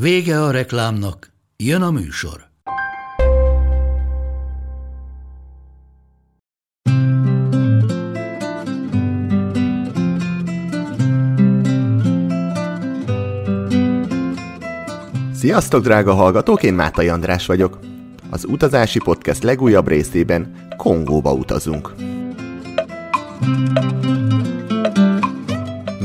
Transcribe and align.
Vége 0.00 0.42
a 0.42 0.50
reklámnak, 0.50 1.32
jön 1.56 1.82
a 1.82 1.90
műsor. 1.90 2.46
Sziasztok, 15.34 15.82
drága 15.82 16.14
hallgatók, 16.14 16.62
én 16.62 16.74
Mátai 16.74 17.08
András 17.08 17.46
vagyok. 17.46 17.78
Az 18.30 18.44
Utazási 18.44 18.98
Podcast 18.98 19.42
legújabb 19.42 19.88
részében 19.88 20.68
Kongóba 20.76 21.32
utazunk. 21.32 21.94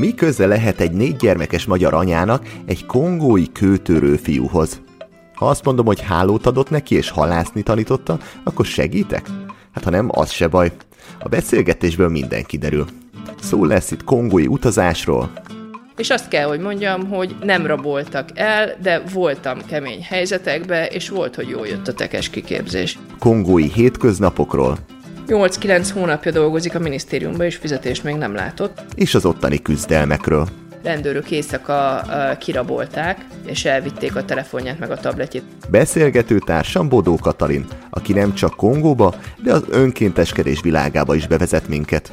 Mi 0.02 0.14
köze 0.14 0.48
lehet 0.48 0.80
egy 0.80 0.92
négy 0.92 1.16
gyermekes 1.16 1.66
magyar 1.66 1.94
anyának 1.94 2.48
egy 2.66 2.86
kongói 2.86 3.52
kőtörő 3.52 4.16
fiúhoz? 4.16 4.82
Ha 5.34 5.48
azt 5.48 5.66
mondom, 5.66 5.86
hogy 5.86 6.02
hálót 6.02 6.46
adott 6.46 6.70
neki 6.70 6.96
és 6.96 7.10
halászni 7.10 7.64
tanította, 7.64 8.20
akkor 8.44 8.66
segítek? 8.66 9.26
Hát 9.74 9.84
ha 9.84 9.90
nem, 9.90 10.10
az 10.12 10.32
se 10.32 10.48
baj. 10.48 10.72
A 11.20 11.28
beszélgetésből 11.28 12.10
minden 12.10 12.44
kiderül. 12.44 12.86
Szó 13.42 13.66
lesz 13.66 13.92
itt 13.92 14.04
kongói 14.04 14.48
utazásról, 14.48 15.32
és 15.98 16.10
azt 16.10 16.28
kell, 16.28 16.48
hogy 16.48 16.60
mondjam, 16.60 17.08
hogy 17.08 17.36
nem 17.44 17.66
raboltak 17.66 18.30
el, 18.34 18.78
de 18.82 19.04
voltam 19.14 19.58
kemény 19.66 20.04
helyzetekbe, 20.04 20.88
és 20.88 21.10
volt, 21.10 21.36
hogy 21.36 21.50
jól 21.50 21.68
jött 21.68 21.88
a 21.88 21.94
tekes 21.94 22.30
kiképzés. 22.30 23.00
kongói 23.20 23.68
hétköznapokról, 23.68 24.78
8-9 25.28 25.90
hónapja 25.94 26.32
dolgozik 26.32 26.76
a 26.76 26.80
minisztériumban, 26.80 27.46
és 27.46 27.56
fizetést 27.56 28.04
még 28.04 28.16
nem 28.16 28.34
látott. 28.36 28.82
és 28.96 29.16
az 29.16 29.26
ottani 29.26 29.62
küzdelmekről. 29.62 30.48
Rendőrök 30.84 31.32
éjszaka 31.32 32.02
kirabolták, 32.40 33.26
és 33.46 33.66
elvitték 33.66 34.16
a 34.16 34.26
telefonját 34.26 34.80
meg 34.80 34.92
a 34.92 34.98
tabletjét. 34.98 35.44
Beszélgető 35.70 36.38
társam 36.38 36.90
Bodó 36.90 37.16
Katalin, 37.16 37.66
aki 37.90 38.14
nem 38.14 38.34
csak 38.34 38.56
Kongóba, 38.56 39.16
de 39.44 39.54
az 39.54 39.64
önkénteskedés 39.70 40.62
világába 40.62 41.16
is 41.16 41.28
bevezet 41.28 41.68
minket. 41.68 42.12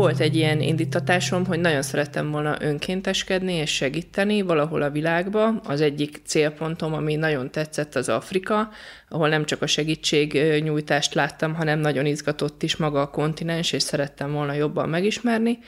Volt 0.00 0.20
egy 0.20 0.36
ilyen 0.36 0.60
indítatásom, 0.60 1.46
hogy 1.46 1.60
nagyon 1.60 1.82
szerettem 1.82 2.30
volna 2.30 2.56
önkénteskedni 2.60 3.52
és 3.52 3.74
segíteni 3.74 4.42
valahol 4.42 4.82
a 4.82 4.90
világba. 4.90 5.48
Az 5.48 5.80
egyik 5.80 6.20
célpontom, 6.24 6.94
ami 6.94 7.14
nagyon 7.14 7.50
tetszett, 7.50 7.94
az 7.94 8.08
Afrika, 8.08 8.70
ahol 9.08 9.28
nem 9.28 9.44
csak 9.44 9.62
a 9.62 9.66
segítségnyújtást 9.66 11.14
láttam, 11.14 11.54
hanem 11.54 11.78
nagyon 11.78 12.06
izgatott 12.06 12.62
is 12.62 12.76
maga 12.76 13.00
a 13.00 13.10
kontinens, 13.10 13.72
és 13.72 13.82
szerettem 13.82 14.32
volna 14.32 14.52
jobban 14.52 14.88
megismerni. 14.88 15.58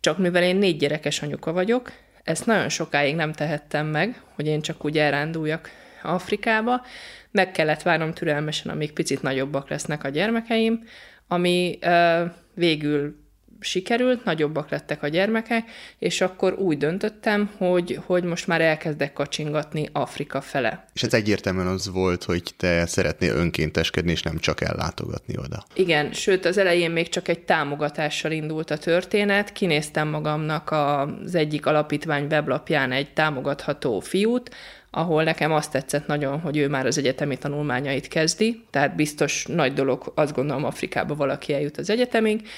Csak 0.00 0.18
mivel 0.18 0.42
én 0.42 0.56
négy 0.56 0.76
gyerekes 0.76 1.22
anyuka 1.22 1.52
vagyok, 1.52 1.92
ezt 2.22 2.46
nagyon 2.46 2.68
sokáig 2.68 3.14
nem 3.14 3.32
tehettem 3.32 3.86
meg, 3.86 4.22
hogy 4.34 4.46
én 4.46 4.60
csak 4.60 4.84
úgy 4.84 4.98
elránduljak 4.98 5.70
Afrikába. 6.02 6.82
Meg 7.30 7.50
kellett 7.50 7.82
várnom 7.82 8.12
türelmesen, 8.12 8.72
amíg 8.72 8.92
picit 8.92 9.22
nagyobbak 9.22 9.68
lesznek 9.68 10.04
a 10.04 10.08
gyermekeim, 10.08 10.84
ami 11.28 11.78
uh, 11.82 12.30
végül 12.54 13.20
sikerült, 13.62 14.24
nagyobbak 14.24 14.70
lettek 14.70 15.02
a 15.02 15.08
gyermekek, 15.08 15.70
és 15.98 16.20
akkor 16.20 16.52
úgy 16.52 16.78
döntöttem, 16.78 17.50
hogy, 17.56 17.98
hogy 18.06 18.24
most 18.24 18.46
már 18.46 18.60
elkezdek 18.60 19.12
kacsingatni 19.12 19.88
Afrika 19.92 20.40
fele. 20.40 20.84
És 20.94 21.02
ez 21.02 21.14
egyértelműen 21.14 21.66
az 21.66 21.90
volt, 21.90 22.24
hogy 22.24 22.42
te 22.56 22.86
szeretnél 22.86 23.34
önkénteskedni, 23.34 24.10
és 24.10 24.22
nem 24.22 24.38
csak 24.38 24.60
ellátogatni 24.60 25.34
oda. 25.38 25.64
Igen, 25.74 26.12
sőt 26.12 26.44
az 26.44 26.58
elején 26.58 26.90
még 26.90 27.08
csak 27.08 27.28
egy 27.28 27.40
támogatással 27.40 28.30
indult 28.30 28.70
a 28.70 28.78
történet. 28.78 29.52
Kinéztem 29.52 30.08
magamnak 30.08 30.70
az 30.70 31.34
egyik 31.34 31.66
alapítvány 31.66 32.26
weblapján 32.26 32.92
egy 32.92 33.12
támogatható 33.12 34.00
fiút, 34.00 34.50
ahol 34.94 35.22
nekem 35.22 35.52
azt 35.52 35.70
tetszett 35.70 36.06
nagyon, 36.06 36.40
hogy 36.40 36.56
ő 36.56 36.68
már 36.68 36.86
az 36.86 36.98
egyetemi 36.98 37.38
tanulmányait 37.38 38.08
kezdi, 38.08 38.64
tehát 38.70 38.96
biztos 38.96 39.44
nagy 39.46 39.72
dolog, 39.72 40.12
azt 40.14 40.34
gondolom 40.34 40.64
Afrikába 40.64 41.14
valaki 41.14 41.54
eljut 41.54 41.76
az 41.76 41.90
egyetemig, 41.90 42.48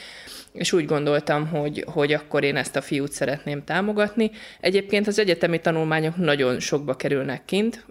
és 0.55 0.73
úgy 0.73 0.85
gondoltam, 0.85 1.47
hogy, 1.47 1.85
hogy 1.87 2.13
akkor 2.13 2.45
én 2.45 2.57
ezt 2.57 2.77
a 2.77 2.81
fiút 2.81 3.13
szeretném 3.13 3.65
támogatni. 3.65 4.31
Egyébként 4.61 5.07
az 5.07 5.19
egyetemi 5.19 5.61
tanulmányok 5.61 6.17
nagyon 6.17 6.61
sokba 6.61 6.95
kerülnek 6.95 7.45
kint, 7.45 7.87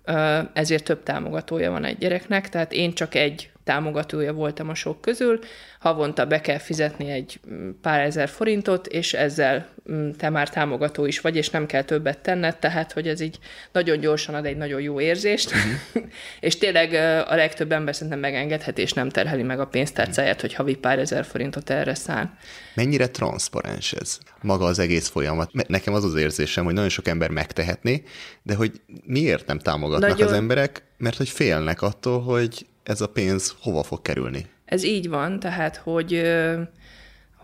ezért 0.54 0.84
több 0.84 1.04
támogatója 1.04 1.72
van 1.72 1.86
egy 1.86 1.98
gyereknek, 1.98 2.50
tehát 2.50 2.74
én 2.74 2.94
csak 2.94 3.16
egy 3.16 3.53
támogatója 3.64 4.34
voltam 4.34 4.70
a 4.70 4.76
sok 4.76 5.02
közül, 5.02 5.40
havonta 5.80 6.26
be 6.26 6.42
kell 6.42 6.58
fizetni 6.58 7.10
egy 7.10 7.40
mm, 7.52 7.70
pár 7.82 8.02
ezer 8.02 8.30
forintot, 8.30 8.88
és 8.88 9.14
ezzel 9.14 9.70
mm, 9.92 10.10
te 10.10 10.30
már 10.30 10.50
támogató 10.50 11.06
is 11.06 11.20
vagy, 11.20 11.36
és 11.36 11.50
nem 11.50 11.66
kell 11.66 11.84
többet 11.84 12.20
tenned, 12.20 12.58
tehát 12.58 12.92
hogy 12.92 13.08
ez 13.08 13.20
így 13.20 13.40
nagyon 13.72 14.00
gyorsan 14.00 14.36
ad 14.36 14.46
egy 14.46 14.58
nagyon 14.58 14.82
jó 14.82 15.00
érzést, 15.00 15.52
uh-huh. 15.52 16.04
és 16.40 16.58
tényleg 16.58 16.94
a 17.28 17.36
legtöbb 17.36 17.72
ember 17.72 17.94
szerintem 17.96 18.20
megengedhet, 18.20 18.78
és 18.78 18.94
nem 18.94 19.10
terheli 19.10 19.44
meg 19.44 19.60
a 19.60 19.68
pénztárcáját, 19.68 20.42
hogy 20.42 20.54
havi 20.54 20.76
pár 20.76 21.00
ezer 21.00 21.26
forintot 21.26 21.70
erre 21.70 21.96
szán. 21.96 22.38
Mennyire 22.76 23.08
transzparens 23.08 23.94
ez? 23.94 24.18
Maga 24.42 24.66
az 24.66 24.80
egész 24.80 25.08
folyamat. 25.08 25.68
Nekem 25.68 25.94
az 25.94 26.04
az 26.04 26.16
érzésem, 26.16 26.64
hogy 26.64 26.74
nagyon 26.74 26.90
sok 26.90 27.08
ember 27.08 27.30
megtehetné, 27.30 28.04
de 28.44 28.56
hogy 28.56 28.82
miért 29.06 29.48
nem 29.48 29.60
támogatnak 29.60 30.10
Nagyon- 30.10 30.28
az 30.28 30.34
emberek? 30.34 30.84
Mert 30.98 31.18
hogy 31.18 31.30
félnek 31.30 31.82
attól, 31.82 32.22
hogy 32.22 32.66
ez 32.84 33.02
a 33.02 33.08
pénz 33.08 33.56
hova 33.62 33.84
fog 33.84 34.02
kerülni. 34.02 34.46
Ez 34.66 34.84
így 34.84 35.10
van, 35.10 35.40
tehát 35.40 35.78
hogy 35.78 36.22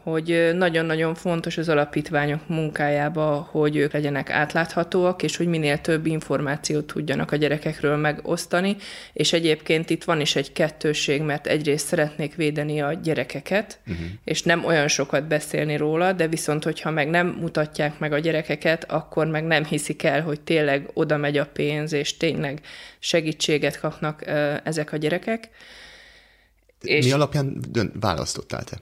hogy 0.03 0.49
nagyon-nagyon 0.53 1.15
fontos 1.15 1.57
az 1.57 1.69
alapítványok 1.69 2.47
munkájába, 2.47 3.47
hogy 3.51 3.75
ők 3.75 3.91
legyenek 3.91 4.29
átláthatóak, 4.29 5.23
és 5.23 5.37
hogy 5.37 5.47
minél 5.47 5.81
több 5.81 6.05
információt 6.05 6.85
tudjanak 6.85 7.31
a 7.31 7.35
gyerekekről 7.35 7.97
megosztani, 7.97 8.75
és 9.13 9.33
egyébként 9.33 9.89
itt 9.89 10.03
van 10.03 10.21
is 10.21 10.35
egy 10.35 10.51
kettőség, 10.51 11.21
mert 11.21 11.47
egyrészt 11.47 11.87
szeretnék 11.87 12.35
védeni 12.35 12.81
a 12.81 12.93
gyerekeket, 12.93 13.79
uh-huh. 13.87 14.05
és 14.23 14.43
nem 14.43 14.65
olyan 14.65 14.87
sokat 14.87 15.27
beszélni 15.27 15.77
róla, 15.77 16.13
de 16.13 16.27
viszont, 16.27 16.63
hogyha 16.63 16.91
meg 16.91 17.09
nem 17.09 17.27
mutatják 17.27 17.99
meg 17.99 18.13
a 18.13 18.19
gyerekeket, 18.19 18.91
akkor 18.91 19.27
meg 19.27 19.43
nem 19.43 19.65
hiszik 19.65 20.03
el, 20.03 20.21
hogy 20.21 20.41
tényleg 20.41 20.89
oda 20.93 21.17
megy 21.17 21.37
a 21.37 21.45
pénz, 21.45 21.93
és 21.93 22.17
tényleg 22.17 22.61
segítséget 22.99 23.79
kapnak 23.79 24.27
ezek 24.63 24.91
a 24.91 24.97
gyerekek. 24.97 25.49
És... 26.81 27.05
Mi 27.05 27.11
alapján 27.11 27.57
dönt, 27.69 27.93
választottál 27.99 28.63
te? 28.63 28.77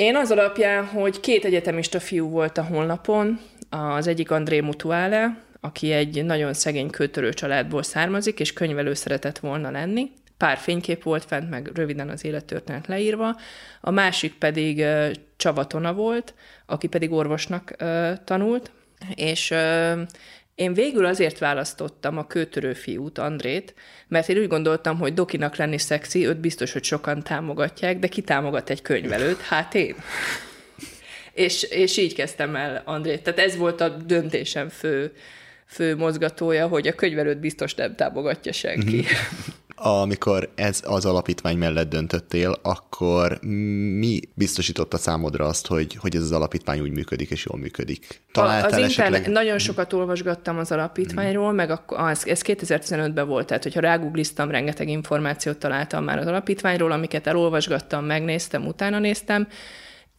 Én 0.00 0.16
az 0.16 0.30
alapján, 0.30 0.86
hogy 0.86 1.20
két 1.20 1.44
egyetemista 1.44 2.00
fiú 2.00 2.28
volt 2.28 2.58
a 2.58 2.62
honlapon, 2.62 3.40
az 3.70 4.06
egyik 4.06 4.30
André 4.30 4.60
Mutuale, 4.60 5.36
aki 5.60 5.92
egy 5.92 6.24
nagyon 6.24 6.52
szegény 6.52 6.90
kőtörő 6.90 7.32
családból 7.32 7.82
származik, 7.82 8.40
és 8.40 8.52
könyvelő 8.52 8.94
szeretett 8.94 9.38
volna 9.38 9.70
lenni. 9.70 10.10
Pár 10.36 10.56
fénykép 10.56 11.02
volt 11.02 11.24
fent, 11.24 11.50
meg 11.50 11.70
röviden 11.74 12.08
az 12.08 12.24
élettörténet 12.24 12.86
leírva. 12.86 13.36
A 13.80 13.90
másik 13.90 14.34
pedig 14.34 14.78
ö, 14.78 15.10
Csaba 15.36 15.66
Tona 15.66 15.92
volt, 15.92 16.34
aki 16.66 16.86
pedig 16.86 17.12
orvosnak 17.12 17.76
tanult, 18.24 18.70
és 19.14 19.54
én 20.60 20.74
végül 20.74 21.04
azért 21.04 21.38
választottam 21.38 22.18
a 22.18 22.26
kőtörő 22.26 22.72
fiút, 22.72 23.18
Andrét, 23.18 23.74
mert 24.08 24.28
én 24.28 24.38
úgy 24.38 24.48
gondoltam, 24.48 24.98
hogy 24.98 25.14
dokinak 25.14 25.56
lenni 25.56 25.78
szexi, 25.78 26.26
őt 26.26 26.40
biztos, 26.40 26.72
hogy 26.72 26.84
sokan 26.84 27.22
támogatják, 27.22 27.98
de 27.98 28.06
ki 28.06 28.20
támogat 28.20 28.70
egy 28.70 28.82
könyvelőt? 28.82 29.40
Hát 29.40 29.74
én. 29.74 29.94
És, 31.32 31.62
és 31.62 31.96
így 31.96 32.14
kezdtem 32.14 32.56
el 32.56 32.82
Andrét. 32.84 33.22
Tehát 33.22 33.40
ez 33.40 33.56
volt 33.56 33.80
a 33.80 33.88
döntésem 33.88 34.68
fő, 34.68 35.12
fő 35.66 35.96
mozgatója, 35.96 36.66
hogy 36.66 36.86
a 36.86 36.94
könyvelőt 36.94 37.40
biztos 37.40 37.74
nem 37.74 37.94
támogatja 37.94 38.52
senki. 38.52 39.04
Amikor 39.82 40.50
ez 40.54 40.82
az 40.86 41.04
alapítvány 41.04 41.58
mellett 41.58 41.88
döntöttél, 41.90 42.56
akkor 42.62 43.38
mi 43.98 44.20
biztosította 44.34 44.96
számodra 44.96 45.46
azt, 45.46 45.66
hogy, 45.66 45.94
hogy 45.94 46.16
ez 46.16 46.22
az 46.22 46.32
alapítvány 46.32 46.80
úgy 46.80 46.90
működik 46.90 47.30
és 47.30 47.46
jól 47.50 47.60
működik? 47.60 48.22
Találtál 48.32 48.70
az 48.70 48.76
esetleg... 48.76 49.06
internet, 49.06 49.42
nagyon 49.42 49.58
sokat 49.58 49.92
olvasgattam 49.92 50.58
az 50.58 50.72
alapítványról, 50.72 51.52
mm. 51.52 51.54
meg 51.54 51.80
az, 51.86 52.28
ez 52.28 52.40
2015-ben 52.44 53.26
volt, 53.26 53.46
tehát 53.46 53.62
hogyha 53.62 53.80
rágugliztam, 53.80 54.50
rengeteg 54.50 54.88
információt 54.88 55.58
találtam 55.58 56.04
már 56.04 56.18
az 56.18 56.26
alapítványról, 56.26 56.92
amiket 56.92 57.26
elolvasgattam, 57.26 58.04
megnéztem, 58.04 58.66
utána 58.66 58.98
néztem, 58.98 59.48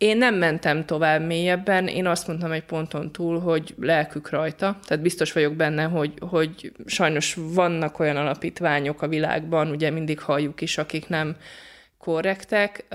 én 0.01 0.17
nem 0.17 0.35
mentem 0.35 0.85
tovább 0.85 1.25
mélyebben, 1.25 1.87
én 1.87 2.07
azt 2.07 2.27
mondtam 2.27 2.51
egy 2.51 2.63
ponton 2.63 3.11
túl, 3.11 3.39
hogy 3.39 3.75
lelkük 3.79 4.29
rajta, 4.29 4.79
tehát 4.87 5.03
biztos 5.03 5.31
vagyok 5.31 5.55
benne, 5.55 5.83
hogy, 5.83 6.13
hogy 6.19 6.71
sajnos 6.85 7.37
vannak 7.53 7.99
olyan 7.99 8.17
alapítványok 8.17 9.01
a 9.01 9.07
világban, 9.07 9.69
ugye 9.69 9.89
mindig 9.89 10.19
halljuk 10.19 10.61
is, 10.61 10.77
akik 10.77 11.07
nem 11.07 11.35
korrektek. 11.97 12.85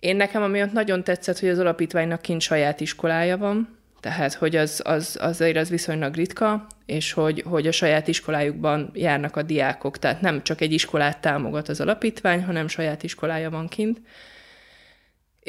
Én 0.00 0.16
nekem 0.16 0.42
amiatt 0.42 0.72
nagyon 0.72 1.04
tetszett, 1.04 1.38
hogy 1.38 1.48
az 1.48 1.58
alapítványnak 1.58 2.22
kint 2.22 2.40
saját 2.40 2.80
iskolája 2.80 3.38
van, 3.38 3.78
tehát 4.00 4.34
hogy 4.34 4.56
az, 4.56 4.82
az, 4.84 5.18
azért 5.20 5.56
az 5.56 5.70
viszonylag 5.70 6.14
ritka, 6.14 6.66
és 6.86 7.12
hogy, 7.12 7.44
hogy 7.46 7.66
a 7.66 7.72
saját 7.72 8.08
iskolájukban 8.08 8.90
járnak 8.94 9.36
a 9.36 9.42
diákok, 9.42 9.98
tehát 9.98 10.20
nem 10.20 10.42
csak 10.42 10.60
egy 10.60 10.72
iskolát 10.72 11.20
támogat 11.20 11.68
az 11.68 11.80
alapítvány, 11.80 12.44
hanem 12.44 12.68
saját 12.68 13.02
iskolája 13.02 13.50
van 13.50 13.68
kint. 13.68 14.00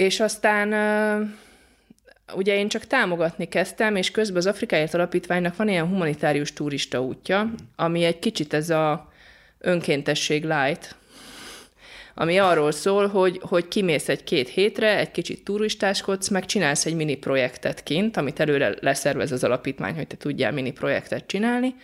És 0.01 0.19
aztán 0.19 0.69
ugye 2.35 2.55
én 2.55 2.67
csak 2.67 2.85
támogatni 2.85 3.47
kezdtem, 3.47 3.95
és 3.95 4.11
közben 4.11 4.37
az 4.37 4.45
Afrikáért 4.45 4.93
Alapítványnak 4.93 5.55
van 5.55 5.69
ilyen 5.69 5.87
humanitárius 5.87 6.53
turista 6.53 7.01
útja, 7.01 7.53
ami 7.75 8.03
egy 8.03 8.19
kicsit 8.19 8.53
ez 8.53 8.69
a 8.69 9.11
önkéntesség 9.59 10.43
light, 10.43 10.95
ami 12.15 12.37
arról 12.37 12.71
szól, 12.71 13.07
hogy, 13.07 13.39
hogy 13.43 13.67
kimész 13.67 14.09
egy-két 14.09 14.49
hétre, 14.49 14.97
egy 14.97 15.11
kicsit 15.11 15.43
turistáskodsz, 15.43 16.27
meg 16.27 16.45
csinálsz 16.45 16.85
egy 16.85 16.95
mini 16.95 17.15
projektet 17.15 17.83
kint, 17.83 18.17
amit 18.17 18.39
előre 18.39 18.73
leszervez 18.79 19.31
az 19.31 19.43
alapítvány, 19.43 19.95
hogy 19.95 20.07
te 20.07 20.17
tudjál 20.17 20.51
mini 20.51 20.71
projektet 20.71 21.27
csinálni, 21.27 21.75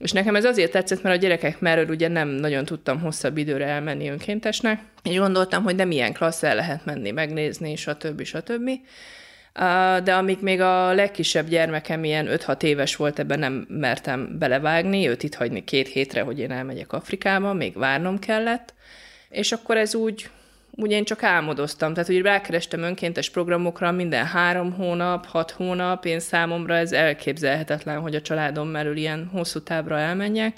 és 0.00 0.12
nekem 0.12 0.36
ez 0.36 0.44
azért 0.44 0.72
tetszett, 0.72 1.02
mert 1.02 1.16
a 1.16 1.18
gyerekek 1.18 1.60
merről 1.60 1.88
ugye 1.88 2.08
nem 2.08 2.28
nagyon 2.28 2.64
tudtam 2.64 3.00
hosszabb 3.00 3.36
időre 3.36 3.66
elmenni 3.66 4.08
önkéntesnek, 4.08 4.80
és 5.02 5.18
gondoltam, 5.18 5.62
hogy 5.62 5.74
nem 5.74 5.90
ilyen 5.90 6.12
klassz 6.12 6.42
el 6.42 6.54
lehet 6.54 6.84
menni, 6.84 7.10
megnézni, 7.10 7.76
stb. 7.76 8.22
stb. 8.22 8.70
De 10.04 10.14
amíg 10.14 10.38
még 10.40 10.60
a 10.60 10.92
legkisebb 10.92 11.48
gyermekem 11.48 12.04
ilyen 12.04 12.28
5-6 12.30 12.62
éves 12.62 12.96
volt, 12.96 13.18
ebben 13.18 13.38
nem 13.38 13.66
mertem 13.68 14.38
belevágni, 14.38 15.08
őt 15.08 15.22
itt 15.22 15.34
hagyni 15.34 15.64
két 15.64 15.88
hétre, 15.88 16.22
hogy 16.22 16.38
én 16.38 16.50
elmegyek 16.50 16.92
Afrikába, 16.92 17.52
még 17.52 17.78
várnom 17.78 18.18
kellett, 18.18 18.74
és 19.28 19.52
akkor 19.52 19.76
ez 19.76 19.94
úgy 19.94 20.30
ugye 20.80 20.96
én 20.96 21.04
csak 21.04 21.22
álmodoztam, 21.22 21.92
tehát 21.92 22.08
hogy 22.08 22.20
rákerestem 22.20 22.82
önkéntes 22.82 23.30
programokra 23.30 23.90
minden 23.90 24.26
három 24.26 24.72
hónap, 24.72 25.26
hat 25.26 25.50
hónap, 25.50 26.04
én 26.04 26.20
számomra 26.20 26.76
ez 26.76 26.92
elképzelhetetlen, 26.92 28.00
hogy 28.00 28.14
a 28.14 28.20
családom 28.20 28.68
merül 28.68 28.96
ilyen 28.96 29.28
hosszú 29.32 29.60
távra 29.60 29.98
elmenjek. 29.98 30.56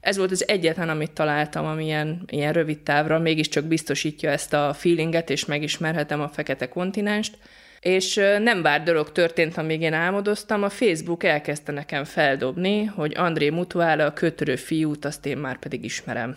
Ez 0.00 0.16
volt 0.16 0.30
az 0.30 0.48
egyetlen, 0.48 0.88
amit 0.88 1.12
találtam, 1.12 1.66
ami 1.66 1.84
ilyen, 1.84 2.22
ilyen 2.26 2.52
rövid 2.52 2.78
távra 2.78 3.18
mégiscsak 3.18 3.64
biztosítja 3.64 4.30
ezt 4.30 4.52
a 4.52 4.74
feelinget, 4.74 5.30
és 5.30 5.44
megismerhetem 5.44 6.20
a 6.20 6.28
fekete 6.28 6.68
kontinenst. 6.68 7.38
És 7.80 8.14
nem 8.38 8.62
vár 8.62 8.82
dolog 8.82 9.12
történt, 9.12 9.56
amíg 9.56 9.80
én 9.80 9.92
álmodoztam, 9.92 10.62
a 10.62 10.68
Facebook 10.68 11.24
elkezdte 11.24 11.72
nekem 11.72 12.04
feldobni, 12.04 12.84
hogy 12.84 13.12
André 13.16 13.50
Mutuála, 13.50 14.04
a 14.04 14.12
kötörő 14.12 14.56
fiút, 14.56 15.04
azt 15.04 15.26
én 15.26 15.36
már 15.36 15.58
pedig 15.58 15.84
ismerem. 15.84 16.36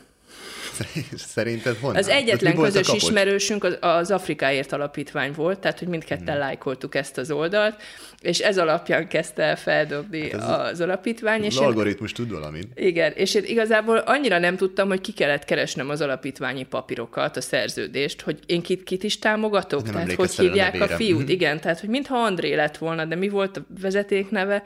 Szerinted 1.16 1.78
honnan? 1.78 1.98
Az 1.98 2.08
egyetlen 2.08 2.56
közös 2.56 2.94
ismerősünk 2.94 3.64
az, 3.64 3.78
az 3.80 4.12
Afrikáért 4.12 4.72
alapítvány 4.72 5.32
volt, 5.32 5.60
tehát 5.60 5.80
hogy 5.80 5.88
mindketten 5.88 6.34
hmm. 6.34 6.44
lájkoltuk 6.44 6.96
ezt 6.96 7.18
az 7.18 7.32
oldalt, 7.32 7.82
és 8.22 8.40
ez 8.40 8.58
alapján 8.58 9.08
kezdte 9.08 9.44
el 9.44 9.56
feldobni 9.56 10.32
hát 10.32 10.42
az, 10.42 10.72
az 10.72 10.82
alapítvány. 10.82 11.40
Az 11.40 11.46
és 11.46 11.58
algoritmus 11.58 12.12
tud 12.12 12.32
valamit. 12.32 12.68
Igen, 12.76 13.12
és 13.16 13.34
én 13.36 13.44
igazából 13.46 13.98
annyira 13.98 14.38
nem 14.38 14.58
tudtam, 14.58 14.88
hogy 14.88 15.02
ki 15.02 15.12
kellett 15.12 15.46
keresnem 15.46 15.90
az 15.90 16.02
alapítványi 16.02 16.64
papírokat, 16.64 17.38
a 17.38 17.42
szerződést, 17.42 18.22
hogy 18.22 18.40
én 18.46 18.62
kit, 18.62 18.84
kit 18.84 19.04
is 19.04 19.20
támogatok, 19.20 19.84
nem 19.84 19.94
tehát 19.94 20.14
hogy 20.14 20.36
hívják 20.36 20.82
a, 20.82 20.84
a 20.84 20.88
fiút. 20.88 21.22
Hmm. 21.22 21.30
Igen, 21.30 21.60
tehát 21.60 21.80
hogy 21.80 21.90
mintha 21.90 22.18
André 22.18 22.54
lett 22.54 22.78
volna, 22.78 23.06
de 23.06 23.16
mi 23.16 23.30
volt 23.30 23.58
a 23.58 23.66
vezetékneve, 23.82 24.64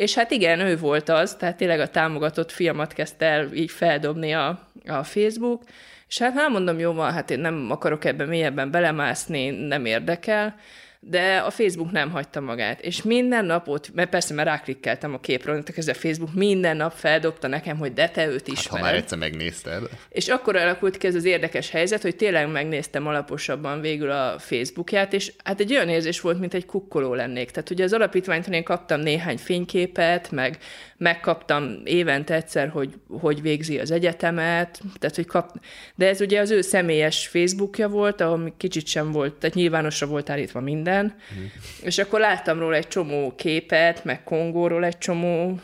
és 0.00 0.14
hát 0.14 0.30
igen, 0.30 0.60
ő 0.60 0.76
volt 0.76 1.08
az, 1.08 1.34
tehát 1.34 1.56
tényleg 1.56 1.80
a 1.80 1.88
támogatott 1.88 2.50
fiamat 2.50 2.92
kezdte 2.92 3.26
el 3.26 3.52
így 3.52 3.70
feldobni 3.70 4.32
a, 4.34 4.68
a 4.86 5.02
Facebook, 5.02 5.62
és 6.08 6.18
hát 6.18 6.34
nem 6.34 6.52
mondom, 6.52 6.78
jó 6.78 6.92
van, 6.92 7.12
hát 7.12 7.30
én 7.30 7.38
nem 7.38 7.66
akarok 7.70 8.04
ebben 8.04 8.28
mélyebben 8.28 8.70
belemászni, 8.70 9.50
nem 9.50 9.84
érdekel, 9.84 10.54
de 11.02 11.36
a 11.36 11.50
Facebook 11.50 11.90
nem 11.90 12.10
hagyta 12.10 12.40
magát, 12.40 12.80
és 12.80 13.02
minden 13.02 13.44
nap 13.44 13.68
ott, 13.68 13.94
mert 13.94 14.10
persze, 14.10 14.34
mert 14.34 14.48
ráklikkeltem 14.48 15.14
a 15.14 15.20
képről, 15.20 15.62
ez 15.76 15.88
a 15.88 15.94
Facebook 15.94 16.34
minden 16.34 16.76
nap 16.76 16.92
feldobta 16.92 17.48
nekem, 17.48 17.76
hogy 17.76 17.92
de 17.92 18.08
te 18.08 18.26
őt 18.26 18.48
ismered. 18.48 18.70
Hát, 18.70 18.78
ha 18.78 18.84
már 18.84 18.94
egyszer 18.94 19.18
megnézted. 19.18 19.82
És 20.08 20.28
akkor 20.28 20.56
alakult 20.56 20.96
ki 20.96 21.06
ez 21.06 21.14
az 21.14 21.24
érdekes 21.24 21.70
helyzet, 21.70 22.02
hogy 22.02 22.16
tényleg 22.16 22.50
megnéztem 22.50 23.06
alaposabban 23.06 23.80
végül 23.80 24.10
a 24.10 24.38
Facebookját, 24.38 25.12
és 25.12 25.32
hát 25.44 25.60
egy 25.60 25.72
olyan 25.72 25.88
érzés 25.88 26.20
volt, 26.20 26.40
mint 26.40 26.54
egy 26.54 26.66
kukkoló 26.66 27.14
lennék. 27.14 27.50
Tehát 27.50 27.70
ugye 27.70 27.84
az 27.84 27.92
alapítványtól 27.92 28.54
én 28.54 28.64
kaptam 28.64 29.00
néhány 29.00 29.38
fényképet, 29.38 30.30
meg 30.30 30.58
megkaptam 31.00 31.80
évente 31.84 32.34
egyszer, 32.34 32.68
hogy 32.68 32.94
hogy 33.20 33.42
végzi 33.42 33.78
az 33.78 33.90
egyetemet, 33.90 34.80
tehát 34.98 35.16
hogy 35.16 35.26
kap... 35.26 35.60
de 35.94 36.08
ez 36.08 36.20
ugye 36.20 36.40
az 36.40 36.50
ő 36.50 36.60
személyes 36.60 37.26
Facebookja 37.26 37.88
volt, 37.88 38.20
ahol 38.20 38.54
kicsit 38.56 38.86
sem 38.86 39.12
volt, 39.12 39.34
tehát 39.34 39.56
nyilvánosra 39.56 40.06
volt 40.06 40.30
állítva 40.30 40.60
minden, 40.60 41.04
mm. 41.04 41.44
és 41.82 41.98
akkor 41.98 42.20
láttam 42.20 42.58
róla 42.58 42.74
egy 42.74 42.88
csomó 42.88 43.34
képet, 43.36 44.04
meg 44.04 44.24
Kongóról 44.24 44.84
egy 44.84 44.98
csomó 44.98 45.60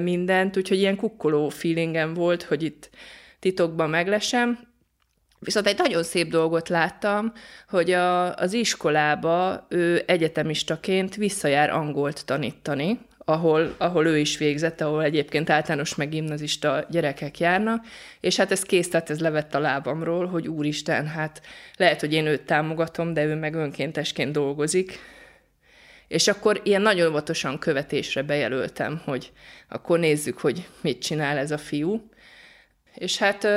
mindent, 0.00 0.56
úgyhogy 0.56 0.78
ilyen 0.78 0.96
kukkoló 0.96 1.48
feelingem 1.48 2.14
volt, 2.14 2.42
hogy 2.42 2.62
itt 2.62 2.90
titokban 3.38 3.90
meglesem, 3.90 4.58
Viszont 5.38 5.66
egy 5.66 5.78
nagyon 5.78 6.02
szép 6.02 6.28
dolgot 6.30 6.68
láttam, 6.68 7.32
hogy 7.68 7.90
a, 7.90 8.34
az 8.34 8.52
iskolába 8.52 9.66
ő 9.68 10.02
egyetemistaként 10.06 11.14
visszajár 11.14 11.70
angolt 11.70 12.24
tanítani, 12.24 12.98
ahol, 13.28 13.74
ahol 13.78 14.06
ő 14.06 14.18
is 14.18 14.38
végzett, 14.38 14.80
ahol 14.80 15.02
egyébként 15.02 15.50
általános 15.50 15.94
meg 15.94 16.08
gimnazista 16.08 16.86
gyerekek 16.90 17.38
járnak, 17.38 17.84
és 18.20 18.36
hát 18.36 18.50
ez 18.50 18.62
kész, 18.62 18.88
tehát 18.88 19.10
ez 19.10 19.20
levett 19.20 19.54
a 19.54 19.58
lábamról, 19.58 20.26
hogy 20.26 20.48
úristen, 20.48 21.06
hát 21.06 21.42
lehet, 21.76 22.00
hogy 22.00 22.12
én 22.12 22.26
őt 22.26 22.42
támogatom, 22.42 23.12
de 23.12 23.24
ő 23.24 23.34
meg 23.34 23.54
önkéntesként 23.54 24.32
dolgozik, 24.32 24.98
és 26.08 26.28
akkor 26.28 26.60
ilyen 26.64 26.82
nagyon 26.82 27.08
óvatosan 27.08 27.58
követésre 27.58 28.22
bejelöltem, 28.22 29.00
hogy 29.04 29.32
akkor 29.68 29.98
nézzük, 29.98 30.38
hogy 30.38 30.68
mit 30.80 31.02
csinál 31.02 31.38
ez 31.38 31.50
a 31.50 31.58
fiú. 31.58 32.10
És 32.96 33.18
hát 33.18 33.48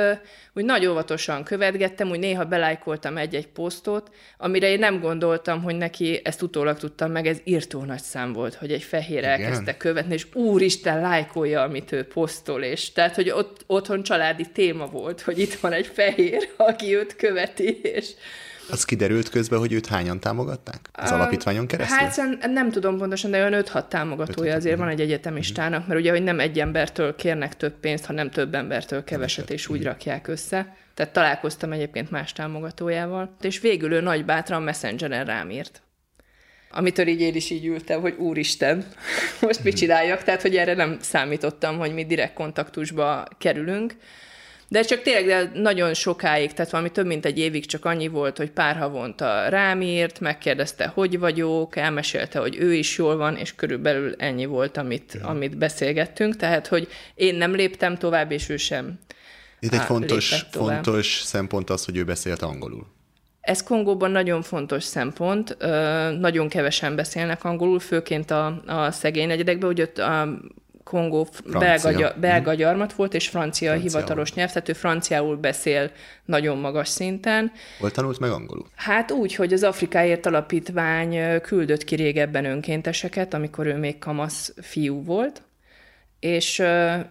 úgy 0.52 0.64
nagy 0.64 0.86
óvatosan 0.86 1.44
követgettem, 1.44 2.10
úgy 2.10 2.18
néha 2.18 2.44
belájkoltam 2.44 3.16
egy-egy 3.16 3.48
posztot, 3.48 4.10
amire 4.38 4.68
én 4.70 4.78
nem 4.78 5.00
gondoltam, 5.00 5.62
hogy 5.62 5.76
neki, 5.76 6.20
ezt 6.24 6.42
utólag 6.42 6.78
tudtam 6.78 7.10
meg, 7.10 7.26
ez 7.26 7.38
írtó 7.44 7.84
nagy 7.84 8.02
szám 8.02 8.32
volt, 8.32 8.54
hogy 8.54 8.72
egy 8.72 8.82
fehér 8.82 9.18
Igen. 9.18 9.30
elkezdte 9.30 9.76
követni, 9.76 10.12
és 10.12 10.26
úristen, 10.34 11.00
lájkolja, 11.00 11.62
amit 11.62 11.92
ő 11.92 12.04
posztol, 12.04 12.62
és 12.62 12.92
tehát, 12.92 13.14
hogy 13.14 13.30
ott, 13.30 13.64
otthon 13.66 14.02
családi 14.02 14.46
téma 14.52 14.86
volt, 14.86 15.20
hogy 15.20 15.38
itt 15.38 15.54
van 15.54 15.72
egy 15.72 15.86
fehér, 15.86 16.48
aki 16.56 16.96
őt 16.96 17.16
követi, 17.16 17.80
és 17.82 18.10
az 18.70 18.84
kiderült 18.84 19.28
közben, 19.28 19.58
hogy 19.58 19.72
őt 19.72 19.86
hányan 19.86 20.20
támogatták? 20.20 20.88
Az 20.92 21.10
alapítványon 21.10 21.66
keresztül? 21.66 21.98
Hát 21.98 22.52
nem 22.52 22.70
tudom 22.70 22.98
pontosan, 22.98 23.30
de 23.30 23.46
olyan 23.46 23.64
5-6 23.66 23.88
támogatója 23.88 24.54
5-6 24.54 24.56
azért 24.56 24.78
van 24.78 24.88
egy 24.88 25.00
egyetemistának, 25.00 25.86
mert 25.86 26.00
ugye, 26.00 26.10
hogy 26.10 26.22
nem 26.22 26.40
egy 26.40 26.60
embertől 26.60 27.16
kérnek 27.16 27.56
több 27.56 27.74
pénzt, 27.80 28.04
hanem 28.04 28.30
több 28.30 28.54
embertől 28.54 29.04
keveset, 29.04 29.50
és 29.50 29.68
úgy 29.68 29.82
rakják 29.82 30.28
össze. 30.28 30.76
Tehát 30.94 31.12
találkoztam 31.12 31.72
egyébként 31.72 32.10
más 32.10 32.32
támogatójával, 32.32 33.36
és 33.40 33.60
végül 33.60 33.92
ő 33.92 34.00
nagy 34.00 34.24
bátran 34.24 34.62
messengeren 34.62 35.24
rám 35.24 35.50
írt 35.50 35.82
amitől 36.72 37.06
így 37.06 37.20
én 37.20 37.34
is 37.34 37.50
így 37.50 37.66
ültem, 37.66 38.00
hogy 38.00 38.14
úristen, 38.18 38.84
most 39.40 39.64
mit 39.64 39.76
csináljak, 39.76 40.22
tehát 40.22 40.42
hogy 40.42 40.56
erre 40.56 40.74
nem 40.74 40.96
számítottam, 41.00 41.78
hogy 41.78 41.94
mi 41.94 42.04
direkt 42.04 42.34
kontaktusba 42.34 43.24
kerülünk, 43.38 43.94
de 44.70 44.82
csak 44.82 45.02
tényleg 45.02 45.26
de 45.26 45.60
nagyon 45.60 45.94
sokáig, 45.94 46.52
tehát 46.52 46.70
valami 46.70 46.90
több 46.90 47.06
mint 47.06 47.24
egy 47.24 47.38
évig 47.38 47.66
csak 47.66 47.84
annyi 47.84 48.08
volt, 48.08 48.36
hogy 48.36 48.50
pár 48.50 48.76
havonta 48.76 49.48
rám 49.48 49.82
írt, 49.82 50.20
megkérdezte, 50.20 50.86
hogy 50.86 51.18
vagyok, 51.18 51.76
elmesélte, 51.76 52.38
hogy 52.38 52.56
ő 52.56 52.74
is 52.74 52.98
jól 52.98 53.16
van, 53.16 53.36
és 53.36 53.54
körülbelül 53.54 54.14
ennyi 54.18 54.44
volt, 54.44 54.76
amit, 54.76 55.16
ja. 55.20 55.26
amit 55.26 55.58
beszélgettünk. 55.58 56.36
Tehát, 56.36 56.66
hogy 56.66 56.88
én 57.14 57.34
nem 57.34 57.54
léptem 57.54 57.96
tovább, 57.96 58.30
és 58.30 58.48
ő 58.48 58.56
sem. 58.56 58.98
Itt 59.60 59.72
egy 59.72 59.80
fontos, 59.80 60.44
fontos 60.50 61.20
szempont 61.24 61.70
az, 61.70 61.84
hogy 61.84 61.96
ő 61.96 62.04
beszélt 62.04 62.42
angolul. 62.42 62.86
Ez 63.40 63.62
Kongóban 63.62 64.10
nagyon 64.10 64.42
fontos 64.42 64.84
szempont, 64.84 65.56
nagyon 66.20 66.48
kevesen 66.48 66.96
beszélnek 66.96 67.44
angolul, 67.44 67.80
főként 67.80 68.30
a, 68.30 68.62
a 68.66 68.90
szegény 68.90 69.26
negyedekben, 69.26 69.68
hogy 69.68 69.80
ott 69.80 69.98
a 69.98 70.40
Kongó 70.90 71.28
belga, 71.58 72.14
belga 72.20 72.54
gyarmat 72.54 72.92
volt, 72.92 73.14
és 73.14 73.28
francia, 73.28 73.70
francia. 73.70 73.90
hivatalos 73.90 74.32
nyelv, 74.34 74.48
tehát 74.48 74.68
ő 74.68 74.72
franciául 74.72 75.36
beszél 75.36 75.90
nagyon 76.24 76.58
magas 76.58 76.88
szinten. 76.88 77.52
Hol 77.78 77.90
tanult 77.90 78.18
meg 78.18 78.30
angolul? 78.30 78.66
Hát 78.74 79.10
úgy, 79.10 79.34
hogy 79.34 79.52
az 79.52 79.62
Afrikáért 79.62 80.26
Alapítvány 80.26 81.40
küldött 81.40 81.84
ki 81.84 81.94
régebben 81.94 82.44
önkénteseket, 82.44 83.34
amikor 83.34 83.66
ő 83.66 83.76
még 83.76 83.98
kamasz 83.98 84.54
fiú 84.60 85.04
volt, 85.04 85.42
és, 86.20 86.62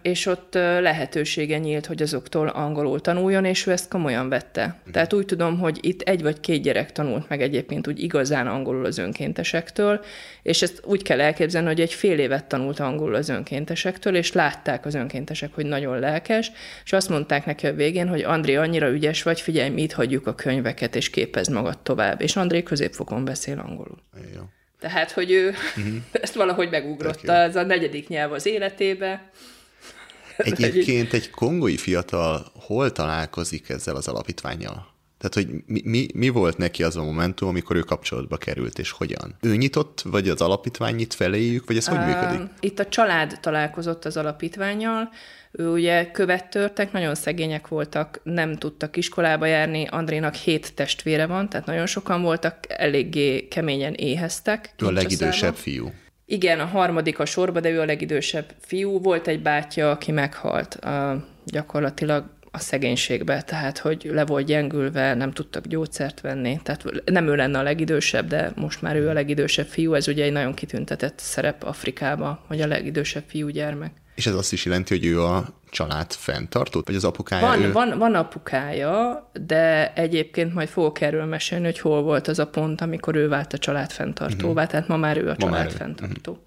és 0.02 0.26
ott 0.26 0.54
lehetősége 0.54 1.58
nyílt, 1.58 1.86
hogy 1.86 2.02
azoktól 2.02 2.48
angolul 2.48 3.00
tanuljon, 3.00 3.44
és 3.44 3.66
ő 3.66 3.70
ezt 3.70 3.88
komolyan 3.88 4.28
vette. 4.28 4.80
Mm. 4.88 4.90
Tehát 4.90 5.12
úgy 5.12 5.24
tudom, 5.24 5.58
hogy 5.58 5.78
itt 5.80 6.00
egy 6.00 6.22
vagy 6.22 6.40
két 6.40 6.62
gyerek 6.62 6.92
tanult 6.92 7.28
meg 7.28 7.42
egyébként 7.42 7.88
úgy 7.88 8.02
igazán 8.02 8.46
angolul 8.46 8.84
az 8.84 8.98
önkéntesektől, 8.98 10.04
és 10.42 10.62
ezt 10.62 10.82
úgy 10.84 11.02
kell 11.02 11.20
elképzelni, 11.20 11.66
hogy 11.66 11.80
egy 11.80 11.94
fél 11.94 12.18
évet 12.18 12.44
tanult 12.44 12.80
angolul 12.80 13.14
az 13.14 13.28
önkéntesektől, 13.28 14.16
és 14.16 14.32
látták 14.32 14.86
az 14.86 14.94
önkéntesek, 14.94 15.54
hogy 15.54 15.66
nagyon 15.66 15.98
lelkes, 15.98 16.52
és 16.84 16.92
azt 16.92 17.08
mondták 17.08 17.46
neki 17.46 17.66
a 17.66 17.74
végén, 17.74 18.08
hogy 18.08 18.22
André, 18.22 18.54
annyira 18.54 18.90
ügyes 18.90 19.22
vagy, 19.22 19.40
figyelj, 19.40 19.70
mi 19.70 19.82
itt 19.82 19.92
hagyjuk 19.92 20.26
a 20.26 20.34
könyveket, 20.34 20.96
és 20.96 21.10
képezd 21.10 21.52
magad 21.52 21.78
tovább. 21.78 22.20
És 22.20 22.36
André 22.36 22.62
középfokon 22.62 23.24
beszél 23.24 23.58
angolul. 23.58 23.98
Jó. 24.34 24.42
Tehát, 24.80 25.10
hogy 25.10 25.30
ő 25.30 25.48
uh-huh. 25.48 25.94
ezt 26.22 26.34
valahogy 26.34 26.70
megugrotta, 26.70 27.32
ez 27.32 27.56
a 27.56 27.62
negyedik 27.62 28.08
nyelv 28.08 28.32
az 28.32 28.46
életébe. 28.46 29.30
Egyébként 30.36 31.12
egy 31.12 31.30
kongói 31.30 31.76
fiatal 31.76 32.52
hol 32.54 32.92
találkozik 32.92 33.68
ezzel 33.68 33.96
az 33.96 34.08
alapítványjal? 34.08 34.88
Tehát, 35.18 35.34
hogy 35.34 35.62
mi, 35.66 35.80
mi, 35.84 36.06
mi 36.14 36.28
volt 36.28 36.56
neki 36.56 36.82
az 36.82 36.96
a 36.96 37.02
momentum, 37.02 37.48
amikor 37.48 37.76
ő 37.76 37.80
kapcsolatba 37.80 38.36
került, 38.36 38.78
és 38.78 38.90
hogyan? 38.90 39.36
Ő 39.40 39.56
nyitott, 39.56 40.02
vagy 40.04 40.28
az 40.28 40.40
alapítvány 40.40 40.94
nyit 40.94 41.14
feléjük, 41.14 41.66
vagy 41.66 41.76
ez 41.76 41.86
hogy 41.86 41.98
működik? 41.98 42.40
Itt 42.60 42.78
a 42.78 42.88
család 42.88 43.38
találkozott 43.40 44.04
az 44.04 44.16
alapítványjal, 44.16 45.10
ő 45.52 45.68
ugye 45.68 46.10
követtörtek, 46.10 46.92
nagyon 46.92 47.14
szegények 47.14 47.68
voltak, 47.68 48.20
nem 48.22 48.56
tudtak 48.56 48.96
iskolába 48.96 49.46
járni, 49.46 49.86
Andrénak 49.90 50.34
hét 50.34 50.74
testvére 50.74 51.26
van, 51.26 51.48
tehát 51.48 51.66
nagyon 51.66 51.86
sokan 51.86 52.22
voltak, 52.22 52.56
eléggé 52.68 53.48
keményen 53.48 53.94
éheztek. 53.94 54.74
Ő 54.78 54.86
a 54.86 54.90
legidősebb 54.90 55.54
fiú. 55.54 55.92
Igen, 56.24 56.60
a 56.60 56.64
harmadik 56.64 57.18
a 57.18 57.24
sorba, 57.24 57.60
de 57.60 57.70
ő 57.70 57.80
a 57.80 57.84
legidősebb 57.84 58.54
fiú. 58.60 59.00
Volt 59.00 59.26
egy 59.26 59.42
bátyja, 59.42 59.90
aki 59.90 60.12
meghalt 60.12 60.74
a, 60.74 61.26
gyakorlatilag 61.44 62.24
a 62.50 62.58
szegénységbe, 62.58 63.42
tehát 63.42 63.78
hogy 63.78 64.10
le 64.12 64.24
volt 64.24 64.46
gyengülve, 64.46 65.14
nem 65.14 65.32
tudtak 65.32 65.66
gyógyszert 65.66 66.20
venni. 66.20 66.60
Tehát 66.62 66.84
nem 67.04 67.26
ő 67.26 67.34
lenne 67.34 67.58
a 67.58 67.62
legidősebb, 67.62 68.26
de 68.26 68.52
most 68.56 68.82
már 68.82 68.96
ő 68.96 69.08
a 69.08 69.12
legidősebb 69.12 69.66
fiú. 69.66 69.94
Ez 69.94 70.08
ugye 70.08 70.24
egy 70.24 70.32
nagyon 70.32 70.54
kitüntetett 70.54 71.18
szerep 71.18 71.62
Afrikába, 71.62 72.44
hogy 72.46 72.60
a 72.60 72.66
legidősebb 72.66 73.24
fiú 73.26 73.48
gyermek. 73.48 73.92
És 74.20 74.26
ez 74.26 74.34
azt 74.34 74.52
is 74.52 74.64
jelenti, 74.64 74.94
hogy 74.94 75.06
ő 75.06 75.22
a 75.22 75.44
család 75.70 76.12
fenntartott, 76.12 76.86
vagy 76.86 76.94
az 76.94 77.04
apukája? 77.04 77.46
Van, 77.46 77.62
ő... 77.62 77.72
van, 77.72 77.98
van 77.98 78.14
apukája, 78.14 79.30
de 79.32 79.92
egyébként 79.92 80.54
majd 80.54 80.68
fogok 80.68 81.00
erről 81.00 81.24
mesélni, 81.24 81.64
hogy 81.64 81.78
hol 81.78 82.02
volt 82.02 82.28
az 82.28 82.38
a 82.38 82.46
pont, 82.46 82.80
amikor 82.80 83.16
ő 83.16 83.28
vált 83.28 83.52
a 83.52 83.58
család 83.58 83.90
fenntartóvá, 83.90 84.52
uh-huh. 84.52 84.70
tehát 84.70 84.88
ma 84.88 84.96
már 84.96 85.16
ő 85.16 85.28
a 85.28 85.34
ma 85.38 85.46
család 85.46 85.72
fenntartó. 85.72 86.32
Uh-huh. 86.32 86.46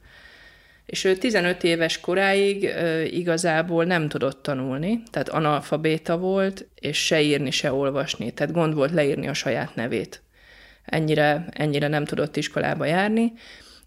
És 0.85 1.03
ő 1.03 1.15
15 1.15 1.63
éves 1.63 1.99
koráig 1.99 2.63
uh, 2.63 3.13
igazából 3.13 3.83
nem 3.83 4.07
tudott 4.07 4.43
tanulni, 4.43 5.03
tehát 5.11 5.29
analfabéta 5.29 6.17
volt, 6.17 6.67
és 6.75 7.05
se 7.05 7.21
írni, 7.21 7.51
se 7.51 7.73
olvasni, 7.73 8.31
tehát 8.31 8.53
gond 8.53 8.73
volt 8.73 8.91
leírni 8.91 9.27
a 9.27 9.33
saját 9.33 9.75
nevét. 9.75 10.21
Ennyire, 10.85 11.45
ennyire 11.51 11.87
nem 11.87 12.05
tudott 12.05 12.35
iskolába 12.35 12.85
járni, 12.85 13.33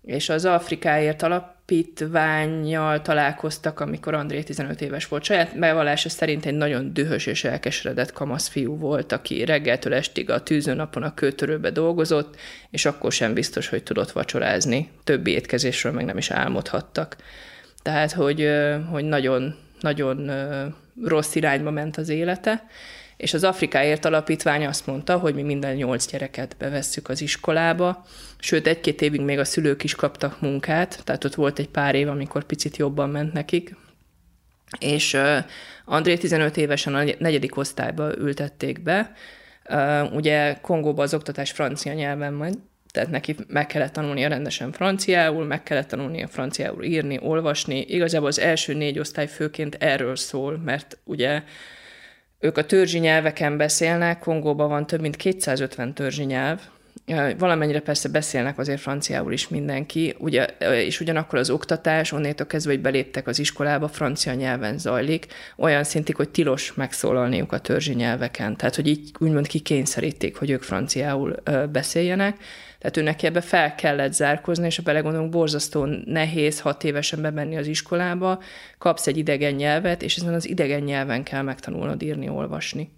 és 0.02 0.28
az 0.28 0.44
Afrikáért 0.44 1.22
alapítványjal 1.66 3.02
találkoztak, 3.02 3.80
amikor 3.80 4.14
André 4.14 4.42
15 4.42 4.80
éves 4.80 5.08
volt. 5.08 5.24
Saját 5.24 5.58
bevallása 5.58 6.08
szerint 6.08 6.46
egy 6.46 6.54
nagyon 6.54 6.92
dühös 6.92 7.26
és 7.26 7.44
elkeseredett 7.44 8.12
kamasz 8.12 8.48
fiú 8.48 8.78
volt, 8.78 9.12
aki 9.12 9.44
reggeltől 9.44 9.94
estig 9.94 10.30
a 10.30 10.42
tűzőnapon 10.42 11.02
a 11.02 11.14
kőtörőbe 11.14 11.70
dolgozott, 11.70 12.36
és 12.70 12.84
akkor 12.84 13.12
sem 13.12 13.34
biztos, 13.34 13.68
hogy 13.68 13.82
tudott 13.82 14.10
vacsorázni. 14.10 14.90
Többi 15.04 15.30
étkezésről 15.30 15.92
meg 15.92 16.04
nem 16.04 16.18
is 16.18 16.30
álmodhattak. 16.30 17.16
Tehát, 17.82 18.12
hogy, 18.12 18.48
hogy 18.90 19.04
nagyon, 19.04 19.54
nagyon 19.80 20.30
rossz 21.04 21.34
irányba 21.34 21.70
ment 21.70 21.96
az 21.96 22.08
élete, 22.08 22.64
és 23.16 23.34
az 23.34 23.44
Afrikáért 23.44 24.04
Alapítvány 24.04 24.66
azt 24.66 24.86
mondta, 24.86 25.18
hogy 25.18 25.34
mi 25.34 25.42
minden 25.42 25.74
nyolc 25.74 26.10
gyereket 26.10 26.56
bevesszük 26.58 27.08
az 27.08 27.20
iskolába, 27.20 28.04
sőt, 28.38 28.66
egy-két 28.66 29.02
évig 29.02 29.20
még 29.20 29.38
a 29.38 29.44
szülők 29.44 29.84
is 29.84 29.94
kaptak 29.94 30.40
munkát, 30.40 31.00
tehát 31.04 31.24
ott 31.24 31.34
volt 31.34 31.58
egy 31.58 31.68
pár 31.68 31.94
év, 31.94 32.08
amikor 32.08 32.44
picit 32.44 32.76
jobban 32.76 33.10
ment 33.10 33.32
nekik, 33.32 33.76
és 34.78 35.16
André 35.84 36.16
15 36.16 36.56
évesen 36.56 36.94
a 36.94 37.04
negyedik 37.18 37.56
osztályba 37.56 38.16
ültették 38.16 38.82
be, 38.82 39.12
ugye 40.12 40.54
Kongóban 40.60 41.04
az 41.04 41.14
oktatás 41.14 41.50
francia 41.50 41.92
nyelven 41.92 42.38
van, 42.38 42.70
tehát 42.90 43.10
neki 43.10 43.36
meg 43.46 43.66
kellett 43.66 43.92
tanulnia 43.92 44.28
rendesen 44.28 44.72
franciául, 44.72 45.44
meg 45.44 45.62
kellett 45.62 45.88
tanulnia 45.88 46.28
franciául 46.28 46.84
írni, 46.84 47.18
olvasni. 47.22 47.80
Igazából 47.80 48.28
az 48.28 48.38
első 48.38 48.74
négy 48.74 48.98
osztály 48.98 49.26
főként 49.26 49.74
erről 49.74 50.16
szól, 50.16 50.58
mert 50.64 50.98
ugye 51.04 51.42
ők 52.38 52.58
a 52.58 52.64
törzsi 52.64 52.98
nyelveken 52.98 53.56
beszélnek, 53.56 54.18
Kongóban 54.18 54.68
van 54.68 54.86
több 54.86 55.00
mint 55.00 55.16
250 55.16 55.94
törzsi 55.94 56.24
nyelv, 56.24 56.60
Valamennyire 57.38 57.80
persze 57.80 58.08
beszélnek 58.08 58.58
azért 58.58 58.80
franciául 58.80 59.32
is 59.32 59.48
mindenki, 59.48 60.14
ugye, 60.18 60.44
és 60.84 61.00
ugyanakkor 61.00 61.38
az 61.38 61.50
oktatás, 61.50 62.12
onnétől 62.12 62.46
kezdve, 62.46 62.72
hogy 62.72 62.80
beléptek 62.80 63.26
az 63.26 63.38
iskolába, 63.38 63.88
francia 63.88 64.34
nyelven 64.34 64.78
zajlik, 64.78 65.26
olyan 65.56 65.84
szintig, 65.84 66.16
hogy 66.16 66.28
tilos 66.28 66.74
megszólalniuk 66.74 67.52
a 67.52 67.58
törzsi 67.58 67.94
nyelveken. 67.94 68.56
Tehát, 68.56 68.74
hogy 68.74 68.88
így 68.88 69.10
úgymond 69.18 69.46
kikényszerítik, 69.46 70.36
hogy 70.36 70.50
ők 70.50 70.62
franciául 70.62 71.34
beszéljenek. 71.72 72.36
Tehát 72.78 72.96
ő 72.96 73.26
ebbe 73.26 73.40
fel 73.40 73.74
kellett 73.74 74.12
zárkozni, 74.12 74.66
és 74.66 74.76
ha 74.76 74.82
belegondolunk, 74.82 75.30
borzasztó 75.30 75.84
nehéz 76.04 76.60
hat 76.60 76.84
évesen 76.84 77.22
bemenni 77.22 77.56
az 77.56 77.66
iskolába, 77.66 78.42
kapsz 78.78 79.06
egy 79.06 79.16
idegen 79.16 79.54
nyelvet, 79.54 80.02
és 80.02 80.16
ezen 80.16 80.34
az 80.34 80.48
idegen 80.48 80.82
nyelven 80.82 81.22
kell 81.22 81.42
megtanulnod 81.42 82.02
írni, 82.02 82.28
olvasni. 82.28 82.90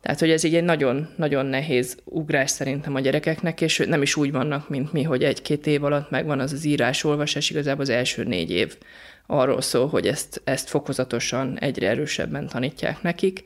Tehát, 0.00 0.18
hogy 0.20 0.30
ez 0.30 0.44
így 0.44 0.54
egy 0.54 0.64
nagyon, 0.64 1.08
nagyon 1.16 1.46
nehéz 1.46 1.96
ugrás 2.04 2.50
szerintem 2.50 2.94
a 2.94 3.00
gyerekeknek, 3.00 3.60
és 3.60 3.82
nem 3.86 4.02
is 4.02 4.16
úgy 4.16 4.32
vannak, 4.32 4.68
mint 4.68 4.92
mi, 4.92 5.02
hogy 5.02 5.24
egy-két 5.24 5.66
év 5.66 5.84
alatt 5.84 6.10
megvan 6.10 6.40
az 6.40 6.52
az 6.52 6.64
írás, 6.64 7.04
olvasás, 7.04 7.50
igazából 7.50 7.82
az 7.82 7.88
első 7.88 8.24
négy 8.24 8.50
év 8.50 8.76
arról 9.26 9.60
szól, 9.60 9.88
hogy 9.88 10.06
ezt, 10.06 10.40
ezt 10.44 10.68
fokozatosan 10.68 11.58
egyre 11.58 11.88
erősebben 11.88 12.46
tanítják 12.46 13.02
nekik, 13.02 13.42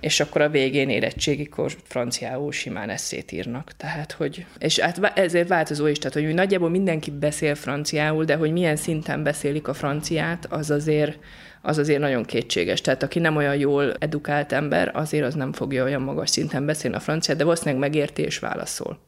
és 0.00 0.20
akkor 0.20 0.40
a 0.40 0.48
végén 0.48 0.88
érettségikor 0.88 1.72
franciául 1.84 2.52
simán 2.52 2.90
eszét 2.90 3.32
írnak. 3.32 3.72
Tehát, 3.76 4.12
hogy, 4.12 4.46
és 4.58 4.78
hát 4.78 5.18
ezért 5.18 5.48
változó 5.48 5.86
is, 5.86 5.98
tehát, 5.98 6.14
hogy 6.14 6.34
nagyjából 6.34 6.70
mindenki 6.70 7.10
beszél 7.10 7.54
franciául, 7.54 8.24
de 8.24 8.34
hogy 8.34 8.52
milyen 8.52 8.76
szinten 8.76 9.22
beszélik 9.22 9.68
a 9.68 9.74
franciát, 9.74 10.46
az 10.50 10.70
azért 10.70 11.18
az 11.62 11.78
azért 11.78 12.00
nagyon 12.00 12.24
kétséges. 12.24 12.80
Tehát 12.80 13.02
aki 13.02 13.18
nem 13.18 13.36
olyan 13.36 13.56
jól 13.56 13.94
edukált 13.98 14.52
ember, 14.52 14.90
azért 14.94 15.26
az 15.26 15.34
nem 15.34 15.52
fogja 15.52 15.84
olyan 15.84 16.02
magas 16.02 16.30
szinten 16.30 16.66
beszélni 16.66 16.96
a 16.96 17.00
franciát, 17.00 17.36
de 17.36 17.44
valószínűleg 17.44 17.80
megérti 17.80 18.22
és 18.22 18.38
válaszol. 18.38 18.98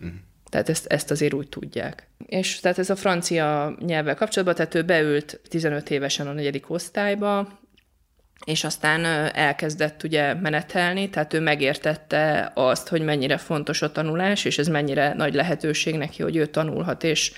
Uh-huh. 0.00 0.14
Tehát 0.50 0.68
ezt, 0.68 0.86
ezt 0.86 1.10
azért 1.10 1.32
úgy 1.32 1.48
tudják. 1.48 2.06
És 2.26 2.60
tehát 2.60 2.78
ez 2.78 2.90
a 2.90 2.96
francia 2.96 3.76
nyelvvel 3.86 4.14
kapcsolatban, 4.14 4.56
tehát 4.56 4.74
ő 4.74 4.82
beült 4.82 5.40
15 5.48 5.90
évesen 5.90 6.26
a 6.26 6.32
negyedik 6.32 6.70
osztályba, 6.70 7.58
és 8.44 8.64
aztán 8.64 9.04
elkezdett 9.34 10.02
ugye 10.02 10.34
menetelni, 10.34 11.10
tehát 11.10 11.32
ő 11.32 11.40
megértette 11.40 12.52
azt, 12.54 12.88
hogy 12.88 13.02
mennyire 13.02 13.36
fontos 13.36 13.82
a 13.82 13.92
tanulás, 13.92 14.44
és 14.44 14.58
ez 14.58 14.68
mennyire 14.68 15.14
nagy 15.14 15.34
lehetőség 15.34 15.94
neki, 15.94 16.22
hogy 16.22 16.36
ő 16.36 16.46
tanulhat, 16.46 17.04
és 17.04 17.32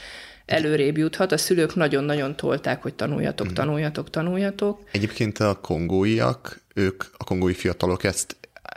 előrébb 0.46 0.96
juthat. 0.96 1.32
A 1.32 1.36
szülők 1.36 1.74
nagyon-nagyon 1.74 2.36
tolták, 2.36 2.82
hogy 2.82 2.94
tanuljatok, 2.94 3.46
mhm. 3.46 3.54
tanuljatok, 3.54 4.10
tanuljatok. 4.10 4.80
Egyébként 4.92 5.38
a 5.38 5.58
kongóiak, 5.62 6.60
ők, 6.74 7.04
a 7.16 7.24
kongói 7.24 7.54
fiatalok 7.54 8.04
ezt 8.04 8.36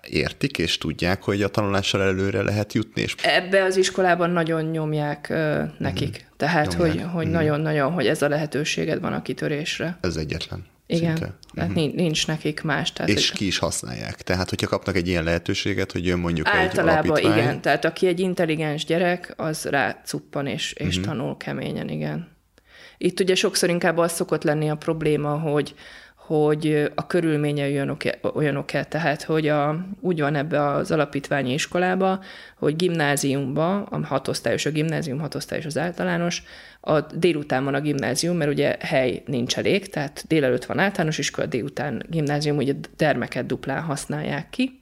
értik, 0.09 0.57
és 0.57 0.77
tudják, 0.77 1.23
hogy 1.23 1.41
a 1.41 1.47
tanulással 1.47 2.01
előre 2.01 2.41
lehet 2.41 2.73
jutni. 2.73 3.01
És... 3.01 3.15
Ebbe 3.21 3.63
az 3.63 3.77
iskolában 3.77 4.29
nagyon 4.29 4.63
nyomják 4.63 5.33
nekik. 5.77 6.09
Mm. 6.23 6.35
Tehát, 6.37 6.77
nyomják. 6.77 6.97
hogy, 6.97 7.11
hogy 7.13 7.27
mm. 7.27 7.31
nagyon-nagyon, 7.31 7.91
hogy 7.91 8.07
ez 8.07 8.21
a 8.21 8.27
lehetőséged 8.27 8.99
van 8.99 9.13
a 9.13 9.21
kitörésre. 9.21 9.97
Ez 10.01 10.15
egyetlen. 10.15 10.65
Igen, 10.91 11.15
szinte. 11.15 11.37
tehát 11.53 11.69
uh-huh. 11.69 11.93
nincs 11.93 12.27
nekik 12.27 12.61
más. 12.61 12.93
Tehát 12.93 13.11
és 13.11 13.31
ki 13.31 13.45
is 13.45 13.57
használják. 13.57 14.21
Tehát, 14.21 14.49
hogyha 14.49 14.67
kapnak 14.67 14.95
egy 14.95 15.07
ilyen 15.07 15.23
lehetőséget, 15.23 15.91
hogy 15.91 16.05
jön 16.05 16.19
mondjuk 16.19 16.47
Általában 16.47 17.03
egy 17.03 17.09
alapítvány... 17.09 17.37
igen, 17.37 17.61
tehát 17.61 17.85
aki 17.85 18.07
egy 18.07 18.19
intelligens 18.19 18.85
gyerek, 18.85 19.33
az 19.37 19.65
rá 19.65 20.01
cuppan 20.05 20.47
és, 20.47 20.73
és 20.73 20.97
uh-huh. 20.97 21.13
tanul 21.13 21.37
keményen, 21.37 21.89
igen. 21.89 22.29
Itt 22.97 23.19
ugye 23.19 23.35
sokszor 23.35 23.69
inkább 23.69 23.97
az 23.97 24.11
szokott 24.11 24.43
lenni 24.43 24.69
a 24.69 24.75
probléma, 24.75 25.39
hogy 25.39 25.75
hogy 26.31 26.91
a 26.95 27.07
körülményei 27.07 27.71
olyanok-e, 27.71 28.19
olyanok-e. 28.33 28.83
Tehát 28.83 29.23
hogy 29.23 29.47
a, 29.47 29.85
úgy 29.99 30.19
van 30.19 30.35
ebbe 30.35 30.65
az 30.65 30.91
alapítványi 30.91 31.53
iskolába, 31.53 32.19
hogy 32.57 32.75
gimnáziumba, 32.75 33.83
a 33.83 34.05
hatosztályos 34.05 34.65
a 34.65 34.71
gimnázium, 34.71 35.19
hatosztályos 35.19 35.65
az 35.65 35.77
általános, 35.77 36.43
a 36.81 36.99
délután 36.99 37.63
van 37.63 37.73
a 37.73 37.81
gimnázium, 37.81 38.37
mert 38.37 38.51
ugye 38.51 38.75
hely 38.79 39.23
nincs 39.25 39.57
elég, 39.57 39.89
tehát 39.89 40.23
délelőtt 40.27 40.65
van 40.65 40.79
általános 40.79 41.17
iskola, 41.17 41.47
délután 41.47 42.03
gimnázium, 42.09 42.57
ugye 42.57 42.73
termeket 42.95 43.45
duplán 43.45 43.81
használják 43.81 44.49
ki, 44.49 44.79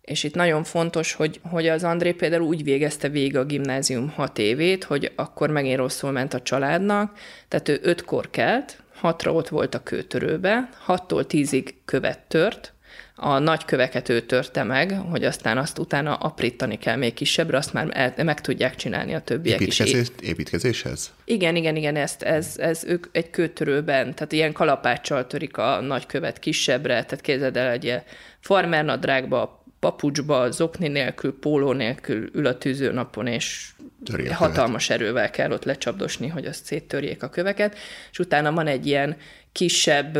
és 0.00 0.24
itt 0.24 0.34
nagyon 0.34 0.64
fontos, 0.64 1.12
hogy, 1.12 1.40
hogy 1.42 1.68
az 1.68 1.84
André 1.84 2.12
például 2.12 2.42
úgy 2.42 2.64
végezte 2.64 3.08
végig 3.08 3.36
a 3.36 3.44
gimnázium 3.44 4.08
hat 4.08 4.38
évét, 4.38 4.84
hogy 4.84 5.12
akkor 5.16 5.50
megint 5.50 5.76
rosszul 5.76 6.10
ment 6.10 6.34
a 6.34 6.42
családnak, 6.42 7.18
tehát 7.48 7.68
ő 7.68 7.78
ötkor 7.82 8.30
kelt, 8.30 8.84
hatra 9.00 9.32
ott 9.32 9.48
volt 9.48 9.74
a 9.74 9.82
kőtörőbe, 9.82 10.68
hattól 10.78 11.26
tízig 11.26 11.74
követ 11.84 12.18
tört, 12.18 12.74
a 13.18 13.38
nagy 13.38 13.64
köveket 13.64 14.08
ő 14.08 14.20
törte 14.20 14.62
meg, 14.62 15.00
hogy 15.10 15.24
aztán 15.24 15.58
azt 15.58 15.78
utána 15.78 16.14
aprítani 16.14 16.78
kell 16.78 16.96
még 16.96 17.14
kisebbre, 17.14 17.56
azt 17.56 17.72
már 17.72 17.88
el, 17.90 18.24
meg 18.24 18.40
tudják 18.40 18.76
csinálni 18.76 19.14
a 19.14 19.20
többiek 19.20 19.60
Építkezés, 19.60 20.00
is. 20.00 20.28
Építkezéshez? 20.28 21.12
Igen, 21.24 21.56
igen, 21.56 21.76
igen, 21.76 21.96
ezt, 21.96 22.22
ez, 22.22 22.54
ez 22.58 22.84
ők 22.84 23.06
egy 23.12 23.30
kőtörőben, 23.30 24.14
tehát 24.14 24.32
ilyen 24.32 24.52
kalapáccsal 24.52 25.26
törik 25.26 25.56
a 25.56 25.80
nagy 25.80 26.06
követ 26.06 26.38
kisebbre, 26.38 27.04
tehát 27.04 27.20
képzeld 27.20 27.56
el 27.56 27.70
egy 27.70 27.94
farmernadrágba, 28.40 29.64
papucsba, 29.86 30.50
zokni 30.50 30.88
nélkül, 30.88 31.38
póló 31.38 31.72
nélkül 31.72 32.28
ül 32.32 32.46
a 32.46 32.58
tűzőnapon, 32.58 33.26
és 33.26 33.70
Törje 34.04 34.34
hatalmas 34.34 34.86
követ. 34.86 35.02
erővel 35.02 35.30
kell 35.30 35.50
ott 35.50 35.64
lecsapdosni, 35.64 36.28
hogy 36.28 36.46
azt 36.46 36.64
széttörjék 36.64 37.22
a 37.22 37.28
köveket, 37.28 37.76
és 38.10 38.18
utána 38.18 38.52
van 38.52 38.66
egy 38.66 38.86
ilyen 38.86 39.16
kisebb, 39.52 40.18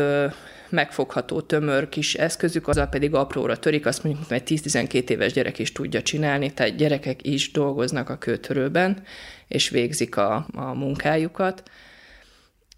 megfogható, 0.69 1.41
tömör 1.41 1.89
kis 1.89 2.15
eszközük, 2.15 2.67
azzal 2.67 2.87
pedig 2.87 3.13
apróra 3.13 3.57
törik, 3.57 3.85
azt 3.85 4.03
mondjuk, 4.03 4.31
egy 4.31 4.43
10-12 4.45 5.09
éves 5.09 5.33
gyerek 5.33 5.59
is 5.59 5.71
tudja 5.71 6.01
csinálni, 6.01 6.53
tehát 6.53 6.75
gyerekek 6.75 7.27
is 7.27 7.51
dolgoznak 7.51 8.09
a 8.09 8.17
kőtörőben, 8.17 9.03
és 9.47 9.69
végzik 9.69 10.17
a, 10.17 10.47
a 10.53 10.73
munkájukat 10.73 11.63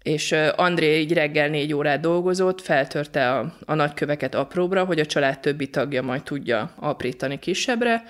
és 0.02 0.32
André 0.56 1.00
így 1.00 1.12
reggel 1.12 1.48
négy 1.48 1.72
órát 1.72 2.00
dolgozott, 2.00 2.60
feltörte 2.60 3.30
a, 3.30 3.54
a 3.64 3.74
nagyköveket 3.74 4.34
apróbra, 4.34 4.84
hogy 4.84 5.00
a 5.00 5.06
család 5.06 5.40
többi 5.40 5.70
tagja 5.70 6.02
majd 6.02 6.22
tudja 6.22 6.72
aprítani 6.76 7.38
kisebbre, 7.38 8.02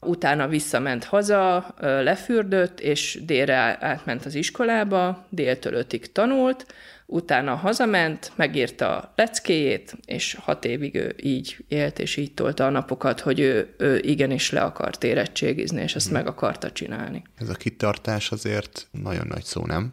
utána 0.00 0.48
visszament 0.48 1.04
haza, 1.04 1.74
lefürdött, 1.80 2.80
és 2.80 3.18
délre 3.24 3.76
átment 3.80 4.24
az 4.24 4.34
iskolába, 4.34 5.26
déltől 5.28 5.72
ötig 5.72 6.12
tanult, 6.12 6.66
utána 7.06 7.54
hazament, 7.54 8.32
megírta 8.36 8.96
a 8.96 9.12
leckéjét, 9.16 9.96
és 10.04 10.36
hat 10.40 10.64
évig 10.64 10.94
ő 10.94 11.14
így 11.22 11.56
élt, 11.68 11.98
és 11.98 12.16
így 12.16 12.34
tolta 12.34 12.66
a 12.66 12.70
napokat, 12.70 13.20
hogy 13.20 13.40
ő, 13.40 13.74
ő 13.78 13.98
igenis 13.98 14.50
le 14.50 14.60
akart 14.60 15.04
érettségizni, 15.04 15.82
és 15.82 15.94
ezt 15.94 16.06
hmm. 16.06 16.16
meg 16.16 16.26
akarta 16.26 16.72
csinálni. 16.72 17.22
Ez 17.34 17.48
a 17.48 17.54
kitartás 17.54 18.30
azért 18.30 18.86
nagyon 18.90 19.26
nagy 19.26 19.44
szó, 19.44 19.66
nem? 19.66 19.92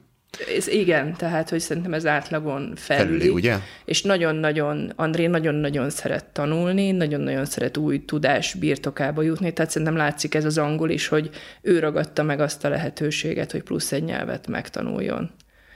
Ez 0.57 0.67
igen, 0.67 1.15
tehát, 1.15 1.49
hogy 1.49 1.59
szerintem 1.59 1.93
ez 1.93 2.05
átlagon 2.05 2.73
felüli. 2.75 3.07
felüli 3.07 3.29
ugye? 3.29 3.57
És 3.85 4.01
nagyon-nagyon, 4.01 4.93
André 4.95 5.25
nagyon-nagyon 5.25 5.89
szeret 5.89 6.25
tanulni, 6.25 6.91
nagyon-nagyon 6.91 7.45
szeret 7.45 7.77
új 7.77 8.05
tudás 8.05 8.53
birtokába 8.53 9.21
jutni, 9.21 9.53
tehát 9.53 9.71
szerintem 9.71 9.97
látszik 9.97 10.35
ez 10.35 10.45
az 10.45 10.57
angol 10.57 10.89
is, 10.89 11.07
hogy 11.07 11.29
ő 11.61 11.79
ragadta 11.79 12.23
meg 12.23 12.39
azt 12.39 12.65
a 12.65 12.69
lehetőséget, 12.69 13.51
hogy 13.51 13.63
plusz 13.63 13.91
egy 13.91 14.03
nyelvet 14.03 14.47
megtanuljon. 14.47 15.31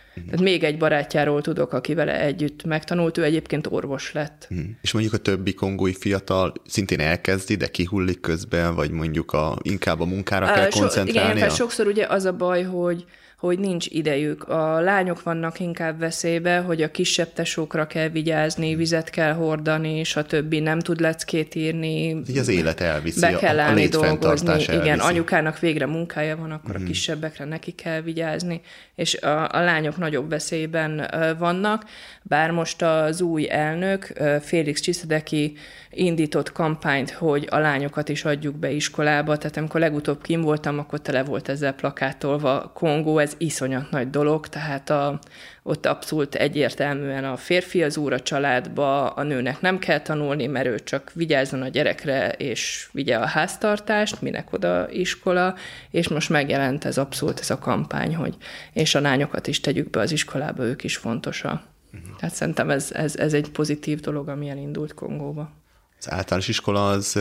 Uh-huh. 0.09 0.31
Tehát 0.31 0.41
még 0.41 0.63
egy 0.63 0.77
barátjáról 0.77 1.41
tudok, 1.41 1.73
aki 1.73 1.93
vele 1.93 2.21
együtt 2.21 2.63
megtanult, 2.63 3.17
ő 3.17 3.23
egyébként 3.23 3.67
orvos 3.67 4.11
lett. 4.13 4.47
Uh-huh. 4.49 4.67
És 4.81 4.91
mondjuk 4.91 5.13
a 5.13 5.17
többi 5.17 5.53
kongói 5.53 5.93
fiatal 5.93 6.53
szintén 6.65 6.99
elkezdi, 6.99 7.55
de 7.55 7.67
kihullik 7.67 8.19
közben, 8.19 8.75
vagy 8.75 8.91
mondjuk 8.91 9.31
a, 9.31 9.57
inkább 9.61 9.99
a 9.99 10.05
munkára 10.05 10.53
kell 10.53 10.69
so? 10.69 11.03
Igen, 11.05 11.49
sokszor 11.49 11.87
ugye 11.87 12.05
az 12.05 12.25
a 12.25 12.33
baj, 12.33 12.63
hogy 12.63 13.05
hogy 13.39 13.59
nincs 13.59 13.85
idejük. 13.89 14.47
A 14.47 14.79
lányok 14.79 15.23
vannak 15.23 15.59
inkább 15.59 15.99
veszélybe, 15.99 16.57
hogy 16.57 16.81
a 16.81 16.91
kisebb 16.91 17.33
tesókra 17.33 17.87
kell 17.87 18.09
vigyázni, 18.09 18.75
vizet 18.75 19.09
kell 19.09 19.33
hordani, 19.33 20.03
többi 20.27 20.59
Nem 20.59 20.79
tud 20.79 20.99
leckét 20.99 21.55
írni. 21.55 22.23
Így 22.27 22.37
az 22.37 22.47
élet 22.47 22.81
elviszi, 22.81 23.19
be 23.19 23.35
kell 23.35 23.59
a, 23.59 23.61
állni 23.61 23.87
dolgozni. 23.87 24.49
Elviszi. 24.49 24.73
Igen, 24.73 24.99
anyukának 24.99 25.59
végre 25.59 25.85
munkája 25.85 26.37
van, 26.37 26.51
akkor 26.51 26.71
mm. 26.71 26.75
a 26.75 26.77
mhm. 26.77 26.87
kisebbekre 26.87 27.45
neki 27.45 27.71
kell 27.71 28.01
vigyázni, 28.01 28.61
és 28.95 29.15
a, 29.15 29.49
a 29.51 29.59
lányok 29.63 29.97
nagyobb 29.97 30.29
veszélyben 30.29 31.09
vannak, 31.37 31.85
bár 32.21 32.51
most 32.51 32.81
az 32.81 33.21
új 33.21 33.49
elnök, 33.49 34.13
Félix 34.41 34.79
Csiszedeki 34.79 35.57
indított 35.91 36.51
kampányt, 36.51 37.11
hogy 37.11 37.47
a 37.49 37.57
lányokat 37.57 38.09
is 38.09 38.25
adjuk 38.25 38.55
be 38.55 38.69
iskolába, 38.69 39.37
tehát 39.37 39.57
amikor 39.57 39.79
legutóbb 39.79 40.21
kim 40.21 40.41
voltam, 40.41 40.79
akkor 40.79 41.01
tele 41.01 41.23
volt 41.23 41.49
ezzel 41.49 41.73
plakátolva 41.73 42.71
Kongó, 42.73 43.17
ez 43.17 43.28
iszonyat 43.37 43.91
nagy 43.91 44.09
dolog, 44.09 44.47
tehát 44.47 44.89
a, 44.89 45.19
ott 45.63 45.85
abszolút 45.85 46.35
egyértelműen 46.35 47.23
a 47.23 47.37
férfi 47.37 47.83
az 47.83 47.97
úr 47.97 48.13
a 48.13 48.19
családba, 48.19 49.09
a 49.09 49.23
nőnek 49.23 49.61
nem 49.61 49.79
kell 49.79 50.01
tanulni, 50.01 50.47
mert 50.47 50.67
ő 50.67 50.79
csak 50.79 51.11
vigyázzon 51.13 51.61
a 51.61 51.67
gyerekre, 51.67 52.31
és 52.31 52.89
vigye 52.91 53.17
a 53.17 53.25
háztartást, 53.25 54.21
minek 54.21 54.53
oda 54.53 54.89
iskola, 54.91 55.55
és 55.91 56.07
most 56.07 56.29
megjelent 56.29 56.85
ez 56.85 56.97
abszolút 56.97 57.39
ez 57.39 57.49
a 57.49 57.59
kampány, 57.59 58.15
hogy 58.15 58.35
és 58.73 58.95
a 58.95 59.01
lányokat 59.01 59.47
is 59.47 59.59
tegyük 59.59 59.89
be 59.89 59.99
az 59.99 60.11
iskolába, 60.11 60.63
ők 60.63 60.83
is 60.83 60.97
fontosak. 60.97 61.61
Uh-huh. 61.93 62.17
Tehát 62.19 62.35
szerintem 62.35 62.69
ez, 62.69 62.91
ez, 62.91 63.15
ez 63.15 63.33
egy 63.33 63.49
pozitív 63.49 63.99
dolog, 63.99 64.27
ami 64.27 64.49
elindult 64.49 64.93
Kongóba. 64.93 65.51
Az 65.99 66.11
általános 66.11 66.47
iskola 66.47 66.89
az 66.89 67.19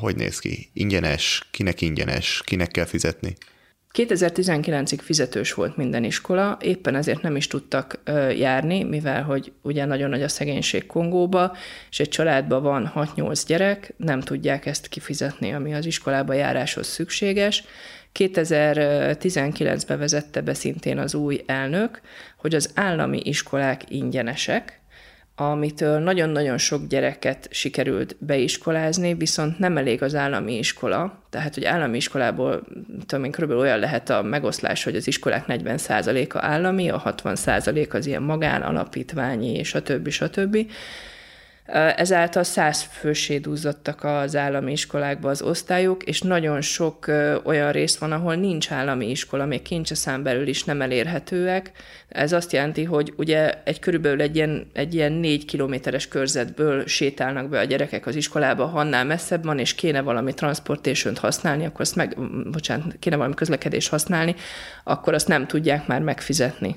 hogy 0.00 0.16
néz 0.16 0.38
ki? 0.38 0.70
Ingyenes? 0.72 1.48
Kinek 1.50 1.80
ingyenes? 1.80 2.42
Kinek 2.44 2.70
kell 2.70 2.84
fizetni? 2.84 3.36
2019-ig 3.94 4.98
fizetős 5.02 5.54
volt 5.54 5.76
minden 5.76 6.04
iskola, 6.04 6.58
éppen 6.60 6.94
ezért 6.94 7.22
nem 7.22 7.36
is 7.36 7.46
tudtak 7.46 8.00
járni, 8.36 8.82
mivel 8.82 9.22
hogy 9.22 9.52
ugye 9.62 9.84
nagyon 9.84 10.10
nagy 10.10 10.22
a 10.22 10.28
szegénység 10.28 10.86
Kongóba, 10.86 11.56
és 11.90 12.00
egy 12.00 12.08
családban 12.08 12.62
van 12.62 12.92
6-8 12.94 13.42
gyerek, 13.46 13.94
nem 13.96 14.20
tudják 14.20 14.66
ezt 14.66 14.88
kifizetni, 14.88 15.52
ami 15.52 15.74
az 15.74 15.86
iskolába 15.86 16.32
járáshoz 16.32 16.86
szükséges. 16.86 17.64
2019-ben 18.14 19.98
vezette 19.98 20.40
be 20.40 20.54
szintén 20.54 20.98
az 20.98 21.14
új 21.14 21.42
elnök, 21.46 22.00
hogy 22.36 22.54
az 22.54 22.70
állami 22.74 23.20
iskolák 23.24 23.82
ingyenesek, 23.88 24.79
amitől 25.40 25.98
nagyon-nagyon 25.98 26.58
sok 26.58 26.86
gyereket 26.86 27.48
sikerült 27.50 28.16
beiskolázni, 28.18 29.14
viszont 29.14 29.58
nem 29.58 29.76
elég 29.76 30.02
az 30.02 30.14
állami 30.14 30.58
iskola. 30.58 31.22
Tehát, 31.30 31.54
hogy 31.54 31.64
állami 31.64 31.96
iskolából, 31.96 32.62
tudom 33.06 33.24
én, 33.24 33.30
körülbelül 33.30 33.62
olyan 33.62 33.78
lehet 33.78 34.10
a 34.10 34.22
megoszlás, 34.22 34.84
hogy 34.84 34.96
az 34.96 35.06
iskolák 35.06 35.44
40%-a 35.48 36.38
állami, 36.38 36.90
a 36.90 37.02
60% 37.16 37.92
az 37.92 38.06
ilyen 38.06 38.22
magán, 38.22 38.62
alapítványi, 38.62 39.62
a 40.20 40.28
többi. 40.30 40.66
Ezáltal 41.72 42.42
száz 42.42 42.82
fősé 42.82 43.38
duzzadtak 43.38 44.04
az 44.04 44.36
állami 44.36 44.72
iskolákba 44.72 45.28
az 45.28 45.42
osztályok, 45.42 46.02
és 46.02 46.20
nagyon 46.20 46.60
sok 46.60 47.06
olyan 47.44 47.72
rész 47.72 47.96
van, 47.96 48.12
ahol 48.12 48.34
nincs 48.34 48.72
állami 48.72 49.10
iskola, 49.10 49.46
még 49.46 49.62
kincseszán 49.62 50.22
belül 50.22 50.46
is 50.48 50.64
nem 50.64 50.80
elérhetőek. 50.80 51.72
Ez 52.08 52.32
azt 52.32 52.52
jelenti, 52.52 52.84
hogy 52.84 53.12
ugye 53.16 53.62
egy 53.64 53.78
körülbelül 53.78 54.20
egy 54.20 54.36
ilyen, 54.36 54.70
egy 54.72 54.94
ilyen 54.94 55.12
négy 55.12 55.44
kilométeres 55.44 56.08
körzetből 56.08 56.86
sétálnak 56.86 57.48
be 57.48 57.58
a 57.58 57.64
gyerekek 57.64 58.06
az 58.06 58.14
iskolába, 58.14 58.66
ha 58.66 58.78
annál 58.78 59.04
messzebb 59.04 59.44
van, 59.44 59.58
és 59.58 59.74
kéne 59.74 60.00
valami 60.00 60.34
transportation 60.34 61.16
használni, 61.16 61.64
akkor 61.64 61.80
azt 61.80 61.96
meg, 61.96 62.16
bocsánat, 62.50 62.96
kéne 62.98 63.16
valami 63.16 63.34
közlekedést 63.34 63.88
használni, 63.88 64.34
akkor 64.84 65.14
azt 65.14 65.28
nem 65.28 65.46
tudják 65.46 65.86
már 65.86 66.00
megfizetni. 66.00 66.76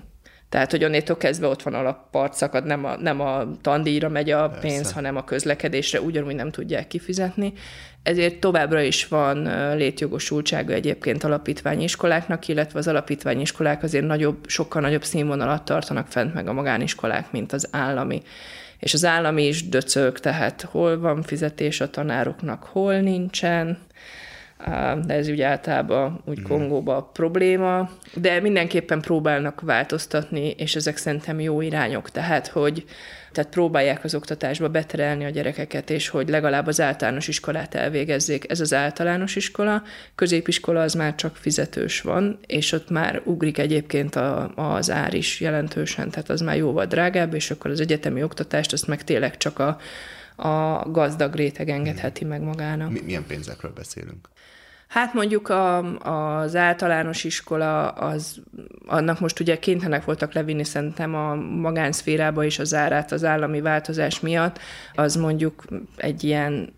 Tehát, 0.54 0.72
hogy 0.72 0.84
onnétól 0.84 1.18
kezdve 1.18 1.48
ott 1.48 1.62
van 1.62 1.74
alapparcakad, 1.74 2.66
nem 2.66 2.86
a, 2.86 2.96
nem 2.98 3.20
a 3.22 3.48
tandíjra 3.62 4.10
megy 4.10 4.32
a 4.32 4.50
Persze. 4.50 4.68
pénz, 4.68 4.92
hanem 4.92 5.16
a 5.16 5.24
közlekedésre, 5.24 6.02
ugyanúgy 6.02 6.36
nem 6.36 6.52
tudják 6.52 6.88
kifizetni. 6.88 7.54
Ezért 8.04 8.40
továbbra 8.40 8.82
is 8.82 9.08
van 9.08 9.50
létjogosultsága 9.76 10.74
egyébként 10.74 11.24
alapítványi 11.24 11.84
iskoláknak, 11.84 12.48
illetve 12.48 12.80
az 12.80 12.88
alapítványi 12.88 13.42
iskolák 13.42 13.84
azért 13.84 14.06
nagyobb, 14.06 14.48
sokkal 14.48 14.82
nagyobb 14.82 15.04
színvonalat 15.04 15.66
tartanak 15.66 16.08
fent 16.08 16.34
meg 16.34 16.48
a 16.48 16.54
magániskolák, 16.54 17.32
mint 17.32 17.54
az 17.54 17.68
állami. 17.72 18.22
És 18.80 18.94
az 18.94 19.06
állami 19.06 19.48
is 19.48 19.70
döcög, 19.70 20.20
tehát 20.20 20.62
hol 20.62 21.00
van 21.00 21.22
fizetés 21.22 21.82
a 21.82 21.90
tanároknak, 21.90 22.64
hol 22.64 23.00
nincsen 23.00 23.78
de 25.06 25.14
ez 25.14 25.28
ugye 25.28 25.46
általában 25.46 26.22
úgy 26.26 26.40
mm. 26.40 26.44
Kongóba 26.44 27.10
probléma, 27.14 27.90
de 28.14 28.40
mindenképpen 28.40 29.02
próbálnak 29.02 29.62
változtatni, 29.62 30.50
és 30.50 30.76
ezek 30.76 30.98
szerintem 30.98 31.40
jó 31.40 31.62
irányok, 31.62 32.10
tehát 32.10 32.48
hogy 32.48 32.86
tehát 33.34 33.50
próbálják 33.50 34.04
az 34.04 34.16
oktatásba 34.16 34.70
beterelni 34.70 35.26
a 35.26 35.30
gyerekeket, 35.30 35.90
és 35.90 36.10
hogy 36.10 36.30
legalább 36.30 36.68
az 36.68 36.82
általános 36.82 37.28
iskolát 37.28 37.76
elvégezzék. 37.76 38.50
Ez 38.50 38.60
az 38.60 38.74
általános 38.74 39.36
iskola, 39.36 39.84
középiskola 40.16 40.82
az 40.82 40.94
már 40.94 41.16
csak 41.16 41.36
fizetős 41.36 42.02
van, 42.02 42.40
és 42.46 42.72
ott 42.72 42.90
már 42.90 43.22
ugrik 43.26 43.58
egyébként 43.58 44.16
a, 44.16 44.52
az 44.56 44.92
ár 44.92 45.14
is 45.14 45.40
jelentősen, 45.40 46.10
tehát 46.10 46.30
az 46.30 46.42
már 46.42 46.56
jóval 46.56 46.86
drágább, 46.86 47.34
és 47.34 47.52
akkor 47.52 47.72
az 47.72 47.80
egyetemi 47.80 48.24
oktatást 48.24 48.74
azt 48.74 48.88
meg 48.88 49.04
tényleg 49.04 49.38
csak 49.38 49.60
a, 49.60 49.78
a 50.36 50.86
gazdag 50.92 51.36
réteg 51.36 51.70
engedheti 51.70 52.26
meg 52.26 52.42
magának. 52.42 53.04
Milyen 53.04 53.26
pénzekről 53.28 53.72
beszélünk? 53.76 54.28
Hát 54.94 55.14
mondjuk 55.14 55.50
a, 55.50 55.78
az 56.40 56.56
általános 56.56 57.24
iskola, 57.24 57.88
az, 57.88 58.42
annak 58.86 59.20
most 59.20 59.40
ugye 59.40 59.60
kénytelenek 59.60 60.06
voltak 60.06 60.34
levinni 60.34 60.64
szerintem 60.64 61.16
a 61.16 61.36
magánszférába 61.36 62.44
is 62.44 62.60
az 62.60 62.74
árát 62.74 63.12
az 63.12 63.24
állami 63.24 63.62
változás 63.62 64.20
miatt, 64.20 64.60
az 64.94 65.16
mondjuk 65.16 65.64
egy 65.96 66.24
ilyen 66.24 66.74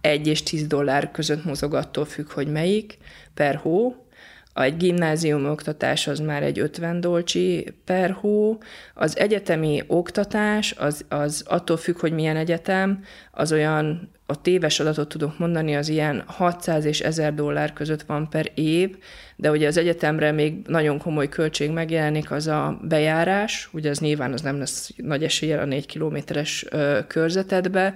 1 0.00 0.26
és 0.26 0.42
10 0.42 0.66
dollár 0.66 1.10
között 1.10 1.44
mozog 1.44 1.74
attól 1.74 2.04
függ, 2.04 2.32
hogy 2.32 2.48
melyik 2.48 2.98
per 3.34 3.56
hó, 3.56 4.06
egy 4.54 4.76
gimnázium 4.76 5.46
oktatás 5.46 6.06
az 6.06 6.18
már 6.18 6.42
egy 6.42 6.58
50 6.58 7.00
dolcsi 7.00 7.74
per 7.84 8.10
hó, 8.10 8.58
az 8.94 9.18
egyetemi 9.18 9.82
oktatás 9.86 10.74
az, 10.78 11.04
az 11.08 11.44
attól 11.46 11.76
függ, 11.76 12.00
hogy 12.00 12.12
milyen 12.12 12.36
egyetem, 12.36 13.04
az 13.30 13.52
olyan, 13.52 14.10
a 14.30 14.40
téves 14.40 14.80
adatot 14.80 15.08
tudok 15.08 15.38
mondani, 15.38 15.76
az 15.76 15.88
ilyen 15.88 16.22
600 16.26 16.84
és 16.84 17.00
1000 17.00 17.34
dollár 17.34 17.72
között 17.72 18.02
van 18.02 18.28
per 18.28 18.50
év, 18.54 18.96
de 19.36 19.50
ugye 19.50 19.66
az 19.66 19.76
egyetemre 19.76 20.32
még 20.32 20.54
nagyon 20.66 20.98
komoly 20.98 21.28
költség 21.28 21.70
megjelenik, 21.70 22.30
az 22.30 22.46
a 22.46 22.78
bejárás, 22.82 23.68
ugye 23.72 23.90
az 23.90 23.98
nyilván 23.98 24.32
az 24.32 24.40
nem 24.40 24.58
lesz 24.58 24.90
nagy 24.96 25.24
eséllyel 25.24 25.58
a 25.58 25.64
4 25.64 25.86
kilométeres 25.86 26.66
körzetedbe, 27.06 27.94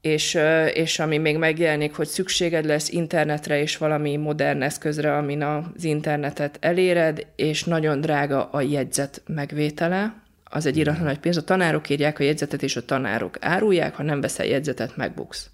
és, 0.00 0.38
és 0.72 0.98
ami 0.98 1.18
még 1.18 1.36
megjelenik, 1.36 1.94
hogy 1.94 2.06
szükséged 2.06 2.64
lesz 2.64 2.88
internetre 2.88 3.60
és 3.60 3.76
valami 3.76 4.16
modern 4.16 4.62
eszközre, 4.62 5.16
amin 5.16 5.42
az 5.42 5.84
internetet 5.84 6.58
eléred, 6.60 7.26
és 7.36 7.64
nagyon 7.64 8.00
drága 8.00 8.44
a 8.50 8.60
jegyzet 8.60 9.22
megvétele, 9.26 10.25
az 10.56 10.66
egy 10.66 10.76
iratlan 10.76 11.04
nagy 11.04 11.18
pénz. 11.18 11.36
A 11.36 11.44
tanárok 11.44 11.88
írják 11.88 12.18
a 12.18 12.22
jegyzetet, 12.22 12.62
és 12.62 12.76
a 12.76 12.84
tanárok 12.84 13.36
árulják, 13.40 13.94
ha 13.94 14.02
nem 14.02 14.20
veszel 14.20 14.46
jegyzetet, 14.46 14.96
megbuksz. 14.96 15.50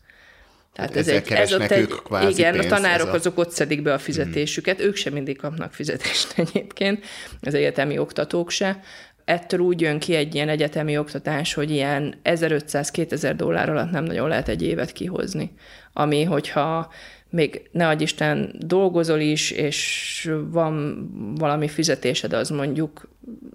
Tehát 0.72 0.90
hát 0.90 0.98
ez 0.98 1.08
egy, 1.08 1.32
ez 1.32 1.52
ott 1.52 1.70
egy, 1.70 1.88
igen, 2.28 2.52
pénz, 2.52 2.64
a 2.64 2.68
tanárok 2.68 3.08
a... 3.08 3.12
azok 3.12 3.38
ott 3.38 3.50
szedik 3.50 3.82
be 3.82 3.92
a 3.92 3.98
fizetésüket, 3.98 4.76
hmm. 4.76 4.86
ők 4.86 4.96
sem 4.96 5.12
mindig 5.12 5.38
kapnak 5.38 5.72
fizetést 5.72 6.32
egyébként, 6.38 7.04
az 7.40 7.54
egyetemi 7.54 7.98
oktatók 7.98 8.50
se 8.50 8.80
ettől 9.24 9.60
úgy 9.60 9.80
jön 9.80 9.98
ki 9.98 10.14
egy 10.14 10.34
ilyen 10.34 10.48
egyetemi 10.48 10.98
oktatás, 10.98 11.54
hogy 11.54 11.70
ilyen 11.70 12.20
1500-2000 12.24 13.32
dollár 13.36 13.70
alatt 13.70 13.90
nem 13.90 14.04
nagyon 14.04 14.28
lehet 14.28 14.48
egy 14.48 14.62
évet 14.62 14.92
kihozni. 14.92 15.52
Ami, 15.92 16.22
hogyha 16.22 16.92
még 17.32 17.68
ne 17.72 17.88
adj 17.88 18.02
Isten 18.02 18.54
dolgozol 18.58 19.20
is, 19.20 19.50
és 19.50 20.30
van 20.50 21.06
valami 21.34 21.68
fizetésed, 21.68 22.32
az 22.32 22.48
mondjuk 22.48 23.08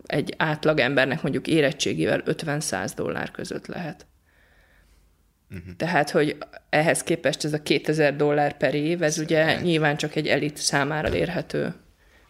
egy 0.06 0.34
átlag 0.38 0.80
embernek 0.80 1.22
mondjuk 1.22 1.48
érettségivel 1.48 2.24
50-100 2.26 2.92
dollár 2.96 3.32
között 3.32 3.68
lehet. 3.68 4.06
Uh-huh. 5.52 5.76
Tehát, 5.76 6.10
hogy 6.10 6.38
ehhez 6.70 7.04
képest 7.04 7.44
ez 7.44 7.54
a 7.54 7.62
2000 7.62 8.16
dollár 8.16 8.58
per 8.58 8.76
év, 8.76 9.02
ez 9.02 9.18
ugye 9.18 9.62
nyilván 9.62 9.98
csak 9.98 10.16
egy 10.16 10.28
elit 10.28 10.58
számára 10.58 11.16
érhető 11.16 11.74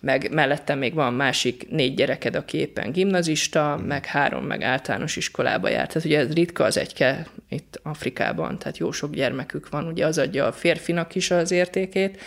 meg 0.08 0.34
mellette 0.34 0.76
még 0.76 0.94
van 0.94 1.14
másik 1.14 1.70
négy 1.70 1.94
gyereked, 1.94 2.36
aki 2.36 2.58
éppen 2.58 2.92
gimnazista, 2.92 3.78
mm. 3.82 3.86
meg 3.86 4.06
három, 4.06 4.46
meg 4.46 4.62
általános 4.62 5.16
iskolába 5.16 5.70
járt. 5.70 5.88
Tehát 5.88 6.08
ugye 6.08 6.20
ez 6.20 6.34
ritka 6.34 6.64
az 6.64 6.78
egyke 6.78 7.28
itt 7.50 7.80
Afrikában, 7.84 8.60
tehát 8.60 8.78
jó 8.78 8.92
sok 8.92 9.14
gyermekük 9.14 9.70
van, 9.70 9.88
ugye 9.88 10.06
az 10.06 10.18
adja 10.18 10.46
a 10.46 10.52
férfinak 10.52 11.16
is 11.16 11.32
az 11.32 11.52
értékét, 11.52 12.22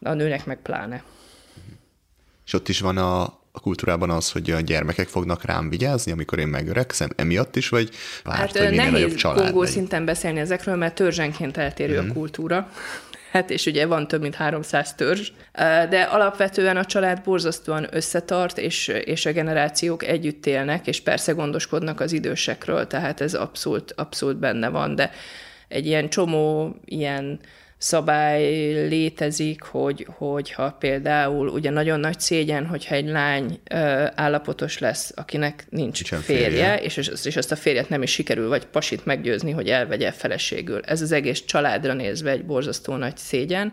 a 0.00 0.12
nőnek 0.12 0.46
meg 0.46 0.58
pláne. 0.62 1.02
És 2.46 2.52
ott 2.52 2.68
is 2.68 2.80
van 2.80 2.96
a, 2.96 3.22
a 3.52 3.60
kultúrában 3.60 4.10
az, 4.10 4.30
hogy 4.30 4.50
a 4.50 4.60
gyermekek 4.60 5.08
fognak 5.08 5.44
rám 5.44 5.68
vigyázni, 5.68 6.12
amikor 6.12 6.38
én 6.38 6.48
megöregszem, 6.48 7.10
emiatt 7.16 7.56
is, 7.56 7.68
vagy 7.68 7.90
várt, 8.24 8.38
hát, 8.38 8.58
hogy 8.58 8.76
nehéz 8.76 9.22
Kongó 9.22 9.64
szinten 9.64 10.04
beszélni 10.04 10.40
ezekről, 10.40 10.76
mert 10.76 10.94
törzsenként 10.94 11.56
eltérő 11.56 12.00
mm. 12.00 12.10
a 12.10 12.12
kultúra 12.12 12.70
hát 13.34 13.50
és 13.50 13.66
ugye 13.66 13.86
van 13.86 14.08
több 14.08 14.20
mint 14.20 14.34
300 14.34 14.94
törzs, 14.94 15.30
de 15.88 16.02
alapvetően 16.02 16.76
a 16.76 16.84
család 16.84 17.22
borzasztóan 17.24 17.86
összetart, 17.90 18.58
és, 18.58 18.88
és 18.88 19.26
a 19.26 19.32
generációk 19.32 20.04
együtt 20.04 20.46
élnek, 20.46 20.86
és 20.86 21.00
persze 21.00 21.32
gondoskodnak 21.32 22.00
az 22.00 22.12
idősekről, 22.12 22.86
tehát 22.86 23.20
ez 23.20 23.34
abszolút, 23.34 23.92
abszolút 23.96 24.36
benne 24.36 24.68
van, 24.68 24.94
de 24.94 25.10
egy 25.68 25.86
ilyen 25.86 26.08
csomó 26.08 26.74
ilyen 26.84 27.40
szabály 27.84 28.72
létezik, 28.88 29.62
hogy, 29.62 30.06
hogyha 30.16 30.70
például 30.70 31.48
ugye 31.48 31.70
nagyon 31.70 32.00
nagy 32.00 32.20
szégyen, 32.20 32.66
hogyha 32.66 32.94
egy 32.94 33.08
lány 33.08 33.60
ö, 33.70 34.04
állapotos 34.14 34.78
lesz, 34.78 35.12
akinek 35.14 35.66
nincs 35.68 35.94
Nincsen 35.94 36.20
férje, 36.20 36.48
férje. 36.48 36.76
És, 36.80 36.96
és 37.24 37.36
azt 37.36 37.52
a 37.52 37.56
férjet 37.56 37.88
nem 37.88 38.02
is 38.02 38.10
sikerül, 38.10 38.48
vagy 38.48 38.66
pasit 38.66 39.04
meggyőzni, 39.06 39.50
hogy 39.50 39.68
elvegye 39.68 40.10
feleségül. 40.12 40.80
Ez 40.84 41.02
az 41.02 41.12
egész 41.12 41.44
családra 41.44 41.92
nézve 41.92 42.30
egy 42.30 42.44
borzasztó 42.44 42.96
nagy 42.96 43.16
szégyen. 43.16 43.72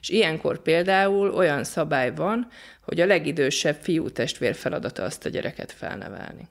És 0.00 0.08
ilyenkor 0.08 0.62
például 0.62 1.30
olyan 1.30 1.64
szabály 1.64 2.14
van, 2.14 2.48
hogy 2.80 3.00
a 3.00 3.06
legidősebb 3.06 3.76
fiú 3.80 4.10
testvér 4.10 4.54
feladata 4.54 5.02
azt 5.02 5.26
a 5.26 5.28
gyereket 5.28 5.72
felnevelni. 5.72 6.48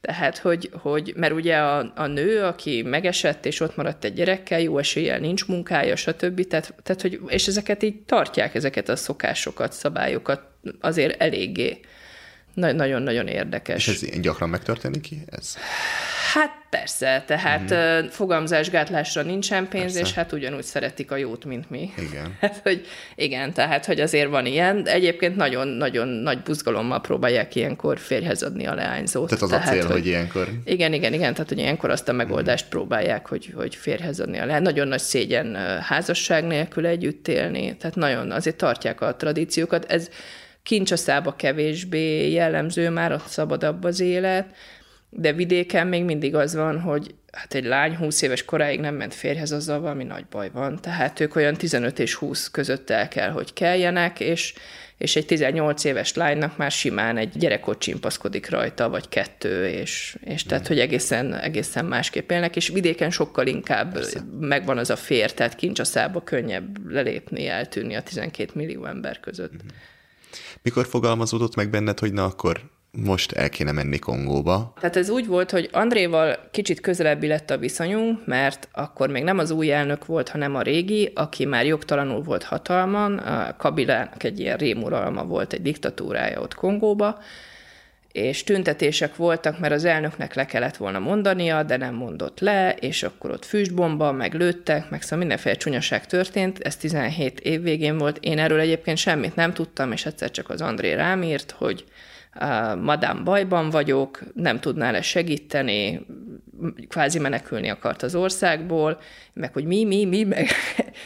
Tehát, 0.00 0.38
hogy, 0.38 0.70
hogy 0.72 1.12
mert 1.16 1.32
ugye 1.32 1.56
a, 1.56 1.92
a 1.94 2.06
nő, 2.06 2.42
aki 2.42 2.82
megesett, 2.82 3.46
és 3.46 3.60
ott 3.60 3.76
maradt 3.76 4.04
egy 4.04 4.14
gyerekkel, 4.14 4.60
jó 4.60 4.78
eséllyel 4.78 5.18
nincs 5.18 5.46
munkája, 5.46 5.96
stb. 5.96 6.46
Tehát, 6.46 6.74
tehát 6.82 7.02
hogy, 7.02 7.20
és 7.26 7.46
ezeket 7.46 7.82
így 7.82 8.02
tartják, 8.02 8.54
ezeket 8.54 8.88
a 8.88 8.96
szokásokat, 8.96 9.72
szabályokat 9.72 10.42
azért 10.80 11.22
eléggé. 11.22 11.80
Nagyon-nagyon 12.54 13.26
érdekes. 13.26 13.86
És 13.86 13.94
ez 13.94 14.02
ilyen 14.02 14.20
gyakran 14.20 14.48
megtörténik 14.48 15.00
ki? 15.00 15.22
Ez? 15.26 15.56
Hát 16.32 16.60
persze, 16.70 17.24
tehát 17.26 17.74
mm-hmm. 17.74 18.06
fogamzásgátlásra 18.06 19.22
nincsen 19.22 19.68
pénz, 19.68 19.92
persze. 19.92 20.00
és 20.00 20.12
hát 20.12 20.32
ugyanúgy 20.32 20.62
szeretik 20.62 21.10
a 21.10 21.16
jót, 21.16 21.44
mint 21.44 21.70
mi. 21.70 21.90
Igen. 21.98 22.34
Hát, 22.40 22.60
hogy 22.62 22.86
igen, 23.14 23.52
tehát, 23.52 23.86
hogy 23.86 24.00
azért 24.00 24.30
van 24.30 24.46
ilyen. 24.46 24.82
De 24.82 24.92
egyébként 24.92 25.36
nagyon-nagyon 25.36 26.08
nagy 26.08 26.42
buzgalommal 26.42 27.00
próbálják 27.00 27.54
ilyenkor 27.54 27.98
férjhez 27.98 28.42
adni 28.42 28.66
a 28.66 28.74
leányzót. 28.74 29.28
Tehát 29.28 29.42
az 29.42 29.48
tehát, 29.48 29.68
a 29.68 29.70
cél, 29.70 29.82
hogy, 29.82 29.92
hogy 29.92 30.06
ilyenkor... 30.06 30.48
Igen, 30.64 30.92
igen, 30.92 31.12
igen, 31.12 31.32
tehát 31.32 31.48
hogy 31.48 31.58
ilyenkor 31.58 31.90
azt 31.90 32.08
a 32.08 32.12
megoldást 32.12 32.66
mm. 32.66 32.68
próbálják, 32.68 33.28
hogy, 33.28 33.52
hogy 33.54 33.74
férjhez 33.74 34.20
adni 34.20 34.38
a 34.38 34.46
leány. 34.46 34.62
Nagyon 34.62 34.88
nagy 34.88 35.00
szégyen 35.00 35.56
házasság 35.80 36.46
nélkül 36.46 36.86
együtt 36.86 37.28
élni, 37.28 37.76
tehát 37.76 37.96
nagyon 37.96 38.30
azért 38.30 38.56
tartják 38.56 39.00
a 39.00 39.16
tradíciókat. 39.16 39.84
Ez 39.84 40.08
kincsaszába 40.70 41.36
kevésbé 41.36 42.30
jellemző, 42.30 42.90
már 42.90 43.12
ott 43.12 43.26
szabadabb 43.26 43.84
az 43.84 44.00
élet, 44.00 44.54
de 45.08 45.32
vidéken 45.32 45.86
még 45.86 46.04
mindig 46.04 46.34
az 46.34 46.54
van, 46.54 46.80
hogy 46.80 47.14
hát 47.32 47.54
egy 47.54 47.64
lány 47.64 47.96
20 47.96 48.22
éves 48.22 48.44
koráig 48.44 48.80
nem 48.80 48.94
ment 48.94 49.14
férhez, 49.14 49.52
azzal 49.52 49.80
valami 49.80 50.04
nagy 50.04 50.24
baj 50.30 50.50
van. 50.52 50.78
Tehát 50.80 51.20
ők 51.20 51.36
olyan 51.36 51.54
15 51.54 51.98
és 51.98 52.14
20 52.14 52.50
között 52.50 52.90
el 52.90 53.08
kell, 53.08 53.30
hogy 53.30 53.52
keljenek, 53.52 54.20
és, 54.20 54.54
és 54.98 55.16
egy 55.16 55.26
18 55.26 55.84
éves 55.84 56.14
lánynak 56.14 56.56
már 56.56 56.70
simán 56.70 57.16
egy 57.16 57.38
gyerek 57.38 57.66
ott 57.66 57.78
csimpaszkodik 57.78 58.50
rajta, 58.50 58.88
vagy 58.88 59.08
kettő, 59.08 59.66
és, 59.66 60.16
és 60.24 60.42
tehát, 60.42 60.66
hogy 60.66 60.78
egészen, 60.78 61.34
egészen 61.34 61.84
másképp 61.84 62.30
élnek, 62.30 62.56
és 62.56 62.68
vidéken 62.68 63.10
sokkal 63.10 63.46
inkább 63.46 63.92
Persze. 63.92 64.20
megvan 64.40 64.78
az 64.78 64.90
a 64.90 64.96
fér, 64.96 65.32
tehát 65.32 65.54
kincsaszába 65.54 66.22
könnyebb 66.22 66.90
lelépni, 66.90 67.46
eltűnni 67.46 67.94
a 67.94 68.02
12 68.02 68.50
millió 68.54 68.84
ember 68.84 69.20
között. 69.20 69.52
Mhm. 69.52 69.68
Mikor 70.62 70.86
fogalmazódott 70.86 71.54
meg 71.54 71.70
benned, 71.70 71.98
hogy 71.98 72.12
na 72.12 72.24
akkor 72.24 72.60
most 72.92 73.32
el 73.32 73.48
kéne 73.48 73.72
menni 73.72 73.98
Kongóba. 73.98 74.72
Tehát 74.80 74.96
ez 74.96 75.10
úgy 75.10 75.26
volt, 75.26 75.50
hogy 75.50 75.68
Andréval 75.72 76.48
kicsit 76.50 76.80
közelebbi 76.80 77.26
lett 77.26 77.50
a 77.50 77.58
viszonyunk, 77.58 78.26
mert 78.26 78.68
akkor 78.72 79.08
még 79.08 79.22
nem 79.22 79.38
az 79.38 79.50
új 79.50 79.72
elnök 79.72 80.06
volt, 80.06 80.28
hanem 80.28 80.54
a 80.54 80.62
régi, 80.62 81.12
aki 81.14 81.44
már 81.44 81.66
jogtalanul 81.66 82.22
volt 82.22 82.42
hatalman, 82.42 83.18
a 83.18 83.56
Kabilának 83.56 84.24
egy 84.24 84.40
ilyen 84.40 84.56
rémuralma 84.56 85.24
volt, 85.24 85.52
egy 85.52 85.62
diktatúrája 85.62 86.40
ott 86.40 86.54
Kongóba, 86.54 87.18
és 88.12 88.44
tüntetések 88.44 89.16
voltak, 89.16 89.58
mert 89.58 89.72
az 89.72 89.84
elnöknek 89.84 90.34
le 90.34 90.46
kellett 90.46 90.76
volna 90.76 90.98
mondania, 90.98 91.62
de 91.62 91.76
nem 91.76 91.94
mondott 91.94 92.40
le, 92.40 92.74
és 92.74 93.02
akkor 93.02 93.30
ott 93.30 93.44
füstbomba, 93.44 94.12
meg 94.12 94.34
lőttek, 94.34 94.90
meg 94.90 95.02
szóval 95.02 95.18
mindenféle 95.18 95.54
csúnyaság 95.54 96.06
történt, 96.06 96.58
ez 96.58 96.76
17 96.76 97.40
év 97.40 97.62
végén 97.62 97.98
volt, 97.98 98.18
én 98.20 98.38
erről 98.38 98.60
egyébként 98.60 98.98
semmit 98.98 99.34
nem 99.34 99.52
tudtam, 99.52 99.92
és 99.92 100.06
egyszer 100.06 100.30
csak 100.30 100.50
az 100.50 100.60
André 100.60 100.92
rám 100.92 101.22
írt, 101.22 101.50
hogy 101.50 101.84
madám 102.80 103.24
bajban 103.24 103.70
vagyok, 103.70 104.22
nem 104.34 104.60
tudnál-e 104.60 105.02
segíteni, 105.02 106.06
kvázi 106.88 107.18
menekülni 107.18 107.68
akart 107.68 108.02
az 108.02 108.14
országból, 108.14 109.00
meg 109.32 109.52
hogy 109.52 109.64
mi, 109.64 109.84
mi, 109.84 110.04
mi, 110.04 110.24
meg 110.24 110.48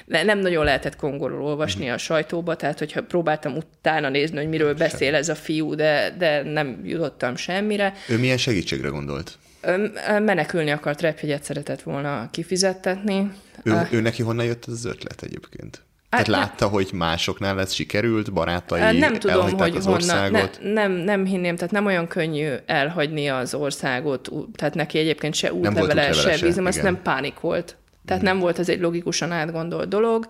nem 0.25 0.39
nagyon 0.39 0.65
lehetett 0.65 0.97
Kongóról 0.97 1.43
olvasni 1.43 1.91
a 1.91 1.99
sajtóba, 1.99 2.57
tehát 2.57 2.79
hogyha 2.79 3.03
próbáltam 3.03 3.57
utána 3.57 4.09
nézni, 4.09 4.37
hogy 4.37 4.49
miről 4.49 4.75
beszél 4.75 5.15
ez 5.15 5.29
a 5.29 5.35
fiú, 5.35 5.75
de, 5.75 6.15
de 6.19 6.43
nem 6.43 6.81
jutottam 6.85 7.37
semmire. 7.37 7.95
Ő 8.09 8.19
milyen 8.19 8.37
segítségre 8.37 8.89
gondolt? 8.89 9.39
Menekülni 10.19 10.71
akart, 10.71 11.01
repjegyet 11.01 11.43
szeretett 11.43 11.83
volna 11.83 12.29
kifizettetni. 12.31 13.31
Ő, 13.63 13.89
ő 13.91 14.01
neki 14.01 14.23
honnan 14.23 14.45
jött 14.45 14.65
ez 14.67 14.73
az 14.73 14.85
ötlet 14.85 15.23
egyébként? 15.23 15.83
Hát 16.17 16.27
Tehát 16.27 16.43
látta, 16.43 16.69
hogy 16.69 16.91
másoknál 16.93 17.61
ez 17.61 17.73
sikerült, 17.73 18.33
barátai 18.33 18.99
Nem 18.99 19.15
tudom, 19.15 19.59
hogy 19.59 19.77
az 19.77 19.85
honnan, 19.85 20.31
ne, 20.31 20.49
nem, 20.73 20.93
nem 20.93 21.25
hinném, 21.25 21.57
tehát 21.57 21.73
nem 21.73 21.87
olyan 21.87 22.07
könnyű 22.07 22.53
elhagyni 22.67 23.29
az 23.29 23.55
országot, 23.55 24.31
tehát 24.57 24.75
neki 24.75 24.99
egyébként 24.99 25.35
se 25.35 25.53
útlevele, 25.53 26.13
se 26.13 26.37
vízem, 26.37 26.67
az 26.67 26.77
nem 26.77 27.03
pánik 27.03 27.41
volt. 27.41 27.77
Tehát 28.05 28.23
hmm. 28.23 28.33
nem 28.33 28.41
volt 28.41 28.59
ez 28.59 28.69
egy 28.69 28.81
logikusan 28.81 29.33
átgondolt 29.33 29.89
dolog. 29.89 30.27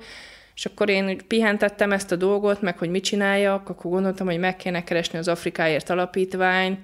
És 0.54 0.66
akkor 0.66 0.88
én 0.88 1.18
pihentettem 1.26 1.92
ezt 1.92 2.12
a 2.12 2.16
dolgot, 2.16 2.62
meg 2.62 2.78
hogy 2.78 2.90
mit 2.90 3.04
csináljak, 3.04 3.68
akkor 3.68 3.90
gondoltam, 3.90 4.26
hogy 4.26 4.38
meg 4.38 4.56
kéne 4.56 4.84
keresni 4.84 5.18
az 5.18 5.28
Afrikáért 5.28 5.90
alapítvány, 5.90 6.78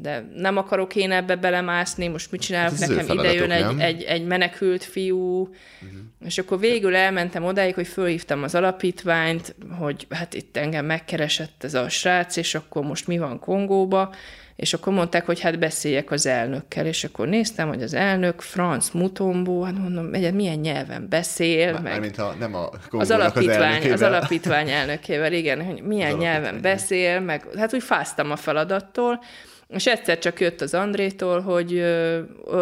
de 0.00 0.30
nem 0.36 0.56
akarok 0.56 0.96
én 0.96 1.10
ebbe 1.10 1.36
belemászni, 1.36 2.08
most 2.08 2.30
mit 2.30 2.40
csinálok, 2.40 2.78
hát 2.78 2.88
nekem 2.88 3.18
ide 3.18 3.32
jön 3.32 3.50
egy, 3.50 3.78
egy, 3.78 4.02
egy 4.02 4.26
menekült 4.26 4.84
fiú, 4.84 5.40
uh-huh. 5.40 5.98
és 6.24 6.38
akkor 6.38 6.58
végül 6.58 6.96
elmentem 6.96 7.44
odáig, 7.44 7.74
hogy 7.74 7.86
fölhívtam 7.86 8.42
az 8.42 8.54
alapítványt, 8.54 9.54
hogy 9.78 10.06
hát 10.10 10.34
itt 10.34 10.56
engem 10.56 10.84
megkeresett 10.84 11.64
ez 11.64 11.74
a 11.74 11.88
srác, 11.88 12.36
és 12.36 12.54
akkor 12.54 12.84
most 12.84 13.06
mi 13.06 13.18
van 13.18 13.38
Kongóba, 13.38 14.14
és 14.56 14.74
akkor 14.74 14.92
mondták, 14.92 15.26
hogy 15.26 15.40
hát 15.40 15.58
beszéljek 15.58 16.10
az 16.10 16.26
elnökkel, 16.26 16.86
és 16.86 17.04
akkor 17.04 17.28
néztem, 17.28 17.68
hogy 17.68 17.82
az 17.82 17.94
elnök 17.94 18.40
Franz 18.40 18.90
Mutombo, 18.90 19.62
hát 19.62 19.78
mondom, 19.78 20.04
milyen 20.34 20.58
nyelven 20.58 21.06
beszél, 21.08 21.72
Már, 21.72 21.82
meg 21.82 22.00
mint 22.00 22.16
ha 22.16 22.34
nem 22.38 22.54
a 22.54 22.68
az 22.90 23.10
alapítvány, 23.10 23.84
az, 23.84 23.90
az 23.90 24.02
alapítvány 24.02 24.70
elnökével, 24.70 25.32
igen, 25.32 25.64
hogy 25.64 25.82
milyen 25.82 26.16
nyelven 26.16 26.60
beszél, 26.60 27.20
meg 27.20 27.46
hát 27.56 27.74
úgy 27.74 27.82
fáztam 27.82 28.30
a 28.30 28.36
feladattól, 28.36 29.20
és 29.68 29.86
egyszer 29.86 30.18
csak 30.18 30.40
jött 30.40 30.60
az 30.60 30.74
Andrétól, 30.74 31.40
hogy 31.40 31.84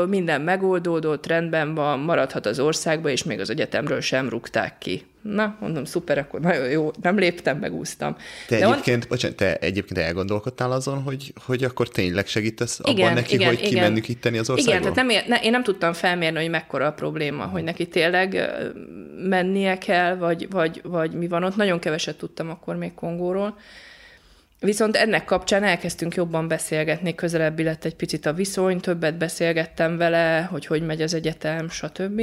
minden 0.09 0.41
megoldódott, 0.41 1.27
rendben 1.27 1.75
van, 1.75 1.99
maradhat 1.99 2.47
az 2.47 2.61
országba, 2.61 3.09
és 3.09 3.25
még 3.25 3.41
az 3.41 3.51
egyetemről 3.51 4.01
sem 4.01 4.29
rúgták 4.29 4.79
ki. 4.79 5.05
Na, 5.23 5.57
mondom, 5.61 5.85
szuper, 5.85 6.19
akkor 6.19 6.41
nagyon 6.41 6.71
jó, 6.71 6.91
nem 7.03 7.19
léptem, 7.19 7.59
megúsztam. 7.59 8.17
Te 8.49 8.59
De 8.59 8.67
egyébként, 8.67 9.03
on... 9.03 9.09
bocsánat, 9.09 9.37
te 9.37 9.57
egyébként 9.57 9.99
elgondolkodtál 9.99 10.73
azon, 10.73 11.03
hogy, 11.03 11.33
hogy 11.45 11.65
akkor 11.65 11.89
tényleg 11.89 12.27
segítesz 12.27 12.81
abban 12.81 12.95
igen, 12.95 13.15
neki, 13.15 13.35
igen, 13.35 13.49
hogy 13.49 13.59
igen. 13.59 13.71
kimenni 13.71 14.01
itteni 14.07 14.39
az 14.39 14.51
országból? 14.51 14.75
Igen, 14.75 14.95
tehát 14.95 15.09
nem, 15.09 15.25
ne, 15.29 15.45
én 15.45 15.51
nem 15.51 15.63
tudtam 15.63 15.93
felmérni, 15.93 16.39
hogy 16.39 16.51
mekkora 16.51 16.87
a 16.87 16.93
probléma, 16.93 17.45
hogy 17.45 17.63
neki 17.63 17.89
tényleg 17.89 18.51
mennie 19.29 19.79
kell, 19.79 20.17
vagy, 20.17 20.51
vagy, 20.51 20.81
vagy 20.85 21.13
mi 21.13 21.29
van 21.29 21.45
ott. 21.45 21.57
Nagyon 21.57 21.79
keveset 21.79 22.19
tudtam 22.19 22.51
akkor 22.51 22.77
még 22.77 22.95
Kongóról. 22.95 23.57
Viszont 24.63 24.97
ennek 24.97 25.25
kapcsán 25.25 25.63
elkezdtünk 25.65 26.15
jobban 26.15 26.49
beszélgetni, 26.49 27.15
közelebbi 27.15 27.63
lett 27.63 27.85
egy 27.85 27.95
picit 27.95 28.27
a 28.27 28.33
viszony, 28.33 28.81
többet 28.81 29.19
beszélgettem 29.19 29.97
vele, 29.97 30.49
hogy 30.51 30.67
hogy 30.67 30.83
megy 30.83 31.03
az 31.03 31.15
egyetem, 31.15 31.69
stb. 31.69 32.23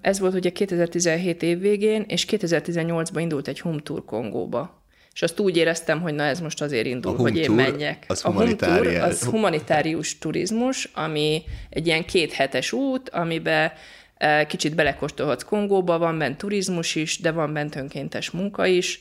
Ez 0.00 0.18
volt 0.18 0.34
ugye 0.34 0.50
2017 0.50 1.42
év 1.42 1.60
végén, 1.60 2.04
és 2.08 2.26
2018-ban 2.30 3.18
indult 3.18 3.48
egy 3.48 3.60
home 3.60 3.80
tour 3.82 4.04
Kongóba. 4.04 4.82
És 5.14 5.22
azt 5.22 5.40
úgy 5.40 5.56
éreztem, 5.56 6.00
hogy 6.00 6.14
na 6.14 6.22
ez 6.22 6.40
most 6.40 6.62
azért 6.62 6.86
indul, 6.86 7.16
hogy 7.16 7.36
én 7.36 7.50
menjek. 7.50 8.04
Az 8.08 8.24
a 8.24 8.30
home 8.30 8.54
tour 8.54 8.86
az 8.86 9.24
humanitárius 9.24 10.18
turizmus, 10.18 10.90
ami 10.94 11.42
egy 11.70 11.86
ilyen 11.86 12.04
kéthetes 12.04 12.72
út, 12.72 13.08
amiben 13.08 13.72
eh, 14.16 14.44
kicsit 14.44 14.74
belekóstolhatsz 14.74 15.44
Kongóba, 15.44 15.98
van 15.98 16.18
bent 16.18 16.38
turizmus 16.38 16.94
is, 16.94 17.18
de 17.20 17.30
van 17.30 17.52
bent 17.52 17.76
önkéntes 17.76 18.30
munka 18.30 18.66
is, 18.66 19.00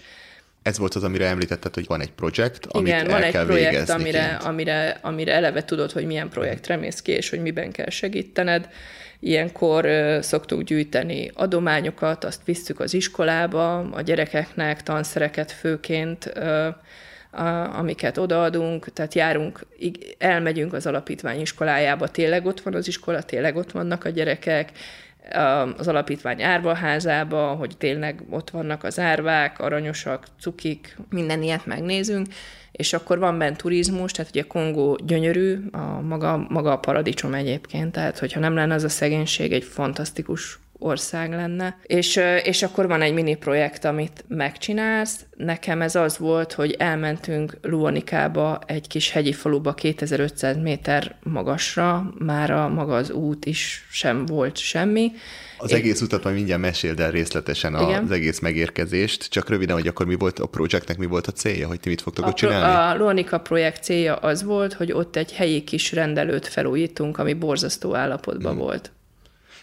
ez 0.62 0.78
volt 0.78 0.96
az, 0.96 1.04
amire 1.04 1.28
említetted, 1.28 1.74
hogy 1.74 1.86
van 1.88 2.02
egy 2.02 2.12
projekt, 2.12 2.66
amit 2.66 2.88
Igen, 2.88 3.06
el 3.06 3.12
van 3.12 3.24
egy 3.24 3.32
kell 3.32 3.46
projekt, 3.46 3.90
amire, 3.90 4.26
amire, 4.26 5.00
amire 5.02 5.34
eleve 5.34 5.66
tudod, 5.66 5.92
hogy 5.92 6.06
milyen 6.06 6.30
projektre 6.30 6.76
mész 6.76 7.02
ki, 7.02 7.12
és 7.12 7.30
hogy 7.30 7.42
miben 7.42 7.72
kell 7.72 7.90
segítened. 7.90 8.70
Ilyenkor 9.20 9.86
uh, 9.86 10.20
szoktuk 10.20 10.62
gyűjteni 10.62 11.32
adományokat, 11.34 12.24
azt 12.24 12.42
visszük 12.46 12.80
az 12.80 12.94
iskolába, 12.94 13.80
a 13.80 14.02
gyerekeknek 14.02 14.84
tanszereket 14.84 15.52
főként, 15.52 16.26
a, 17.32 17.78
amiket 17.78 18.18
odaadunk, 18.18 18.94
tehát 18.94 19.14
járunk, 19.14 19.66
elmegyünk 20.18 20.74
az 20.74 20.86
alapítvány 20.86 21.40
iskolájába, 21.40 22.08
tényleg 22.08 22.46
ott 22.46 22.62
van 22.62 22.74
az 22.74 22.88
iskola, 22.88 23.24
tényleg 23.24 23.56
ott 23.56 23.72
vannak 23.72 24.06
a 24.06 24.10
gyerekek, 24.10 24.72
az 25.78 25.88
alapítvány 25.88 26.44
árvaházába, 26.44 27.48
hogy 27.48 27.78
tényleg 27.78 28.24
ott 28.30 28.50
vannak 28.50 28.84
az 28.84 29.00
árvák, 29.00 29.60
aranyosak, 29.60 30.28
cukik, 30.40 30.98
minden 31.10 31.42
ilyet 31.42 31.66
megnézünk, 31.66 32.28
és 32.72 32.94
akkor 32.94 33.20
van 33.20 33.38
bent 33.38 33.58
turizmus, 33.58 34.12
tehát 34.12 34.32
ugye 34.32 34.42
Kongó 34.42 35.00
gyönyörű, 35.04 35.60
a 35.72 36.02
maga, 36.02 36.46
maga 36.50 36.72
a 36.72 36.80
paradicsom 36.80 37.34
egyébként, 37.34 37.92
tehát 37.92 38.20
hogyha 38.20 38.40
nem 38.40 38.56
lenne 38.56 38.74
az 38.74 38.84
a 38.84 38.90
szegénység, 38.90 39.52
egy 39.52 39.64
fantasztikus 39.64 40.60
ország 40.82 41.30
lenne. 41.30 41.78
És, 41.84 42.20
és 42.44 42.64
akkor 42.64 42.88
van 42.88 43.02
egy 43.02 43.14
mini 43.14 43.36
projekt, 43.36 43.86
amit 43.86 44.26
megcsinálsz. 44.28 45.26
Nekem 45.38 45.82
ez 45.82 45.96
az 45.96 46.18
volt, 46.18 46.54
hogy 46.54 46.76
elmentünk 46.80 47.58
Luanikába, 47.62 48.60
egy 48.66 48.88
kis 48.88 49.12
hegyi 49.12 49.34
faluba 49.34 49.74
2500 49.74 50.58
méter 50.58 51.16
magasra, 51.24 52.14
már 52.18 52.52
a 52.52 52.70
maga 52.70 52.96
az 52.96 53.12
út 53.12 53.46
is 53.46 53.88
sem 53.92 54.26
volt 54.26 54.58
semmi. 54.58 55.12
Az 55.58 55.72
Én... 55.72 55.78
egész 55.78 56.02
utat 56.02 56.24
majd 56.24 56.36
mindjárt 56.36 56.62
meséld 56.62 57.00
el 57.00 57.12
részletesen 57.12 57.76
Igen. 57.82 58.04
az 58.04 58.12
egész 58.12 58.40
megérkezést, 58.40 59.30
csak 59.30 59.50
röviden, 59.50 59.76
hogy 59.76 59.88
akkor 59.88 60.06
mi 60.06 60.16
volt 60.16 60.40
a 60.40 60.46
projektnek, 60.46 60.98
mi 60.98 61.06
volt 61.06 61.28
a 61.28 61.32
célja, 61.32 61.68
hogy 61.68 61.80
ti 61.80 61.90
mit 61.90 62.02
fogtok 62.02 62.26
ott 62.26 62.36
csinálni? 62.36 63.00
A 63.00 63.04
Luanika 63.04 63.40
projekt 63.40 63.84
célja 63.84 64.16
az 64.16 64.44
volt, 64.44 64.74
hogy 64.74 64.92
ott 64.92 65.16
egy 65.16 65.34
helyi 65.34 65.64
kis 65.64 65.92
rendelőt 65.92 66.48
felújítunk, 66.48 67.18
ami 67.18 67.34
borzasztó 67.34 67.96
állapotban 67.96 68.52
hmm. 68.52 68.62
volt. 68.62 68.92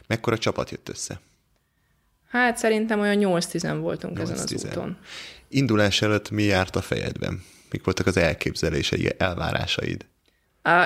Mekkora 0.08 0.38
csapat 0.38 0.70
jött 0.70 0.88
össze? 0.88 1.20
Hát 2.28 2.56
szerintem 2.56 3.00
olyan 3.00 3.16
8-10 3.40 3.76
voltunk 3.80 4.18
8-10. 4.18 4.22
ezen 4.22 4.36
az 4.38 4.64
úton. 4.66 4.98
Indulás 5.48 6.02
előtt 6.02 6.30
mi 6.30 6.42
járt 6.42 6.76
a 6.76 6.80
fejedben? 6.80 7.42
Mik 7.70 7.84
voltak 7.84 8.06
az 8.06 8.16
elképzelései, 8.16 9.12
elvárásaid? 9.18 10.06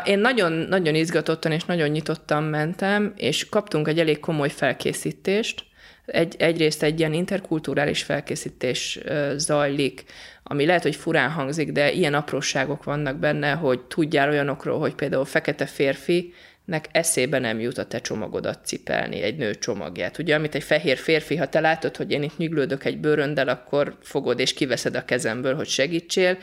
Én 0.04 0.18
nagyon, 0.18 0.52
nagyon 0.52 0.94
izgatottan 0.94 1.52
és 1.52 1.64
nagyon 1.64 1.88
nyitottan 1.88 2.42
mentem, 2.42 3.12
és 3.16 3.48
kaptunk 3.48 3.88
egy 3.88 3.98
elég 3.98 4.20
komoly 4.20 4.48
felkészítést. 4.50 5.64
Egy, 6.06 6.34
egyrészt 6.38 6.82
egy 6.82 6.98
ilyen 6.98 7.12
interkulturális 7.12 8.02
felkészítés 8.02 8.98
zajlik, 9.36 10.04
ami 10.42 10.66
lehet, 10.66 10.82
hogy 10.82 10.96
furán 10.96 11.30
hangzik, 11.30 11.72
de 11.72 11.92
ilyen 11.92 12.14
apróságok 12.14 12.84
vannak 12.84 13.16
benne, 13.16 13.52
hogy 13.52 13.80
tudjál 13.80 14.28
olyanokról, 14.28 14.78
hogy 14.78 14.94
például 14.94 15.24
fekete 15.24 15.66
férfi 15.66 16.34
nek 16.64 16.88
eszébe 16.92 17.38
nem 17.38 17.60
jut 17.60 17.78
a 17.78 17.86
te 17.86 18.00
csomagodat 18.00 18.66
cipelni, 18.66 19.22
egy 19.22 19.36
nő 19.36 19.54
csomagját. 19.54 20.18
Ugye, 20.18 20.34
amit 20.34 20.54
egy 20.54 20.62
fehér 20.62 20.98
férfi, 20.98 21.36
ha 21.36 21.48
te 21.48 21.60
látod, 21.60 21.96
hogy 21.96 22.10
én 22.10 22.22
itt 22.22 22.36
nyüglődök 22.36 22.84
egy 22.84 22.98
bőröndel, 22.98 23.48
akkor 23.48 23.96
fogod 24.02 24.40
és 24.40 24.54
kiveszed 24.54 24.94
a 24.94 25.04
kezemből, 25.04 25.54
hogy 25.54 25.68
segítsél. 25.68 26.38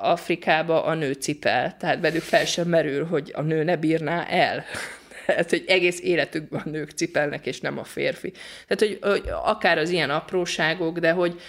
Afrikába 0.00 0.84
a 0.84 0.94
nő 0.94 1.12
cipel, 1.12 1.76
tehát 1.76 2.00
belük 2.00 2.22
fel 2.22 2.44
sem 2.44 2.68
merül, 2.68 3.06
hogy 3.06 3.32
a 3.34 3.42
nő 3.42 3.64
ne 3.64 3.76
bírná 3.76 4.24
el. 4.24 4.64
Tehát, 5.26 5.50
hogy 5.50 5.64
egész 5.66 6.00
életükben 6.00 6.62
a 6.64 6.68
nők 6.68 6.90
cipelnek, 6.90 7.46
és 7.46 7.60
nem 7.60 7.78
a 7.78 7.84
férfi. 7.84 8.32
Tehát, 8.66 8.78
hogy, 8.78 8.98
hogy 9.10 9.30
akár 9.44 9.78
az 9.78 9.90
ilyen 9.90 10.10
apróságok, 10.10 10.98
de 10.98 11.10
hogy, 11.10 11.40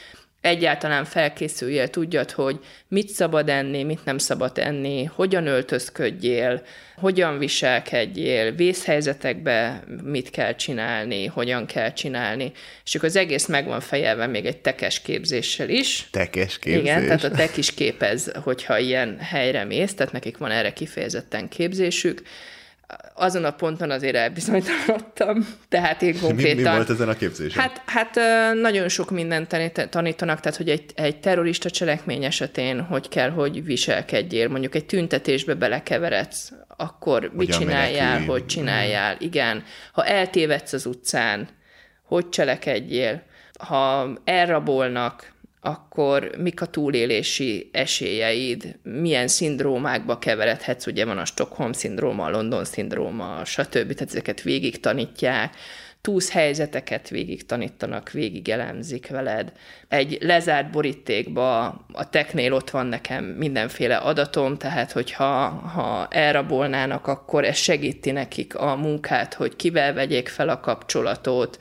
egyáltalán 0.41 1.05
felkészüljél, 1.05 1.87
tudjad, 1.87 2.31
hogy 2.31 2.59
mit 2.87 3.09
szabad 3.09 3.49
enni, 3.49 3.83
mit 3.83 4.05
nem 4.05 4.17
szabad 4.17 4.57
enni, 4.57 5.03
hogyan 5.03 5.47
öltözködjél, 5.47 6.61
hogyan 6.95 7.37
viselkedjél, 7.37 8.51
vészhelyzetekben 8.51 9.83
mit 10.03 10.29
kell 10.29 10.55
csinálni, 10.55 11.25
hogyan 11.25 11.65
kell 11.65 11.93
csinálni, 11.93 12.51
és 12.85 12.95
akkor 12.95 13.09
az 13.09 13.15
egész 13.15 13.47
meg 13.47 13.65
van 13.65 13.79
fejelve 13.79 14.27
még 14.27 14.45
egy 14.45 14.57
tekes 14.57 15.01
képzéssel 15.01 15.69
is. 15.69 16.07
Tekes 16.11 16.59
képzés. 16.59 16.81
Igen, 16.81 17.01
tehát 17.01 17.23
a 17.23 17.31
tek 17.31 17.57
is 17.57 17.73
képez, 17.73 18.31
hogyha 18.43 18.77
ilyen 18.77 19.17
helyre 19.19 19.63
mész, 19.63 19.93
tehát 19.93 20.13
nekik 20.13 20.37
van 20.37 20.51
erre 20.51 20.73
kifejezetten 20.73 21.47
képzésük, 21.47 22.21
azon 23.13 23.43
a 23.43 23.51
ponton 23.51 23.91
azért 23.91 24.15
elbizonytalanodtam, 24.15 25.47
tehát 25.69 26.01
én 26.01 26.19
konkrétan... 26.19 26.55
Mi, 26.55 26.69
mi 26.69 26.75
volt 26.75 26.89
ezen 26.89 27.09
a 27.09 27.13
képzésen? 27.13 27.61
Hát, 27.61 27.81
hát 27.85 28.19
nagyon 28.61 28.87
sok 28.87 29.11
mindent 29.11 29.47
tanítanak, 29.89 30.39
tehát 30.39 30.57
hogy 30.57 30.69
egy, 30.69 30.91
egy 30.95 31.19
terrorista 31.19 31.69
cselekmény 31.69 32.23
esetén 32.23 32.81
hogy 32.81 33.09
kell, 33.09 33.29
hogy 33.29 33.63
viselkedjél, 33.63 34.47
mondjuk 34.47 34.75
egy 34.75 34.85
tüntetésbe 34.85 35.53
belekeveredsz, 35.53 36.51
akkor 36.77 37.19
Hogyan 37.19 37.35
mit 37.35 37.51
csináljál, 37.51 38.11
menekülj? 38.13 38.27
hogy 38.27 38.45
csináljál, 38.45 39.15
igen. 39.19 39.63
Ha 39.91 40.05
eltévedsz 40.05 40.73
az 40.73 40.85
utcán, 40.85 41.49
hogy 42.03 42.29
cselekedjél, 42.29 43.23
ha 43.59 44.09
elrabolnak, 44.23 45.31
akkor 45.61 46.31
mik 46.37 46.61
a 46.61 46.65
túlélési 46.65 47.69
esélyeid, 47.71 48.79
milyen 48.83 49.27
szindrómákba 49.27 50.19
keveredhetsz, 50.19 50.85
ugye 50.85 51.05
van 51.05 51.17
a 51.17 51.25
Stockholm 51.25 51.71
szindróma, 51.71 52.25
a 52.25 52.29
London 52.29 52.65
szindróma, 52.65 53.45
stb. 53.45 53.93
Tehát 53.93 54.01
ezeket 54.01 54.41
végig 54.41 54.79
tanítják, 54.79 55.55
túsz 56.01 56.31
helyzeteket 56.31 57.09
végig 57.09 57.45
tanítanak, 57.45 58.11
végig 58.11 58.49
elemzik 58.49 59.07
veled. 59.07 59.51
Egy 59.87 60.17
lezárt 60.21 60.71
borítékba 60.71 61.65
a 61.93 62.09
teknél 62.09 62.53
ott 62.53 62.69
van 62.69 62.85
nekem 62.85 63.23
mindenféle 63.23 63.95
adatom, 63.95 64.57
tehát 64.57 64.91
hogyha 64.91 65.47
ha 65.49 66.07
elrabolnának, 66.09 67.07
akkor 67.07 67.45
ez 67.45 67.57
segíti 67.57 68.11
nekik 68.11 68.55
a 68.55 68.75
munkát, 68.75 69.33
hogy 69.33 69.55
kivel 69.55 69.93
vegyék 69.93 70.27
fel 70.27 70.49
a 70.49 70.59
kapcsolatot, 70.59 71.57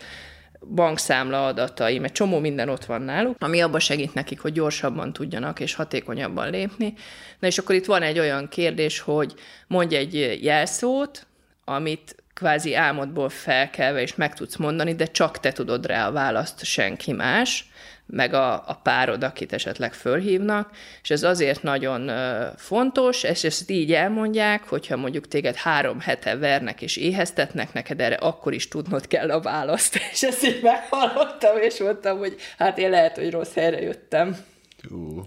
bankszámla 0.61 1.47
adatai, 1.47 1.99
mert 1.99 2.13
csomó 2.13 2.39
minden 2.39 2.69
ott 2.69 2.85
van 2.85 3.03
náluk, 3.03 3.37
ami 3.39 3.61
abba 3.61 3.79
segít 3.79 4.15
nekik, 4.15 4.41
hogy 4.41 4.53
gyorsabban 4.53 5.13
tudjanak 5.13 5.61
és 5.61 5.75
hatékonyabban 5.75 6.51
lépni. 6.51 6.95
Na 7.39 7.47
és 7.47 7.59
akkor 7.59 7.75
itt 7.75 7.87
van 7.87 8.03
egy 8.03 8.19
olyan 8.19 8.49
kérdés, 8.49 9.01
hogy 9.01 9.35
mondj 9.67 9.97
egy 9.97 10.39
jelszót, 10.43 11.27
amit 11.65 12.17
kvázi 12.35 12.75
álmodból 12.75 13.29
felkelve 13.29 14.01
és 14.01 14.15
meg 14.15 14.35
tudsz 14.35 14.57
mondani, 14.57 14.95
de 14.95 15.07
csak 15.07 15.41
te 15.41 15.53
tudod 15.53 15.87
rá 15.87 16.07
a 16.07 16.13
választ, 16.13 16.65
senki 16.65 17.13
más, 17.13 17.71
meg 18.11 18.35
a, 18.35 18.53
a 18.53 18.81
párod, 18.83 19.23
akit 19.23 19.53
esetleg 19.53 19.93
fölhívnak, 19.93 20.71
és 21.03 21.11
ez 21.11 21.23
azért 21.23 21.63
nagyon 21.63 22.11
fontos, 22.57 23.23
és 23.23 23.45
ezt 23.45 23.71
így 23.71 23.93
elmondják, 23.93 24.69
hogyha 24.69 24.97
mondjuk 24.97 25.29
téged 25.29 25.55
három 25.55 26.01
hete 26.01 26.37
vernek 26.37 26.83
és 26.83 26.97
éheztetnek, 26.97 27.73
neked 27.73 28.01
erre 28.01 28.15
akkor 28.15 28.53
is 28.53 28.69
tudnod 28.69 29.07
kell 29.07 29.31
a 29.31 29.41
választ. 29.41 29.99
És 30.13 30.23
ezt 30.23 30.45
így 30.45 30.61
meghallottam, 30.63 31.57
és 31.57 31.79
mondtam, 31.79 32.19
hogy 32.19 32.37
hát 32.59 32.79
én 32.79 32.91
lehet, 32.91 33.17
hogy 33.17 33.31
rossz 33.31 33.55
helyre 33.55 33.81
jöttem. 33.81 34.37
Uh. 34.91 35.25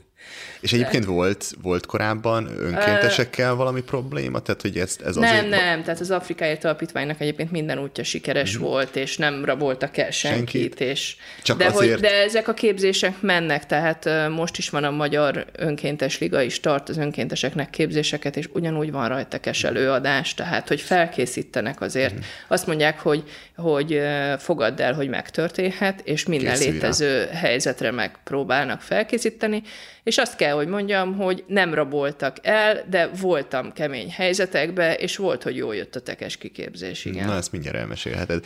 És 0.62 0.74
egyébként 0.74 1.06
volt, 1.06 1.46
volt 1.62 1.86
korábban 1.86 2.50
önkéntesekkel 2.58 3.56
valami 3.56 3.82
probléma? 3.82 4.40
Tehát, 4.40 4.62
hogy 4.62 4.78
ez, 4.78 4.98
ez 5.06 5.16
nem, 5.16 5.30
azért... 5.30 5.50
nem, 5.50 5.84
tehát 5.84 6.00
az 6.00 6.12
Afrikáért 6.12 6.64
Alapítványnak 6.64 7.22
egyébként 7.22 7.52
minden 7.52 7.80
útja 7.80 8.04
sikeres 8.04 8.58
mm. 8.58 8.62
volt, 8.62 8.96
és 8.96 9.18
nem 9.18 9.46
raboltak 9.46 9.98
el 9.98 10.12
senkit. 10.12 10.50
senkit. 10.50 10.80
És... 10.80 11.16
Csak 11.42 11.58
de, 11.58 11.66
azért... 11.66 11.92
hogy, 11.92 12.02
de 12.02 12.22
ezek 12.24 12.48
a 12.48 12.54
képzések 12.54 13.22
mennek, 13.22 13.66
tehát 13.66 14.30
most 14.30 14.58
is 14.58 14.70
van 14.70 14.84
a 14.84 14.92
Magyar 14.92 15.46
Önkéntes 15.56 16.20
Liga 16.20 16.42
is 16.42 16.60
tart 16.60 16.90
az 16.90 16.98
önkénteseknek 16.98 17.70
képzéseket, 17.70 18.38
és 18.38 18.50
ugyanúgy 18.54 18.92
van 18.92 19.08
rajta 19.08 19.40
előadás, 19.64 20.34
tehát 20.34 20.68
hogy 20.68 20.82
felkészítenek 20.82 21.82
azért. 21.82 22.14
Mm. 22.14 22.20
Azt 22.48 22.68
mondják, 22.68 23.00
hogy, 23.00 23.24
hogy 23.56 24.02
fogadd 24.38 24.82
el, 24.82 24.94
hogy 24.94 25.10
megtörténhet, 25.10 26.02
és 26.04 26.26
minden 26.26 26.54
Készülj 26.54 26.72
létező 26.72 27.28
helyzetre 27.34 27.92
megpróbálnak 27.92 28.82
felkészíteni, 28.82 29.64
és 30.04 30.18
azt 30.18 30.36
kell, 30.36 30.51
hogy 30.56 30.68
mondjam, 30.68 31.16
hogy 31.16 31.44
nem 31.48 31.74
raboltak 31.74 32.38
el, 32.42 32.84
de 32.90 33.08
voltam 33.22 33.74
kemény 33.74 34.12
helyzetekbe, 34.12 34.94
és 34.94 35.18
volt, 35.18 35.44
hogy 35.44 35.56
jól 35.56 35.76
jött 35.76 35.96
a 35.96 36.02
tekes 36.02 36.38
kiképzés, 36.38 37.06
igen. 37.06 37.26
Na, 37.26 37.36
ezt 37.36 37.52
mindjárt 37.52 37.78
elmesélheted. 37.78 38.46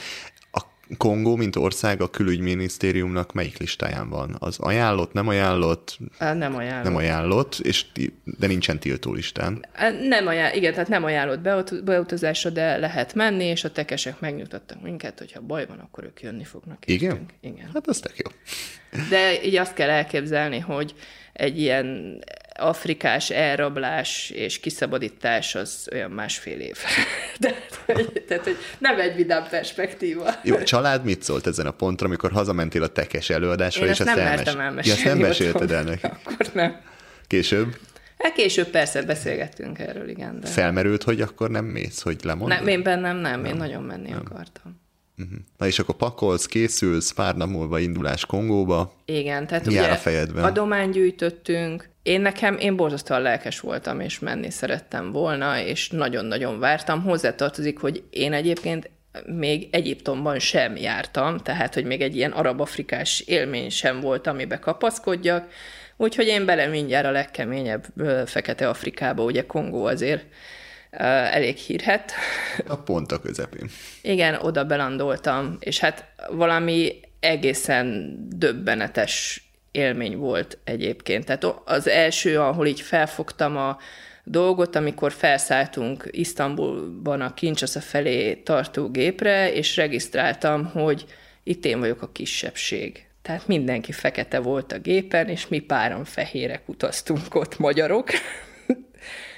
A 0.51 0.61
Kongó, 0.97 1.35
mint 1.35 1.55
ország 1.55 2.01
a 2.01 2.09
külügyminisztériumnak 2.09 3.33
melyik 3.33 3.57
listáján 3.57 4.09
van? 4.09 4.35
Az 4.39 4.59
ajánlott, 4.59 5.13
nem 5.13 5.27
ajánlott? 5.27 5.97
Nem 6.19 6.55
ajánlott. 6.55 6.83
Nem 6.83 6.95
ajánlott, 6.95 7.55
és, 7.55 7.85
de 8.23 8.47
nincsen 8.47 8.79
tiltó 8.79 9.13
listán. 9.13 9.65
Nem 10.07 10.27
ajánlott, 10.27 10.55
igen, 10.55 10.73
tehát 10.73 10.87
nem 10.87 11.03
ajánlott 11.03 11.39
beutazásra, 11.83 12.49
de 12.49 12.77
lehet 12.77 13.13
menni, 13.13 13.45
és 13.45 13.63
a 13.63 13.71
tekesek 13.71 14.19
megnyugtattak 14.19 14.81
minket, 14.81 15.19
hogyha 15.19 15.41
baj 15.41 15.65
van, 15.65 15.79
akkor 15.79 16.03
ők 16.03 16.21
jönni 16.21 16.43
fognak. 16.43 16.83
Igen? 16.85 17.25
Igen. 17.41 17.69
Hát 17.73 17.87
az 17.87 17.99
tök 17.99 18.17
jó. 18.17 18.31
De 19.09 19.43
így 19.43 19.55
azt 19.55 19.73
kell 19.73 19.89
elképzelni, 19.89 20.59
hogy 20.59 20.95
egy 21.35 21.59
ilyen 21.59 22.19
afrikás 22.57 23.29
elrablás 23.29 24.29
és 24.29 24.59
kiszabadítás 24.59 25.55
az 25.55 25.87
olyan 25.93 26.11
másfél 26.11 26.59
év. 26.59 26.77
De, 27.39 27.53
tehát, 28.27 28.43
hogy 28.43 28.57
nem 28.77 28.99
egy 28.99 29.15
vidám 29.15 29.47
perspektíva. 29.49 30.29
Jó, 30.43 30.55
a 30.55 30.63
család 30.63 31.03
mit 31.03 31.23
szólt 31.23 31.47
ezen 31.47 31.65
a 31.65 31.71
pontra, 31.71 32.07
amikor 32.07 32.31
hazamentél 32.31 32.83
a 32.83 32.87
tekes 32.87 33.29
előadásra, 33.29 33.85
Én 33.85 33.91
és 33.91 33.99
ezt 33.99 34.07
ezt 34.09 34.17
nem 34.17 34.25
elmes... 34.25 34.45
mertem 34.45 34.59
elmesélni. 34.59 34.99
Ja, 34.99 35.05
ezt 35.05 35.19
nem 35.19 35.27
mesélted 35.27 35.71
el 35.71 35.83
neki? 35.83 36.05
Akkor 36.05 36.47
nem. 36.53 36.81
Később? 37.27 37.77
Hát 38.17 38.33
később 38.33 38.67
persze 38.67 39.03
beszélgettünk 39.03 39.79
erről, 39.79 40.09
igen. 40.09 40.39
De... 40.39 40.47
Felmerült, 40.47 41.03
hogy 41.03 41.21
akkor 41.21 41.49
nem 41.49 41.65
mész, 41.65 42.01
hogy 42.01 42.17
lemondod? 42.23 42.57
Nem, 42.57 42.67
én 42.67 42.83
bennem 42.83 43.17
nem, 43.17 43.41
nem. 43.41 43.45
én 43.45 43.55
nagyon 43.55 43.83
menni 43.83 44.09
nem. 44.09 44.23
akartam. 44.25 44.83
Uh-huh. 45.17 45.37
Na 45.57 45.67
és 45.67 45.79
akkor 45.79 45.95
pakolsz, 45.95 46.45
készülsz, 46.45 47.13
pár 47.13 47.35
nap 47.35 47.49
múlva 47.49 47.79
indulás 47.79 48.25
Kongóba. 48.25 48.93
Igen, 49.05 49.47
tehát 49.47 49.65
Mi 49.65 49.73
ugye 49.73 49.91
a 49.91 49.95
fejedben? 49.95 50.43
adomány 50.43 50.89
gyűjtöttünk. 50.89 51.89
Én 52.03 52.21
nekem, 52.21 52.57
én 52.57 52.75
borzasztóan 52.75 53.21
lelkes 53.21 53.59
voltam, 53.59 53.99
és 53.99 54.19
menni 54.19 54.49
szerettem 54.49 55.11
volna, 55.11 55.59
és 55.59 55.89
nagyon-nagyon 55.89 56.59
vártam. 56.59 57.01
Hozzátartozik, 57.01 57.79
hogy 57.79 58.03
én 58.09 58.33
egyébként 58.33 58.89
még 59.25 59.67
Egyiptomban 59.71 60.39
sem 60.39 60.75
jártam, 60.75 61.37
tehát, 61.37 61.73
hogy 61.73 61.85
még 61.85 62.01
egy 62.01 62.15
ilyen 62.15 62.31
arab-afrikás 62.31 63.19
élmény 63.19 63.69
sem 63.69 63.99
volt, 63.99 64.27
amibe 64.27 64.59
kapaszkodjak, 64.59 65.47
úgyhogy 65.97 66.27
én 66.27 66.45
bele 66.45 66.65
mindjárt 66.67 67.05
a 67.05 67.11
legkeményebb 67.11 67.85
Fekete 68.25 68.69
Afrikába, 68.69 69.23
ugye 69.23 69.45
Kongó 69.45 69.85
azért 69.85 70.25
elég 70.97 71.55
hírhet. 71.55 72.11
A 72.67 72.75
pont 72.75 73.11
a 73.11 73.19
közepén. 73.19 73.69
Igen, 74.01 74.35
oda 74.35 74.63
belandoltam, 74.63 75.57
és 75.59 75.79
hát 75.79 76.05
valami 76.29 76.99
egészen 77.19 78.17
döbbenetes 78.29 79.43
élmény 79.71 80.17
volt 80.17 80.57
egyébként. 80.63 81.25
Tehát 81.25 81.45
az 81.65 81.87
első, 81.87 82.39
ahol 82.39 82.67
így 82.67 82.81
felfogtam 82.81 83.57
a 83.57 83.77
dolgot, 84.23 84.75
amikor 84.75 85.11
felszálltunk 85.11 86.07
Isztambulban 86.11 87.21
a 87.21 87.33
Kincsasza 87.33 87.81
felé 87.81 88.33
tartó 88.33 88.89
gépre, 88.89 89.53
és 89.53 89.75
regisztráltam, 89.75 90.65
hogy 90.65 91.05
itt 91.43 91.65
én 91.65 91.79
vagyok 91.79 92.01
a 92.01 92.11
kisebbség. 92.11 93.05
Tehát 93.21 93.47
mindenki 93.47 93.91
fekete 93.91 94.39
volt 94.39 94.71
a 94.71 94.79
gépen, 94.79 95.27
és 95.29 95.47
mi 95.47 95.59
páran 95.59 96.05
fehérek 96.05 96.61
utaztunk 96.65 97.35
ott, 97.35 97.59
magyarok 97.59 98.09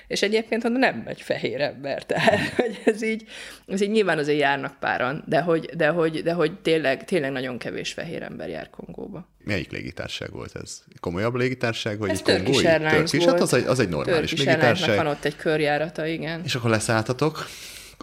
és 0.07 0.21
egyébként 0.21 0.63
oda 0.63 0.77
nem 0.77 1.03
egy 1.05 1.21
fehér 1.21 1.61
ember, 1.61 2.05
tehát 2.05 2.49
hogy 2.57 2.81
ez 2.85 3.03
így, 3.03 3.23
ez 3.67 3.81
így 3.81 3.89
nyilván 3.89 4.17
azért 4.17 4.39
járnak 4.39 4.79
páran, 4.79 5.23
de 5.27 5.41
hogy, 5.41 5.69
de 5.75 5.87
hogy, 5.87 6.23
de 6.23 6.33
hogy 6.33 6.59
tényleg, 6.59 7.05
tényleg 7.05 7.31
nagyon 7.31 7.57
kevés 7.57 7.93
fehér 7.93 8.21
ember 8.23 8.49
jár 8.49 8.69
Kongóba. 8.69 9.27
Melyik 9.43 9.71
légitárság 9.71 10.31
volt 10.31 10.55
ez? 10.61 10.83
Komolyabb 10.99 11.35
légitárság, 11.35 11.97
vagy 11.99 12.09
ez 12.09 12.21
kongói? 12.21 12.43
Turkish 12.43 12.65
Airlines 12.65 13.11
Turkish, 13.11 13.29
hát 13.29 13.41
az 13.41 13.53
egy, 13.53 13.65
az 13.65 13.79
egy 13.79 13.89
normális 13.89 14.29
Turkish 14.29 14.47
légitárság. 14.47 14.95
van 14.95 15.07
ott 15.07 15.25
egy 15.25 15.35
körjárata, 15.35 16.05
igen. 16.05 16.41
És 16.43 16.55
akkor 16.55 16.69
leszálltatok? 16.69 17.45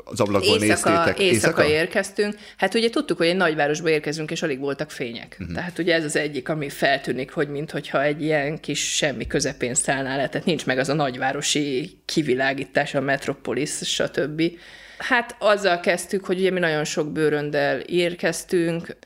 Az 0.05 0.21
ablakból 0.21 0.63
éjszaka, 0.63 0.91
néztétek? 0.91 1.19
Éjszaka 1.19 1.65
érkeztünk. 1.65 2.35
Hát 2.57 2.75
ugye 2.75 2.91
tudtuk, 2.91 3.17
hogy 3.17 3.27
egy 3.27 3.37
nagyvárosba 3.37 3.89
érkezünk, 3.89 4.31
és 4.31 4.43
alig 4.43 4.59
voltak 4.59 4.91
fények. 4.91 5.37
Uh-huh. 5.41 5.55
Tehát 5.55 5.79
ugye 5.79 5.95
ez 5.95 6.05
az 6.05 6.17
egyik, 6.17 6.49
ami 6.49 6.69
feltűnik, 6.69 7.31
hogy 7.31 7.49
mintha 7.49 8.03
egy 8.03 8.23
ilyen 8.23 8.61
kis 8.61 8.95
semmi 8.95 9.27
közepén 9.27 9.75
szállnál 9.75 10.17
le, 10.17 10.29
tehát 10.29 10.47
nincs 10.47 10.67
meg 10.67 10.79
az 10.79 10.89
a 10.89 10.95
nagyvárosi 10.95 11.99
kivilágítás, 12.05 12.95
a 12.95 13.01
metropolis, 13.01 13.71
stb. 13.71 14.43
Hát 14.99 15.37
azzal 15.39 15.81
kezdtük, 15.81 16.25
hogy 16.25 16.39
ugye 16.39 16.51
mi 16.51 16.59
nagyon 16.59 16.85
sok 16.85 17.13
bőröndel 17.13 17.81
érkeztünk, 17.81 18.97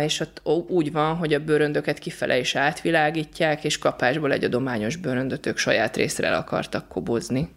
és 0.00 0.20
ott 0.20 0.40
úgy 0.68 0.92
van, 0.92 1.16
hogy 1.16 1.34
a 1.34 1.38
bőröndöket 1.38 1.98
kifele 1.98 2.38
is 2.38 2.54
átvilágítják, 2.54 3.64
és 3.64 3.78
kapásból 3.78 4.32
egy 4.32 4.44
adományos 4.44 4.96
bőröndöt 4.96 5.46
ők 5.46 5.58
saját 5.58 5.96
részre 5.96 6.26
el 6.26 6.34
akartak 6.34 6.88
kobozni 6.88 7.48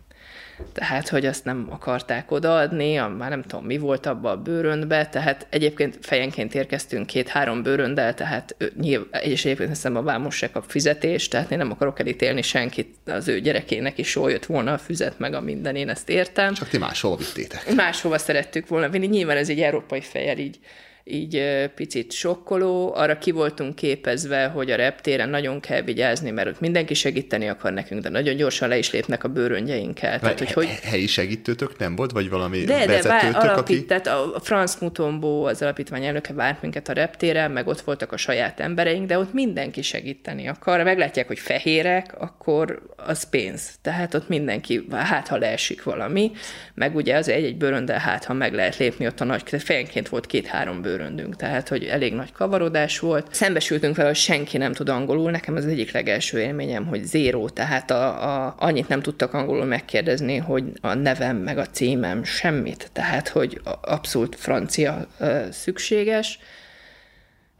tehát 0.73 1.09
hogy 1.09 1.25
azt 1.25 1.45
nem 1.45 1.67
akarták 1.69 2.31
odaadni, 2.31 2.95
már 2.95 3.29
nem 3.29 3.41
tudom, 3.41 3.65
mi 3.65 3.77
volt 3.77 4.05
abba 4.05 4.29
a 4.29 4.37
bőröndbe, 4.37 5.07
tehát 5.07 5.47
egyébként 5.49 5.97
fejenként 6.01 6.55
érkeztünk 6.55 7.05
két-három 7.05 7.63
bőröndel, 7.63 8.13
tehát 8.13 8.55
nyilv, 8.79 9.05
és 9.23 9.45
egyébként 9.45 9.69
hiszem 9.69 9.95
a 9.95 10.01
vámos 10.01 10.35
se 10.35 10.51
kap 10.51 10.63
fizetést, 10.67 11.31
tehát 11.31 11.51
én 11.51 11.57
nem 11.57 11.71
akarok 11.71 11.99
elítélni 11.99 12.41
senkit, 12.41 12.95
az 13.05 13.27
ő 13.27 13.39
gyerekének 13.39 13.97
is 13.97 14.15
jól 14.15 14.31
jött 14.31 14.45
volna 14.45 14.73
a 14.73 14.77
füzet, 14.77 15.19
meg 15.19 15.33
a 15.33 15.41
minden, 15.41 15.75
én 15.75 15.89
ezt 15.89 16.09
értem. 16.09 16.53
Csak 16.53 16.69
ti 16.69 16.77
máshova 16.77 17.15
vittétek. 17.15 17.73
Máshova 17.75 18.17
szerettük 18.17 18.67
volna 18.67 18.89
vinni, 18.89 19.07
nyilván 19.07 19.37
ez 19.37 19.49
egy 19.49 19.61
európai 19.61 20.01
fejjel 20.01 20.37
így 20.37 20.59
így 21.07 21.69
picit 21.75 22.11
sokkoló. 22.11 22.93
Arra 22.95 23.17
ki 23.17 23.31
voltunk 23.31 23.75
képezve, 23.75 24.45
hogy 24.45 24.71
a 24.71 24.75
reptéren 24.75 25.29
nagyon 25.29 25.59
kell 25.59 25.81
vigyázni, 25.81 26.31
mert 26.31 26.47
ott 26.47 26.59
mindenki 26.59 26.93
segíteni 26.93 27.49
akar 27.49 27.73
nekünk, 27.73 28.01
de 28.01 28.09
nagyon 28.09 28.35
gyorsan 28.35 28.69
le 28.69 28.77
is 28.77 28.91
lépnek 28.91 29.23
a 29.23 29.27
bőröngyeinkkel. 29.27 30.19
Tehát, 30.19 30.39
hogy, 30.39 30.51
hogy... 30.51 30.67
Helyi 30.83 31.07
segítőtök 31.07 31.77
nem 31.77 31.95
volt, 31.95 32.11
vagy 32.11 32.29
valami 32.29 32.63
de, 32.63 32.85
de, 32.85 32.99
alapít, 33.33 33.57
aki... 33.57 33.85
Tehát 33.85 34.07
a 34.07 34.39
Franz 34.43 34.77
Mutombo, 34.81 35.43
az 35.43 35.61
alapítvány 35.61 36.05
elnöke 36.05 36.33
várt 36.33 36.61
minket 36.61 36.89
a 36.89 36.93
reptéren, 36.93 37.51
meg 37.51 37.67
ott 37.67 37.81
voltak 37.81 38.11
a 38.11 38.17
saját 38.17 38.59
embereink, 38.59 39.07
de 39.07 39.19
ott 39.19 39.33
mindenki 39.33 39.81
segíteni 39.81 40.47
akar. 40.47 40.83
Meglátják, 40.83 41.27
hogy 41.27 41.39
fehérek, 41.39 42.21
akkor 42.21 42.81
az 42.95 43.29
pénz. 43.29 43.71
Tehát 43.81 44.13
ott 44.13 44.27
mindenki, 44.27 44.85
hát 44.91 45.27
ha 45.27 45.37
leesik 45.37 45.83
valami, 45.83 46.31
meg 46.73 46.95
ugye 46.95 47.15
az 47.15 47.29
egy-egy 47.29 47.57
bőröndel, 47.57 47.99
hát 47.99 48.25
ha 48.25 48.33
meg 48.33 48.53
lehet 48.53 48.77
lépni 48.77 49.07
ott 49.07 49.19
a 49.19 49.23
nagy, 49.23 49.43
fejenként 49.63 50.09
volt 50.09 50.25
két-három 50.25 50.81
bőr 50.81 50.94
bőröndünk, 50.95 51.35
tehát 51.35 51.67
hogy 51.67 51.83
elég 51.83 52.13
nagy 52.13 52.31
kavarodás 52.31 52.99
volt. 52.99 53.27
Szembesültünk 53.33 53.95
vele, 53.95 54.07
hogy 54.07 54.17
senki 54.17 54.57
nem 54.57 54.73
tud 54.73 54.89
angolul, 54.89 55.31
nekem 55.31 55.55
az 55.55 55.65
egyik 55.65 55.91
legelső 55.91 56.39
élményem, 56.39 56.85
hogy 56.85 57.03
zéró, 57.03 57.49
tehát 57.49 57.91
a, 57.91 58.45
a, 58.45 58.55
annyit 58.57 58.87
nem 58.87 59.01
tudtak 59.01 59.33
angolul 59.33 59.65
megkérdezni, 59.65 60.37
hogy 60.37 60.63
a 60.81 60.93
nevem 60.93 61.37
meg 61.37 61.57
a 61.57 61.65
címem, 61.65 62.23
semmit, 62.23 62.89
tehát 62.93 63.27
hogy 63.27 63.61
abszolút 63.81 64.35
francia 64.35 65.07
szükséges. 65.51 66.39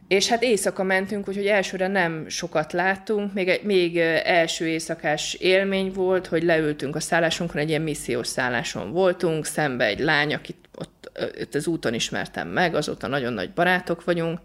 És 0.08 0.28
hát 0.28 0.42
éjszaka 0.42 0.82
mentünk, 0.82 1.28
úgyhogy 1.28 1.46
elsőre 1.46 1.86
nem 1.86 2.28
sokat 2.28 2.72
láttunk, 2.72 3.32
még, 3.32 3.60
még 3.62 3.98
első 4.24 4.66
éjszakás 4.66 5.34
élmény 5.34 5.92
volt, 5.92 6.26
hogy 6.26 6.42
leültünk 6.42 6.96
a 6.96 7.00
szállásunkon, 7.00 7.60
egy 7.60 7.68
ilyen 7.68 7.82
missziós 7.82 8.26
szálláson 8.26 8.92
voltunk, 8.92 9.46
szembe 9.46 9.84
egy 9.84 9.98
lány, 9.98 10.34
akit 10.34 10.56
ott, 10.74 10.95
ott 11.40 11.54
az 11.54 11.66
úton 11.66 11.94
ismertem 11.94 12.48
meg, 12.48 12.74
azóta 12.74 13.06
nagyon 13.06 13.32
nagy 13.32 13.52
barátok 13.52 14.04
vagyunk, 14.04 14.40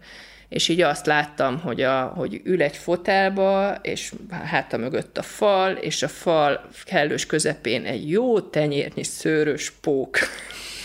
és 0.52 0.68
így 0.68 0.80
azt 0.80 1.06
láttam, 1.06 1.60
hogy, 1.60 1.82
a, 1.82 2.02
hogy 2.02 2.40
ül 2.44 2.62
egy 2.62 2.76
fotelba, 2.76 3.78
és 3.82 4.12
háta 4.30 4.76
mögött 4.76 5.18
a 5.18 5.22
fal, 5.22 5.72
és 5.72 6.02
a 6.02 6.08
fal 6.08 6.68
kellős 6.84 7.26
közepén 7.26 7.84
egy 7.84 8.10
jó 8.10 8.40
tenyérnyi 8.40 9.02
szőrös 9.02 9.70
pók. 9.70 10.18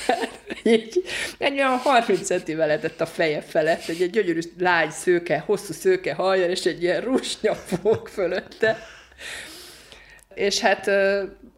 így, 0.63 1.03
egy 1.37 1.53
olyan 1.53 1.77
30 1.77 2.25
centivel 2.25 2.67
lehetett 2.67 3.01
a 3.01 3.05
feje 3.05 3.41
felett, 3.41 3.87
egy, 3.87 4.01
egy 4.01 4.09
gyönyörű 4.09 4.39
lágy 4.59 4.91
szőke, 4.91 5.43
hosszú 5.45 5.73
szőke 5.73 6.13
hajjal, 6.13 6.49
és 6.49 6.65
egy 6.65 6.83
ilyen 6.83 7.01
rusnyapók 7.01 8.07
fölötte. 8.07 8.87
És 10.33 10.59
hát, 10.59 10.89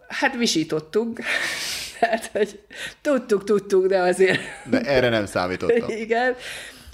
hát 0.08 0.36
visítottunk. 0.38 1.20
Tehát, 2.00 2.30
hogy 2.34 2.60
tudtuk, 3.02 3.44
tudtuk, 3.44 3.86
de 3.86 4.00
azért... 4.00 4.40
De 4.70 4.82
erre 4.82 5.10
nem 5.10 5.26
számítottam. 5.26 5.90
Igen. 6.06 6.36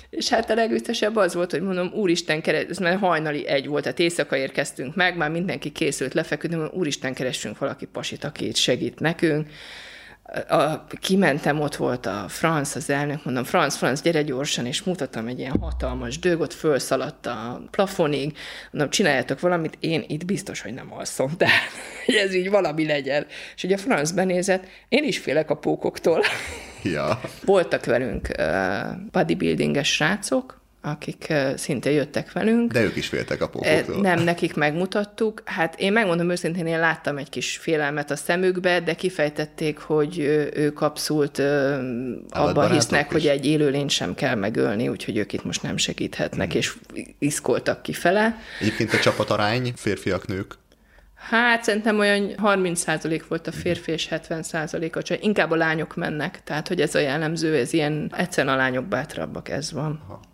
És 0.09 0.29
hát 0.29 0.49
a 0.49 0.53
legütesebb 0.53 1.15
az 1.15 1.33
volt, 1.33 1.51
hogy 1.51 1.61
mondom, 1.61 1.91
úristen, 1.93 2.41
keres, 2.41 2.65
ez 2.69 2.77
már 2.77 2.97
hajnali 2.97 3.47
egy 3.47 3.67
volt, 3.67 3.83
tehát 3.83 3.99
éjszaka 3.99 4.37
érkeztünk 4.37 4.95
meg, 4.95 5.17
már 5.17 5.29
mindenki 5.29 5.71
készült 5.71 6.13
lefeküdni, 6.13 6.55
mondom, 6.55 6.79
úristen, 6.79 7.13
keressünk 7.13 7.57
valaki 7.57 7.85
pasit, 7.85 8.23
aki 8.23 8.47
itt 8.47 8.55
segít 8.55 8.99
nekünk 8.99 9.47
a, 10.47 10.86
kimentem, 10.99 11.59
ott 11.59 11.75
volt 11.75 12.05
a 12.05 12.25
Franz, 12.27 12.75
az 12.75 12.89
elnök, 12.89 13.25
mondom, 13.25 13.43
Franz, 13.43 13.75
Franz, 13.75 14.01
gyere 14.01 14.21
gyorsan, 14.21 14.65
és 14.65 14.83
mutatom 14.83 15.27
egy 15.27 15.39
ilyen 15.39 15.57
hatalmas 15.61 16.19
dög, 16.19 16.51
fölszaladt 16.51 17.25
a 17.25 17.61
plafonig, 17.71 18.38
mondom, 18.71 18.89
csináljátok 18.89 19.39
valamit, 19.39 19.77
én 19.79 20.03
itt 20.07 20.25
biztos, 20.25 20.61
hogy 20.61 20.73
nem 20.73 20.93
alszom, 20.93 21.38
tehát 21.38 21.69
hogy 22.05 22.15
ez 22.15 22.33
így 22.33 22.49
valami 22.49 22.86
legyen. 22.86 23.25
És 23.55 23.63
ugye 23.63 23.75
a 23.75 23.77
Franz 23.77 24.11
benézett, 24.11 24.63
én 24.89 25.03
is 25.03 25.17
félek 25.17 25.49
a 25.49 25.55
pókoktól. 25.55 26.21
Ja. 26.83 27.21
Voltak 27.45 27.86
velünk 27.86 28.29
uh, 28.38 29.09
bodybuildinges 29.11 29.93
srácok, 29.93 30.64
akik 30.86 31.33
szinte 31.55 31.91
jöttek 31.91 32.31
velünk. 32.31 32.71
De 32.71 32.81
ők 32.81 32.95
is 32.95 33.07
féltek 33.07 33.41
a 33.41 33.49
pókoktól. 33.49 34.01
Nem, 34.01 34.19
nekik 34.33 34.55
megmutattuk. 34.55 35.41
Hát 35.45 35.79
én 35.79 35.91
megmondom 35.91 36.29
őszintén, 36.29 36.67
én 36.67 36.79
láttam 36.79 37.17
egy 37.17 37.29
kis 37.29 37.57
félelmet 37.57 38.11
a 38.11 38.15
szemükbe, 38.15 38.79
de 38.79 38.93
kifejtették, 38.93 39.77
hogy 39.77 40.19
ők 40.53 40.81
abszolút 40.81 41.39
abban 42.29 42.71
hisznek, 42.71 43.05
is. 43.05 43.11
hogy 43.11 43.27
egy 43.27 43.45
élőlényt 43.45 43.89
sem 43.89 44.13
kell 44.13 44.36
megölni, 44.36 44.88
úgyhogy 44.88 45.17
ők 45.17 45.33
itt 45.33 45.43
most 45.43 45.61
nem 45.61 45.77
segíthetnek, 45.77 46.49
hmm. 46.49 46.57
és 46.57 46.73
iszkoltak 47.19 47.81
kifele. 47.81 48.38
Egyébként 48.59 48.93
a 48.93 48.99
csapatarány, 48.99 49.73
férfiak, 49.75 50.27
nők? 50.27 50.53
Hát 51.15 51.63
szerintem 51.63 51.99
olyan 51.99 52.31
30% 52.43 53.21
volt 53.27 53.47
a 53.47 53.51
férfi 53.51 53.91
és 53.91 54.07
70% 54.11 54.95
a 54.95 55.01
csaj. 55.01 55.19
Inkább 55.21 55.51
a 55.51 55.55
lányok 55.55 55.95
mennek, 55.95 56.43
tehát 56.43 56.67
hogy 56.67 56.81
ez 56.81 56.95
a 56.95 56.99
jellemző, 56.99 57.55
ez 57.55 57.73
ilyen, 57.73 58.11
egyszerűen 58.17 58.53
a 58.53 58.57
lányok 58.57 58.86
bátrabbak, 58.86 59.49
ez 59.49 59.71
van. 59.71 60.01
Aha 60.07 60.33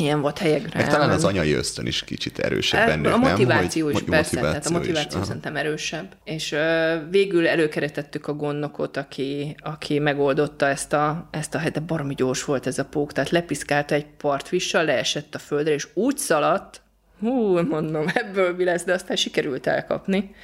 ilyen 0.00 0.20
volt 0.20 0.38
helyekre. 0.38 0.78
Meg 0.80 0.88
talán 0.88 1.10
az 1.10 1.24
anyai 1.24 1.52
ösztön 1.52 1.86
is 1.86 2.04
kicsit 2.04 2.38
erősebb 2.38 2.86
bennük, 2.86 3.12
A 3.12 3.16
motiváció 3.16 3.86
nem? 3.86 3.94
is, 3.94 4.00
hogy, 4.00 4.10
persze, 4.10 4.34
motiváció 4.34 4.40
tehát 4.40 4.66
a 4.66 4.70
motiváció 4.70 5.20
is. 5.20 5.26
szerintem 5.26 5.56
erősebb. 5.56 6.16
És 6.24 6.52
uh, 6.52 6.60
végül 7.10 7.48
előkeretettük 7.48 8.26
a 8.26 8.32
gondnokot, 8.32 8.96
aki, 8.96 9.56
aki 9.58 9.98
megoldotta 9.98 10.66
ezt 10.66 10.92
a, 10.92 11.28
ezt 11.30 11.54
a 11.54 11.58
helyet, 11.58 11.72
de 11.72 11.80
baromi 11.80 12.14
gyors 12.14 12.44
volt 12.44 12.66
ez 12.66 12.78
a 12.78 12.84
pók, 12.84 13.12
tehát 13.12 13.30
lepiszkálta 13.30 13.94
egy 13.94 14.06
partvissal, 14.06 14.84
leesett 14.84 15.34
a 15.34 15.38
földre, 15.38 15.72
és 15.72 15.88
úgy 15.94 16.16
szaladt, 16.16 16.80
hú, 17.20 17.60
mondom, 17.60 18.06
ebből 18.14 18.54
mi 18.56 18.64
lesz, 18.64 18.84
de 18.84 18.92
aztán 18.92 19.16
sikerült 19.16 19.66
elkapni 19.66 20.34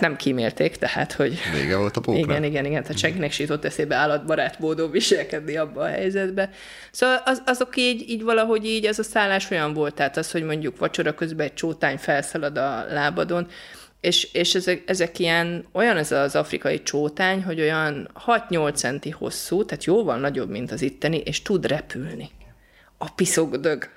nem 0.00 0.16
kímélték, 0.16 0.76
tehát, 0.76 1.12
hogy... 1.12 1.38
Vége 1.52 1.76
volt 1.76 1.96
a 1.96 2.00
pókra. 2.00 2.20
Igen, 2.20 2.44
igen, 2.44 2.64
igen, 2.64 2.82
tehát 2.82 2.98
senkinek 2.98 3.32
se 3.32 3.42
jutott 3.42 3.64
eszébe 3.64 3.94
állatbarát 3.94 4.58
módon 4.58 4.90
viselkedni 4.90 5.56
abba 5.56 5.80
a 5.80 5.86
helyzetbe. 5.86 6.50
Szóval 6.90 7.22
az, 7.24 7.42
azok 7.46 7.76
így, 7.76 8.10
így 8.10 8.22
valahogy 8.22 8.64
így, 8.66 8.84
ez 8.84 8.98
a 8.98 9.02
szállás 9.02 9.50
olyan 9.50 9.72
volt, 9.74 9.94
tehát 9.94 10.16
az, 10.16 10.30
hogy 10.30 10.42
mondjuk 10.42 10.78
vacsora 10.78 11.14
közben 11.14 11.46
egy 11.46 11.54
csótány 11.54 11.96
felszalad 11.96 12.58
a 12.58 12.84
lábadon, 12.90 13.46
és, 14.00 14.28
és 14.32 14.54
ezek, 14.54 14.82
ezek 14.86 15.18
ilyen, 15.18 15.64
olyan 15.72 15.96
ez 15.96 16.12
az 16.12 16.36
afrikai 16.36 16.82
csótány, 16.82 17.42
hogy 17.42 17.60
olyan 17.60 18.10
6-8 18.26 18.74
centi 18.74 19.10
hosszú, 19.10 19.64
tehát 19.64 19.84
jóval 19.84 20.18
nagyobb, 20.18 20.50
mint 20.50 20.72
az 20.72 20.82
itteni, 20.82 21.16
és 21.16 21.42
tud 21.42 21.66
repülni. 21.66 22.30
A 22.98 23.10
piszogdög. 23.10 23.88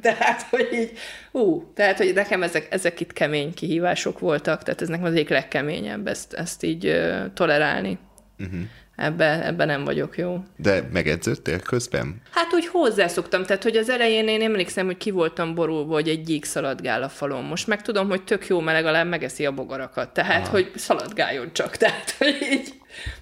tehát, 0.06 0.42
hogy 0.42 0.68
így, 0.72 0.90
hú, 1.32 1.72
tehát, 1.74 1.96
hogy 1.96 2.12
nekem 2.14 2.42
ezek, 2.42 2.66
ezek 2.70 3.00
itt 3.00 3.12
kemény 3.12 3.54
kihívások 3.54 4.18
voltak, 4.18 4.62
tehát 4.62 4.82
ez 4.82 4.88
nekem 4.88 5.04
az 5.04 5.12
egyik 5.12 5.28
legkeményebb 5.28 6.06
ezt, 6.06 6.32
ezt 6.32 6.62
így 6.62 6.86
uh, 6.86 7.32
tolerálni. 7.34 7.98
Uh-huh. 8.38 8.60
Ebbe, 8.96 9.46
ebbe 9.46 9.64
nem 9.64 9.84
vagyok 9.84 10.18
jó. 10.18 10.42
De 10.56 10.88
megedződtél 10.92 11.60
közben? 11.60 12.22
Hát 12.30 12.54
úgy 12.54 12.66
hozzászoktam, 12.66 13.44
tehát 13.44 13.62
hogy 13.62 13.76
az 13.76 13.88
elején 13.88 14.28
én 14.28 14.42
emlékszem, 14.42 14.86
hogy 14.86 14.96
ki 14.96 15.10
voltam 15.10 15.54
borulva, 15.54 15.92
hogy 15.92 16.08
egy 16.08 16.22
gyík 16.22 16.44
szaladgál 16.44 17.02
a 17.02 17.08
falon. 17.08 17.44
Most 17.44 17.66
meg 17.66 17.82
tudom, 17.82 18.08
hogy 18.08 18.24
tök 18.24 18.46
jó, 18.46 18.60
mert 18.60 18.76
legalább 18.76 19.08
megeszi 19.08 19.46
a 19.46 19.52
bogarakat. 19.52 20.12
Tehát, 20.12 20.42
Aha. 20.42 20.50
hogy 20.50 20.70
szaladgáljon 20.74 21.52
csak. 21.52 21.76
Tehát, 21.86 22.10
hogy 22.10 22.36
így 22.52 22.74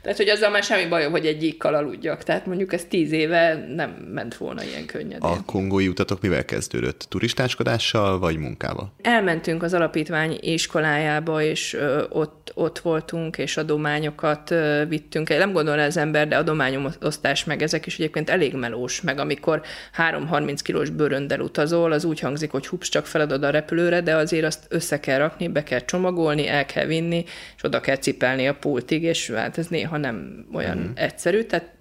tehát, 0.02 0.18
hogy 0.18 0.28
azzal 0.28 0.50
már 0.50 0.62
semmi 0.62 0.86
bajom, 0.88 1.12
hogy 1.12 1.26
egy 1.26 1.38
gyíkkal 1.38 1.74
aludjak. 1.74 2.22
Tehát 2.22 2.46
mondjuk 2.46 2.72
ez 2.72 2.84
tíz 2.88 3.12
éve 3.12 3.66
nem 3.74 3.90
ment 3.90 4.36
volna 4.36 4.62
ilyen 4.62 4.86
könnyedén. 4.86 5.20
A 5.20 5.44
kongói 5.44 5.88
utatok 5.88 6.20
mivel 6.20 6.44
kezdődött? 6.44 7.06
Turistáskodással 7.08 8.18
vagy 8.18 8.36
munkával? 8.36 8.92
Elmentünk 9.02 9.62
az 9.62 9.74
alapítvány 9.74 10.38
iskolájába, 10.40 11.42
és 11.42 11.74
ö, 11.74 12.04
ott, 12.08 12.52
ott 12.54 12.78
voltunk, 12.78 13.38
és 13.38 13.56
adományokat 13.56 14.50
ö, 14.50 14.82
vittünk. 14.88 15.28
Nem 15.28 15.52
gondol 15.52 15.78
az 15.78 15.96
ember, 15.96 16.28
de 16.28 16.36
adományomosztás 16.36 17.44
meg 17.44 17.62
ezek 17.62 17.86
is 17.86 17.94
egyébként 17.94 18.30
elég 18.30 18.54
melós, 18.54 19.00
meg 19.00 19.18
amikor 19.18 19.62
3-30 19.96 20.58
kilós 20.62 20.90
bőröndel 20.90 21.40
utazol, 21.40 21.92
az 21.92 22.04
úgy 22.04 22.20
hangzik, 22.20 22.50
hogy 22.50 22.66
hups, 22.66 22.88
csak 22.88 23.06
feladod 23.06 23.42
a 23.42 23.50
repülőre, 23.50 24.00
de 24.00 24.14
azért 24.16 24.44
azt 24.44 24.66
össze 24.68 25.00
kell 25.00 25.18
rakni, 25.18 25.48
be 25.48 25.62
kell 25.62 25.84
csomagolni, 25.84 26.48
el 26.48 26.66
kell 26.66 26.86
vinni, 26.86 27.24
és 27.56 27.62
oda 27.62 27.80
kell 27.80 27.96
cipelni 27.96 28.48
a 28.48 28.54
pultig, 28.54 29.02
és 29.02 29.30
hát 29.30 29.56
ez 29.64 29.70
néha 29.70 29.96
nem 29.96 30.46
olyan 30.52 30.78
uh-huh. 30.78 30.92
egyszerű, 30.94 31.42
tehát, 31.42 31.72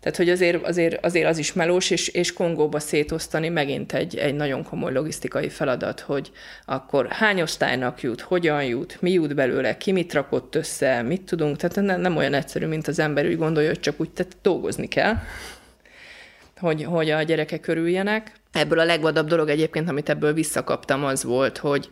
tehát 0.00 0.16
hogy 0.18 0.30
azért, 0.30 0.66
azért, 0.66 1.04
azért 1.04 1.28
az 1.28 1.38
is 1.38 1.52
melós, 1.52 1.90
és, 1.90 2.08
és 2.08 2.32
Kongóba 2.32 2.78
szétosztani 2.78 3.48
megint 3.48 3.92
egy, 3.92 4.16
egy 4.16 4.34
nagyon 4.34 4.64
komoly 4.64 4.92
logisztikai 4.92 5.48
feladat, 5.48 6.00
hogy 6.00 6.30
akkor 6.64 7.06
hány 7.10 7.40
osztálynak 7.40 8.02
jut, 8.02 8.20
hogyan 8.20 8.64
jut, 8.64 8.96
mi 9.00 9.10
jut 9.10 9.34
belőle, 9.34 9.76
ki 9.76 9.92
mit 9.92 10.12
rakott 10.12 10.54
össze, 10.54 11.02
mit 11.02 11.22
tudunk, 11.22 11.56
tehát 11.56 11.76
nem, 11.76 12.00
nem 12.00 12.16
olyan 12.16 12.34
egyszerű, 12.34 12.66
mint 12.66 12.88
az 12.88 12.98
ember 12.98 13.26
úgy 13.26 13.36
gondolja, 13.36 13.68
hogy 13.68 13.80
csak 13.80 14.00
úgy 14.00 14.10
tehát 14.10 14.36
dolgozni 14.42 14.88
kell, 14.88 15.14
hogy, 16.58 16.84
hogy 16.84 17.10
a 17.10 17.22
gyerekek 17.22 17.60
körüljenek. 17.60 18.32
Ebből 18.52 18.78
a 18.78 18.84
legvadabb 18.84 19.28
dolog 19.28 19.48
egyébként, 19.48 19.88
amit 19.88 20.08
ebből 20.08 20.32
visszakaptam, 20.32 21.04
az 21.04 21.24
volt, 21.24 21.58
hogy 21.58 21.88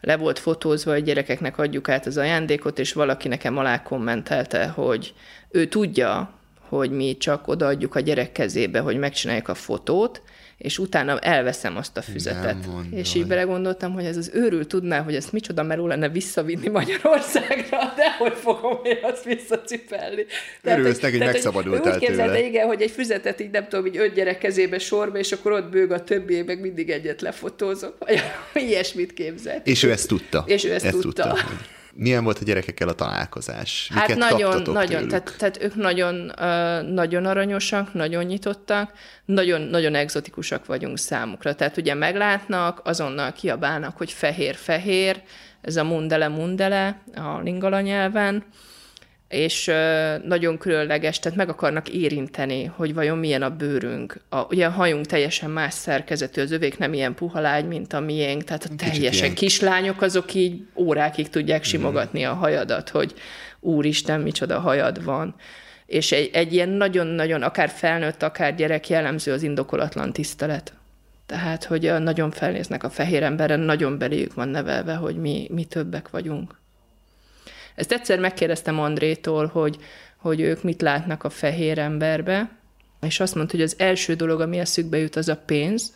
le 0.00 0.16
volt 0.16 0.38
fotózva, 0.38 0.92
hogy 0.92 1.02
gyerekeknek 1.02 1.58
adjuk 1.58 1.88
át 1.88 2.06
az 2.06 2.16
ajándékot, 2.16 2.78
és 2.78 2.92
valaki 2.92 3.28
nekem 3.28 3.58
alá 3.58 3.82
kommentelte, 3.82 4.66
hogy 4.66 5.14
ő 5.50 5.66
tudja, 5.66 6.32
hogy 6.68 6.90
mi 6.90 7.16
csak 7.16 7.48
odaadjuk 7.48 7.94
a 7.94 8.00
gyerek 8.00 8.32
kezébe, 8.32 8.80
hogy 8.80 8.96
megcsináljuk 8.96 9.48
a 9.48 9.54
fotót, 9.54 10.22
és 10.58 10.78
utána 10.78 11.18
elveszem 11.18 11.76
azt 11.76 11.96
a 11.96 12.02
füzetet. 12.02 12.56
És 12.90 13.14
így 13.14 13.26
belegondoltam, 13.26 13.92
hogy 13.92 14.04
ez 14.04 14.16
az 14.16 14.30
őrül 14.34 14.66
tudná, 14.66 15.00
hogy 15.00 15.14
ezt 15.14 15.32
micsoda 15.32 15.62
merő 15.62 15.86
lenne 15.86 16.08
visszavinni 16.08 16.68
Magyarországra, 16.68 17.78
de 17.96 18.16
hogy 18.18 18.32
fogom 18.34 18.80
én 18.84 18.98
azt 19.02 19.24
visszacipelni. 19.24 20.26
Örülsz 20.62 21.00
neki, 21.00 21.16
hogy 21.16 21.26
megszabadultál 21.26 21.94
Úgy 21.94 21.98
képzelte, 21.98 22.46
igen, 22.46 22.66
hogy 22.66 22.82
egy 22.82 22.90
füzetet 22.90 23.40
így 23.40 23.50
nem 23.50 23.68
tudom, 23.68 23.86
így 23.86 23.96
öt 23.96 24.14
gyerek 24.14 24.38
kezébe 24.38 24.78
sorba, 24.78 25.18
és 25.18 25.32
akkor 25.32 25.52
ott 25.52 25.70
bőg 25.70 25.90
a 25.90 26.04
többi, 26.04 26.42
meg 26.42 26.60
mindig 26.60 26.90
egyet 26.90 27.20
lefotózok. 27.20 27.96
Vagy 27.98 28.22
ilyesmit 28.68 29.12
képzelt. 29.12 29.66
És 29.66 29.82
ő 29.82 29.90
ezt 29.90 30.08
tudta. 30.08 30.44
És 30.46 30.64
ő 30.64 30.72
ezt, 30.72 30.84
ezt 30.84 30.98
tudta. 30.98 31.22
tudta. 31.22 31.46
Milyen 32.00 32.24
volt 32.24 32.38
a 32.38 32.44
gyerekekkel 32.44 32.88
a 32.88 32.92
találkozás? 32.92 33.90
Hát 33.94 34.08
Miket 34.08 34.30
nagyon, 34.30 34.62
nagyon, 34.62 35.08
tehát, 35.08 35.34
tehát 35.38 35.62
ők 35.62 35.74
nagyon, 35.74 36.32
nagyon 36.86 37.26
aranyosak, 37.26 37.94
nagyon 37.94 38.24
nyitottak, 38.24 38.92
nagyon, 39.24 39.60
nagyon 39.60 39.94
egzotikusak 39.94 40.66
vagyunk 40.66 40.98
számukra. 40.98 41.54
Tehát 41.54 41.76
ugye 41.76 41.94
meglátnak, 41.94 42.80
azonnal 42.84 43.32
kiabálnak, 43.32 43.96
hogy 43.96 44.12
fehér-fehér, 44.12 45.22
ez 45.60 45.76
a 45.76 45.84
mundele-mundele 45.84 47.02
a 47.14 47.38
lingala 47.38 47.80
nyelven, 47.80 48.44
és 49.28 49.70
nagyon 50.24 50.58
különleges, 50.58 51.18
tehát 51.18 51.38
meg 51.38 51.48
akarnak 51.48 51.88
érinteni, 51.88 52.64
hogy 52.64 52.94
vajon 52.94 53.18
milyen 53.18 53.42
a 53.42 53.56
bőrünk. 53.56 54.20
A, 54.28 54.40
ugye 54.40 54.66
a 54.66 54.70
hajunk 54.70 55.06
teljesen 55.06 55.50
más 55.50 55.74
szerkezetű, 55.74 56.40
az 56.40 56.50
övék 56.50 56.78
nem 56.78 56.92
ilyen 56.92 57.14
puha 57.14 57.40
lágy, 57.40 57.64
mint 57.64 57.92
a 57.92 58.00
miénk, 58.00 58.44
tehát 58.44 58.64
a 58.64 58.74
teljesen 58.76 59.24
ilyen... 59.24 59.34
kislányok 59.34 60.02
azok 60.02 60.34
így 60.34 60.66
órákig 60.74 61.28
tudják 61.28 61.60
mhm. 61.60 61.68
simogatni 61.68 62.24
a 62.24 62.34
hajadat, 62.34 62.88
hogy 62.88 63.14
úristen, 63.60 64.20
micsoda 64.20 64.58
hajad 64.58 65.04
van. 65.04 65.34
És 65.86 66.12
egy, 66.12 66.30
egy 66.32 66.52
ilyen 66.52 66.68
nagyon-nagyon, 66.68 67.42
akár 67.42 67.68
felnőtt, 67.68 68.22
akár 68.22 68.54
gyerek 68.54 68.88
jellemző 68.88 69.32
az 69.32 69.42
indokolatlan 69.42 70.12
tisztelet. 70.12 70.72
Tehát, 71.26 71.64
hogy 71.64 71.92
nagyon 71.98 72.30
felnéznek 72.30 72.84
a 72.84 72.90
fehér 72.90 73.22
emberen, 73.22 73.60
nagyon 73.60 73.98
beléjük 73.98 74.34
van 74.34 74.48
nevelve, 74.48 74.94
hogy 74.94 75.16
mi, 75.16 75.48
mi 75.50 75.64
többek 75.64 76.10
vagyunk. 76.10 76.58
Ezt 77.78 77.92
egyszer 77.92 78.18
megkérdeztem 78.18 78.80
Andrétól, 78.80 79.46
hogy, 79.46 79.78
hogy 80.16 80.40
ők 80.40 80.62
mit 80.62 80.82
látnak 80.82 81.24
a 81.24 81.30
fehér 81.30 81.78
emberbe, 81.78 82.50
és 83.00 83.20
azt 83.20 83.34
mondta, 83.34 83.56
hogy 83.56 83.64
az 83.64 83.74
első 83.78 84.14
dolog, 84.14 84.40
ami 84.40 84.58
eszükbe 84.58 84.98
jut, 84.98 85.16
az 85.16 85.28
a 85.28 85.36
pénz, 85.36 85.92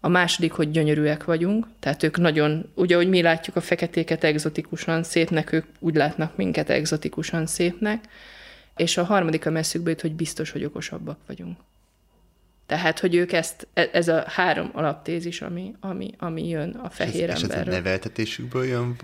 a 0.00 0.08
második, 0.08 0.52
hogy 0.52 0.70
gyönyörűek 0.70 1.24
vagyunk, 1.24 1.66
tehát 1.80 2.02
ők 2.02 2.18
nagyon, 2.18 2.70
ugye, 2.74 2.96
hogy 2.96 3.08
mi 3.08 3.22
látjuk 3.22 3.56
a 3.56 3.60
feketéket 3.60 4.24
egzotikusan 4.24 5.02
szépnek, 5.02 5.52
ők 5.52 5.64
úgy 5.78 5.94
látnak 5.94 6.36
minket 6.36 6.70
egzotikusan 6.70 7.46
szépnek, 7.46 8.04
és 8.76 8.96
a 8.96 9.04
harmadik, 9.04 9.46
ami 9.46 9.58
eszükbe 9.58 9.90
jut, 9.90 10.00
hogy 10.00 10.12
biztos, 10.12 10.50
hogy 10.50 10.64
okosabbak 10.64 11.18
vagyunk. 11.26 11.56
Tehát, 12.66 12.98
hogy 12.98 13.14
ők 13.14 13.32
ezt, 13.32 13.66
e, 13.74 13.88
ez 13.92 14.08
a 14.08 14.24
három 14.26 14.70
alaptézis, 14.72 15.40
ami, 15.40 15.74
ami, 15.80 16.14
ami 16.18 16.48
jön 16.48 16.70
a 16.70 16.90
fehér 16.90 17.28
és 17.28 17.42
emberről. 17.42 17.62
És 17.62 17.66
ez 17.66 17.66
a 17.66 17.76
neveltetésükből 17.76 18.64
jön? 18.64 18.96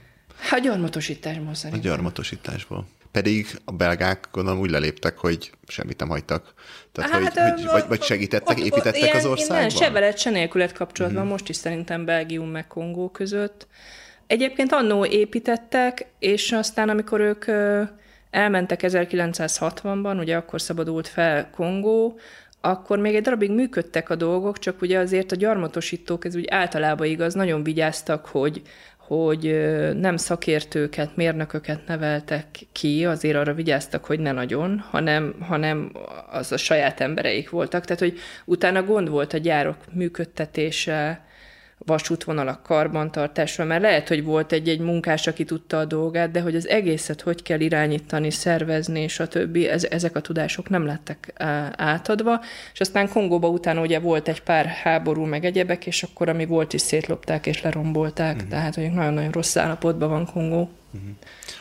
A 0.51 0.59
gyarmatosításból 0.59 1.55
szerintem. 1.55 1.91
A 1.91 1.95
gyarmatosításból. 1.95 2.87
Pedig 3.11 3.47
a 3.65 3.73
belgák 3.73 4.29
gondolom 4.33 4.61
úgy 4.61 4.71
leléptek, 4.71 5.19
hogy 5.19 5.51
semmit 5.67 5.99
nem 5.99 6.09
hagytak. 6.09 6.55
Tehát, 6.93 7.11
hát, 7.11 7.39
hogy, 7.39 7.53
hogy, 7.53 7.71
vagy, 7.71 7.85
vagy 7.89 8.03
segítettek, 8.03 8.57
ott, 8.57 8.65
építettek 8.65 9.03
ilyen, 9.03 9.17
az 9.17 9.27
országban? 9.27 9.69
se 9.69 9.91
veled, 9.91 10.19
se 10.19 10.31
nélkület 10.31 10.73
kapcsolatban, 10.73 11.23
uh-huh. 11.23 11.39
most 11.39 11.49
is 11.49 11.57
szerintem 11.57 12.05
Belgium 12.05 12.49
meg 12.49 12.67
Kongó 12.67 13.09
között. 13.11 13.67
Egyébként 14.27 14.73
annó 14.73 15.05
építettek, 15.05 16.07
és 16.19 16.53
aztán 16.53 16.89
amikor 16.89 17.21
ők 17.21 17.45
elmentek 18.31 18.81
1960-ban, 18.83 20.19
ugye 20.19 20.37
akkor 20.37 20.61
szabadult 20.61 21.09
fel 21.09 21.51
Kongó, 21.51 22.19
akkor 22.61 22.99
még 22.99 23.15
egy 23.15 23.23
darabig 23.23 23.51
működtek 23.51 24.11
a 24.11 24.15
dolgok, 24.15 24.59
csak 24.59 24.83
ugye 24.83 24.99
azért 24.99 25.33
a 25.33 25.37
gyarmatosítók, 25.37 26.25
ez 26.25 26.37
úgy 26.37 26.49
általában 26.49 27.07
igaz, 27.07 27.35
nagyon 27.35 27.63
vigyáztak, 27.63 28.27
hogy, 28.27 28.63
hogy 29.17 29.71
nem 29.95 30.17
szakértőket, 30.17 31.17
mérnököket 31.17 31.87
neveltek 31.87 32.47
ki, 32.73 33.05
azért 33.05 33.37
arra 33.37 33.55
vigyáztak, 33.55 34.05
hogy 34.05 34.21
ne 34.21 34.33
nagyon, 34.33 34.85
hanem, 34.91 35.35
hanem 35.41 35.93
az 36.31 36.53
a 36.53 36.57
saját 36.57 37.01
embereik 37.01 37.51
voltak. 37.51 37.85
Tehát, 37.85 38.01
hogy 38.01 38.19
utána 38.45 38.83
gond 38.83 39.09
volt 39.09 39.33
a 39.33 39.39
gyárok 39.39 39.77
működtetése, 39.93 41.25
vasútvonalak 41.87 42.63
karbantartásra, 42.63 43.65
mert 43.65 43.83
lehet, 43.83 44.09
hogy 44.09 44.25
volt 44.25 44.53
egy-egy 44.53 44.81
munkás, 44.81 45.27
aki 45.27 45.45
tudta 45.45 45.79
a 45.79 45.85
dolgát, 45.85 46.31
de 46.31 46.41
hogy 46.41 46.57
az 46.57 46.69
egészet 46.69 47.21
hogy 47.21 47.43
kell 47.43 47.61
irányítani, 47.61 48.31
szervezni, 48.31 49.01
és 49.01 49.21
a 49.21 49.29
többi, 49.29 49.69
ez, 49.69 49.85
ezek 49.85 50.17
a 50.17 50.21
tudások 50.21 50.69
nem 50.69 50.87
lettek 50.87 51.33
átadva, 51.77 52.41
és 52.73 52.81
aztán 52.81 53.09
Kongóba 53.09 53.49
utána 53.49 53.81
ugye 53.81 53.99
volt 53.99 54.29
egy 54.29 54.43
pár 54.43 54.67
háború, 54.67 55.25
meg 55.25 55.45
egyebek, 55.45 55.87
és 55.87 56.03
akkor 56.03 56.29
ami 56.29 56.47
volt 56.47 56.73
is 56.73 56.81
szétlopták 56.81 57.47
és 57.47 57.63
lerombolták, 57.63 58.35
uh-huh. 58.35 58.51
tehát 58.51 58.75
hogy 58.75 58.91
nagyon-nagyon 58.91 59.31
rossz 59.31 59.57
állapotban 59.57 60.09
van 60.09 60.27
Kongó. 60.33 60.71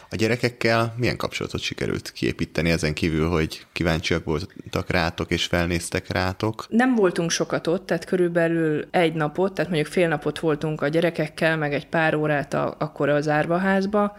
A 0.10 0.16
gyerekekkel 0.16 0.94
milyen 0.98 1.18
kapcsolatot 1.18 1.62
sikerült 1.62 2.12
kiépíteni 2.12 2.70
ezen 2.70 2.94
kívül, 2.94 3.30
hogy 3.30 3.66
kíváncsiak 3.72 4.24
voltak 4.24 4.90
rátok 4.90 5.32
és 5.32 5.46
felnéztek 5.46 6.08
rátok? 6.08 6.66
Nem 6.70 6.96
voltunk 6.96 7.32
sokat 7.32 7.68
ott, 7.68 7.86
tehát 7.86 8.06
körülbelül 8.06 8.88
egy 8.92 9.14
napot, 9.14 9.54
tehát 9.54 9.72
mondjuk 9.72 9.94
fél 9.94 10.08
napot 10.08 10.40
voltunk 10.40 10.82
a 10.82 10.88
gyerekekkel, 10.88 11.58
meg 11.58 11.74
egy 11.74 11.88
pár 11.88 12.16
órát 12.16 12.54
a, 12.54 12.76
akkor 12.80 13.10
az 13.10 13.28
árvaházba, 13.28 14.18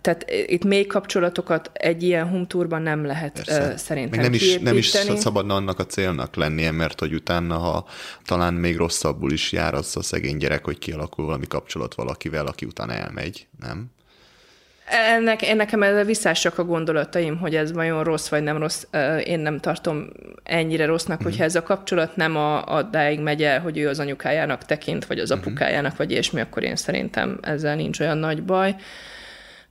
tehát 0.00 0.30
itt 0.46 0.64
még 0.64 0.86
kapcsolatokat 0.86 1.70
egy 1.72 2.02
ilyen 2.02 2.28
humtúrban 2.28 2.82
nem 2.82 3.04
lehet 3.04 3.32
Persze. 3.32 3.76
szerintem 3.76 4.20
Még 4.20 4.30
nem 4.30 4.32
is, 4.32 4.58
nem 4.58 4.76
is 4.76 4.86
szabadna 5.16 5.54
annak 5.54 5.78
a 5.78 5.86
célnak 5.86 6.36
lennie, 6.36 6.70
mert 6.70 7.00
hogy 7.00 7.14
utána, 7.14 7.56
ha 7.56 7.86
talán 8.24 8.54
még 8.54 8.76
rosszabbul 8.76 9.32
is 9.32 9.52
jár 9.52 9.74
az 9.74 9.96
a 9.96 10.02
szegény 10.02 10.36
gyerek, 10.36 10.64
hogy 10.64 10.78
kialakul 10.78 11.24
valami 11.24 11.46
kapcsolat 11.46 11.94
valakivel, 11.94 12.46
aki 12.46 12.64
utána 12.64 12.92
elmegy, 12.92 13.46
nem? 13.60 13.90
Ennek, 14.90 15.42
én 15.42 15.56
nekem 15.56 15.82
ezzel 15.82 16.04
visszássak 16.04 16.58
a 16.58 16.64
gondolataim, 16.64 17.38
hogy 17.38 17.54
ez 17.54 17.72
vajon 17.72 18.04
rossz 18.04 18.28
vagy 18.28 18.42
nem 18.42 18.58
rossz. 18.58 18.84
Én 19.24 19.38
nem 19.38 19.58
tartom 19.58 20.08
ennyire 20.42 20.86
rossznak, 20.86 21.22
hogyha 21.22 21.44
ez 21.44 21.54
a 21.54 21.62
kapcsolat 21.62 22.16
nem 22.16 22.36
a, 22.36 22.76
a 22.76 22.82
dáig 22.82 23.20
megy 23.20 23.42
el, 23.42 23.60
hogy 23.60 23.78
ő 23.78 23.88
az 23.88 23.98
anyukájának 23.98 24.64
tekint, 24.64 25.06
vagy 25.06 25.18
az 25.18 25.30
mhm. 25.30 25.38
apukájának, 25.38 25.96
vagy 25.96 26.10
ilyesmi, 26.10 26.40
akkor 26.40 26.62
én 26.62 26.76
szerintem 26.76 27.38
ezzel 27.42 27.74
nincs 27.74 28.00
olyan 28.00 28.18
nagy 28.18 28.42
baj. 28.42 28.74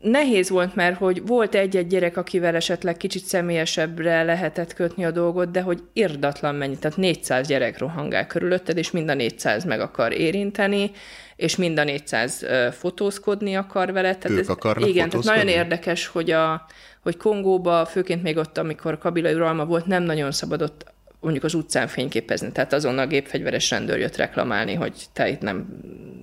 Nehéz 0.02 0.50
volt, 0.50 0.76
mert 0.76 0.98
hogy 0.98 1.26
volt 1.26 1.56
egy-egy 1.56 1.88
gyerek, 1.88 2.18
akivel 2.18 2.56
esetleg 2.56 2.98
kicsit 2.98 3.26
személyesebbre 3.26 4.24
lehetett 4.24 4.74
kötni 4.74 5.06
a 5.06 5.12
dolgot, 5.12 5.52
de 5.52 5.62
hogy 5.62 5.80
irdatlan 5.94 6.56
mennyi, 6.56 6.78
tehát 6.78 6.98
400 6.98 7.48
gyerek 7.48 7.78
rohangál 7.78 8.28
körülötted, 8.28 8.78
és 8.78 8.92
mind 8.92 9.10
a 9.10 9.14
400 9.14 9.64
meg 9.64 9.80
akar 9.80 10.14
érinteni, 10.14 10.92
és 11.38 11.56
mind 11.56 11.80
a 11.80 11.84
400 11.84 12.46
fotózkodni 12.72 13.56
akar 13.56 13.92
vele. 13.92 14.16
Tehát 14.16 14.38
ők 14.38 14.44
ez, 14.44 14.50
akarnak 14.50 14.90
Igen, 14.90 15.10
tehát 15.10 15.26
nagyon 15.26 15.48
érdekes, 15.48 16.08
hogy, 16.08 16.32
a, 16.32 16.66
hogy 17.02 17.18
Kongóba, 17.18 17.86
főként 17.86 18.24
még 18.24 18.38
ott, 18.38 18.58
amikor 18.58 18.98
Kabila 18.98 19.32
uralma 19.32 19.66
volt, 19.66 19.86
nem 19.86 20.04
nagyon 20.04 20.32
szabadott 20.32 20.96
mondjuk 21.20 21.44
az 21.44 21.54
utcán 21.54 21.88
fényképezni, 21.88 22.52
tehát 22.52 22.74
azon 22.74 22.98
a 22.98 23.08
gépfegyveres 23.08 23.70
rendőr 23.70 24.00
jött 24.00 24.16
reklamálni, 24.16 24.74
hogy 24.74 25.06
te 25.14 25.30
itt 25.30 25.42
nem, 25.42 25.68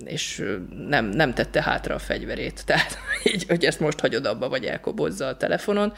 és 0.05 0.43
nem, 0.87 1.05
nem 1.05 1.33
tette 1.33 1.61
hátra 1.61 1.95
a 1.95 1.99
fegyverét, 1.99 2.61
tehát 2.65 2.97
így, 3.23 3.45
hogy 3.47 3.65
ezt 3.65 3.79
most 3.79 3.99
hagyod 3.99 4.25
abba, 4.25 4.49
vagy 4.49 4.65
elkobozza 4.65 5.27
a 5.27 5.37
telefonon 5.37 5.93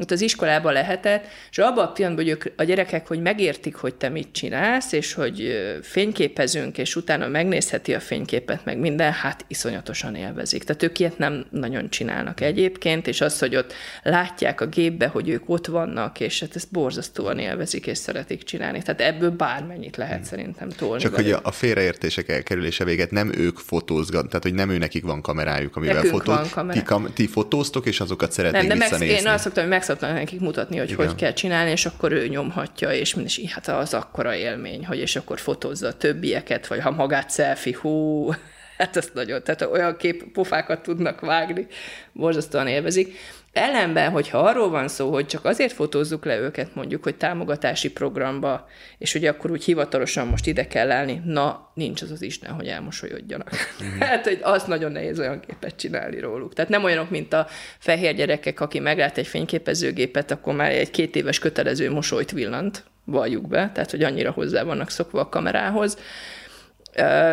ott 0.00 0.10
az 0.10 0.20
iskolába 0.20 0.70
lehetett, 0.70 1.24
és 1.50 1.58
abban 1.58 1.84
a 1.84 1.92
pillanatban, 1.92 2.24
hogy 2.24 2.34
ők, 2.34 2.52
a 2.56 2.64
gyerekek, 2.64 3.06
hogy 3.06 3.20
megértik, 3.20 3.74
hogy 3.74 3.94
te 3.94 4.08
mit 4.08 4.28
csinálsz, 4.32 4.92
és 4.92 5.12
hogy 5.12 5.60
fényképezünk, 5.82 6.78
és 6.78 6.96
utána 6.96 7.28
megnézheti 7.28 7.94
a 7.94 8.00
fényképet, 8.00 8.64
meg 8.64 8.78
minden, 8.78 9.12
hát 9.12 9.44
iszonyatosan 9.48 10.14
élvezik. 10.14 10.64
Tehát 10.64 10.82
ők 10.82 10.98
ilyet 10.98 11.18
nem 11.18 11.46
nagyon 11.50 11.90
csinálnak 11.90 12.40
egyébként, 12.40 13.06
és 13.06 13.20
az, 13.20 13.38
hogy 13.38 13.56
ott 13.56 13.72
látják 14.02 14.60
a 14.60 14.66
gépbe, 14.66 15.06
hogy 15.06 15.28
ők 15.28 15.48
ott 15.48 15.66
vannak, 15.66 16.20
és 16.20 16.40
hát 16.40 16.56
ezt 16.56 16.70
borzasztóan 16.70 17.38
élvezik, 17.38 17.86
és 17.86 17.98
szeretik 17.98 18.42
csinálni. 18.42 18.82
Tehát 18.82 19.00
ebből 19.00 19.30
bármennyit 19.30 19.96
lehet 19.96 20.14
hmm. 20.16 20.24
szerintem 20.24 20.68
tolni. 20.68 21.02
Csak 21.02 21.16
velük. 21.16 21.34
hogy 21.34 21.40
a 21.42 21.50
félreértések 21.50 22.28
elkerülése 22.28 22.84
véget 22.84 23.10
nem 23.10 23.32
ők 23.36 23.58
fotózgat, 23.58 24.26
tehát 24.26 24.42
hogy 24.42 24.54
nem 24.54 24.70
ő 24.70 24.78
nekik 24.78 25.04
van 25.04 25.22
kamerájuk, 25.22 25.76
amivel 25.76 26.02
fotóz. 26.02 26.54
Ti, 26.70 26.82
kam- 26.82 27.12
ti 27.12 27.26
fotóztok, 27.26 27.86
és 27.86 28.00
azokat 28.00 28.32
szeretnék 28.32 28.68
nem, 28.68 28.78
de 28.78 28.84
visszanézni. 28.84 29.14
Meg, 29.14 29.24
én 29.24 29.28
azt 29.28 29.42
szoktam, 29.42 29.62
hogy 29.62 29.72
meg 29.72 29.82
szoktam 29.90 30.12
nekik 30.14 30.40
mutatni, 30.40 30.78
hogy 30.78 30.90
Igen. 30.90 31.06
hogy 31.06 31.14
kell 31.14 31.32
csinálni, 31.32 31.70
és 31.70 31.86
akkor 31.86 32.12
ő 32.12 32.28
nyomhatja, 32.28 32.92
és, 32.92 33.16
és 33.24 33.52
hát 33.52 33.68
az 33.68 33.94
akkora 33.94 34.34
élmény, 34.34 34.86
hogy 34.86 34.98
és 34.98 35.16
akkor 35.16 35.40
fotózza 35.40 35.88
a 35.88 35.92
többieket, 35.92 36.66
vagy 36.66 36.80
ha 36.80 36.90
magát 36.90 37.32
selfie, 37.32 37.76
hú, 37.80 38.28
hát 38.78 38.96
ezt 38.96 39.14
nagyon, 39.14 39.42
tehát 39.42 39.62
olyan 39.62 39.96
kép 39.96 40.32
pofákat 40.32 40.82
tudnak 40.82 41.20
vágni, 41.20 41.66
borzasztóan 42.12 42.66
élvezik. 42.66 43.16
Ellenben, 43.52 44.10
hogyha 44.10 44.38
arról 44.38 44.70
van 44.70 44.88
szó, 44.88 45.12
hogy 45.12 45.26
csak 45.26 45.44
azért 45.44 45.72
fotózzuk 45.72 46.24
le 46.24 46.38
őket 46.38 46.74
mondjuk, 46.74 47.02
hogy 47.02 47.16
támogatási 47.16 47.92
programba, 47.92 48.68
és 48.98 49.12
hogy 49.12 49.26
akkor 49.26 49.50
úgy 49.50 49.64
hivatalosan 49.64 50.26
most 50.26 50.46
ide 50.46 50.66
kell 50.66 50.90
állni, 50.90 51.22
na, 51.24 51.70
nincs 51.74 52.02
az 52.02 52.10
az 52.10 52.22
Isten, 52.22 52.52
hogy 52.52 52.66
elmosolyodjanak. 52.66 53.50
Mm. 53.84 53.98
hát, 54.00 54.24
hogy 54.24 54.38
az 54.42 54.64
nagyon 54.64 54.92
nehéz 54.92 55.18
olyan 55.18 55.40
képet 55.40 55.76
csinálni 55.76 56.20
róluk. 56.20 56.54
Tehát 56.54 56.70
nem 56.70 56.84
olyanok, 56.84 57.10
mint 57.10 57.32
a 57.32 57.46
fehér 57.78 58.14
gyerekek, 58.14 58.60
aki 58.60 58.78
meglát 58.78 59.18
egy 59.18 59.26
fényképezőgépet, 59.26 60.30
akkor 60.30 60.54
már 60.54 60.70
egy 60.70 60.90
két 60.90 61.16
éves 61.16 61.38
kötelező 61.38 61.90
mosolyt 61.90 62.30
villant, 62.30 62.84
valljuk 63.04 63.48
be, 63.48 63.70
tehát 63.74 63.90
hogy 63.90 64.02
annyira 64.02 64.30
hozzá 64.30 64.62
vannak 64.62 64.90
szokva 64.90 65.20
a 65.20 65.28
kamerához. 65.28 65.98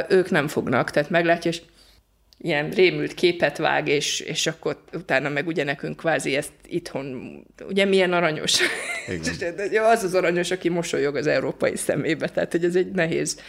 Ők 0.09 0.29
nem 0.29 0.47
fognak, 0.47 0.91
tehát 0.91 1.09
meglátja, 1.09 1.51
és 1.51 1.61
ilyen 2.39 2.69
rémült 2.69 3.13
képet 3.13 3.57
vág, 3.57 3.87
és, 3.87 4.19
és 4.19 4.47
akkor 4.47 4.83
utána 4.93 5.29
meg 5.29 5.47
ugye 5.47 5.63
nekünk 5.63 5.97
kvázi 5.97 6.35
ezt 6.35 6.53
itthon, 6.67 7.33
ugye 7.67 7.85
milyen 7.85 8.13
aranyos. 8.13 8.59
Igen. 9.07 9.83
az 9.93 10.03
az 10.03 10.13
aranyos, 10.13 10.51
aki 10.51 10.69
mosolyog 10.69 11.15
az 11.15 11.27
európai 11.27 11.75
szemébe, 11.75 12.29
tehát 12.29 12.51
hogy 12.51 12.63
ez 12.63 12.75
egy 12.75 12.91
nehéz 12.91 13.39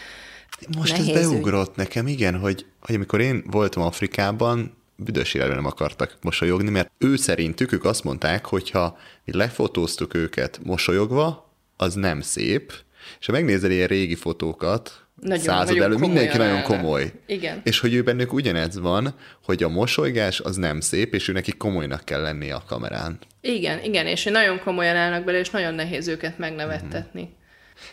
Most 0.77 0.99
nehéz 0.99 1.17
ez 1.17 1.31
beugrott 1.31 1.71
ügy. 1.71 1.77
nekem, 1.77 2.07
igen, 2.07 2.39
hogy, 2.39 2.67
hogy 2.81 2.95
amikor 2.95 3.21
én 3.21 3.43
voltam 3.47 3.83
Afrikában, 3.83 4.77
büdös 4.97 5.33
nem 5.33 5.67
akartak 5.67 6.17
mosolyogni, 6.21 6.71
mert 6.71 6.91
ő 6.99 7.17
szerintük 7.17 7.73
ők 7.73 7.85
azt 7.85 8.05
mondták, 8.05 8.47
hogy 8.47 8.71
ha 8.71 8.99
mi 9.25 9.37
lefotóztuk 9.37 10.15
őket 10.15 10.61
mosolyogva, 10.63 11.53
az 11.77 11.95
nem 11.95 12.21
szép, 12.21 12.73
és 13.21 13.27
ha 13.27 13.33
megnézel 13.33 13.71
ilyen 13.71 13.87
régi 13.89 14.15
fotókat, 14.15 15.08
Nagyon- 15.21 15.45
század 15.45 15.67
nagyon 15.67 15.83
elő, 15.83 15.97
mindenki 15.97 16.37
nagyon 16.37 16.63
komoly. 16.63 17.13
Igen. 17.27 17.61
És 17.65 17.81
hogy 17.81 17.95
ő 17.95 18.03
bennük 18.03 18.33
ugyanez 18.33 18.79
van, 18.79 19.15
hogy 19.45 19.63
a 19.63 19.69
mosolygás 19.69 20.41
az 20.41 20.57
nem 20.57 20.81
szép, 20.81 21.15
és 21.15 21.29
ő 21.29 21.33
neki 21.33 21.53
komolynak 21.53 22.05
kell 22.05 22.21
lennie 22.21 22.55
a 22.55 22.63
kamerán. 22.67 23.19
Igen, 23.41 23.85
igen, 23.85 24.07
és 24.07 24.25
nagyon 24.25 24.61
komolyan 24.61 24.97
állnak 24.97 25.25
bele, 25.25 25.39
és 25.39 25.51
nagyon 25.51 25.75
nehéz 25.75 26.09
őket 26.09 26.39
megnevettetni. 26.39 27.37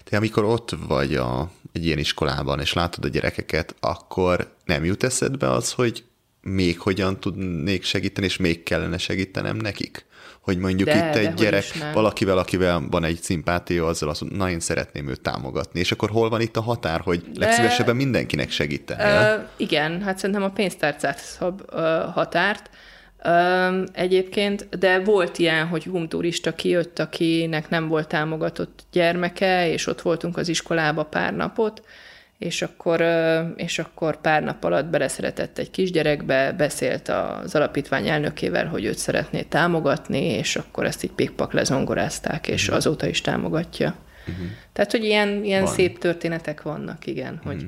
Te 0.04 0.18
amikor 0.18 0.44
ott 0.44 0.76
vagy 0.88 1.16
a, 1.16 1.52
egy 1.74 1.86
ilyen 1.86 1.98
iskolában, 1.98 2.60
és 2.60 2.74
látod 2.74 3.06
a 3.06 3.08
gyerekeket, 3.08 3.76
akkor 3.80 4.56
nem 4.66 4.86
jut 4.86 5.04
eszedbe 5.04 5.52
az, 5.52 5.72
hogy 5.72 6.04
még 6.42 6.80
hogyan 6.80 7.20
tudnék 7.20 7.84
segíteni, 7.84 8.26
és 8.26 8.38
még 8.38 8.64
kellene 8.64 8.98
segítenem 8.98 9.58
nekik? 9.58 10.06
Hogy 10.46 10.58
mondjuk 10.58 10.90
De, 10.90 10.96
itt 10.96 11.16
egy 11.16 11.22
dehogy 11.22 11.34
gyerek 11.34 11.66
valakivel, 11.94 12.38
akivel 12.38 12.84
van 12.90 13.04
egy 13.04 13.22
szimpátia, 13.22 13.86
azzal 13.86 14.10
azt 14.10 14.22
mondja, 14.22 14.40
na 14.40 14.50
én 14.50 14.60
szeretném 14.60 15.10
őt 15.10 15.22
támogatni. 15.22 15.80
És 15.80 15.92
akkor 15.92 16.10
hol 16.10 16.30
van 16.30 16.42
itt 16.42 16.58
a 16.58 16.62
határ, 16.62 17.00
hogy 17.00 17.24
legszívesebben 17.34 17.96
mindenkinek 17.96 18.52
segítenél? 18.52 19.06
Ö, 19.06 19.64
igen, 19.64 20.02
hát 20.02 20.18
szerintem 20.18 20.44
a 20.44 20.50
pénztárcát 20.50 21.18
szab 21.18 21.62
ö, 21.70 22.04
határt. 22.14 22.70
Ö, 23.24 23.84
egyébként, 23.92 24.70
de 24.80 25.00
volt 25.00 25.38
ilyen, 25.38 25.68
hogy 25.68 25.84
humturista 25.84 26.56
kijött, 26.56 27.00
akinek 27.00 27.70
nem 27.70 27.88
volt 27.88 28.08
támogatott 28.08 28.80
gyermeke, 28.92 29.70
és 29.72 29.88
ott 29.88 30.02
voltunk 30.02 30.38
az 30.38 30.48
iskolába 30.48 31.04
pár 31.04 31.34
napot, 31.34 31.82
és 32.38 32.62
akkor, 32.62 33.04
és 33.56 33.80
akkor 33.80 34.22
pár 34.22 34.44
nap 34.44 34.64
alatt 34.64 34.86
beleszeretett 34.86 35.58
egy 35.58 35.72
kisgyerekbe, 35.72 36.52
beszélt 36.52 37.10
az 37.10 37.56
alapítvány 37.56 38.08
elnökével, 38.08 38.68
hogy 38.68 38.86
őt 38.86 38.98
szeretné 38.98 39.42
támogatni, 39.42 40.24
és 40.24 40.56
akkor 40.56 40.86
ezt 40.86 41.04
így 41.04 41.12
pikpak 41.12 41.54
lezongorázták, 41.54 42.48
és 42.48 42.68
Mhm. 42.68 42.76
azóta 42.76 43.08
is 43.08 43.22
támogatja. 43.22 43.96
Tehát, 44.74 44.92
hogy 44.92 45.04
ilyen, 45.04 45.44
ilyen 45.44 45.64
Van. 45.64 45.74
szép 45.74 45.98
történetek 45.98 46.62
vannak, 46.62 47.08
igen, 47.08 47.42
hogy 47.44 47.66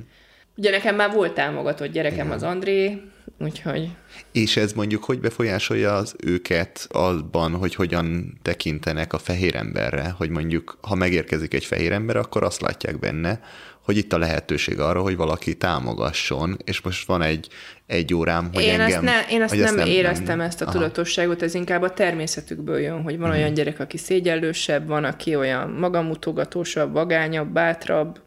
Ugye 0.59 0.72
nekem 0.72 0.95
már 0.95 1.11
volt 1.11 1.34
támogatott 1.34 1.91
gyerekem 1.91 2.32
az 2.32 2.43
André, 2.43 3.01
úgyhogy 3.39 3.89
És 4.32 4.57
ez 4.57 4.74
mondjuk 4.74 5.03
hogy 5.03 5.20
befolyásolja 5.20 5.95
az 5.95 6.15
őket 6.24 6.88
abban, 6.91 7.51
hogy 7.55 7.76
hogyan 7.76 8.39
tekintenek 8.41 9.13
a 9.13 9.18
fehér 9.18 9.55
emberre, 9.55 10.09
hogy 10.18 10.30
mondjuk, 10.30 10.78
ha 10.82 10.95
megérkezik 10.95 11.53
egy 11.53 11.65
fehér 11.65 11.91
ember, 11.91 12.15
akkor 12.15 12.43
azt 12.43 12.61
látják 12.61 12.99
benne, 12.99 13.39
hogy 13.88 13.98
itt 13.98 14.14
a 14.14 14.18
lehetőség 14.18 14.80
arra, 14.80 15.02
hogy 15.02 15.16
valaki 15.16 15.56
támogasson, 15.56 16.58
és 16.64 16.82
most 16.82 17.08
van 17.08 17.22
egy, 17.22 17.48
egy 17.86 18.14
órám, 18.14 18.50
hogy 18.54 18.64
én 18.64 18.80
engem... 18.80 18.88
ezt, 18.88 19.02
ne, 19.02 19.34
én 19.34 19.42
ezt 19.42 19.54
hogy 19.54 19.76
nem, 19.76 19.88
éreztem 19.88 20.42
ezt 20.42 20.62
a 20.62 20.64
Aha. 20.64 20.74
Tudatosságot, 20.74 21.42
ez 21.42 21.54
inkább 21.54 21.82
a 21.82 21.94
természetükből 21.94 22.80
jön, 22.80 23.02
hogy 23.02 23.18
van 23.18 23.30
olyan 23.30 23.54
gyerek, 23.54 23.80
aki 23.80 23.98
szégyellősebb, 23.98 24.88
van, 24.88 25.04
aki 25.04 25.36
olyan 25.36 25.70
magamutogatósabb, 25.70 26.94
vagányabb, 26.94 27.48
bátrabb, 27.48 28.20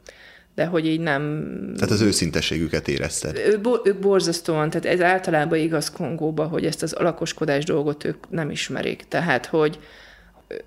de 0.54 0.64
hogy 0.64 0.86
így 0.86 1.00
nem... 1.00 1.52
Tehát 1.76 1.90
az 1.90 2.00
őszinteségüket 2.00 2.88
érezted. 2.88 3.36
Ő, 3.36 3.60
ők 3.84 3.98
borzasztóan, 3.98 4.70
tehát 4.70 4.86
ez 4.86 5.00
általában 5.00 5.58
igaz 5.58 5.90
Kongóba, 5.90 6.46
hogy 6.46 6.66
ezt 6.66 6.82
az 6.82 6.92
alakoskodás 6.92 7.64
dolgot 7.64 8.04
ők 8.04 8.30
nem 8.30 8.50
ismerik. 8.50 9.04
Tehát, 9.08 9.46
hogy 9.46 9.78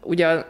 ugye 0.01 0.43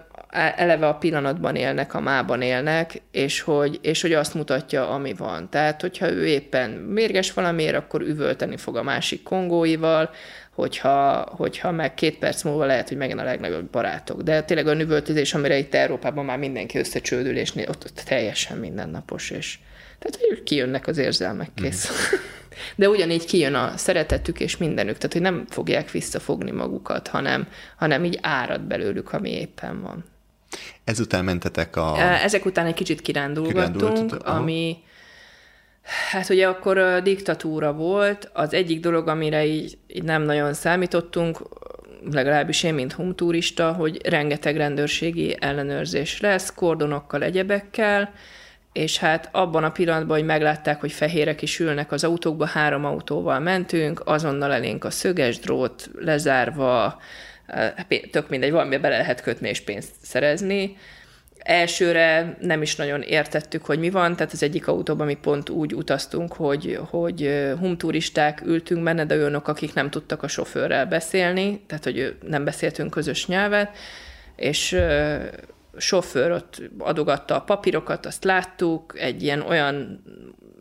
eleve 0.55 0.87
a 0.87 0.95
pillanatban 0.95 1.55
élnek, 1.55 1.93
a 1.93 1.99
mában 1.99 2.41
élnek, 2.41 3.01
és 3.11 3.41
hogy, 3.41 3.79
és 3.81 4.01
hogy 4.01 4.13
azt 4.13 4.33
mutatja, 4.33 4.89
ami 4.89 5.13
van. 5.13 5.49
Tehát, 5.49 5.81
hogyha 5.81 6.11
ő 6.11 6.25
éppen 6.25 6.69
mérges 6.69 7.33
valamiért, 7.33 7.75
akkor 7.75 8.01
üvölteni 8.01 8.57
fog 8.57 8.77
a 8.77 8.83
másik 8.83 9.23
kongóival, 9.23 10.09
hogyha, 10.49 11.27
hogyha 11.35 11.71
meg 11.71 11.93
két 11.93 12.17
perc 12.17 12.43
múlva 12.43 12.65
lehet, 12.65 12.87
hogy 12.87 12.97
megint 12.97 13.19
a 13.19 13.23
legnagyobb 13.23 13.69
barátok. 13.69 14.21
De 14.21 14.43
tényleg 14.43 14.67
a 14.67 14.79
üvöltözés, 14.79 15.33
amire 15.33 15.57
itt 15.57 15.75
Európában 15.75 16.25
már 16.25 16.37
mindenki 16.37 16.77
összecsődül, 16.77 17.37
és 17.37 17.55
ott, 17.55 17.83
ott 17.85 18.01
teljesen 18.05 18.57
mindennapos, 18.57 19.29
és 19.29 19.59
tehát, 19.99 20.27
hogy 20.29 20.43
kijönnek 20.43 20.87
az 20.87 20.97
érzelmek, 20.97 21.49
kész. 21.55 21.89
De 22.75 22.89
ugyanígy 22.89 23.25
kijön 23.25 23.53
a 23.53 23.77
szeretetük 23.77 24.39
és 24.39 24.57
mindenük, 24.57 24.97
tehát 24.97 25.13
hogy 25.13 25.21
nem 25.21 25.45
fogják 25.49 25.91
visszafogni 25.91 26.51
magukat, 26.51 27.07
hanem, 27.07 27.47
hanem 27.77 28.03
így 28.03 28.19
árad 28.21 28.61
belőlük, 28.61 29.13
ami 29.13 29.31
éppen 29.31 29.81
van. 29.81 30.03
Ezután 30.83 31.23
mentetek 31.23 31.75
a... 31.75 31.97
Ezek 31.99 32.45
után 32.45 32.65
egy 32.65 32.73
kicsit 32.73 33.01
kirándulgattunk, 33.01 34.13
ami 34.25 34.77
hát 36.09 36.29
ugye 36.29 36.47
akkor 36.47 36.77
a 36.77 36.99
diktatúra 36.99 37.73
volt, 37.73 38.29
az 38.33 38.53
egyik 38.53 38.79
dolog, 38.79 39.07
amire 39.07 39.45
így, 39.45 39.77
így 39.87 40.03
nem 40.03 40.21
nagyon 40.21 40.53
számítottunk, 40.53 41.41
legalábbis 42.11 42.63
én, 42.63 42.73
mint 42.73 42.93
humturista, 42.93 43.71
hogy 43.71 44.07
rengeteg 44.07 44.57
rendőrségi 44.57 45.37
ellenőrzés 45.39 46.19
lesz, 46.19 46.53
kordonokkal, 46.53 47.23
egyebekkel, 47.23 48.13
és 48.73 48.97
hát 48.97 49.29
abban 49.31 49.63
a 49.63 49.71
pillanatban, 49.71 50.17
hogy 50.17 50.25
meglátták, 50.25 50.79
hogy 50.79 50.91
fehérek 50.91 51.41
is 51.41 51.59
ülnek 51.59 51.91
az 51.91 52.03
autókba, 52.03 52.45
három 52.45 52.85
autóval 52.85 53.39
mentünk, 53.39 54.01
azonnal 54.05 54.53
elénk 54.53 54.83
a 54.83 54.91
szöges 54.91 55.39
drót 55.39 55.89
lezárva, 55.99 57.01
eh, 57.45 57.73
tök 58.11 58.29
mindegy, 58.29 58.51
valamibe 58.51 58.79
bele 58.79 58.97
lehet 58.97 59.21
kötni 59.21 59.49
és 59.49 59.61
pénzt 59.61 59.91
szerezni. 60.01 60.77
Elsőre 61.37 62.37
nem 62.41 62.61
is 62.61 62.75
nagyon 62.75 63.01
értettük, 63.01 63.65
hogy 63.65 63.79
mi 63.79 63.89
van, 63.89 64.15
tehát 64.15 64.33
az 64.33 64.43
egyik 64.43 64.67
autóban 64.67 65.05
mi 65.05 65.17
pont 65.21 65.49
úgy 65.49 65.73
utaztunk, 65.73 66.33
hogy, 66.33 66.79
hogy 66.89 67.23
eh, 67.23 67.57
humturisták 67.59 68.41
ültünk 68.45 68.83
benne, 68.83 69.05
de 69.05 69.15
olyanok, 69.15 69.47
akik 69.47 69.73
nem 69.73 69.89
tudtak 69.89 70.23
a 70.23 70.27
sofőrrel 70.27 70.85
beszélni, 70.85 71.61
tehát 71.67 71.83
hogy 71.83 72.15
nem 72.27 72.43
beszéltünk 72.43 72.89
közös 72.89 73.27
nyelvet, 73.27 73.77
és 74.35 74.71
ö, 74.71 75.15
sofőr 75.77 76.31
ott 76.31 76.61
adogatta 76.77 77.35
a 77.35 77.41
papírokat, 77.41 78.05
azt 78.05 78.23
láttuk, 78.23 78.99
egy 78.99 79.23
ilyen 79.23 79.41
olyan 79.41 80.03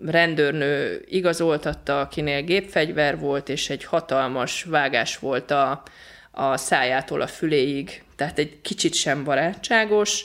rendőrnő 0.04 1.04
igazoltatta, 1.08 2.00
akinél 2.00 2.42
gépfegyver 2.42 3.18
volt, 3.18 3.48
és 3.48 3.70
egy 3.70 3.84
hatalmas 3.84 4.64
vágás 4.64 5.18
volt 5.18 5.50
a, 5.50 5.82
a 6.30 6.56
szájától 6.56 7.20
a 7.20 7.26
füléig, 7.26 8.02
tehát 8.16 8.38
egy 8.38 8.60
kicsit 8.60 8.94
sem 8.94 9.24
barátságos, 9.24 10.24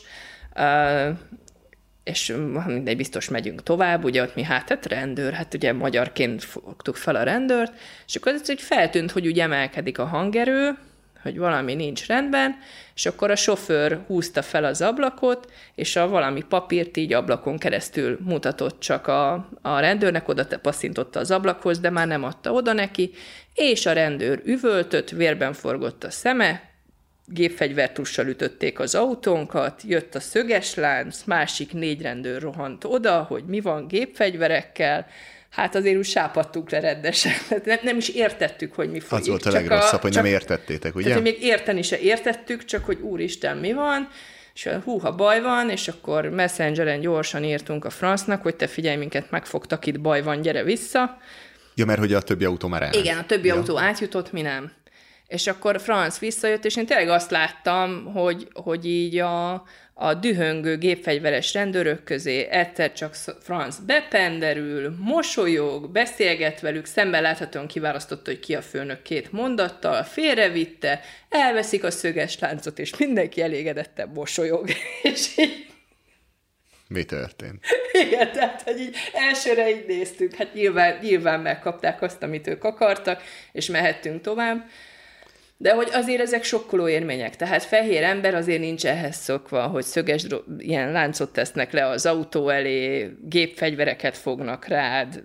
és 2.03 2.33
mindegy, 2.65 2.97
biztos 2.97 3.29
megyünk 3.29 3.63
tovább, 3.63 4.03
ugye 4.03 4.21
ott 4.21 4.35
mi 4.35 4.43
hát, 4.43 4.69
hát 4.69 4.85
rendőr, 4.85 5.33
hát 5.33 5.53
ugye 5.53 5.73
magyarként 5.73 6.43
fogtuk 6.43 6.95
fel 6.95 7.15
a 7.15 7.23
rendőrt, 7.23 7.73
és 8.07 8.15
akkor 8.15 8.31
ez 8.31 8.49
úgy 8.49 8.61
feltűnt, 8.61 9.11
hogy 9.11 9.27
úgy 9.27 9.39
emelkedik 9.39 9.99
a 9.99 10.05
hangerő, 10.05 10.77
hogy 11.27 11.37
valami 11.37 11.73
nincs 11.73 12.05
rendben, 12.05 12.57
és 12.95 13.05
akkor 13.05 13.31
a 13.31 13.35
sofőr 13.35 13.99
húzta 14.07 14.41
fel 14.41 14.63
az 14.63 14.81
ablakot, 14.81 15.51
és 15.75 15.95
a 15.95 16.07
valami 16.07 16.41
papírt 16.41 16.97
így 16.97 17.13
ablakon 17.13 17.57
keresztül 17.57 18.17
mutatott 18.21 18.79
csak 18.79 19.07
a, 19.07 19.49
a 19.61 19.79
rendőrnek, 19.79 20.27
oda 20.27 20.47
passzintotta 20.61 21.19
az 21.19 21.31
ablakhoz, 21.31 21.79
de 21.79 21.89
már 21.89 22.07
nem 22.07 22.23
adta 22.23 22.51
oda 22.51 22.73
neki, 22.73 23.11
és 23.53 23.85
a 23.85 23.93
rendőr 23.93 24.41
üvöltött, 24.45 25.09
vérben 25.09 25.53
forgott 25.53 26.03
a 26.03 26.09
szeme, 26.09 26.61
gépfegyvertussal 27.25 28.27
ütötték 28.27 28.79
az 28.79 28.95
autónkat, 28.95 29.81
jött 29.85 30.15
a 30.15 30.19
szöges 30.19 30.75
lánc, 30.75 31.23
másik 31.23 31.73
négy 31.73 32.01
rendőr 32.01 32.41
rohant 32.41 32.83
oda, 32.83 33.23
hogy 33.23 33.43
mi 33.45 33.59
van 33.59 33.87
gépfegyverekkel, 33.87 35.07
hát 35.49 35.75
azért 35.75 35.97
úgy 35.97 36.05
sápadtunk 36.05 36.69
le 36.69 36.79
rendesen. 36.79 37.31
Nem, 37.65 37.79
nem 37.81 37.97
is 37.97 38.09
értettük, 38.09 38.73
hogy 38.73 38.91
mi 38.91 38.99
folyik. 38.99 39.23
Az 39.23 39.29
volt 39.29 39.45
a 39.45 39.51
legrosszabb, 39.51 40.01
hogy 40.01 40.13
nem 40.13 40.23
csak- 40.23 40.33
értettétek, 40.33 40.95
ugye? 40.95 41.03
Tehát, 41.07 41.21
hogy 41.21 41.31
még 41.31 41.43
érteni 41.43 41.81
se 41.81 41.99
értettük, 41.99 42.65
csak 42.65 42.85
hogy 42.85 42.99
úristen, 43.01 43.57
mi 43.57 43.73
van, 43.73 44.09
és 44.53 44.69
hú, 44.83 44.99
ha 44.99 45.15
baj 45.15 45.41
van, 45.41 45.69
és 45.69 45.87
akkor 45.87 46.25
messengeren 46.25 46.99
gyorsan 46.99 47.43
írtunk 47.43 47.85
a 47.85 47.89
francnak, 47.89 48.41
hogy 48.41 48.55
te 48.55 48.67
figyelj, 48.67 48.95
minket 48.95 49.31
megfogtak, 49.31 49.85
itt 49.85 49.99
baj 49.99 50.21
van, 50.21 50.41
gyere 50.41 50.63
vissza. 50.63 51.17
Ja, 51.75 51.85
mert 51.85 51.99
hogy 51.99 52.13
a 52.13 52.21
többi 52.21 52.45
autó 52.45 52.67
már 52.67 52.81
elment. 52.81 53.05
Igen, 53.05 53.17
a 53.17 53.25
többi 53.25 53.47
ja. 53.47 53.55
autó 53.55 53.77
átjutott, 53.77 54.31
mi 54.31 54.41
nem. 54.41 54.71
És 55.27 55.47
akkor 55.47 55.81
Franz 55.81 56.19
visszajött, 56.19 56.65
és 56.65 56.75
én 56.75 56.85
tényleg 56.85 57.09
azt 57.09 57.31
láttam, 57.31 58.05
hogy, 58.13 58.47
hogy 58.53 58.85
így 58.85 59.17
a, 59.17 59.63
a 59.99 60.13
dühöngő 60.13 60.77
gépfegyveres 60.77 61.53
rendőrök 61.53 62.03
közé 62.03 62.47
egyszer 62.49 62.93
csak 62.93 63.15
Franz 63.39 63.79
bependerül, 63.79 64.95
mosolyog, 64.99 65.91
beszélget 65.91 66.59
velük, 66.59 66.85
szemben 66.85 67.21
láthatóan 67.21 67.67
kiválasztotta, 67.67 68.29
hogy 68.29 68.39
ki 68.39 68.55
a 68.55 68.61
főnök 68.61 69.01
két 69.01 69.31
mondattal, 69.31 70.03
félrevitte, 70.03 71.01
elveszik 71.29 71.83
a 71.83 71.91
szöges 71.91 72.39
láncot, 72.39 72.79
és 72.79 72.97
mindenki 72.97 73.41
elégedettebb 73.41 74.15
mosolyog. 74.15 74.69
és 75.01 75.37
így 75.37 75.65
Mi 76.87 77.03
történt? 77.03 77.65
igen, 78.07 78.31
tehát, 78.31 78.61
hogy 78.61 78.79
így 78.79 78.95
elsőre 79.13 79.69
így 79.69 79.85
néztük, 79.87 80.35
hát 80.35 80.53
nyilván, 80.53 80.97
nyilván 81.01 81.39
megkapták 81.39 82.01
azt, 82.01 82.23
amit 82.23 82.47
ők 82.47 82.63
akartak, 82.63 83.21
és 83.51 83.67
mehettünk 83.67 84.21
tovább. 84.21 84.69
De 85.59 85.73
hogy 85.73 85.89
azért 85.91 86.21
ezek 86.21 86.43
sokkoló 86.43 86.87
élmények. 86.87 87.35
Tehát 87.35 87.63
fehér 87.63 88.03
ember 88.03 88.35
azért 88.35 88.59
nincs 88.59 88.85
ehhez 88.85 89.15
szokva, 89.15 89.67
hogy 89.67 89.83
szöges 89.83 90.25
ilyen 90.57 90.91
láncot 90.91 91.33
tesznek 91.33 91.71
le 91.71 91.87
az 91.87 92.05
autó 92.05 92.49
elé, 92.49 93.11
gépfegyvereket 93.29 94.17
fognak 94.17 94.67
rád, 94.67 95.23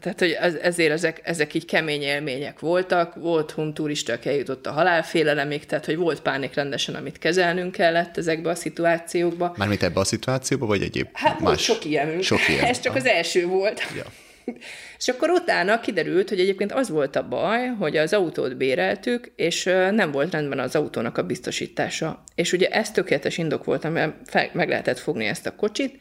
Tehát, 0.00 0.18
hogy 0.18 0.30
ez, 0.30 0.54
ezért 0.54 0.92
ezek, 0.92 1.20
ezek 1.24 1.54
így 1.54 1.64
kemény 1.64 2.02
élmények 2.02 2.60
voltak. 2.60 3.14
Volt 3.14 3.50
hun 3.50 3.74
turista, 3.74 4.12
aki 4.12 4.28
eljutott 4.28 4.66
a 4.66 4.72
halálfélelemig, 4.72 5.64
tehát, 5.66 5.84
hogy 5.84 5.96
volt 5.96 6.20
pánik 6.20 6.54
rendesen, 6.54 6.94
amit 6.94 7.18
kezelnünk 7.18 7.72
kellett 7.72 8.16
ezekbe 8.16 8.50
a 8.50 8.54
szituációkba. 8.54 9.54
Mármint 9.56 9.82
ebbe 9.82 10.00
a 10.00 10.04
szituációba, 10.04 10.66
vagy 10.66 10.82
egyéb 10.82 11.08
Hát 11.12 11.40
más? 11.40 11.62
sok 11.62 11.84
ilyenünk. 11.84 12.22
Sok 12.22 12.48
ilyen. 12.48 12.64
Ez 12.72 12.80
csak 12.80 12.94
az 12.94 13.06
első 13.06 13.46
volt. 13.46 13.82
Ja. 13.96 14.04
És 14.98 15.08
akkor 15.08 15.30
utána 15.30 15.80
kiderült, 15.80 16.28
hogy 16.28 16.40
egyébként 16.40 16.72
az 16.72 16.88
volt 16.88 17.16
a 17.16 17.28
baj, 17.28 17.66
hogy 17.66 17.96
az 17.96 18.12
autót 18.12 18.56
béreltük, 18.56 19.32
és 19.36 19.64
nem 19.90 20.10
volt 20.10 20.32
rendben 20.32 20.58
az 20.58 20.74
autónak 20.74 21.18
a 21.18 21.22
biztosítása. 21.22 22.22
És 22.34 22.52
ugye 22.52 22.68
ez 22.68 22.90
tökéletes 22.90 23.38
indok 23.38 23.64
volt, 23.64 23.84
amivel 23.84 24.20
meg 24.52 24.68
lehetett 24.68 24.98
fogni 24.98 25.24
ezt 25.24 25.46
a 25.46 25.54
kocsit, 25.54 26.00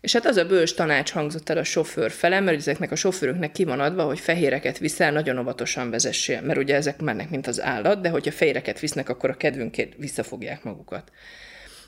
és 0.00 0.12
hát 0.12 0.26
az 0.26 0.36
a 0.36 0.46
bős 0.46 0.74
tanács 0.74 1.10
hangzott 1.10 1.48
el 1.48 1.58
a 1.58 1.64
sofőr 1.64 2.10
fele, 2.10 2.40
mert 2.40 2.56
ezeknek 2.56 2.90
a 2.90 2.96
sofőröknek 2.96 3.52
ki 3.52 3.64
van 3.64 3.80
adva, 3.80 4.02
hogy 4.02 4.20
fehéreket 4.20 4.78
viszel, 4.78 5.12
nagyon 5.12 5.38
óvatosan 5.38 5.90
vezessél, 5.90 6.40
mert 6.40 6.58
ugye 6.58 6.74
ezek 6.74 7.00
mennek, 7.00 7.30
mint 7.30 7.46
az 7.46 7.60
állat, 7.60 8.00
de 8.00 8.08
hogyha 8.08 8.32
fehéreket 8.32 8.80
visznek, 8.80 9.08
akkor 9.08 9.30
a 9.30 9.36
kedvünkért 9.36 9.92
visszafogják 9.96 10.64
magukat. 10.64 11.12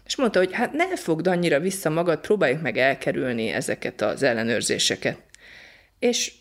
És 0.06 0.16
mondta, 0.16 0.38
hogy 0.38 0.52
hát 0.52 0.72
ne 0.72 0.96
fogd 0.96 1.26
annyira 1.26 1.60
vissza 1.60 1.90
magad, 1.90 2.20
próbáljuk 2.20 2.62
meg 2.62 2.76
elkerülni 2.76 3.48
ezeket 3.48 4.00
az 4.00 4.22
ellenőrzéseket. 4.22 5.18
És 6.02 6.32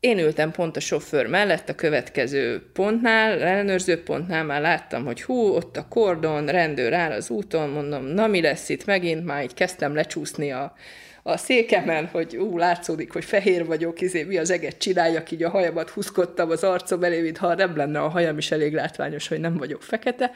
én 0.00 0.18
ültem 0.18 0.50
pont 0.50 0.76
a 0.76 0.80
sofőr 0.80 1.26
mellett 1.26 1.68
a 1.68 1.74
következő 1.74 2.70
pontnál, 2.72 3.42
ellenőrző 3.42 4.02
pontnál 4.02 4.44
már 4.44 4.60
láttam, 4.60 5.04
hogy 5.04 5.22
hú, 5.22 5.34
ott 5.34 5.76
a 5.76 5.88
kordon, 5.88 6.46
rendőr 6.46 6.92
áll 6.92 7.12
az 7.12 7.30
úton, 7.30 7.68
mondom, 7.68 8.04
na 8.04 8.26
mi 8.26 8.40
lesz 8.40 8.68
itt 8.68 8.84
megint, 8.84 9.24
már 9.24 9.42
így 9.42 9.54
kezdtem 9.54 9.94
lecsúszni 9.94 10.52
a, 10.52 10.74
a 11.22 11.36
székemen, 11.36 12.06
hogy 12.06 12.36
ú, 12.36 12.58
látszódik, 12.58 13.12
hogy 13.12 13.24
fehér 13.24 13.66
vagyok, 13.66 14.00
izé, 14.00 14.22
mi 14.22 14.38
az 14.38 14.50
eget 14.50 14.78
csináljak, 14.78 15.30
így 15.30 15.42
a 15.42 15.50
hajamat 15.50 15.90
húzkodtam 15.90 16.50
az 16.50 16.64
arcom 16.64 17.02
elé, 17.02 17.20
mintha 17.20 17.54
nem 17.54 17.76
lenne 17.76 18.00
a 18.00 18.08
hajam 18.08 18.38
is 18.38 18.50
elég 18.50 18.72
látványos, 18.72 19.28
hogy 19.28 19.40
nem 19.40 19.56
vagyok 19.56 19.82
fekete. 19.82 20.30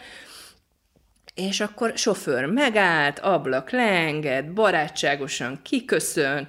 És 1.35 1.61
akkor 1.61 1.93
sofőr 1.97 2.45
megállt, 2.45 3.19
ablak 3.19 3.71
leenged, 3.71 4.47
barátságosan 4.47 5.61
kiköszön, 5.63 6.49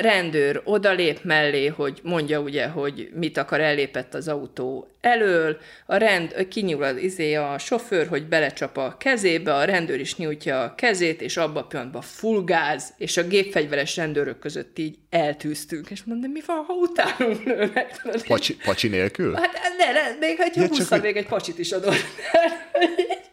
rendőr 0.00 0.60
odalép 0.64 1.20
mellé, 1.22 1.66
hogy 1.66 2.00
mondja 2.02 2.40
ugye, 2.40 2.66
hogy 2.66 3.10
mit 3.14 3.36
akar, 3.36 3.60
ellépett 3.60 4.14
az 4.14 4.28
autó 4.28 4.88
elől, 5.00 5.58
a 5.86 5.96
rend, 5.96 6.48
kinyúl 6.48 6.82
az 6.82 6.96
izé 6.96 7.34
a 7.34 7.58
sofőr, 7.58 8.06
hogy 8.06 8.26
belecsap 8.26 8.76
a 8.76 8.96
kezébe, 8.98 9.54
a 9.54 9.64
rendőr 9.64 10.00
is 10.00 10.16
nyújtja 10.16 10.62
a 10.62 10.74
kezét, 10.74 11.22
és 11.22 11.36
abba 11.36 11.60
a 11.60 11.64
pillanatban 11.64 12.02
full 12.02 12.44
gáz, 12.44 12.92
és 12.96 13.16
a 13.16 13.22
gépfegyveres 13.22 13.96
rendőrök 13.96 14.38
között 14.38 14.78
így 14.78 14.96
eltűztünk, 15.10 15.90
és 15.90 16.04
mondom, 16.04 16.30
de 16.30 16.38
mi 16.38 16.44
van, 16.46 16.64
ha 16.66 16.72
utánunk 16.74 17.44
lőnek? 17.44 18.02
Pacsi, 18.26 18.56
pacsi 18.56 18.88
nélkül? 18.88 19.34
Hát 19.34 19.52
ne, 19.78 19.92
ne 19.92 20.18
még 20.20 20.36
ha 20.36 20.44
ja, 20.54 20.68
csak... 20.68 21.02
még 21.02 21.16
egy 21.16 21.26
pacsit 21.26 21.58
is 21.58 21.72
adott. 21.72 21.94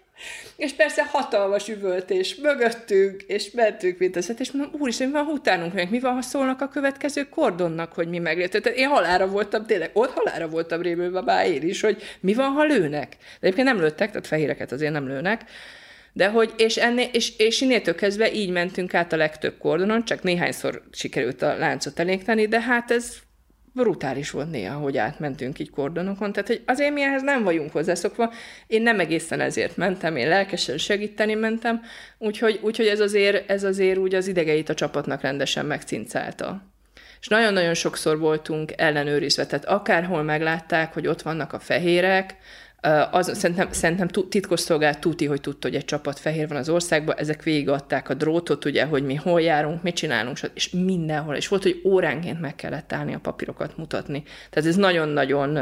És 0.56 0.74
persze 0.74 1.06
hatalmas 1.06 1.68
üvöltés 1.68 2.36
mögöttünk, 2.36 3.22
és 3.22 3.52
mentünk, 3.52 3.98
mint 3.98 4.16
az, 4.16 4.34
és 4.38 4.52
mondom, 4.52 4.82
úristen, 4.82 5.08
mi 5.08 5.14
van, 5.14 5.24
ha 5.24 5.32
utánunk 5.32 5.74
meg, 5.74 5.90
mi 5.90 6.00
van, 6.00 6.14
ha 6.14 6.22
szólnak 6.22 6.62
a 6.62 6.68
következő 6.68 7.30
kordonnak, 7.30 7.94
hogy 7.94 8.08
mi 8.08 8.20
megléptünk. 8.20 8.64
Tehát 8.64 8.80
én 8.80 8.88
halára 8.88 9.28
voltam, 9.28 9.66
tényleg, 9.66 9.90
ott 9.94 10.12
halára 10.12 10.48
voltam 10.48 10.82
rémülve 10.82 11.22
már 11.22 11.48
én 11.48 11.62
is, 11.62 11.82
hogy 11.82 12.04
mi 12.20 12.34
van, 12.34 12.52
ha 12.52 12.64
lőnek. 12.64 13.10
De 13.10 13.48
egyébként 13.48 13.68
nem 13.68 13.80
lőttek, 13.80 14.08
tehát 14.10 14.28
fehéreket 14.28 14.72
azért 14.72 14.92
nem 14.92 15.08
lőnek. 15.08 15.42
De 16.14 16.28
hogy, 16.28 16.54
és, 16.58 16.78
ennél, 16.78 17.10
és, 17.12 17.38
és 17.38 17.62
innétől 17.62 17.96
kezdve 17.96 18.34
így 18.34 18.50
mentünk 18.50 18.94
át 18.94 19.14
a 19.14 19.18
legtöbb 19.18 19.58
kordonon, 19.58 20.06
csak 20.06 20.24
néhányszor 20.24 20.82
sikerült 20.92 21.42
a 21.42 21.58
láncot 21.58 22.00
elégteni, 22.00 22.48
de 22.48 22.62
hát 22.62 22.92
ez 22.92 23.14
brutális 23.80 24.32
volt 24.32 24.52
néha, 24.52 24.78
hogy 24.78 24.98
átmentünk 24.98 25.60
így 25.60 25.70
kordonokon, 25.70 26.32
tehát 26.32 26.48
hogy 26.48 26.62
azért 26.66 26.94
mi 26.94 27.02
ehhez 27.02 27.22
nem 27.22 27.44
vagyunk 27.44 27.72
hozzászokva, 27.72 28.34
én 28.68 28.82
nem 28.82 29.00
egészen 29.00 29.40
ezért 29.40 29.78
mentem, 29.78 30.16
én 30.16 30.28
lelkesen 30.28 30.78
segíteni 30.78 31.34
mentem, 31.34 31.82
úgyhogy, 32.18 32.60
úgyhogy 32.62 32.88
ez, 32.88 33.00
azért, 33.00 33.50
ez 33.50 33.64
azért 33.64 33.98
úgy 33.98 34.16
az 34.16 34.28
idegeit 34.28 34.70
a 34.70 34.74
csapatnak 34.74 35.22
rendesen 35.22 35.66
megcincálta. 35.66 36.62
És 37.20 37.28
nagyon-nagyon 37.28 37.74
sokszor 37.74 38.20
voltunk 38.20 38.72
ellenőrizve, 38.78 39.46
tehát 39.46 39.66
akárhol 39.66 40.24
meglátták, 40.24 40.94
hogy 40.94 41.08
ott 41.08 41.22
vannak 41.22 41.54
a 41.54 41.60
fehérek, 41.60 42.36
az, 43.12 43.38
szerintem, 43.38 43.72
szerintem 43.72 44.08
titkos 44.08 44.60
szolgálat 44.60 45.00
tuti, 45.00 45.26
hogy 45.26 45.42
tudta, 45.42 45.68
hogy 45.68 45.78
egy 45.78 45.86
csapat 45.86 46.20
fehér 46.20 46.48
van 46.48 46.58
az 46.58 46.70
országban, 46.70 47.16
ezek 47.18 47.44
végigadták 47.44 48.10
a 48.10 48.14
drótot, 48.14 48.66
ugye, 48.66 48.86
hogy 48.86 49.04
mi 49.04 49.16
hol 49.16 49.42
járunk, 49.42 49.84
mit 49.84 49.96
csinálunk, 49.96 50.38
és 50.54 50.70
mindenhol. 50.70 51.36
És 51.36 51.48
volt, 51.48 51.64
hogy 51.64 51.82
óránként 51.86 52.40
meg 52.40 52.56
kellett 52.56 52.94
állni 52.94 53.14
a 53.14 53.20
papírokat 53.20 53.78
mutatni. 53.78 54.24
Tehát 54.50 54.70
ez 54.70 54.76
nagyon-nagyon 54.76 55.60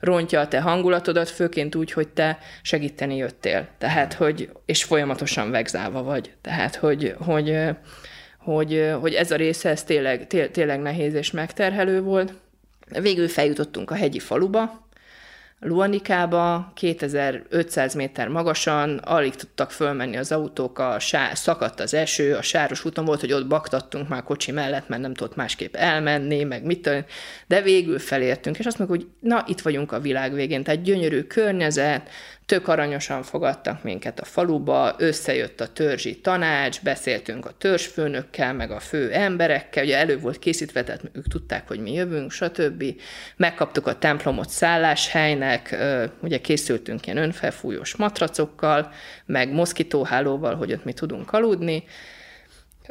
rontja 0.00 0.40
a 0.40 0.48
te 0.48 0.60
hangulatodat, 0.60 1.28
főként 1.28 1.74
úgy, 1.74 1.92
hogy 1.92 2.08
te 2.08 2.38
segíteni 2.62 3.16
jöttél. 3.16 3.68
Tehát, 3.78 4.12
hogy, 4.12 4.50
és 4.64 4.84
folyamatosan 4.84 5.50
vegzálva 5.50 6.02
vagy. 6.02 6.32
Tehát, 6.40 6.74
hogy, 6.74 7.14
hogy, 7.18 7.58
hogy, 8.38 8.92
hogy 9.00 9.14
ez 9.14 9.30
a 9.30 9.36
része, 9.36 9.68
ez 9.68 9.84
tényleg, 9.84 10.26
tényleg 10.52 10.80
nehéz 10.80 11.14
és 11.14 11.30
megterhelő 11.30 12.00
volt. 12.00 12.32
Végül 13.00 13.28
feljutottunk 13.28 13.90
a 13.90 13.94
hegyi 13.94 14.18
faluba, 14.18 14.81
Luanikába, 15.64 16.72
2500 16.74 17.94
méter 17.94 18.28
magasan, 18.28 18.96
alig 18.96 19.34
tudtak 19.34 19.70
fölmenni 19.70 20.16
az 20.16 20.32
autók, 20.32 20.78
a 20.78 20.98
sá- 20.98 21.36
szakadt 21.36 21.80
az 21.80 21.94
eső, 21.94 22.34
a 22.34 22.42
sáros 22.42 22.84
úton 22.84 23.04
volt, 23.04 23.20
hogy 23.20 23.32
ott 23.32 23.46
baktattunk 23.46 24.08
már 24.08 24.22
kocsi 24.22 24.52
mellett, 24.52 24.88
mert 24.88 25.02
nem 25.02 25.14
tudott 25.14 25.36
másképp 25.36 25.74
elmenni, 25.74 26.44
meg 26.44 26.64
mit 26.64 26.90
de 27.46 27.62
végül 27.62 27.98
felértünk, 27.98 28.58
és 28.58 28.66
azt 28.66 28.78
mondjuk, 28.78 29.00
hogy 29.00 29.10
na, 29.20 29.44
itt 29.46 29.60
vagyunk 29.60 29.92
a 29.92 30.00
világ 30.00 30.34
végén, 30.34 30.62
tehát 30.62 30.82
gyönyörű 30.82 31.22
környezet, 31.22 32.08
tök 32.46 32.68
aranyosan 32.68 33.22
fogadtak 33.22 33.82
minket 33.82 34.20
a 34.20 34.24
faluba, 34.24 34.94
összejött 34.98 35.60
a 35.60 35.72
törzsi 35.72 36.20
tanács, 36.20 36.82
beszéltünk 36.82 37.46
a 37.46 37.52
törzsfőnökkel, 37.58 38.52
meg 38.52 38.70
a 38.70 38.80
fő 38.80 39.12
emberekkel, 39.12 39.84
ugye 39.84 39.96
elő 39.96 40.18
volt 40.18 40.38
készítve, 40.38 40.84
tehát 40.84 41.02
ők 41.12 41.28
tudták, 41.28 41.68
hogy 41.68 41.80
mi 41.80 41.92
jövünk, 41.92 42.30
stb. 42.30 42.84
Megkaptuk 43.36 43.86
a 43.86 43.98
templomot 43.98 44.48
szálláshelynek, 44.48 45.76
ugye 46.22 46.38
készültünk 46.38 47.06
ilyen 47.06 47.18
önfelfújós 47.18 47.96
matracokkal, 47.96 48.92
meg 49.26 49.52
moszkitóhálóval, 49.52 50.54
hogy 50.54 50.72
ott 50.72 50.84
mi 50.84 50.92
tudunk 50.92 51.32
aludni, 51.32 51.84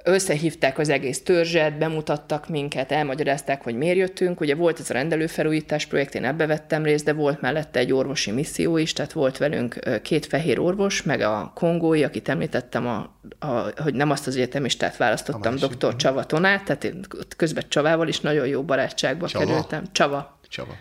összehívták 0.04 0.78
az 0.78 0.90
egész 0.90 1.24
törzset, 1.24 1.78
bemutattak 1.78 2.50
minket, 2.50 2.92
elmagyarázták, 2.92 3.64
hogy 3.64 3.76
miért 3.76 3.98
jöttünk. 3.98 4.40
Ugye 4.40 4.56
volt 4.56 4.80
ez 4.80 4.90
a 4.90 4.94
rendelőfelújítás 4.94 5.86
projekt, 5.86 6.16
én 6.16 6.26
ebbe 6.26 6.46
vettem 6.46 6.84
részt, 6.84 7.06
de 7.06 7.14
volt 7.14 7.42
mellette 7.42 7.80
egy 7.80 7.94
orvosi 7.94 8.32
misszió 8.32 8.78
is, 8.78 8.94
tehát 8.94 9.12
volt 9.12 9.38
velünk 9.38 10.02
két 10.02 10.26
fehér 10.26 10.60
orvos, 10.60 11.04
meg 11.04 11.22
a 11.22 11.52
kongói, 11.56 12.04
akit 12.04 12.30
említettem, 12.30 12.88
a, 12.88 13.16
a, 13.40 13.82
hogy 13.82 13.94
nem 13.94 14.10
azt 14.10 14.28
az 14.28 14.36
egyetemistát 14.36 14.98
választottam, 14.98 15.56
dr. 15.56 15.96
Csava 15.96 16.24
Tonát, 16.24 16.64
tehát 16.64 16.84
én 16.84 17.06
közben 17.38 17.64
Csavával 17.68 18.08
is 18.08 18.20
nagyon 18.20 18.48
jó 18.48 18.64
barátságba 18.64 19.28
Csava? 19.28 19.46
kerültem. 19.46 19.84
Csava. 19.92 20.40
Csava 20.48 20.74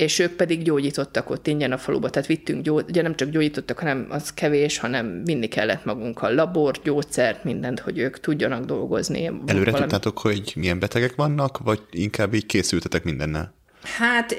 és 0.00 0.18
ők 0.18 0.32
pedig 0.32 0.62
gyógyítottak 0.62 1.30
ott 1.30 1.46
ingyen 1.46 1.72
a 1.72 1.78
faluba, 1.78 2.10
tehát 2.10 2.28
vittünk, 2.28 2.62
gyógy, 2.62 2.84
ugye 2.88 3.02
nem 3.02 3.16
csak 3.16 3.28
gyógyítottak, 3.28 3.78
hanem 3.78 4.06
az 4.08 4.32
kevés, 4.34 4.78
hanem 4.78 5.24
vinni 5.24 5.46
kellett 5.46 5.84
magunkkal 5.84 6.34
labort, 6.34 6.82
gyógyszert, 6.82 7.44
mindent, 7.44 7.80
hogy 7.80 7.98
ők 7.98 8.20
tudjanak 8.20 8.64
dolgozni. 8.64 9.26
Előre 9.26 9.70
valami... 9.70 9.80
tudtátok, 9.80 10.18
hogy 10.18 10.52
milyen 10.56 10.78
betegek 10.78 11.14
vannak, 11.14 11.58
vagy 11.58 11.80
inkább 11.90 12.34
így 12.34 12.46
készültetek 12.46 13.04
mindennel? 13.04 13.54
Hát 13.82 14.34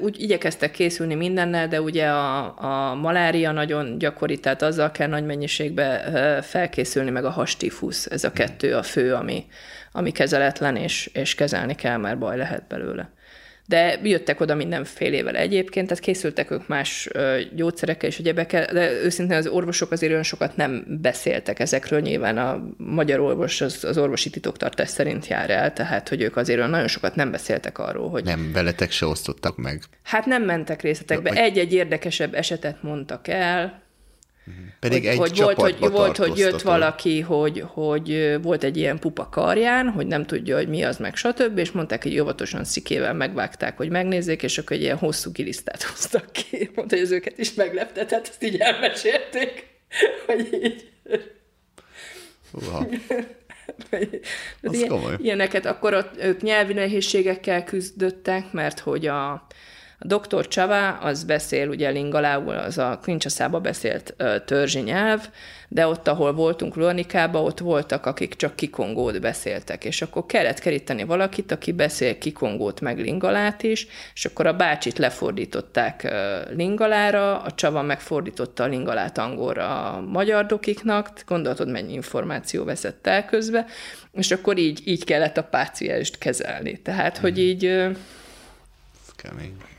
úgy 0.00 0.22
igyekeztek 0.22 0.70
készülni 0.70 1.14
mindennel, 1.14 1.68
de 1.68 1.80
ugye 1.80 2.06
a, 2.06 2.58
a 2.90 2.94
malária 2.94 3.52
nagyon 3.52 3.98
gyakori, 3.98 4.38
tehát 4.38 4.62
azzal 4.62 4.90
kell 4.90 5.08
nagy 5.08 5.24
mennyiségbe 5.24 6.10
felkészülni, 6.42 7.10
meg 7.10 7.24
a 7.24 7.30
hastifusz, 7.30 8.06
ez 8.06 8.24
a 8.24 8.32
kettő 8.32 8.74
a 8.74 8.82
fő, 8.82 9.14
ami, 9.14 9.46
ami 9.92 10.12
kezeletlen, 10.12 10.76
és, 10.76 11.10
és 11.12 11.34
kezelni 11.34 11.74
kell, 11.74 11.96
mert 11.96 12.18
baj 12.18 12.36
lehet 12.36 12.66
belőle 12.68 13.12
de 13.66 14.00
jöttek 14.02 14.40
oda 14.40 14.54
mindenfélével 14.54 15.36
egyébként, 15.36 15.86
tehát 15.88 16.02
készültek 16.02 16.50
ők 16.50 16.68
más 16.68 17.08
gyógyszerekkel 17.54 18.08
és 18.08 18.18
egyebekkel, 18.18 18.66
de 18.72 18.90
őszintén 18.90 19.36
az 19.36 19.46
orvosok 19.46 19.90
azért 19.90 20.12
olyan 20.12 20.22
sokat 20.22 20.56
nem 20.56 20.84
beszéltek 21.00 21.58
ezekről, 21.58 22.00
nyilván 22.00 22.38
a 22.38 22.62
magyar 22.76 23.20
orvos 23.20 23.60
az, 23.60 23.84
az 23.84 23.98
orvosi 23.98 24.30
titoktartás 24.30 24.88
szerint 24.88 25.26
jár 25.26 25.50
el, 25.50 25.72
tehát 25.72 26.08
hogy 26.08 26.22
ők 26.22 26.36
azért 26.36 26.58
olyan 26.58 26.70
nagyon 26.70 26.88
sokat 26.88 27.14
nem 27.14 27.30
beszéltek 27.30 27.78
arról, 27.78 28.08
hogy... 28.10 28.24
Nem, 28.24 28.50
veletek 28.52 28.90
se 28.90 29.06
osztottak 29.06 29.56
meg. 29.56 29.82
Hát 30.02 30.26
nem 30.26 30.42
mentek 30.42 30.82
részletekbe, 30.82 31.30
egy-egy 31.30 31.72
érdekesebb 31.72 32.34
esetet 32.34 32.82
mondtak 32.82 33.28
el, 33.28 33.82
pedig 34.80 35.02
hogy, 35.06 35.10
egy 35.10 35.18
hogy 35.18 35.38
volt, 35.38 35.60
hogy, 35.60 35.90
volt, 35.90 36.16
hogy 36.16 36.38
jött 36.38 36.62
valaki, 36.62 37.20
hogy, 37.20 37.64
hogy 37.66 38.38
volt 38.42 38.64
egy 38.64 38.76
ilyen 38.76 38.98
pupa 38.98 39.28
karján, 39.28 39.88
hogy 39.88 40.06
nem 40.06 40.26
tudja, 40.26 40.56
hogy 40.56 40.68
mi 40.68 40.82
az, 40.82 40.96
meg 40.96 41.16
stb., 41.16 41.58
és 41.58 41.70
mondták, 41.70 42.02
hogy 42.02 42.20
óvatosan 42.20 42.64
szikével 42.64 43.14
megvágták, 43.14 43.76
hogy 43.76 43.90
megnézzék, 43.90 44.42
és 44.42 44.58
akkor 44.58 44.76
egy 44.76 44.82
ilyen 44.82 44.96
hosszú 44.96 45.32
kilisztát 45.32 45.82
hoztak 45.82 46.32
ki. 46.32 46.70
Mondta, 46.74 46.94
hogy 46.94 47.04
az 47.04 47.10
őket 47.10 47.38
is 47.38 47.54
meglepte, 47.54 48.06
tehát 48.06 48.28
ezt 48.28 48.44
így 48.44 48.56
elmesélték, 48.56 49.66
hogy 50.26 50.60
így... 50.62 50.90
Uha. 52.52 52.86
Ilyen, 54.70 55.18
ilyeneket, 55.22 55.66
akkor 55.66 55.94
ott 55.94 56.22
ők 56.22 56.42
nyelvi 56.42 56.72
nehézségekkel 56.72 57.64
küzdöttek, 57.64 58.52
mert 58.52 58.78
hogy 58.78 59.06
a, 59.06 59.46
a 60.02 60.06
doktor 60.06 60.48
Csava 60.48 60.88
az 60.88 61.24
beszél 61.24 61.68
ugye 61.68 61.88
lingalául, 61.88 62.54
az 62.54 62.78
a 62.78 63.00
Kincsaszába 63.02 63.60
beszélt 63.60 64.14
ö, 64.16 64.36
törzsi 64.44 64.80
nyelv, 64.80 65.28
de 65.68 65.86
ott, 65.86 66.08
ahol 66.08 66.32
voltunk 66.32 66.76
Luanikába, 66.76 67.42
ott 67.42 67.58
voltak, 67.58 68.06
akik 68.06 68.36
csak 68.36 68.56
kikongót 68.56 69.20
beszéltek, 69.20 69.84
és 69.84 70.02
akkor 70.02 70.26
kellett 70.26 70.58
keríteni 70.58 71.04
valakit, 71.04 71.52
aki 71.52 71.72
beszél 71.72 72.18
kikongót 72.18 72.80
meg 72.80 72.98
lingalát 72.98 73.62
is, 73.62 73.86
és 74.14 74.24
akkor 74.24 74.46
a 74.46 74.56
bácsit 74.56 74.98
lefordították 74.98 76.02
ö, 76.04 76.40
lingalára, 76.54 77.42
a 77.42 77.50
Csava 77.50 77.82
megfordította 77.82 78.62
a 78.62 78.66
lingalát 78.66 79.18
angolra 79.18 79.92
a 79.92 80.00
magyar 80.00 80.46
dokiknak, 80.46 81.10
gondolatod, 81.26 81.68
mennyi 81.68 81.92
információ 81.92 82.64
veszett 82.64 83.06
el 83.06 83.24
közbe, 83.24 83.66
és 84.12 84.30
akkor 84.30 84.58
így, 84.58 84.80
így 84.84 85.04
kellett 85.04 85.36
a 85.36 85.44
pácienst 85.44 86.18
kezelni. 86.18 86.80
Tehát, 86.80 87.18
hogy 87.18 87.38
így... 87.38 87.64
ö, 87.64 87.90
kemény. 89.16 89.70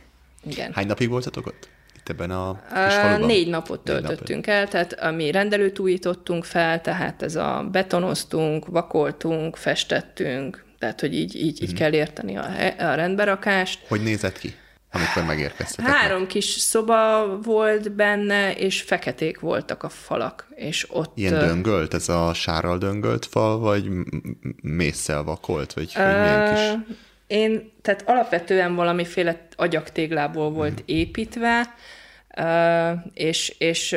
Igen. 0.47 0.71
Hány 0.73 0.87
napig 0.87 1.09
voltatok 1.09 1.47
ott? 1.47 1.69
Itt 1.95 2.09
ebben 2.09 2.31
a 2.31 2.61
kis 2.85 2.93
faluban? 2.93 3.25
Négy 3.27 3.47
napot 3.49 3.83
Négy 3.83 3.95
töltöttünk 3.95 4.47
el, 4.47 4.67
tehát 4.67 4.93
ami 4.93 5.31
rendelőt 5.31 5.79
újítottunk 5.79 6.45
fel, 6.45 6.81
tehát 6.81 7.21
ez 7.21 7.35
a 7.35 7.67
betonoztunk, 7.71 8.65
vakoltunk, 8.67 9.55
festettünk, 9.55 10.63
tehát 10.79 10.99
hogy 10.99 11.13
így, 11.15 11.35
így, 11.35 11.61
Mhm. 11.61 11.63
így 11.69 11.73
kell 11.73 11.93
érteni 11.93 12.37
a, 12.37 12.45
a 12.79 12.93
rendberakást. 12.93 13.79
Hogy 13.87 14.03
nézett 14.03 14.37
ki, 14.39 14.53
amikor 14.91 15.23
megérkeztetek? 15.23 15.91
Három 15.91 16.27
kis 16.27 16.45
szoba 16.45 17.27
volt 17.43 17.91
benne, 17.91 18.55
és 18.55 18.81
feketék 18.81 19.39
voltak 19.39 19.83
a 19.83 19.89
falak, 19.89 20.47
és 20.55 20.87
ott... 20.89 21.17
Ilyen 21.17 21.39
döngölt, 21.39 21.93
ez 21.93 22.09
a 22.09 22.33
sárral 22.33 22.77
döngölt 22.77 23.25
fal, 23.25 23.59
vagy 23.59 23.89
m- 23.89 24.11
m- 24.11 24.61
mészsel 24.61 25.23
vakolt, 25.23 25.73
vagy, 25.73 25.91
vagy 25.95 26.19
milyen 26.19 26.53
kis... 26.53 26.95
Én, 27.33 27.71
tehát 27.81 28.03
alapvetően 28.05 28.75
valamiféle 28.75 29.47
agyaktéglából 29.55 30.51
volt 30.51 30.83
építve, 30.85 31.73
és, 33.13 33.55
és, 33.57 33.95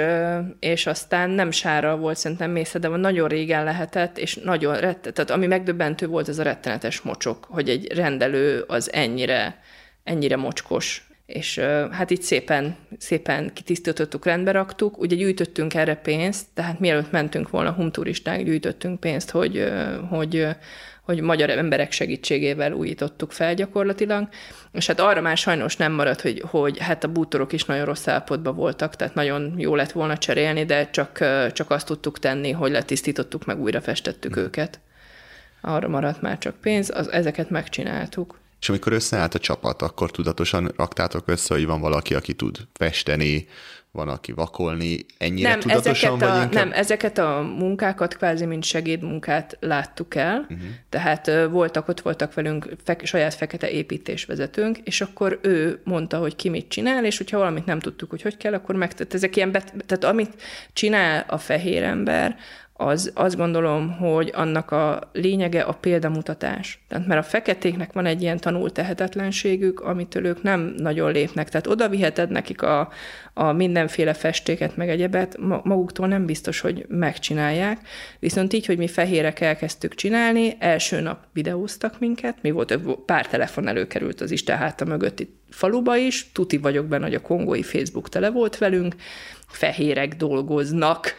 és 0.59 0.87
aztán 0.87 1.30
nem 1.30 1.51
sárral 1.51 1.97
volt 1.97 2.16
szerintem 2.16 2.51
mésze, 2.51 2.78
de 2.78 2.89
nagyon 2.89 3.28
régen 3.28 3.64
lehetett, 3.64 4.18
és 4.18 4.34
nagyon 4.34 4.76
rett, 4.76 5.03
tehát 5.03 5.30
ami 5.30 5.47
megdöbbentő 5.47 6.07
volt, 6.07 6.28
ez 6.28 6.39
a 6.39 6.43
rettenetes 6.43 7.01
mocsok, 7.01 7.47
hogy 7.51 7.68
egy 7.68 7.93
rendelő 7.93 8.64
az 8.66 8.93
ennyire, 8.93 9.62
ennyire 10.05 10.37
mocskos. 10.37 11.09
És 11.26 11.59
hát 11.91 12.11
így 12.11 12.22
szépen, 12.22 12.76
szépen 12.99 13.53
kitisztítottuk, 13.53 14.24
rendbe 14.24 14.51
raktuk. 14.51 14.99
Ugye 14.99 15.16
gyűjtöttünk 15.16 15.74
erre 15.74 15.95
pénzt, 15.95 16.47
tehát 16.55 16.80
mielőtt 16.80 17.11
mentünk 17.11 17.51
volna 17.51 17.72
humturisták, 17.72 18.45
gyűjtöttünk 18.45 19.01
pénzt, 19.01 19.30
hogy, 19.30 19.72
hogy, 20.09 20.47
hogy 21.07 21.20
magyar 21.20 21.50
emberek 21.50 21.92
segítségével 21.92 22.72
újítottuk 22.72 23.32
fel 23.32 23.54
gyakorlatilag. 23.54 24.28
És 24.72 24.86
hát 24.86 25.00
arra 25.00 25.20
már 25.20 25.36
sajnos 25.36 25.76
nem 25.76 25.92
maradt, 25.92 26.20
hogy, 26.20 26.42
hogy 26.46 26.78
hát 26.78 27.04
a 27.04 27.09
bútorok 27.09 27.52
is 27.52 27.64
nagyon 27.64 27.84
rossz 27.84 28.09
állapotban 28.09 28.54
voltak, 28.54 28.96
tehát 28.96 29.14
nagyon 29.14 29.54
jó 29.57 29.74
lett 29.74 29.92
volna 29.92 30.18
cserélni, 30.18 30.64
de 30.64 30.90
csak, 30.90 31.18
csak 31.52 31.70
azt 31.70 31.86
tudtuk 31.86 32.18
tenni, 32.18 32.50
hogy 32.50 32.70
letisztítottuk, 32.70 33.44
meg 33.44 33.61
újra 33.61 33.80
festettük 33.80 34.36
őket. 34.36 34.80
Arra 35.61 35.88
maradt 35.88 36.20
már 36.20 36.38
csak 36.38 36.61
pénz, 36.61 36.90
az, 36.94 37.12
ezeket 37.12 37.50
megcsináltuk. 37.50 38.38
És 38.61 38.68
amikor 38.68 38.92
összeállt 38.92 39.34
a 39.34 39.38
csapat, 39.38 39.82
akkor 39.82 40.11
tudatosan 40.11 40.72
raktátok 40.76 41.28
össze, 41.28 41.54
hogy 41.54 41.66
van 41.66 41.80
valaki, 41.80 42.14
aki 42.14 42.34
tud 42.34 42.59
festeni, 42.74 43.46
van, 43.96 44.09
aki 44.09 44.32
vakolni. 44.32 45.07
Ennyire 45.18 45.48
nem, 45.48 45.61
tudatosan, 45.61 46.12
ezeket 46.12 46.28
vagy 46.28 46.38
a, 46.38 46.42
inkább... 46.42 46.52
nem, 46.52 46.72
ezeket 46.72 47.18
a 47.18 47.54
munkákat 47.59 48.16
kvázi, 48.16 48.44
mint 48.44 48.64
segédmunkát 48.64 49.57
láttuk 49.61 50.14
el, 50.14 50.38
uh-huh. 50.40 50.59
tehát 50.88 51.30
voltak, 51.50 51.88
ott 51.88 52.00
voltak 52.00 52.34
velünk 52.34 52.68
fe, 52.84 52.96
saját 53.02 53.34
fekete 53.34 53.70
építésvezetőnk, 53.70 54.78
és 54.78 55.00
akkor 55.00 55.38
ő 55.42 55.80
mondta, 55.84 56.18
hogy 56.18 56.36
ki 56.36 56.48
mit 56.48 56.68
csinál, 56.68 57.04
és 57.04 57.16
hogyha 57.16 57.38
valamit 57.38 57.66
nem 57.66 57.78
tudtuk, 57.78 58.11
hogy 58.11 58.22
hogy 58.22 58.36
kell, 58.36 58.54
akkor 58.54 58.74
meg, 58.74 58.94
tehát 58.94 59.14
ezek 59.14 59.36
ilyen, 59.36 59.52
bet, 59.52 59.72
tehát 59.86 60.04
amit 60.04 60.42
csinál 60.72 61.24
a 61.28 61.38
fehér 61.38 61.82
ember, 61.82 62.36
az 62.78 63.10
azt 63.14 63.36
gondolom, 63.36 63.92
hogy 63.92 64.30
annak 64.34 64.70
a 64.70 65.10
lényege 65.12 65.60
a 65.60 65.72
példamutatás. 65.72 66.84
Tehát 66.88 67.06
mert 67.06 67.20
a 67.20 67.28
feketéknek 67.28 67.92
van 67.92 68.06
egy 68.06 68.22
ilyen 68.22 68.38
tanult 68.38 68.72
tehetetlenségük, 68.72 69.80
amitől 69.80 70.26
ők 70.26 70.42
nem 70.42 70.74
nagyon 70.76 71.12
lépnek. 71.12 71.48
Tehát 71.48 71.66
oda 71.66 71.88
viheted 71.88 72.30
nekik 72.30 72.62
a, 72.62 72.88
a 73.34 73.52
mindenféle 73.52 74.14
festéket, 74.14 74.76
meg 74.76 74.88
egyebet, 74.88 75.36
ma- 75.38 75.60
maguktól 75.64 76.06
nem 76.06 76.26
biztos, 76.26 76.60
hogy 76.60 76.84
megcsinálják. 76.88 77.78
Viszont 78.18 78.52
így, 78.52 78.66
hogy 78.66 78.78
mi 78.78 78.88
fehérek 78.88 79.40
elkezdtük 79.40 79.94
csinálni, 79.94 80.56
első 80.58 81.00
nap 81.00 81.18
videóztak 81.32 81.98
minket, 81.98 82.36
mi 82.42 82.50
volt, 82.50 82.78
pár 83.06 83.26
telefon 83.26 83.68
előkerült 83.68 84.20
az 84.20 84.30
Isten 84.30 84.56
háta 84.56 84.84
mögötti 84.84 85.34
faluba 85.50 85.96
is, 85.96 86.32
tuti 86.32 86.56
vagyok 86.58 86.86
benne, 86.86 87.04
hogy 87.04 87.14
a 87.14 87.20
kongói 87.20 87.62
Facebook 87.62 88.08
tele 88.08 88.30
volt 88.30 88.58
velünk, 88.58 88.94
fehérek 89.46 90.16
dolgoznak, 90.16 91.14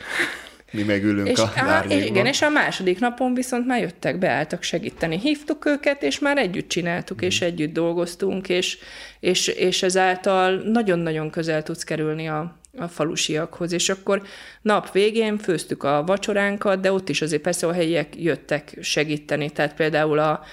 Mi 0.78 0.84
megülünk 0.84 1.28
és, 1.28 1.40
a 1.40 1.52
á, 1.56 1.66
lárvékban. 1.66 2.08
igen, 2.08 2.26
és 2.26 2.42
a 2.42 2.50
második 2.50 3.00
napon 3.00 3.34
viszont 3.34 3.66
már 3.66 3.82
jöttek, 3.82 4.18
beálltak 4.18 4.64
segíteni. 4.64 5.20
Hívtuk 5.20 5.66
őket, 5.66 6.04
és 6.04 6.20
már 6.20 6.38
együtt 6.38 6.68
csináltuk, 6.68 7.22
és 7.22 7.42
együtt 7.42 7.74
dolgoztunk, 7.74 8.50
és, 8.50 8.78
és, 9.20 9.48
és 9.48 9.84
ezáltal 9.84 10.56
nagyon-nagyon 10.56 11.30
közel 11.30 11.64
tudsz 11.64 11.84
kerülni 11.84 12.28
a, 12.28 12.60
a 12.78 12.88
falusiakhoz. 12.88 13.72
És 13.72 13.90
akkor 13.90 14.22
nap 14.62 14.92
végén 14.92 15.38
főztük 15.38 15.84
a 15.84 16.04
vacsoránkat, 16.06 16.80
de 16.80 16.92
ott 16.92 17.10
is 17.10 17.22
azért 17.22 17.42
persze 17.42 17.68
a 17.68 17.74
helyiek 17.74 18.22
jöttek 18.22 18.78
segíteni. 18.82 19.50
Tehát 19.50 19.76
például 19.76 20.20
a, 20.20 20.44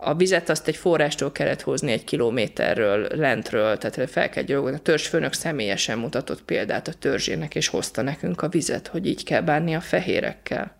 a 0.00 0.14
vizet 0.14 0.48
azt 0.48 0.68
egy 0.68 0.76
forrástól 0.76 1.32
kellett 1.32 1.60
hozni 1.60 1.92
egy 1.92 2.04
kilométerről, 2.04 3.08
lentről, 3.14 3.78
tehát 3.78 4.10
fel 4.10 4.28
kell 4.28 4.42
gyalogolni. 4.42 4.76
A 4.76 4.80
törzsfőnök 4.80 5.32
személyesen 5.32 5.98
mutatott 5.98 6.42
példát 6.42 6.88
a 6.88 6.92
törzsének, 6.92 7.54
és 7.54 7.68
hozta 7.68 8.02
nekünk 8.02 8.42
a 8.42 8.48
vizet, 8.48 8.86
hogy 8.86 9.06
így 9.06 9.24
kell 9.24 9.40
bánni 9.40 9.74
a 9.74 9.80
fehérekkel. 9.80 10.78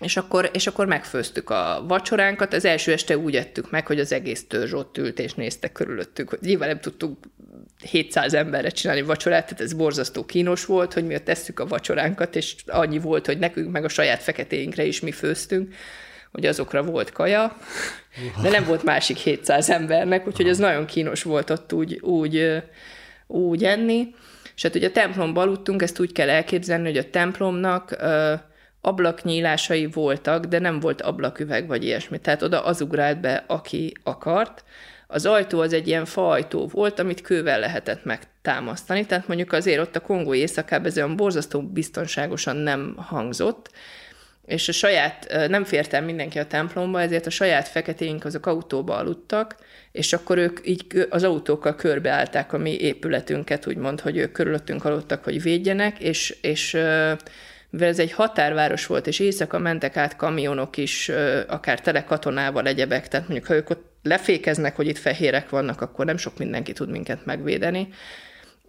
És 0.00 0.16
akkor, 0.16 0.50
és 0.52 0.66
akkor 0.66 0.86
megfőztük 0.86 1.50
a 1.50 1.84
vacsoránkat. 1.88 2.52
Az 2.52 2.64
első 2.64 2.92
este 2.92 3.18
úgy 3.18 3.36
ettük 3.36 3.70
meg, 3.70 3.86
hogy 3.86 4.00
az 4.00 4.12
egész 4.12 4.46
törzs 4.46 4.72
ott 4.72 4.98
ült 4.98 5.18
és 5.18 5.34
nézte 5.34 5.72
körülöttünk. 5.72 6.28
Hogy 6.28 6.38
nyilván 6.42 6.68
nem 6.68 6.80
tudtunk 6.80 7.18
700 7.90 8.34
emberre 8.34 8.68
csinálni 8.68 9.02
vacsorát, 9.02 9.44
tehát 9.44 9.60
ez 9.60 9.72
borzasztó 9.72 10.24
kínos 10.24 10.64
volt, 10.64 10.92
hogy 10.92 11.06
mi 11.06 11.14
ott 11.14 11.24
tesszük 11.24 11.60
a 11.60 11.66
vacsoránkat, 11.66 12.36
és 12.36 12.54
annyi 12.66 12.98
volt, 12.98 13.26
hogy 13.26 13.38
nekünk 13.38 13.70
meg 13.70 13.84
a 13.84 13.88
saját 13.88 14.22
feketéinkre 14.22 14.84
is 14.84 15.00
mi 15.00 15.12
főztünk 15.12 15.74
hogy 16.38 16.46
azokra 16.46 16.82
volt 16.82 17.12
kaja, 17.12 17.56
de 18.42 18.48
nem 18.48 18.64
volt 18.64 18.82
másik 18.82 19.16
700 19.16 19.70
embernek, 19.70 20.26
úgyhogy 20.26 20.48
ez 20.48 20.58
nagyon 20.58 20.86
kínos 20.86 21.22
volt 21.22 21.50
ott 21.50 21.72
úgy, 21.72 22.00
úgy, 22.00 22.62
úgy 23.26 23.64
enni. 23.64 24.14
És 24.54 24.62
hát 24.62 24.74
ugye 24.74 24.88
a 24.88 24.92
templomba 24.92 25.40
aludtunk, 25.40 25.82
ezt 25.82 26.00
úgy 26.00 26.12
kell 26.12 26.28
elképzelni, 26.28 26.84
hogy 26.84 26.96
a 26.96 27.10
templomnak 27.10 27.90
ö, 27.98 28.34
ablaknyílásai 28.80 29.86
voltak, 29.86 30.44
de 30.44 30.58
nem 30.58 30.80
volt 30.80 31.00
ablaküveg 31.00 31.66
vagy 31.66 31.84
ilyesmi. 31.84 32.18
Tehát 32.18 32.42
oda 32.42 32.64
az 32.64 32.80
ugrált 32.80 33.20
be, 33.20 33.44
aki 33.46 33.92
akart. 34.02 34.64
Az 35.06 35.26
ajtó 35.26 35.60
az 35.60 35.72
egy 35.72 35.88
ilyen 35.88 36.04
faajtó 36.04 36.66
volt, 36.66 36.98
amit 36.98 37.20
kővel 37.20 37.60
lehetett 37.60 38.04
megtámasztani, 38.04 39.06
tehát 39.06 39.28
mondjuk 39.28 39.52
azért 39.52 39.80
ott 39.80 39.96
a 39.96 40.00
kongói 40.00 40.38
éjszakában 40.38 40.86
ez 40.86 40.96
olyan 40.96 41.16
borzasztó 41.16 41.62
biztonságosan 41.62 42.56
nem 42.56 42.94
hangzott, 42.96 43.70
és 44.48 44.68
a 44.68 44.72
saját, 44.72 45.48
nem 45.48 45.64
fért 45.64 46.00
mindenki 46.00 46.38
a 46.38 46.46
templomba, 46.46 47.00
ezért 47.00 47.26
a 47.26 47.30
saját 47.30 47.68
feketéink 47.68 48.24
azok 48.24 48.46
autóba 48.46 48.96
aludtak, 48.96 49.56
és 49.92 50.12
akkor 50.12 50.38
ők 50.38 50.58
így 50.62 51.06
az 51.10 51.24
autókkal 51.24 51.74
körbeállták 51.74 52.52
a 52.52 52.58
mi 52.58 52.76
épületünket, 52.80 53.66
úgymond, 53.66 54.00
hogy 54.00 54.16
ők 54.16 54.32
körülöttünk 54.32 54.84
aludtak, 54.84 55.24
hogy 55.24 55.42
védjenek, 55.42 55.98
és, 55.98 56.36
és 56.40 56.72
mivel 57.70 57.88
ez 57.88 57.98
egy 57.98 58.12
határváros 58.12 58.86
volt, 58.86 59.06
és 59.06 59.18
éjszaka 59.18 59.58
mentek 59.58 59.96
át 59.96 60.16
kamionok 60.16 60.76
is, 60.76 61.10
akár 61.48 61.80
tele 61.80 62.04
katonával 62.04 62.66
egyebek, 62.66 63.08
tehát 63.08 63.28
mondjuk, 63.28 63.48
ha 63.48 63.54
ők 63.54 63.70
ott 63.70 63.86
lefékeznek, 64.02 64.76
hogy 64.76 64.86
itt 64.86 64.98
fehérek 64.98 65.48
vannak, 65.48 65.80
akkor 65.80 66.04
nem 66.04 66.16
sok 66.16 66.38
mindenki 66.38 66.72
tud 66.72 66.90
minket 66.90 67.24
megvédeni 67.24 67.88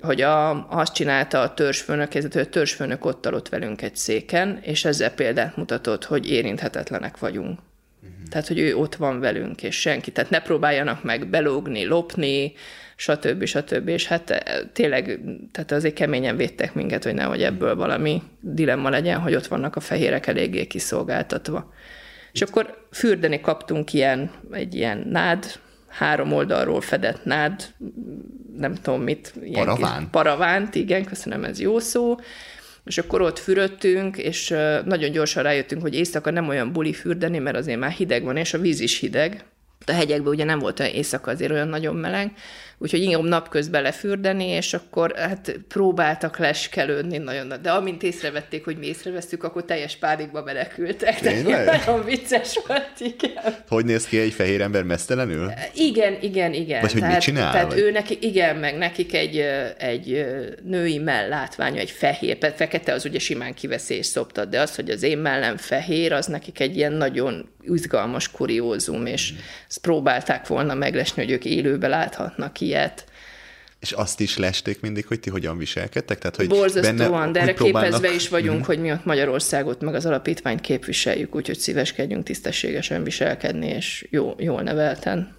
hogy 0.01 0.21
a, 0.21 0.67
azt 0.69 0.93
csinálta 0.93 1.41
a 1.41 1.53
törzsfőnök, 1.53 2.15
ez 2.15 2.35
a 2.35 2.45
törzsfőnök 2.45 3.05
ott 3.05 3.25
aludt 3.25 3.49
velünk 3.49 3.81
egy 3.81 3.95
széken, 3.95 4.59
és 4.61 4.85
ezzel 4.85 5.13
példát 5.13 5.57
mutatott, 5.57 6.05
hogy 6.05 6.29
érinthetetlenek 6.29 7.17
vagyunk. 7.17 7.59
Uh-huh. 8.01 8.27
Tehát, 8.29 8.47
hogy 8.47 8.59
ő 8.59 8.75
ott 8.75 8.95
van 8.95 9.19
velünk, 9.19 9.63
és 9.63 9.79
senki. 9.79 10.11
Tehát 10.11 10.29
ne 10.29 10.41
próbáljanak 10.41 11.03
meg 11.03 11.27
belógni, 11.27 11.85
lopni, 11.85 12.53
stb. 12.95 13.45
stb. 13.45 13.87
És 13.87 14.07
hát 14.07 14.29
eh, 14.29 14.59
tényleg, 14.73 15.19
tehát 15.51 15.71
azért 15.71 15.93
keményen 15.93 16.35
védtek 16.35 16.73
minket, 16.73 17.03
hogy 17.03 17.13
nehogy 17.13 17.43
ebből 17.43 17.75
valami 17.75 18.21
dilemma 18.39 18.89
legyen, 18.89 19.19
hogy 19.19 19.35
ott 19.35 19.47
vannak 19.47 19.75
a 19.75 19.79
fehérek 19.79 20.27
eléggé 20.27 20.65
kiszolgáltatva. 20.67 21.73
És 22.31 22.41
akkor 22.41 22.87
fürdeni 22.91 23.41
kaptunk 23.41 23.93
ilyen, 23.93 24.31
egy 24.51 24.75
ilyen 24.75 25.07
nád, 25.11 25.45
három 25.89 26.31
oldalról 26.33 26.81
fedett 26.81 27.25
nád, 27.25 27.63
nem 28.57 28.75
tudom 28.75 29.01
mit. 29.01 29.33
Ilyen 29.43 29.65
Paraván? 29.65 30.07
Paravánt, 30.11 30.75
igen, 30.75 31.05
köszönöm, 31.05 31.43
ez 31.43 31.59
jó 31.59 31.79
szó. 31.79 32.15
és 32.85 32.97
akkor 32.97 33.21
ott 33.21 33.39
fürödtünk, 33.39 34.17
és 34.17 34.49
nagyon 34.85 35.11
gyorsan 35.11 35.43
rájöttünk, 35.43 35.81
hogy 35.81 35.95
éjszaka 35.95 36.31
nem 36.31 36.47
olyan 36.47 36.71
buli 36.71 36.93
fürdeni, 36.93 37.37
mert 37.37 37.57
azért 37.57 37.79
már 37.79 37.91
hideg 37.91 38.23
van, 38.23 38.37
és 38.37 38.53
a 38.53 38.57
víz 38.57 38.79
is 38.79 38.99
hideg. 38.99 39.45
A 39.85 39.91
hegyekben 39.91 40.33
ugye 40.33 40.43
nem 40.43 40.59
volt 40.59 40.79
olyan 40.79 40.93
éjszaka 40.93 41.31
azért 41.31 41.51
olyan 41.51 41.67
nagyon 41.67 41.95
meleg, 41.95 42.31
úgyhogy 42.79 43.01
inkább 43.01 43.23
napközben 43.23 43.81
lefürdeni, 43.81 44.45
és 44.45 44.73
akkor 44.73 45.13
hát 45.15 45.59
próbáltak 45.67 46.37
leskelődni 46.37 47.17
nagyon, 47.17 47.53
de 47.61 47.71
amint 47.71 48.03
észrevették, 48.03 48.63
hogy 48.63 48.77
mi 48.77 48.85
észrevesztük, 48.85 49.43
akkor 49.43 49.65
teljes 49.65 49.95
pánikba 49.95 50.43
menekültek. 50.43 51.19
Tehát 51.19 51.43
nagyon 51.85 52.05
vicces 52.05 52.59
volt, 52.67 52.91
igen. 52.99 53.55
Hogy 53.67 53.85
néz 53.85 54.07
ki 54.07 54.19
egy 54.19 54.33
fehér 54.33 54.61
ember 54.61 54.83
mesztelenül? 54.83 55.51
Igen, 55.73 56.17
igen, 56.21 56.53
igen. 56.53 56.81
Vagy 56.81 56.91
hogy 56.91 57.01
tehát, 57.01 57.15
mit 57.15 57.23
csinál? 57.23 57.51
Tehát 57.51 57.73
vagy? 57.73 57.79
ő 57.81 57.91
neki, 57.91 58.17
igen, 58.21 58.55
meg 58.55 58.77
nekik 58.77 59.13
egy, 59.13 59.37
egy 59.77 60.25
női 60.63 60.97
mellátványa, 60.97 61.79
egy 61.79 61.91
fehér, 61.91 62.37
fekete 62.55 62.93
az 62.93 63.05
ugye 63.05 63.19
simán 63.19 63.53
kiveszi 63.53 63.93
és 63.93 64.05
szoptad, 64.05 64.49
de 64.49 64.61
az, 64.61 64.75
hogy 64.75 64.89
az 64.89 65.03
én 65.03 65.17
mellem 65.17 65.57
fehér, 65.57 66.13
az 66.13 66.25
nekik 66.25 66.59
egy 66.59 66.77
ilyen 66.77 66.93
nagyon 66.93 67.49
izgalmas 67.61 68.31
kuriózum, 68.31 69.05
és 69.05 69.33
ezt 69.67 69.77
próbálták 69.81 70.47
volna 70.47 70.73
meglesni, 70.73 71.23
hogy 71.23 71.31
ők 71.31 71.45
élőbe 71.45 71.87
láthatnak 71.87 72.61
ilyet. 72.69 73.05
És 73.79 73.91
azt 73.91 74.19
is 74.19 74.37
lesték 74.37 74.81
mindig, 74.81 75.07
hogy 75.07 75.19
ti 75.19 75.29
hogyan 75.29 75.57
viselkedtek? 75.57 76.17
Tehát, 76.17 76.35
hogy 76.35 76.47
Borzasztóan, 76.47 77.09
benne, 77.09 77.31
de 77.31 77.39
erre 77.39 77.53
próbálnak... 77.53 77.91
képezve 77.91 78.15
is 78.15 78.29
vagyunk, 78.29 78.55
mm-hmm. 78.55 78.65
hogy 78.65 78.79
mi 78.79 78.91
ott 78.91 79.05
Magyarországot, 79.05 79.81
meg 79.81 79.95
az 79.95 80.05
alapítványt 80.05 80.61
képviseljük, 80.61 81.35
úgyhogy 81.35 81.57
szíveskedjünk 81.57 82.23
tisztességesen 82.23 83.03
viselkedni, 83.03 83.67
és 83.67 84.07
jó, 84.09 84.35
jól 84.37 84.61
nevelten. 84.61 85.37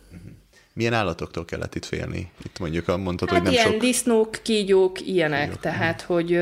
Milyen 0.72 0.92
állatoktól 0.92 1.44
kellett 1.44 1.74
itt 1.74 1.84
félni? 1.84 2.30
Itt 2.44 2.58
mondjuk 2.58 2.86
mondtad, 2.86 3.28
hát 3.28 3.38
hogy 3.38 3.42
nem 3.42 3.52
ilyen 3.52 3.70
sok... 3.70 3.80
disznók, 3.80 4.38
kígyók, 4.42 5.06
ilyenek, 5.06 5.44
kígyók. 5.44 5.60
tehát, 5.60 6.00
hogy 6.00 6.38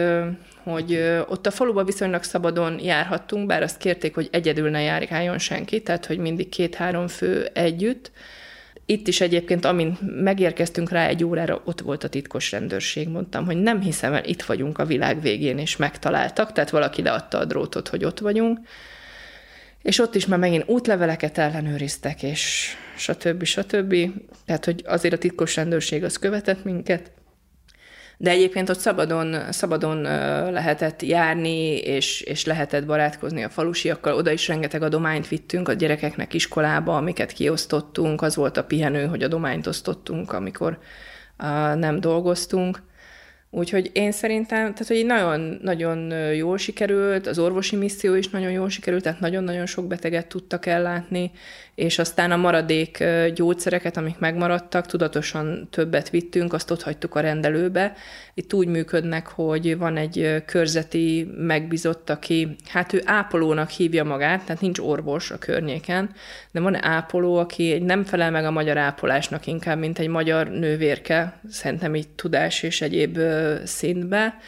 hogy 0.63 0.95
ott 1.29 1.47
a 1.47 1.51
faluba 1.51 1.85
viszonylag 1.85 2.23
szabadon 2.23 2.81
járhattunk, 2.81 3.47
bár 3.47 3.63
azt 3.63 3.77
kérték, 3.77 4.15
hogy 4.15 4.29
egyedül 4.33 4.71
ne 4.71 4.81
járkáljon 4.81 5.39
senki, 5.39 5.83
tehát 5.83 6.07
hogy 6.07 6.19
mindig 6.19 6.49
két-három 6.49 7.09
fő 7.09 7.51
együtt. 7.53 8.11
Itt 8.91 9.09
is 9.09 9.21
egyébként, 9.21 9.65
amint 9.65 10.23
megérkeztünk 10.23 10.91
rá 10.91 11.07
egy 11.07 11.25
órára, 11.25 11.61
ott 11.65 11.81
volt 11.81 12.05
a 12.05 12.09
titkos 12.09 12.51
rendőrség. 12.51 13.09
Mondtam, 13.09 13.45
hogy 13.45 13.57
nem 13.57 13.81
hiszem 13.81 14.13
el, 14.13 14.25
itt 14.25 14.43
vagyunk 14.43 14.79
a 14.79 14.85
világ 14.85 15.21
végén, 15.21 15.59
és 15.59 15.77
megtaláltak, 15.77 16.53
tehát 16.53 16.71
valaki 16.71 17.03
leadta 17.03 17.39
a 17.39 17.45
drótot, 17.45 17.89
hogy 17.89 18.05
ott 18.05 18.19
vagyunk. 18.19 18.59
És 19.83 19.99
ott 19.99 20.15
is 20.15 20.27
már 20.27 20.39
megint 20.39 20.69
útleveleket 20.69 21.39
ellenőriztek, 21.39 22.23
és 22.23 22.73
stb. 22.97 23.45
stb. 23.45 23.97
Tehát, 24.47 24.65
hogy 24.65 24.83
azért 24.87 25.15
a 25.15 25.19
titkos 25.19 25.57
rendőrség 25.57 26.05
az 26.05 26.17
követett 26.17 26.65
minket, 26.65 27.11
de 28.21 28.31
egyébként 28.31 28.69
ott 28.69 28.79
szabadon, 28.79 29.53
szabadon 29.53 30.01
lehetett 30.53 31.03
járni, 31.03 31.77
és, 31.77 32.21
és 32.21 32.45
lehetett 32.45 32.87
barátkozni 32.87 33.43
a 33.43 33.49
falusiakkal. 33.49 34.15
Oda 34.15 34.31
is 34.31 34.49
rengeteg 34.49 34.83
adományt 34.83 35.29
vittünk 35.29 35.69
a 35.69 35.73
gyerekeknek 35.73 36.35
iskolába, 36.35 36.97
amiket 36.97 37.33
kiosztottunk. 37.33 38.23
Az 38.23 38.37
volt 38.37 38.57
a 38.57 38.65
pihenő, 38.65 39.07
hogy 39.07 39.23
adományt 39.23 39.67
osztottunk, 39.67 40.33
amikor 40.33 40.79
nem 41.75 42.01
dolgoztunk. 42.01 42.83
Úgyhogy 43.51 43.91
én 43.93 44.13
szerintem, 44.13 44.75
tehát 44.75 44.87
hogy 44.87 45.07
nagyon, 45.07 45.59
nagyon 45.63 46.13
jól 46.35 46.59
sikerült, 46.59 47.27
az 47.27 47.39
orvosi 47.39 47.77
misszió 47.77 48.15
is 48.15 48.29
nagyon 48.29 48.51
jól 48.51 48.69
sikerült, 48.69 49.03
tehát 49.03 49.21
nagyon-nagyon 49.21 49.67
sok 49.67 49.87
beteget 49.87 50.27
tudtak 50.27 50.67
ellátni, 50.67 51.31
és 51.79 51.99
aztán 51.99 52.31
a 52.31 52.37
maradék 52.37 53.05
gyógyszereket, 53.35 53.97
amik 53.97 54.19
megmaradtak, 54.19 54.87
tudatosan 54.87 55.69
többet 55.71 56.11
vittünk, 56.11 56.53
azt 56.53 56.71
ott 56.71 56.83
hagytuk 56.83 57.15
a 57.15 57.21
rendelőbe. 57.21 57.93
Itt 58.35 58.55
úgy 58.55 58.67
működnek, 58.67 59.27
hogy 59.27 59.79
van 59.79 59.97
egy 59.97 60.43
körzeti 60.47 61.31
megbízott, 61.37 62.11
aki, 62.11 62.57
hát 62.69 62.93
ő 62.93 63.03
ápolónak 63.05 63.71
hívja 63.71 64.05
magát, 64.05 64.45
tehát 64.45 64.61
nincs 64.61 64.79
orvos 64.79 65.31
a 65.31 65.39
környéken, 65.39 66.11
de 66.51 66.61
van 66.61 66.85
ápoló, 66.85 67.37
aki 67.37 67.79
nem 67.79 68.05
felel 68.05 68.31
meg 68.31 68.45
a 68.45 68.51
magyar 68.51 68.77
ápolásnak 68.77 69.47
inkább, 69.47 69.79
mint 69.79 69.99
egy 69.99 70.09
magyar 70.09 70.49
nővérke, 70.49 71.41
szerintem 71.51 71.95
így 71.95 72.09
tudás 72.09 72.63
és 72.63 72.81
egyéb 72.81 73.19
szintbe, 73.65 74.39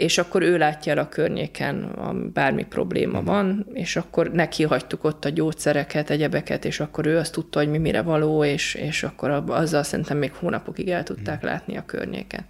és 0.00 0.18
akkor 0.18 0.42
ő 0.42 0.58
látja 0.58 0.92
el 0.92 0.98
a 0.98 1.08
környéken, 1.08 1.94
bármi 2.32 2.64
probléma 2.64 3.22
van, 3.22 3.66
és 3.72 3.96
akkor 3.96 4.30
neki 4.30 4.62
hagytuk 4.62 5.04
ott 5.04 5.24
a 5.24 5.28
gyógyszereket, 5.28 6.10
egyebeket, 6.10 6.64
és 6.64 6.80
akkor 6.80 7.06
ő 7.06 7.16
azt 7.16 7.32
tudta, 7.32 7.58
hogy 7.58 7.68
mi 7.68 7.78
mire 7.78 8.02
való, 8.02 8.44
és, 8.44 8.74
és 8.74 9.02
akkor 9.02 9.44
azzal 9.46 9.82
szerintem 9.82 10.16
még 10.16 10.32
hónapokig 10.34 10.88
el 10.88 11.02
tudták 11.02 11.42
látni 11.42 11.76
a 11.76 11.84
környéket. 11.86 12.44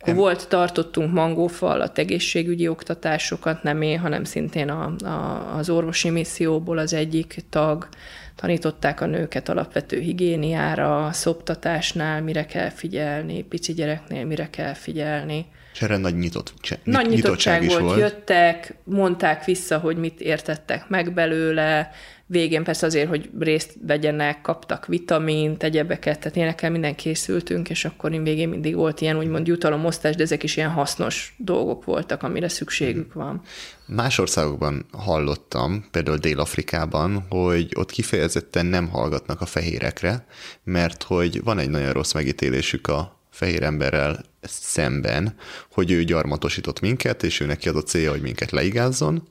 Akkor 0.00 0.14
volt, 0.14 0.48
tartottunk 0.48 1.12
mangófa 1.12 1.68
alatt 1.68 1.98
egészségügyi 1.98 2.68
oktatásokat, 2.68 3.62
nem 3.62 3.82
én, 3.82 3.98
hanem 3.98 4.24
szintén 4.24 4.68
a, 4.68 4.94
a, 5.04 5.56
az 5.56 5.70
orvosi 5.70 6.10
misszióból 6.10 6.78
az 6.78 6.92
egyik 6.92 7.44
tag, 7.50 7.88
tanították 8.34 9.00
a 9.00 9.06
nőket 9.06 9.48
alapvető 9.48 9.98
higiéniára, 9.98 11.08
szoptatásnál 11.12 12.22
mire 12.22 12.44
kell 12.46 12.70
figyelni, 12.70 13.42
pici 13.42 13.72
gyereknél 13.72 14.24
mire 14.24 14.50
kell 14.50 14.74
figyelni. 14.74 15.46
És 15.78 15.84
erre 15.84 15.96
nagy 15.96 16.18
nyitott, 16.18 16.52
cse, 16.60 16.78
nagy 16.84 17.08
nyitottság, 17.08 17.60
nyitottság 17.60 17.82
volt, 17.82 17.82
volt, 17.82 17.98
jöttek, 17.98 18.74
mondták 18.84 19.44
vissza, 19.44 19.78
hogy 19.78 19.96
mit 19.96 20.20
értettek 20.20 20.88
meg 20.88 21.14
belőle, 21.14 21.90
végén 22.26 22.64
persze 22.64 22.86
azért, 22.86 23.08
hogy 23.08 23.30
részt 23.38 23.76
vegyenek, 23.86 24.40
kaptak 24.40 24.86
vitamint, 24.86 25.62
egyebeket, 25.62 26.18
tehát 26.18 26.36
ilyenekkel 26.36 26.70
minden 26.70 26.94
készültünk, 26.94 27.70
és 27.70 27.84
akkor 27.84 28.12
én 28.12 28.22
végén 28.22 28.48
mindig 28.48 28.74
volt 28.74 29.00
ilyen 29.00 29.18
úgymond 29.18 29.46
jutalomosztás, 29.46 30.16
de 30.16 30.22
ezek 30.22 30.42
is 30.42 30.56
ilyen 30.56 30.70
hasznos 30.70 31.34
dolgok 31.36 31.84
voltak, 31.84 32.22
amire 32.22 32.48
szükségük 32.48 33.12
van. 33.12 33.42
Más 33.86 34.18
országokban 34.18 34.86
hallottam, 34.92 35.84
például 35.90 36.16
Dél-Afrikában, 36.16 37.26
hogy 37.28 37.72
ott 37.76 37.90
kifejezetten 37.90 38.66
nem 38.66 38.88
hallgatnak 38.88 39.40
a 39.40 39.46
fehérekre, 39.46 40.26
mert 40.64 41.02
hogy 41.02 41.42
van 41.44 41.58
egy 41.58 41.70
nagyon 41.70 41.92
rossz 41.92 42.12
megítélésük 42.12 42.86
a 42.86 43.20
fehér 43.30 43.62
emberrel 43.62 44.24
szemben, 44.42 45.34
hogy 45.72 45.90
ő 45.90 46.04
gyarmatosított 46.04 46.80
minket, 46.80 47.22
és 47.22 47.40
ő 47.40 47.46
neki 47.46 47.68
adott 47.68 47.86
célja, 47.86 48.10
hogy 48.10 48.20
minket 48.20 48.50
leigázzon, 48.50 49.28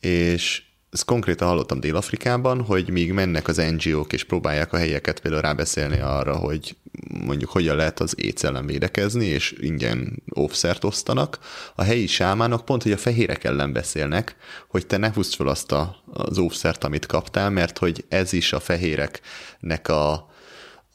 és 0.00 0.62
ezt 0.94 1.04
konkrétan 1.04 1.48
hallottam 1.48 1.80
Dél-Afrikában, 1.80 2.60
hogy 2.60 2.90
míg 2.90 3.12
mennek 3.12 3.48
az 3.48 3.56
NGO-k 3.56 4.12
és 4.12 4.24
próbálják 4.24 4.72
a 4.72 4.76
helyeket 4.76 5.20
például 5.20 5.42
rábeszélni 5.42 6.00
arra, 6.00 6.36
hogy 6.36 6.76
mondjuk 7.08 7.50
hogyan 7.50 7.76
lehet 7.76 8.00
az 8.00 8.14
éjsz 8.16 8.42
védekezni, 8.66 9.24
és 9.24 9.54
ingyen 9.60 10.22
óvszert 10.38 10.84
osztanak, 10.84 11.38
a 11.74 11.82
helyi 11.82 12.06
sámánok 12.06 12.64
pont, 12.64 12.82
hogy 12.82 12.92
a 12.92 12.96
fehérek 12.96 13.44
ellen 13.44 13.72
beszélnek, 13.72 14.36
hogy 14.68 14.86
te 14.86 14.96
ne 14.96 15.12
húzd 15.14 15.34
fel 15.34 15.46
azt 15.46 15.72
a, 15.72 15.96
az 16.12 16.38
óvszert, 16.38 16.84
amit 16.84 17.06
kaptál, 17.06 17.50
mert 17.50 17.78
hogy 17.78 18.04
ez 18.08 18.32
is 18.32 18.52
a 18.52 18.60
fehéreknek 18.60 19.88
a 19.88 20.30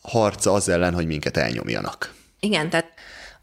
harca 0.01 0.53
az 0.53 0.69
ellen, 0.69 0.93
hogy 0.93 1.07
minket 1.07 1.37
elnyomjanak. 1.37 2.13
Igen, 2.39 2.69
tehát 2.69 2.93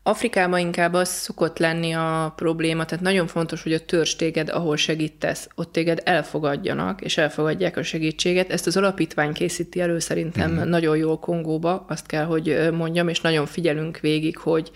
Afrikában 0.06 0.58
inkább 0.58 0.92
az 0.92 1.08
szokott 1.08 1.58
lenni 1.58 1.92
a 1.92 2.32
probléma, 2.36 2.84
tehát 2.84 3.04
nagyon 3.04 3.26
fontos, 3.26 3.62
hogy 3.62 3.72
a 3.72 3.84
törzs 3.84 4.14
téged, 4.14 4.48
ahol 4.48 4.76
segítesz, 4.76 5.48
ott 5.54 5.72
téged 5.72 6.00
elfogadjanak, 6.04 7.00
és 7.00 7.18
elfogadják 7.18 7.76
a 7.76 7.82
segítséget. 7.82 8.50
Ezt 8.50 8.66
az 8.66 8.76
alapítvány 8.76 9.32
készíti 9.32 9.80
elő 9.80 9.98
szerintem 9.98 10.50
mm. 10.50 10.68
nagyon 10.68 10.96
jól 10.96 11.18
Kongóba, 11.18 11.84
azt 11.88 12.06
kell, 12.06 12.24
hogy 12.24 12.68
mondjam, 12.72 13.08
és 13.08 13.20
nagyon 13.20 13.46
figyelünk 13.46 13.98
végig, 13.98 14.36
hogy 14.36 14.70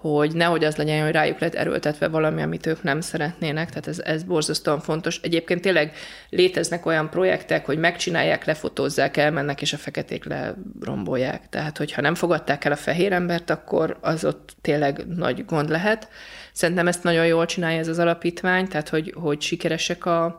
hogy 0.00 0.34
nehogy 0.34 0.64
az 0.64 0.76
legyen, 0.76 1.04
hogy 1.04 1.12
rájuk 1.12 1.38
lett 1.38 1.54
erőltetve 1.54 2.08
valami, 2.08 2.42
amit 2.42 2.66
ők 2.66 2.82
nem 2.82 3.00
szeretnének, 3.00 3.68
tehát 3.68 3.86
ez, 3.86 3.98
ez 3.98 4.22
borzasztóan 4.22 4.80
fontos. 4.80 5.20
Egyébként 5.22 5.60
tényleg 5.60 5.92
léteznek 6.30 6.86
olyan 6.86 7.10
projektek, 7.10 7.66
hogy 7.66 7.78
megcsinálják, 7.78 8.44
lefotózzák, 8.44 9.16
elmennek, 9.16 9.62
és 9.62 9.72
a 9.72 9.76
feketék 9.76 10.24
lerombolják. 10.24 11.48
Tehát, 11.48 11.78
hogyha 11.78 12.00
nem 12.00 12.14
fogadták 12.14 12.64
el 12.64 12.72
a 12.72 12.76
fehér 12.76 13.12
embert, 13.12 13.50
akkor 13.50 13.98
az 14.00 14.24
ott 14.24 14.56
tényleg 14.60 15.06
nagy 15.06 15.44
gond 15.44 15.68
lehet. 15.68 16.08
Szerintem 16.52 16.88
ezt 16.88 17.02
nagyon 17.02 17.26
jól 17.26 17.46
csinálja 17.46 17.78
ez 17.78 17.88
az 17.88 17.98
alapítvány, 17.98 18.68
tehát, 18.68 18.88
hogy, 18.88 19.14
hogy 19.16 19.40
sikeresek 19.40 20.06
a, 20.06 20.38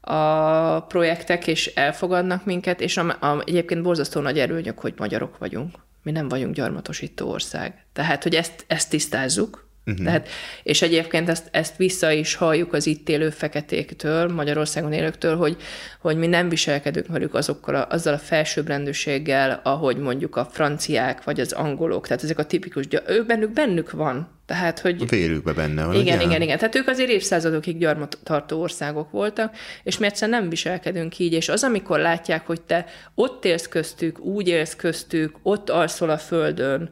a 0.00 0.80
projektek, 0.80 1.46
és 1.46 1.66
elfogadnak 1.66 2.44
minket, 2.44 2.80
és 2.80 2.96
a, 2.96 3.16
a, 3.20 3.42
egyébként 3.44 3.82
borzasztó 3.82 4.20
nagy 4.20 4.38
erőnyök, 4.38 4.78
hogy 4.78 4.94
magyarok 4.96 5.38
vagyunk 5.38 5.86
mi 6.08 6.14
nem 6.14 6.28
vagyunk 6.28 6.54
gyarmatosító 6.54 7.28
ország. 7.28 7.84
Tehát, 7.92 8.22
hogy 8.22 8.34
ezt, 8.34 8.64
ezt 8.66 8.90
tisztázzuk, 8.90 9.67
Uh-huh. 9.88 10.04
Tehát, 10.04 10.28
és 10.62 10.82
egyébként 10.82 11.28
ezt, 11.28 11.48
ezt 11.50 11.76
vissza 11.76 12.10
is 12.10 12.34
halljuk 12.34 12.72
az 12.72 12.86
itt 12.86 13.08
élő 13.08 13.30
feketéktől, 13.30 14.28
Magyarországon 14.28 14.92
élőktől, 14.92 15.36
hogy, 15.36 15.56
hogy 16.00 16.16
mi 16.16 16.26
nem 16.26 16.48
viselkedünk 16.48 17.06
velük 17.06 17.34
azokkal 17.34 17.74
a, 17.74 17.86
azzal 17.90 18.14
a 18.14 18.18
felsőbbrendűséggel, 18.18 19.60
ahogy 19.64 19.96
mondjuk 19.96 20.36
a 20.36 20.44
franciák 20.44 21.24
vagy 21.24 21.40
az 21.40 21.52
angolok, 21.52 22.06
tehát 22.06 22.22
ezek 22.22 22.38
a 22.38 22.44
tipikus, 22.44 22.84
ő 23.06 23.24
bennük, 23.24 23.52
bennük 23.52 23.90
van. 23.90 24.36
Tehát, 24.48 24.80
hogy... 24.80 25.08
Vérükbe 25.08 25.52
benne 25.52 25.84
van. 25.84 25.94
Igen, 25.94 26.16
ugye? 26.16 26.26
igen, 26.26 26.42
igen. 26.42 26.58
Tehát 26.58 26.74
ők 26.74 26.88
azért 26.88 27.10
évszázadokig 27.10 27.78
gyarmattartó 27.78 28.60
országok 28.60 29.10
voltak, 29.10 29.56
és 29.82 29.98
mi 29.98 30.06
egyszerűen 30.06 30.40
nem 30.40 30.48
viselkedünk 30.48 31.18
így, 31.18 31.32
és 31.32 31.48
az, 31.48 31.64
amikor 31.64 31.98
látják, 31.98 32.46
hogy 32.46 32.60
te 32.60 32.86
ott 33.14 33.44
élsz 33.44 33.68
köztük, 33.68 34.18
úgy 34.18 34.48
élsz 34.48 34.76
köztük, 34.76 35.36
ott 35.42 35.70
alszol 35.70 36.10
a 36.10 36.18
földön, 36.18 36.90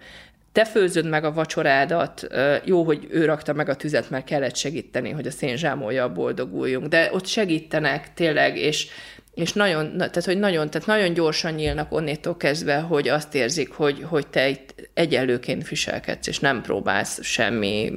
te 0.57 0.65
főzöd 0.65 1.09
meg 1.09 1.25
a 1.25 1.33
vacsorádat, 1.33 2.27
jó, 2.65 2.83
hogy 2.83 3.07
ő 3.11 3.25
rakta 3.25 3.53
meg 3.53 3.69
a 3.69 3.77
tüzet, 3.77 4.11
mert 4.11 4.25
kellett 4.25 4.57
segíteni, 4.57 5.11
hogy 5.11 5.27
a 5.27 5.31
szénzsámolja 5.31 6.13
boldoguljunk, 6.13 6.87
de 6.87 7.11
ott 7.13 7.27
segítenek 7.27 8.15
tényleg, 8.15 8.57
és 8.57 8.89
és 9.35 9.53
nagyon, 9.53 9.97
tehát, 9.97 10.25
hogy 10.25 10.39
nagyon, 10.39 10.71
tehát 10.71 10.87
nagyon 10.87 11.13
gyorsan 11.13 11.53
nyílnak 11.53 11.93
onnétól 11.93 12.37
kezdve, 12.37 12.77
hogy 12.77 13.09
azt 13.09 13.35
érzik, 13.35 13.73
hogy, 13.73 14.03
hogy 14.03 14.27
te 14.27 14.49
itt 14.49 14.91
egyenlőként 14.95 15.69
viselkedsz, 15.69 16.27
és 16.27 16.39
nem 16.39 16.63
próbálsz 16.63 17.23
semmi 17.23 17.93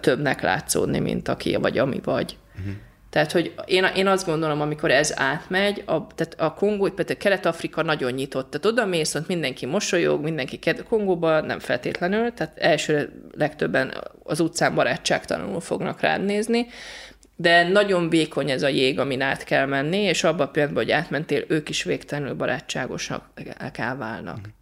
többnek 0.00 0.42
látszódni, 0.42 0.98
mint 0.98 1.28
aki 1.28 1.56
vagy, 1.56 1.78
ami 1.78 2.00
vagy. 2.04 2.36
Uh-huh. 2.58 2.74
Tehát, 3.18 3.32
hogy 3.32 3.54
én, 3.64 3.84
én 3.84 4.06
azt 4.06 4.26
gondolom, 4.26 4.60
amikor 4.60 4.90
ez 4.90 5.12
átmegy, 5.16 5.82
a, 5.86 6.06
tehát 6.14 6.34
a 6.36 6.54
Kongó, 6.54 6.90
például 6.90 7.18
Kelet-Afrika 7.18 7.82
nagyon 7.82 8.12
nyitott. 8.12 8.50
Tehát 8.50 8.66
oda 8.66 8.86
mész, 8.86 9.14
ott 9.14 9.26
mindenki 9.26 9.66
mosolyog, 9.66 10.22
mindenki 10.22 10.58
Kongóba, 10.88 11.40
nem 11.40 11.58
feltétlenül, 11.58 12.34
tehát 12.34 12.58
első 12.58 13.12
legtöbben 13.36 13.94
az 14.22 14.40
utcán 14.40 14.74
barátságtalanul 14.74 15.60
fognak 15.60 16.00
rád 16.00 16.24
nézni, 16.24 16.66
de 17.36 17.68
nagyon 17.68 18.08
vékony 18.08 18.50
ez 18.50 18.62
a 18.62 18.68
jég, 18.68 18.98
amin 18.98 19.20
át 19.20 19.44
kell 19.44 19.66
menni, 19.66 19.98
és 19.98 20.24
abban 20.24 20.46
a 20.46 20.50
pillanatban, 20.50 20.84
hogy 20.84 20.92
átmentél, 20.92 21.44
ők 21.48 21.68
is 21.68 21.82
végtelenül 21.82 22.34
barátságosak 22.34 23.24
kell 23.72 23.96
válnak. 23.96 24.38
Mm. 24.38 24.57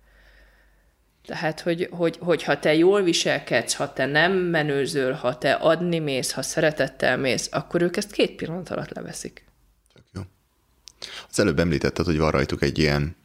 Tehát, 1.26 1.60
hogy, 1.60 1.88
hogy, 1.90 2.16
hogy 2.20 2.42
ha 2.42 2.58
te 2.58 2.74
jól 2.74 3.02
viselkedsz, 3.02 3.74
ha 3.74 3.92
te 3.92 4.06
nem 4.06 4.32
menőzöl, 4.32 5.12
ha 5.12 5.38
te 5.38 5.52
adni 5.52 5.98
mész, 5.98 6.32
ha 6.32 6.42
szeretettel 6.42 7.16
mész, 7.16 7.48
akkor 7.52 7.82
ők 7.82 7.96
ezt 7.96 8.10
két 8.10 8.36
pillanat 8.36 8.70
alatt 8.70 8.94
leveszik. 8.94 9.44
Tök 9.94 10.04
jó. 10.12 10.20
Az 11.30 11.40
előbb 11.40 11.58
említetted, 11.58 12.04
hogy 12.04 12.18
van 12.18 12.30
rajtuk 12.30 12.62
egy 12.62 12.78
ilyen 12.78 13.16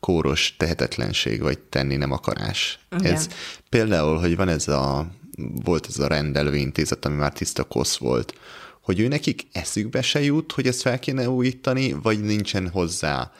kóros 0.00 0.56
tehetetlenség, 0.56 1.40
vagy 1.40 1.58
tenni 1.58 1.96
nem 1.96 2.10
akarás. 2.10 2.78
Igen. 2.98 3.12
Ez 3.14 3.28
például, 3.68 4.18
hogy 4.18 4.36
van 4.36 4.48
ez 4.48 4.68
a, 4.68 5.06
volt 5.64 5.86
ez 5.88 5.98
a 5.98 6.06
rendelőintézet, 6.06 7.04
ami 7.04 7.16
már 7.16 7.32
tiszta 7.32 7.64
kosz 7.64 7.96
volt, 7.96 8.34
hogy 8.80 9.00
ő 9.00 9.08
nekik 9.08 9.46
eszükbe 9.52 10.02
se 10.02 10.22
jut, 10.22 10.52
hogy 10.52 10.66
ezt 10.66 10.80
fel 10.80 10.98
kéne 10.98 11.28
újítani, 11.28 11.92
vagy 11.92 12.20
nincsen 12.20 12.68
hozzá 12.68 13.32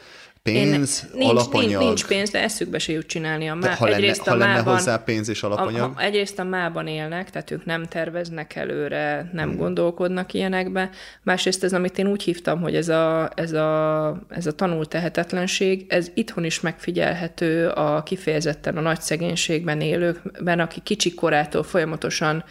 pénz, 0.52 1.06
Én, 1.12 1.18
nincs, 1.18 1.30
alapanyag. 1.30 1.82
Nincs, 1.82 2.06
pénz, 2.06 2.30
de 2.30 2.42
eszükbe 2.42 2.78
se 2.78 2.92
jut 2.92 3.06
csinálni 3.06 3.48
a 3.48 3.54
má. 3.54 3.74
Ha 3.74 3.84
lenne, 3.84 3.96
egyrészt 3.96 4.26
a 4.26 4.30
ha 4.30 4.36
lenne 4.36 4.54
mában, 4.54 4.74
hozzá 4.74 4.96
pénz 4.96 5.28
és 5.28 5.42
alapanyag? 5.42 5.92
A, 5.96 6.00
a, 6.00 6.02
egyrészt 6.02 6.38
a 6.38 6.44
mában 6.44 6.86
élnek, 6.86 7.30
tehát 7.30 7.50
ők 7.50 7.64
nem 7.64 7.84
terveznek 7.84 8.56
előre, 8.56 9.30
nem 9.32 9.48
hmm. 9.48 9.58
gondolkodnak 9.58 10.32
ilyenekbe. 10.32 10.90
Másrészt 11.22 11.64
ez, 11.64 11.72
amit 11.72 11.98
én 11.98 12.06
úgy 12.06 12.22
hívtam, 12.22 12.60
hogy 12.60 12.74
ez 12.74 12.88
a, 12.88 13.30
ez 13.34 13.52
a, 13.52 14.08
ez 14.28 14.46
a 14.46 14.52
tanult 14.52 14.88
tehetetlenség, 14.88 15.86
ez 15.88 16.10
itthon 16.14 16.44
is 16.44 16.60
megfigyelhető 16.60 17.68
a 17.68 18.02
kifejezetten 18.02 18.76
a 18.76 18.80
nagy 18.80 19.00
szegénységben 19.00 19.80
élőkben, 19.80 20.60
akik 20.60 20.82
kicsi 20.82 21.14
korától 21.14 21.62
folyamatosan 21.62 22.44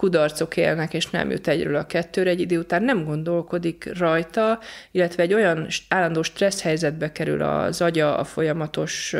kudarcok 0.00 0.56
élnek, 0.56 0.94
és 0.94 1.10
nem 1.10 1.30
jut 1.30 1.48
egyről 1.48 1.76
a 1.76 1.86
kettőre, 1.86 2.30
egy 2.30 2.40
idő 2.40 2.58
után 2.58 2.82
nem 2.82 3.04
gondolkodik 3.04 3.98
rajta, 3.98 4.58
illetve 4.90 5.22
egy 5.22 5.34
olyan 5.34 5.66
állandó 5.88 6.22
stressz 6.22 6.62
helyzetbe 6.62 7.12
kerül 7.12 7.42
az 7.42 7.80
agya 7.80 8.16
a 8.16 8.24
folyamatos 8.24 9.14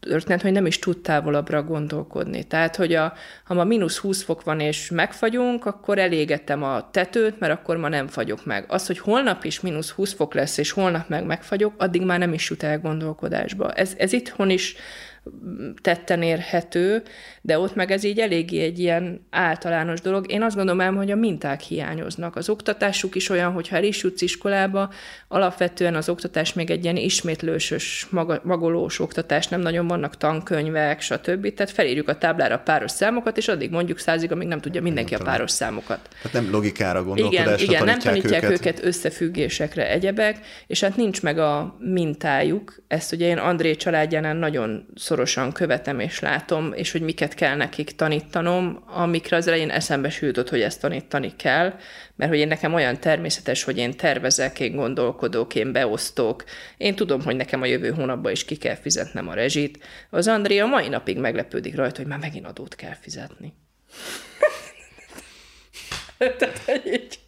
történet, 0.00 0.42
hogy 0.42 0.52
nem 0.52 0.66
is 0.66 0.78
tud 0.78 0.98
távolabbra 0.98 1.62
gondolkodni. 1.62 2.44
Tehát, 2.44 2.76
hogy 2.76 2.94
a, 2.94 3.12
ha 3.44 3.54
ma 3.54 3.64
mínusz 3.64 3.96
20 3.96 4.22
fok 4.22 4.44
van 4.44 4.60
és 4.60 4.90
megfagyunk, 4.90 5.66
akkor 5.66 5.98
elégetem 5.98 6.62
a 6.62 6.90
tetőt, 6.90 7.38
mert 7.38 7.52
akkor 7.52 7.76
ma 7.76 7.88
nem 7.88 8.06
fagyok 8.06 8.44
meg. 8.44 8.64
Az, 8.68 8.86
hogy 8.86 8.98
holnap 8.98 9.44
is 9.44 9.60
mínusz 9.60 9.90
20 9.90 10.12
fok 10.12 10.34
lesz, 10.34 10.58
és 10.58 10.70
holnap 10.70 11.08
meg 11.08 11.24
megfagyok, 11.24 11.74
addig 11.76 12.02
már 12.02 12.18
nem 12.18 12.32
is 12.32 12.50
jut 12.50 12.62
el 12.62 12.78
gondolkodásba. 12.78 13.72
Ez, 13.72 13.92
ez 13.96 14.12
itthon 14.12 14.50
is 14.50 14.76
tetten 15.80 16.22
érhető, 16.22 17.02
de 17.40 17.58
ott 17.58 17.74
meg 17.74 17.90
ez 17.90 18.04
így 18.04 18.18
eléggé 18.18 18.62
egy 18.62 18.78
ilyen 18.78 19.26
általános 19.30 20.00
dolog. 20.00 20.30
Én 20.30 20.42
azt 20.42 20.56
gondolom 20.56 20.96
hogy 20.96 21.10
a 21.10 21.16
minták 21.16 21.60
hiányoznak. 21.60 22.36
Az 22.36 22.48
oktatásuk 22.48 23.14
is 23.14 23.28
olyan, 23.28 23.52
hogyha 23.52 23.76
el 23.76 23.84
is 23.84 24.02
jutsz 24.02 24.20
iskolába, 24.20 24.92
alapvetően 25.28 25.94
az 25.94 26.08
oktatás 26.08 26.52
még 26.52 26.70
egy 26.70 26.84
ilyen 26.84 26.96
ismétlősös, 26.96 28.06
magolós 28.42 29.00
oktatás, 29.00 29.48
nem 29.48 29.60
nagyon 29.60 29.86
vannak 29.86 30.16
tankönyvek, 30.16 31.00
stb. 31.00 31.54
Tehát 31.54 31.72
felírjuk 31.72 32.08
a 32.08 32.18
táblára 32.18 32.54
a 32.54 32.58
páros 32.58 32.90
számokat, 32.90 33.36
és 33.36 33.48
addig 33.48 33.70
mondjuk 33.70 33.98
százig, 33.98 34.32
amíg 34.32 34.48
nem 34.48 34.60
tudja 34.60 34.82
mindenki 34.82 35.14
a 35.14 35.18
páros 35.18 35.50
számokat. 35.50 36.08
Tehát 36.22 36.42
nem 36.42 36.52
logikára 36.52 37.04
gondolkodásra 37.04 37.54
Igen, 37.54 37.68
igen 37.68 37.84
nem 37.84 37.98
tanítják 37.98 38.42
őket. 38.42 38.58
őket 38.58 38.84
összefüggésekre, 38.84 39.90
egyebek, 39.90 40.38
és 40.66 40.80
hát 40.80 40.96
nincs 40.96 41.22
meg 41.22 41.38
a 41.38 41.76
mintájuk. 41.78 42.74
Ezt 42.88 43.12
ugye 43.12 43.26
én 43.26 43.38
André 43.38 43.74
családjánál 43.74 44.34
nagyon 44.34 44.86
szorosan 45.12 45.52
követem 45.52 46.00
és 46.00 46.20
látom, 46.20 46.72
és 46.72 46.92
hogy 46.92 47.00
miket 47.00 47.34
kell 47.34 47.56
nekik 47.56 47.90
tanítanom, 47.90 48.82
amikre 48.86 49.36
az 49.36 49.46
elején 49.46 49.70
eszembe 49.70 50.10
sült, 50.10 50.48
hogy 50.48 50.60
ezt 50.60 50.80
tanítani 50.80 51.36
kell, 51.36 51.74
mert 52.16 52.30
hogy 52.30 52.40
én 52.40 52.48
nekem 52.48 52.74
olyan 52.74 53.00
természetes, 53.00 53.62
hogy 53.62 53.78
én 53.78 53.96
tervezek, 53.96 54.60
én 54.60 54.76
gondolkodok, 54.76 55.54
én 55.54 55.72
beosztok, 55.72 56.44
én 56.76 56.94
tudom, 56.94 57.22
hogy 57.22 57.36
nekem 57.36 57.62
a 57.62 57.66
jövő 57.66 57.90
hónapban 57.90 58.32
is 58.32 58.44
ki 58.44 58.56
kell 58.56 58.74
fizetnem 58.74 59.28
a 59.28 59.34
rezsit. 59.34 59.84
Az 60.10 60.28
Andrea 60.28 60.66
mai 60.66 60.88
napig 60.88 61.18
meglepődik 61.18 61.76
rajta, 61.76 61.96
hogy 61.96 62.06
már 62.06 62.18
megint 62.18 62.46
adót 62.46 62.74
kell 62.74 62.96
fizetni. 63.00 63.52
Tehát, 66.38 66.58
hogy 66.58 66.82
így 66.86 67.18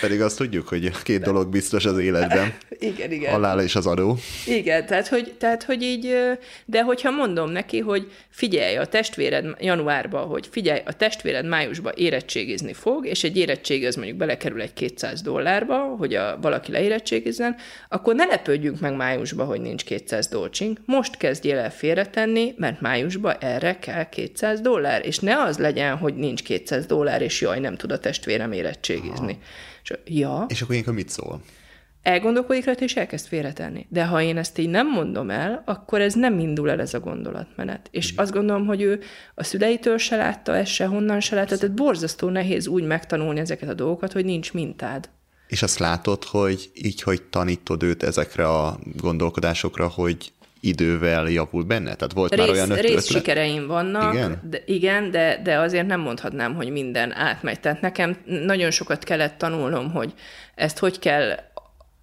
pedig 0.00 0.20
azt 0.20 0.36
tudjuk, 0.36 0.68
hogy 0.68 1.02
két 1.02 1.22
dolog 1.22 1.48
biztos 1.48 1.84
az 1.84 1.98
életben. 1.98 2.54
igen, 2.78 3.12
igen. 3.12 3.32
Halál 3.32 3.60
és 3.60 3.74
az 3.74 3.86
adó. 3.86 4.18
Igen, 4.46 4.86
tehát 4.86 5.08
hogy, 5.08 5.34
tehát, 5.38 5.62
hogy 5.62 5.82
így, 5.82 6.16
de 6.64 6.82
hogyha 6.82 7.10
mondom 7.10 7.50
neki, 7.50 7.78
hogy 7.78 8.10
figyelj, 8.30 8.76
a 8.76 8.86
testvéred 8.86 9.44
januárban, 9.60 10.26
hogy 10.26 10.48
figyelj, 10.50 10.80
a 10.84 10.92
testvéred 10.92 11.46
májusban 11.46 11.92
érettségizni 11.96 12.72
fog, 12.72 13.06
és 13.06 13.24
egy 13.24 13.36
érettségi 13.36 13.86
az 13.86 13.94
mondjuk 13.94 14.16
belekerül 14.16 14.60
egy 14.60 14.72
200 14.72 15.22
dollárba, 15.22 15.76
hogy 15.76 16.14
a, 16.14 16.38
valaki 16.40 16.72
leérettségizzen, 16.72 17.56
akkor 17.88 18.14
ne 18.14 18.24
lepődjünk 18.24 18.80
meg 18.80 18.96
májusban, 18.96 19.46
hogy 19.46 19.60
nincs 19.60 19.84
200 19.84 20.28
dolcsink. 20.28 20.78
Most 20.84 21.16
kezdjél 21.16 21.58
el 21.58 21.72
félretenni, 21.72 22.54
mert 22.56 22.80
májusban 22.80 23.36
erre 23.40 23.78
kell 23.78 24.08
200 24.08 24.60
dollár, 24.60 25.06
és 25.06 25.18
ne 25.18 25.42
az 25.42 25.58
legyen, 25.58 25.96
hogy 25.96 26.14
nincs 26.14 26.42
200 26.42 26.86
dollár, 26.86 27.22
és 27.22 27.40
jaj, 27.40 27.60
nem 27.60 27.76
tud 27.76 27.92
a 27.92 27.98
testvérem 27.98 28.52
érettségizni. 28.52 29.32
Aha 29.42 29.72
és, 29.84 29.98
ja. 30.04 30.46
És 30.48 30.60
akkor 30.60 30.72
ilyenkor 30.72 30.94
mit 30.94 31.08
szól? 31.08 31.40
Elgondolkodik 32.02 32.64
rajta, 32.64 32.84
és 32.84 32.96
elkezd 32.96 33.26
félretenni. 33.26 33.86
De 33.88 34.04
ha 34.04 34.22
én 34.22 34.36
ezt 34.36 34.58
így 34.58 34.68
nem 34.68 34.90
mondom 34.90 35.30
el, 35.30 35.62
akkor 35.66 36.00
ez 36.00 36.14
nem 36.14 36.38
indul 36.38 36.70
el 36.70 36.80
ez 36.80 36.94
a 36.94 37.00
gondolatmenet. 37.00 37.88
És 37.90 38.12
mm. 38.12 38.16
azt 38.16 38.32
gondolom, 38.32 38.66
hogy 38.66 38.82
ő 38.82 39.00
a 39.34 39.44
szüleitől 39.44 39.98
se 39.98 40.16
látta, 40.16 40.56
ezt 40.56 40.72
se 40.72 40.86
honnan 40.86 41.20
se 41.20 41.34
látta, 41.34 41.58
tehát 41.58 41.74
borzasztó 41.74 42.28
nehéz 42.28 42.66
úgy 42.66 42.84
megtanulni 42.84 43.40
ezeket 43.40 43.68
a 43.68 43.74
dolgokat, 43.74 44.12
hogy 44.12 44.24
nincs 44.24 44.52
mintád. 44.52 45.08
És 45.46 45.62
azt 45.62 45.78
látod, 45.78 46.24
hogy 46.24 46.70
így, 46.74 47.02
hogy 47.02 47.22
tanítod 47.22 47.82
őt 47.82 48.02
ezekre 48.02 48.48
a 48.48 48.78
gondolkodásokra, 48.96 49.88
hogy 49.88 50.32
idővel 50.66 51.28
javul 51.28 51.62
benne? 51.62 51.94
Tehát 51.94 52.12
volt 52.12 52.34
rész, 52.34 52.40
már 52.40 52.50
olyan 52.50 52.70
ötlet? 52.70 52.84
Rész 52.84 53.06
sikereim 53.06 53.66
vannak, 53.66 54.14
igen, 54.14 54.40
de, 54.50 54.62
igen 54.66 55.10
de, 55.10 55.40
de 55.42 55.58
azért 55.58 55.86
nem 55.86 56.00
mondhatnám, 56.00 56.54
hogy 56.54 56.70
minden 56.70 57.12
átmegy. 57.12 57.60
Tehát 57.60 57.80
nekem 57.80 58.16
nagyon 58.24 58.70
sokat 58.70 59.04
kellett 59.04 59.38
tanulnom, 59.38 59.90
hogy 59.90 60.14
ezt 60.54 60.78
hogy 60.78 60.98
kell 60.98 61.34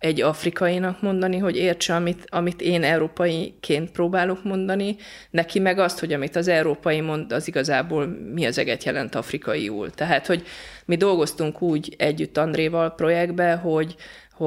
egy 0.01 0.21
afrikainak 0.21 1.01
mondani, 1.01 1.37
hogy 1.37 1.57
értse, 1.57 1.95
amit, 1.95 2.25
amit 2.29 2.61
én 2.61 2.83
európaiként 2.83 3.91
próbálok 3.91 4.43
mondani, 4.43 4.95
neki 5.29 5.59
meg 5.59 5.79
azt, 5.79 5.99
hogy 5.99 6.13
amit 6.13 6.35
az 6.35 6.47
európai 6.47 7.01
mond, 7.01 7.31
az 7.31 7.47
igazából 7.47 8.05
mi 8.33 8.45
az 8.45 8.57
eget 8.57 8.83
jelent 8.83 9.15
afrikaiul. 9.15 9.89
Tehát, 9.89 10.27
hogy 10.27 10.43
mi 10.85 10.95
dolgoztunk 10.95 11.61
úgy 11.61 11.95
együtt 11.97 12.37
Andréval 12.37 12.95
projektbe, 12.95 13.53
hogy 13.53 13.95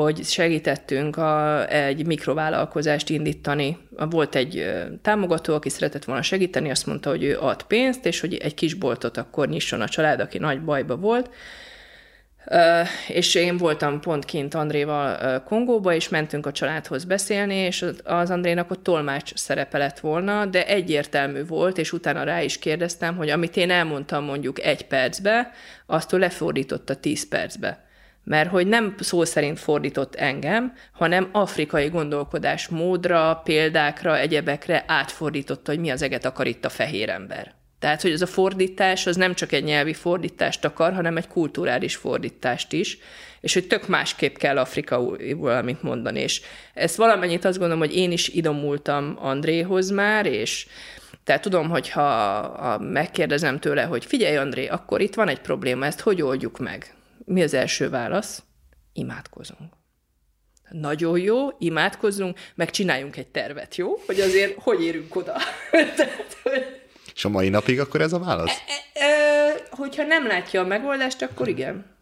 hogy 0.00 0.24
segítettünk 0.24 1.16
a, 1.16 1.66
egy 1.68 2.06
mikrovállalkozást 2.06 3.10
indítani. 3.10 3.78
Volt 4.10 4.34
egy 4.34 4.74
támogató, 5.02 5.54
aki 5.54 5.68
szeretett 5.68 6.04
volna 6.04 6.22
segíteni, 6.22 6.70
azt 6.70 6.86
mondta, 6.86 7.10
hogy 7.10 7.22
ő 7.22 7.38
ad 7.38 7.62
pénzt, 7.62 8.06
és 8.06 8.20
hogy 8.20 8.34
egy 8.34 8.54
kis 8.54 8.74
boltot 8.74 9.16
akkor 9.16 9.48
nyisson 9.48 9.80
a 9.80 9.88
család, 9.88 10.20
aki 10.20 10.38
nagy 10.38 10.62
bajba 10.62 10.96
volt. 10.96 11.30
És 13.08 13.34
én 13.34 13.56
voltam 13.56 14.00
pont 14.00 14.24
kint 14.24 14.54
Andréval 14.54 15.18
uh, 15.22 15.44
Kongóba, 15.44 15.94
és 15.94 16.08
mentünk 16.08 16.46
a 16.46 16.52
családhoz 16.52 17.04
beszélni, 17.04 17.54
és 17.54 17.84
az 18.04 18.30
Andrénak 18.30 18.70
ott 18.70 18.82
tolmács 18.82 19.34
szerepe 19.34 19.78
lett 19.78 20.00
volna, 20.00 20.46
de 20.46 20.66
egyértelmű 20.66 21.46
volt, 21.46 21.78
és 21.78 21.92
utána 21.92 22.22
rá 22.22 22.42
is 22.42 22.58
kérdeztem, 22.58 23.16
hogy 23.16 23.30
amit 23.30 23.56
én 23.56 23.70
elmondtam 23.70 24.24
mondjuk 24.24 24.60
egy 24.60 24.86
percbe, 24.86 25.50
azt 25.86 26.12
ő 26.12 26.18
lefordította 26.18 26.94
tíz 26.94 27.28
percbe 27.28 27.83
mert 28.24 28.50
hogy 28.50 28.66
nem 28.66 28.94
szó 28.98 29.24
szerint 29.24 29.58
fordított 29.58 30.14
engem, 30.14 30.72
hanem 30.92 31.28
afrikai 31.32 31.88
gondolkodás 31.88 32.68
módra, 32.68 33.40
példákra, 33.44 34.18
egyebekre 34.18 34.84
átfordította, 34.86 35.70
hogy 35.70 35.80
mi 35.80 35.90
az 35.90 36.02
eget 36.02 36.24
akar 36.24 36.46
itt 36.46 36.64
a 36.64 36.68
fehér 36.68 37.08
ember. 37.08 37.54
Tehát, 37.78 38.02
hogy 38.02 38.10
ez 38.10 38.22
a 38.22 38.26
fordítás 38.26 39.06
az 39.06 39.16
nem 39.16 39.34
csak 39.34 39.52
egy 39.52 39.64
nyelvi 39.64 39.92
fordítást 39.92 40.64
akar, 40.64 40.92
hanem 40.92 41.16
egy 41.16 41.28
kulturális 41.28 41.96
fordítást 41.96 42.72
is, 42.72 42.98
és 43.40 43.54
hogy 43.54 43.66
tök 43.66 43.88
másképp 43.88 44.36
kell 44.36 44.58
Afrika 44.58 45.16
valamit 45.36 45.82
mondani. 45.82 46.20
És 46.20 46.40
ezt 46.74 46.96
valamennyit 46.96 47.44
azt 47.44 47.58
gondolom, 47.58 47.82
hogy 47.82 47.96
én 47.96 48.12
is 48.12 48.28
idomultam 48.28 49.16
Andréhoz 49.20 49.90
már, 49.90 50.26
és 50.26 50.66
tehát 51.24 51.42
tudom, 51.42 51.68
hogy 51.68 51.90
ha 51.90 52.78
megkérdezem 52.78 53.58
tőle, 53.58 53.82
hogy 53.82 54.04
figyelj 54.04 54.36
André, 54.36 54.66
akkor 54.66 55.00
itt 55.00 55.14
van 55.14 55.28
egy 55.28 55.40
probléma, 55.40 55.86
ezt 55.86 56.00
hogy 56.00 56.22
oldjuk 56.22 56.58
meg? 56.58 56.94
Mi 57.24 57.42
az 57.42 57.54
első 57.54 57.88
válasz? 57.88 58.42
Imádkozunk. 58.92 59.72
Nagyon 60.70 61.18
jó, 61.18 61.48
imádkozzunk, 61.58 62.38
meg 62.54 62.70
csináljunk 62.70 63.16
egy 63.16 63.28
tervet, 63.28 63.76
jó? 63.76 63.98
Hogy 64.06 64.20
azért 64.20 64.62
hogy 64.62 64.82
érünk 64.82 65.16
oda. 65.16 65.36
És 67.14 67.24
a 67.24 67.28
mai 67.28 67.48
napig 67.48 67.80
akkor 67.80 68.00
ez 68.00 68.12
a 68.12 68.18
válasz? 68.18 68.50
E, 68.50 69.00
e, 69.00 69.06
e, 69.06 69.62
hogyha 69.70 70.02
nem 70.02 70.26
látja 70.26 70.60
a 70.60 70.66
megoldást, 70.66 71.22
akkor 71.22 71.48
igen. 71.48 71.93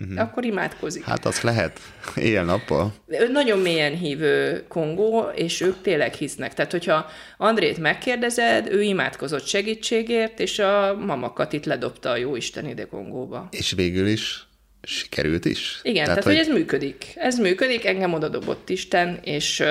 Uh-huh. 0.00 0.20
Akkor 0.20 0.44
imádkozik. 0.44 1.04
Hát 1.04 1.24
az 1.24 1.40
lehet, 1.40 1.80
éjjel-nappal. 2.16 2.94
Ő 3.06 3.28
nagyon 3.28 3.58
mélyen 3.58 3.96
hívő 3.96 4.64
Kongó, 4.68 5.20
és 5.34 5.60
ők 5.60 5.82
tényleg 5.82 6.14
hisznek. 6.14 6.54
Tehát, 6.54 6.70
hogyha 6.70 7.06
Andrét 7.36 7.78
megkérdezed, 7.78 8.72
ő 8.72 8.82
imádkozott 8.82 9.46
segítségért, 9.46 10.40
és 10.40 10.58
a 10.58 10.96
mamakat 10.96 11.52
itt 11.52 11.64
ledobta 11.64 12.10
a 12.10 12.16
jóisten 12.16 12.68
ide 12.68 12.84
Kongóba. 12.84 13.48
És 13.50 13.72
végül 13.72 14.06
is 14.06 14.46
sikerült 14.82 15.44
is? 15.44 15.80
Igen, 15.82 16.04
tehát, 16.04 16.08
tehát 16.08 16.24
hogy... 16.24 16.36
hogy 16.36 16.42
ez 16.42 16.60
működik. 16.60 17.12
Ez 17.14 17.38
működik, 17.38 17.84
engem 17.84 18.12
oda 18.12 18.28
dobott 18.28 18.68
Isten, 18.68 19.18
és, 19.22 19.62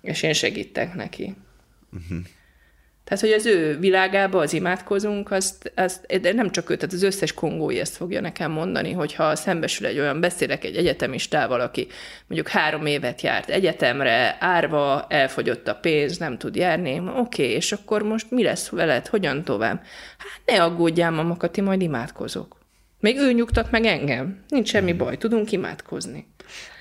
és 0.00 0.22
én 0.22 0.32
segítek 0.32 0.94
neki. 0.94 1.34
Uh-huh. 1.92 2.18
Tehát, 3.04 3.22
hogy 3.22 3.32
az 3.32 3.46
ő 3.46 3.78
világába 3.78 4.38
az 4.38 4.52
imádkozunk, 4.52 5.30
azt, 5.30 5.72
azt, 5.74 6.20
de 6.20 6.32
nem 6.32 6.50
csak 6.50 6.70
ő, 6.70 6.76
tehát 6.76 6.94
az 6.94 7.02
összes 7.02 7.32
kongói 7.32 7.78
ezt 7.78 7.96
fogja 7.96 8.20
nekem 8.20 8.50
mondani, 8.50 8.92
hogyha 8.92 9.36
szembesül 9.36 9.86
egy 9.86 9.98
olyan, 9.98 10.20
beszélek 10.20 10.64
egy 10.64 10.76
egyetemistával, 10.76 11.60
aki 11.60 11.86
mondjuk 12.26 12.48
három 12.48 12.86
évet 12.86 13.20
járt 13.20 13.48
egyetemre, 13.48 14.36
árva, 14.40 15.06
elfogyott 15.08 15.68
a 15.68 15.74
pénz, 15.74 16.18
nem 16.18 16.38
tud 16.38 16.56
járni, 16.56 16.98
oké, 16.98 17.42
okay, 17.42 17.46
és 17.46 17.72
akkor 17.72 18.02
most 18.02 18.30
mi 18.30 18.42
lesz 18.42 18.68
veled, 18.68 19.06
hogyan 19.06 19.44
tovább? 19.44 19.82
Hát 20.18 20.56
ne 20.56 20.62
aggódjál, 20.62 21.10
mamakati, 21.10 21.60
majd 21.60 21.82
imádkozok. 21.82 22.62
Még 23.00 23.16
ő 23.16 23.32
nyugtat 23.32 23.70
meg 23.70 23.84
engem. 23.84 24.44
Nincs 24.48 24.68
semmi 24.68 24.90
hmm. 24.90 24.98
baj, 24.98 25.16
tudunk 25.16 25.52
imádkozni. 25.52 26.26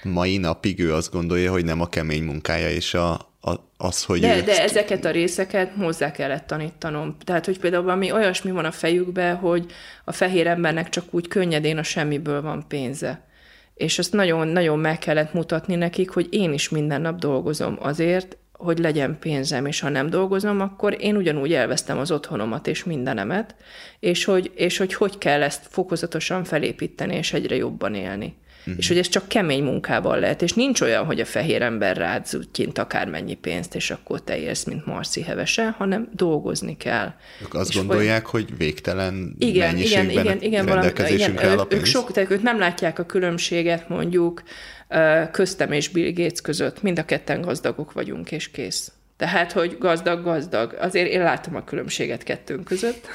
Mai 0.03 0.37
napig 0.37 0.79
ő 0.79 0.93
azt 0.93 1.11
gondolja, 1.11 1.51
hogy 1.51 1.65
nem 1.65 1.81
a 1.81 1.89
kemény 1.89 2.23
munkája 2.23 2.69
és 2.69 2.93
a, 2.93 3.32
az, 3.77 4.03
hogy... 4.03 4.19
De, 4.19 4.41
de 4.41 4.61
ezeket 4.61 5.05
a 5.05 5.11
részeket 5.11 5.71
hozzá 5.77 6.11
kellett 6.11 6.47
tanítanom. 6.47 7.15
Tehát, 7.23 7.45
hogy 7.45 7.59
például 7.59 7.89
ami 7.89 8.11
olyasmi 8.11 8.51
van 8.51 8.65
a 8.65 8.71
fejükben, 8.71 9.35
hogy 9.35 9.65
a 10.03 10.11
fehér 10.11 10.47
embernek 10.47 10.89
csak 10.89 11.03
úgy 11.11 11.27
könnyedén 11.27 11.77
a 11.77 11.83
semmiből 11.83 12.41
van 12.41 12.65
pénze. 12.67 13.27
És 13.75 13.99
azt 13.99 14.13
nagyon-nagyon 14.13 14.79
meg 14.79 14.99
kellett 14.99 15.33
mutatni 15.33 15.75
nekik, 15.75 16.09
hogy 16.09 16.27
én 16.31 16.53
is 16.53 16.69
minden 16.69 17.01
nap 17.01 17.19
dolgozom 17.19 17.77
azért, 17.81 18.37
hogy 18.51 18.77
legyen 18.77 19.19
pénzem, 19.19 19.65
és 19.65 19.79
ha 19.79 19.89
nem 19.89 20.09
dolgozom, 20.09 20.61
akkor 20.61 20.95
én 20.99 21.15
ugyanúgy 21.15 21.53
elvesztem 21.53 21.97
az 21.97 22.11
otthonomat 22.11 22.67
és 22.67 22.83
mindenemet, 22.83 23.55
és 23.99 24.23
hogy, 24.23 24.51
és 24.55 24.77
hogy 24.77 24.93
hogy 24.93 25.17
kell 25.17 25.43
ezt 25.43 25.67
fokozatosan 25.69 26.43
felépíteni, 26.43 27.15
és 27.15 27.33
egyre 27.33 27.55
jobban 27.55 27.95
élni. 27.95 28.35
Uh-huh. 28.65 28.76
És 28.77 28.88
hogy 28.88 28.98
ez 28.98 29.07
csak 29.07 29.27
kemény 29.27 29.64
munkával 29.64 30.19
lehet, 30.19 30.41
és 30.41 30.53
nincs 30.53 30.81
olyan, 30.81 31.06
hogy 31.06 31.19
a 31.19 31.26
fehér 31.26 31.61
ember 31.61 31.98
rád 31.98 32.26
zúgyint 32.26 32.77
akármennyi 32.77 33.34
pénzt, 33.34 33.76
és 33.76 33.91
akkor 33.91 34.23
te 34.23 34.38
élsz, 34.38 34.64
mint 34.64 34.85
Marci 34.85 35.22
hevesen, 35.22 35.72
hanem 35.72 36.10
dolgozni 36.14 36.77
kell. 36.77 37.14
Ők 37.41 37.53
azt 37.53 37.69
és 37.69 37.76
gondolják, 37.76 38.26
hogy, 38.26 38.45
hogy 38.49 38.57
végtelen 38.57 39.35
igen, 39.38 39.73
mennyiségben 39.73 40.10
igen, 40.10 40.26
igen, 40.26 40.41
igen, 40.41 40.65
rendelkezésünkre 40.65 41.48
valami, 41.48 41.65
igen, 41.65 41.77
ők, 41.77 41.85
ők, 41.85 41.85
sok, 41.85 42.11
tehát 42.11 42.31
ők 42.31 42.41
nem 42.41 42.60
látják 42.60 42.99
a 42.99 43.06
különbséget 43.06 43.90
mondjuk 43.90 44.44
köztem 45.31 45.72
és 45.72 45.90
Bill 45.90 46.11
Gates 46.14 46.41
között. 46.41 46.81
Mind 46.81 46.99
a 46.99 47.06
ketten 47.06 47.41
gazdagok 47.41 47.91
vagyunk, 47.91 48.31
és 48.31 48.52
kész. 48.52 48.91
Tehát, 49.18 49.52
hogy 49.52 49.77
gazdag-gazdag. 49.80 50.77
Azért 50.80 51.10
én 51.10 51.22
látom 51.22 51.56
a 51.56 51.64
különbséget 51.64 52.23
kettőnk 52.23 52.64
között 52.64 53.07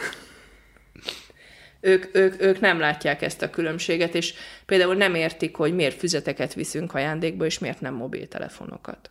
ők, 1.80 2.16
ők, 2.16 2.42
ők 2.42 2.60
nem 2.60 2.78
látják 2.78 3.22
ezt 3.22 3.42
a 3.42 3.50
különbséget, 3.50 4.14
és 4.14 4.34
például 4.66 4.94
nem 4.94 5.14
értik, 5.14 5.56
hogy 5.56 5.74
miért 5.74 5.98
füzeteket 5.98 6.54
viszünk 6.54 6.94
ajándékba, 6.94 7.44
és 7.44 7.58
miért 7.58 7.80
nem 7.80 7.94
mobiltelefonokat. 7.94 9.10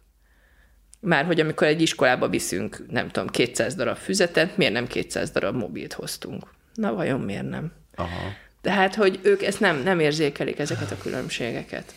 Már 0.99 1.25
hogy 1.25 1.39
amikor 1.39 1.67
egy 1.67 1.81
iskolába 1.81 2.29
viszünk, 2.29 2.85
nem 2.89 3.09
tudom, 3.09 3.29
200 3.29 3.75
darab 3.75 3.97
füzetet, 3.97 4.57
miért 4.57 4.73
nem 4.73 4.87
200 4.87 5.31
darab 5.31 5.55
mobilt 5.55 5.93
hoztunk? 5.93 6.53
Na 6.73 6.93
vajon 6.93 7.19
miért 7.19 7.49
nem? 7.49 7.71
Aha. 7.95 8.33
Tehát, 8.61 8.95
hogy 8.95 9.19
ők 9.23 9.43
ezt 9.43 9.59
nem, 9.59 9.77
nem 9.83 9.99
érzékelik, 9.99 10.59
ezeket 10.59 10.91
a 10.91 10.97
különbségeket. 10.97 11.93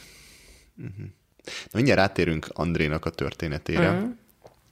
Uh-huh. 0.76 1.06
Na, 1.44 1.70
mindjárt 1.72 2.00
rátérünk 2.00 2.46
Andrénak 2.48 3.04
a 3.04 3.10
történetére. 3.10 3.90
Uh-huh. 3.90 4.10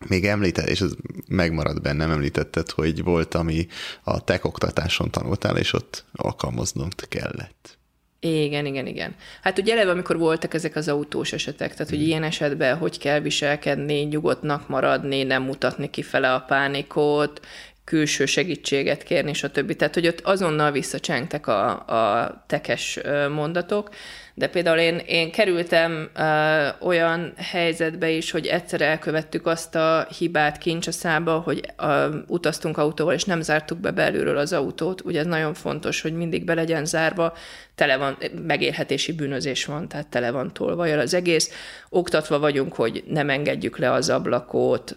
Még 0.06 0.24
említett, 0.24 0.68
és 0.68 0.80
ez 0.80 0.92
megmaradt 1.28 1.82
bennem, 1.82 2.10
említetted, 2.10 2.70
hogy 2.70 3.02
volt, 3.02 3.34
ami 3.34 3.66
a 4.02 4.24
tech 4.24 4.46
oktatáson 4.46 5.10
tanultál, 5.10 5.56
és 5.56 5.72
ott 5.72 6.04
alkalmaznod 6.12 7.08
kellett. 7.08 7.78
Igen, 8.20 8.66
igen, 8.66 8.86
igen. 8.86 9.14
Hát 9.42 9.58
ugye 9.58 9.72
eleve, 9.72 9.90
amikor 9.90 10.18
voltak 10.18 10.54
ezek 10.54 10.76
az 10.76 10.88
autós 10.88 11.32
esetek, 11.32 11.72
tehát 11.72 11.88
hogy 11.88 11.98
hmm. 11.98 12.06
ilyen 12.06 12.22
esetben 12.22 12.76
hogy 12.76 12.98
kell 12.98 13.20
viselkedni, 13.20 14.00
nyugodtnak 14.00 14.68
maradni, 14.68 15.22
nem 15.22 15.42
mutatni 15.42 15.90
kifele 15.90 16.34
a 16.34 16.40
pánikot, 16.40 17.40
külső 17.84 18.26
segítséget 18.26 19.02
kérni, 19.02 19.32
stb. 19.32 19.76
Tehát, 19.76 19.94
hogy 19.94 20.06
ott 20.06 20.20
azonnal 20.20 20.70
visszacsengtek 20.70 21.46
a, 21.46 21.70
a 21.86 22.44
tekes 22.46 22.98
mondatok, 23.30 23.90
de 24.38 24.48
például 24.48 24.78
én, 24.78 25.00
én 25.06 25.30
kerültem 25.30 26.10
uh, 26.16 26.86
olyan 26.86 27.32
helyzetbe 27.36 28.10
is, 28.10 28.30
hogy 28.30 28.46
egyszer 28.46 28.80
elkövettük 28.80 29.46
azt 29.46 29.74
a 29.74 30.06
hibát 30.18 30.58
kincsaszába, 30.58 31.38
hogy 31.38 31.60
uh, 31.82 32.14
utaztunk 32.26 32.78
autóval, 32.78 33.14
és 33.14 33.24
nem 33.24 33.40
zártuk 33.40 33.78
be 33.78 33.90
belülről 33.90 34.36
az 34.36 34.52
autót. 34.52 35.00
Ugye 35.00 35.18
ez 35.18 35.26
nagyon 35.26 35.54
fontos, 35.54 36.00
hogy 36.00 36.12
mindig 36.12 36.44
be 36.44 36.54
legyen 36.54 36.84
zárva, 36.84 37.36
tele 37.74 37.96
van, 37.96 38.16
megélhetési 38.46 39.12
bűnözés 39.12 39.64
van, 39.64 39.88
tehát 39.88 40.06
tele 40.06 40.30
van 40.30 40.52
tolva 40.52 40.82
az 40.82 41.14
egész. 41.14 41.50
Oktatva 41.88 42.38
vagyunk, 42.38 42.74
hogy 42.74 43.04
nem 43.06 43.30
engedjük 43.30 43.78
le 43.78 43.92
az 43.92 44.10
ablakot, 44.10 44.96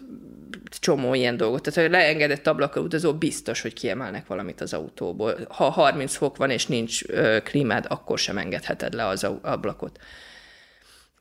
csomó 0.78 1.14
ilyen 1.14 1.36
dolgot. 1.36 1.62
Tehát, 1.62 1.90
ha 1.90 1.96
leengedett 1.96 2.46
ablakon 2.46 2.84
utazó, 2.84 3.14
biztos, 3.14 3.60
hogy 3.60 3.72
kiemelnek 3.72 4.26
valamit 4.26 4.60
az 4.60 4.72
autóból. 4.72 5.38
Ha 5.48 5.70
30 5.70 6.16
fok 6.16 6.36
van 6.36 6.50
és 6.50 6.66
nincs 6.66 7.04
ö, 7.06 7.38
klímád, 7.44 7.84
akkor 7.88 8.18
sem 8.18 8.38
engedheted 8.38 8.92
le 8.92 9.06
az 9.06 9.26
ablakot. 9.42 9.98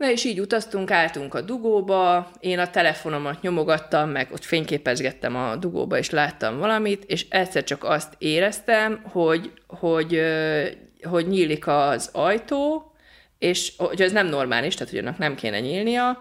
Na 0.01 0.11
és 0.11 0.23
így 0.23 0.39
utaztunk, 0.39 0.91
álltunk 0.91 1.33
a 1.33 1.41
dugóba, 1.41 2.31
én 2.39 2.59
a 2.59 2.69
telefonomat 2.69 3.41
nyomogattam, 3.41 4.09
meg 4.09 4.27
ott 4.31 4.43
fényképezgettem 4.43 5.35
a 5.35 5.55
dugóba, 5.55 5.97
és 5.97 6.09
láttam 6.09 6.57
valamit, 6.57 7.03
és 7.03 7.25
egyszer 7.29 7.63
csak 7.63 7.83
azt 7.83 8.13
éreztem, 8.17 9.01
hogy, 9.11 9.51
hogy, 9.67 10.21
hogy 11.01 11.27
nyílik 11.27 11.67
az 11.67 12.09
ajtó, 12.13 12.91
és 13.41 13.73
hogy 13.77 14.01
ez 14.01 14.11
nem 14.11 14.27
normális, 14.27 14.73
tehát 14.73 14.93
hogy 14.93 15.01
annak 15.01 15.17
nem 15.17 15.35
kéne 15.35 15.59
nyílnia. 15.59 16.19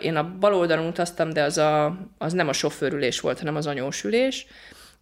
Én 0.00 0.16
a 0.16 0.38
bal 0.38 0.54
oldalon 0.54 0.86
utaztam, 0.86 1.30
de 1.30 1.42
az, 1.42 1.58
a, 1.58 1.96
az 2.18 2.32
nem 2.32 2.48
a 2.48 2.52
sofőrülés 2.52 3.20
volt, 3.20 3.38
hanem 3.38 3.56
az 3.56 3.66
anyósülés, 3.66 4.46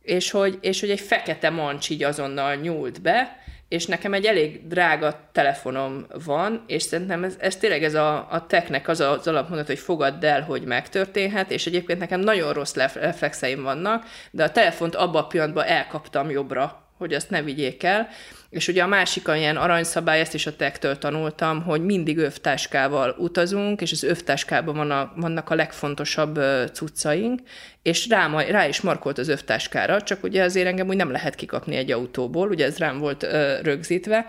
és 0.02 0.30
hogy, 0.30 0.58
és 0.60 0.80
hogy 0.80 0.90
egy 0.90 1.00
fekete 1.00 1.50
mancs 1.50 1.90
így 1.90 2.02
azonnal 2.02 2.54
nyúlt 2.54 3.02
be, 3.02 3.38
és 3.68 3.86
nekem 3.86 4.14
egy 4.14 4.24
elég 4.24 4.66
drága 4.66 5.28
telefonom 5.32 6.06
van, 6.24 6.64
és 6.66 6.82
szerintem 6.82 7.24
ez, 7.24 7.36
ez 7.38 7.56
tényleg 7.56 7.84
ez 7.84 7.94
a, 7.94 8.26
a 8.30 8.46
technek 8.46 8.88
az 8.88 9.00
az 9.00 9.26
alapmondat, 9.26 9.66
hogy 9.66 9.78
fogadd 9.78 10.24
el, 10.24 10.42
hogy 10.42 10.62
megtörténhet, 10.62 11.50
és 11.50 11.66
egyébként 11.66 11.98
nekem 11.98 12.20
nagyon 12.20 12.52
rossz 12.52 12.74
reflexeim 12.94 13.62
vannak, 13.62 14.04
de 14.30 14.44
a 14.44 14.50
telefont 14.50 14.94
abban 14.94 15.22
a 15.22 15.26
pillanatban 15.26 15.64
elkaptam 15.64 16.30
jobbra, 16.30 16.86
hogy 16.98 17.14
azt 17.14 17.30
ne 17.30 17.42
vigyék 17.42 17.82
el, 17.82 18.08
és 18.50 18.68
ugye 18.68 18.82
a 18.82 18.86
másik 18.86 19.28
ilyen 19.34 19.56
aranyszabály, 19.56 20.20
ezt 20.20 20.34
is 20.34 20.46
a 20.46 20.56
tektől 20.56 20.98
tanultam, 20.98 21.62
hogy 21.62 21.84
mindig 21.84 22.18
övtáskával 22.18 23.14
utazunk, 23.18 23.80
és 23.80 23.92
az 23.92 24.02
övtáskában 24.02 24.76
van 24.76 24.90
a, 24.90 25.12
vannak 25.16 25.50
a 25.50 25.54
legfontosabb 25.54 26.40
cuccaink, 26.72 27.40
és 27.82 28.08
rá, 28.08 28.28
rá 28.48 28.66
is 28.66 28.80
markolt 28.80 29.18
az 29.18 29.28
övtáskára, 29.28 30.02
csak 30.02 30.22
ugye 30.22 30.42
azért 30.42 30.66
engem 30.66 30.88
úgy 30.88 30.96
nem 30.96 31.10
lehet 31.10 31.34
kikapni 31.34 31.76
egy 31.76 31.92
autóból, 31.92 32.48
ugye 32.48 32.64
ez 32.64 32.78
rám 32.78 32.98
volt 32.98 33.22
ö, 33.22 33.60
rögzítve, 33.62 34.26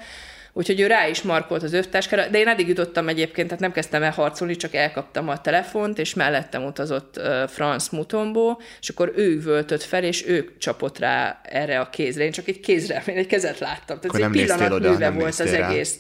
Úgyhogy 0.54 0.80
ő 0.80 0.88
rá 0.88 1.08
is 1.08 1.22
markolt 1.22 1.64
az 1.64 1.74
övtáskára, 1.74 2.28
de 2.28 2.40
én 2.40 2.48
eddig 2.48 2.68
jutottam 2.68 3.08
egyébként, 3.08 3.48
tehát 3.48 3.62
nem 3.62 3.72
kezdtem 3.72 4.04
el 4.04 4.12
harcolni, 4.12 4.56
csak 4.56 4.74
elkaptam 4.74 5.30
a 5.30 5.42
telefont, 5.42 6.00
és 6.00 6.14
mellettem 6.14 6.64
utazott 6.64 7.18
uh, 7.18 7.48
Franz 7.48 7.90
Mutombo, 7.90 8.58
és 8.82 8.90
akkor 8.90 9.14
ő 9.16 9.32
üvöltött 9.32 9.84
fel, 9.84 10.04
és 10.04 10.28
ő 10.28 10.56
csapott 10.60 11.00
rá 11.00 11.42
erre 11.44 11.80
a 11.80 11.90
kézre. 11.90 12.24
Én 12.24 12.32
csak 12.32 12.48
egy 12.48 12.60
kézre, 12.60 13.04
én 13.06 13.18
egy 13.18 13.28
kezet 13.28 13.60
láttam. 13.60 14.00
Tehát 14.00 14.32
egy 14.32 14.42
pillanat 14.42 14.72
oda, 14.72 14.92
műve 14.92 15.10
volt 15.10 15.40
az 15.40 15.56
rá. 15.56 15.70
egész. 15.70 16.00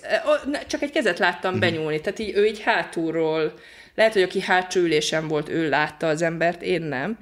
Csak 0.67 0.81
egy 0.81 0.91
kezet 0.91 1.19
láttam 1.19 1.53
uh-huh. 1.53 1.69
benyúlni, 1.69 2.01
tehát 2.01 2.19
így, 2.19 2.35
ő 2.35 2.45
így 2.45 2.61
hátulról, 2.61 3.53
lehet, 3.95 4.13
hogy 4.13 4.21
aki 4.21 4.41
hátsó 4.41 4.79
ülésen 4.79 5.27
volt, 5.27 5.49
ő 5.49 5.69
látta 5.69 6.07
az 6.07 6.21
embert, 6.21 6.61
én 6.61 6.81
nem 6.81 7.17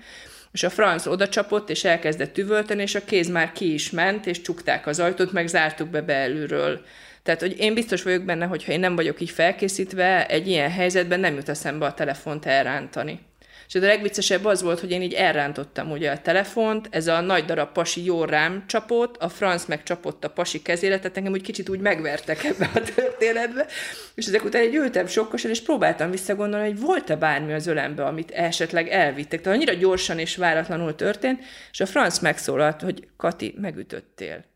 és 0.51 0.63
a 0.63 0.69
franc 0.69 1.05
oda 1.05 1.29
csapott, 1.29 1.69
és 1.69 1.83
elkezdett 1.83 2.37
üvölteni, 2.37 2.81
és 2.81 2.95
a 2.95 3.03
kéz 3.03 3.29
már 3.29 3.51
ki 3.51 3.73
is 3.73 3.89
ment, 3.89 4.25
és 4.25 4.41
csukták 4.41 4.87
az 4.87 4.99
ajtót, 4.99 5.31
meg 5.31 5.47
zártuk 5.47 5.87
be 5.87 6.01
belülről. 6.01 6.81
Tehát, 7.23 7.39
hogy 7.39 7.59
én 7.59 7.73
biztos 7.73 8.03
vagyok 8.03 8.23
benne, 8.23 8.45
hogy 8.45 8.65
ha 8.65 8.71
én 8.71 8.79
nem 8.79 8.95
vagyok 8.95 9.21
így 9.21 9.29
felkészítve, 9.29 10.27
egy 10.27 10.47
ilyen 10.47 10.71
helyzetben 10.71 11.19
nem 11.19 11.35
jut 11.35 11.49
eszembe 11.49 11.85
a 11.85 11.93
telefont 11.93 12.45
elrántani. 12.45 13.19
És 13.69 13.75
a 13.75 13.79
legviccesebb 13.79 14.45
az 14.45 14.61
volt, 14.61 14.79
hogy 14.79 14.91
én 14.91 15.01
így 15.01 15.13
elrántottam 15.13 15.91
ugye 15.91 16.11
a 16.11 16.21
telefont, 16.21 16.87
ez 16.91 17.07
a 17.07 17.21
nagy 17.21 17.45
darab 17.45 17.71
pasi 17.71 18.03
jó 18.03 18.23
rám 18.23 18.63
csapott, 18.67 19.17
a 19.17 19.29
franc 19.29 19.65
meg 19.65 19.83
csapott 19.83 20.23
a 20.23 20.29
pasi 20.29 20.61
kezére, 20.61 20.97
tehát 20.97 21.17
engem 21.17 21.31
úgy 21.31 21.41
kicsit 21.41 21.69
úgy 21.69 21.79
megvertek 21.79 22.43
ebbe 22.43 22.69
a 22.73 22.81
történetbe, 22.95 23.65
és 24.15 24.25
ezek 24.25 24.43
után 24.43 24.61
egy 24.61 24.75
ültem 24.75 25.07
sokkosan, 25.07 25.51
és 25.51 25.61
próbáltam 25.61 26.11
visszagondolni, 26.11 26.67
hogy 26.67 26.79
volt-e 26.79 27.15
bármi 27.15 27.53
az 27.53 27.67
ölembe, 27.67 28.05
amit 28.05 28.31
esetleg 28.31 28.87
elvittek. 28.87 29.41
Tehát 29.41 29.57
annyira 29.57 29.73
gyorsan 29.73 30.19
és 30.19 30.35
váratlanul 30.35 30.95
történt, 30.95 31.43
és 31.71 31.79
a 31.79 31.85
franc 31.85 32.19
megszólalt, 32.19 32.81
hogy 32.81 33.07
Kati, 33.17 33.55
megütöttél 33.57 34.48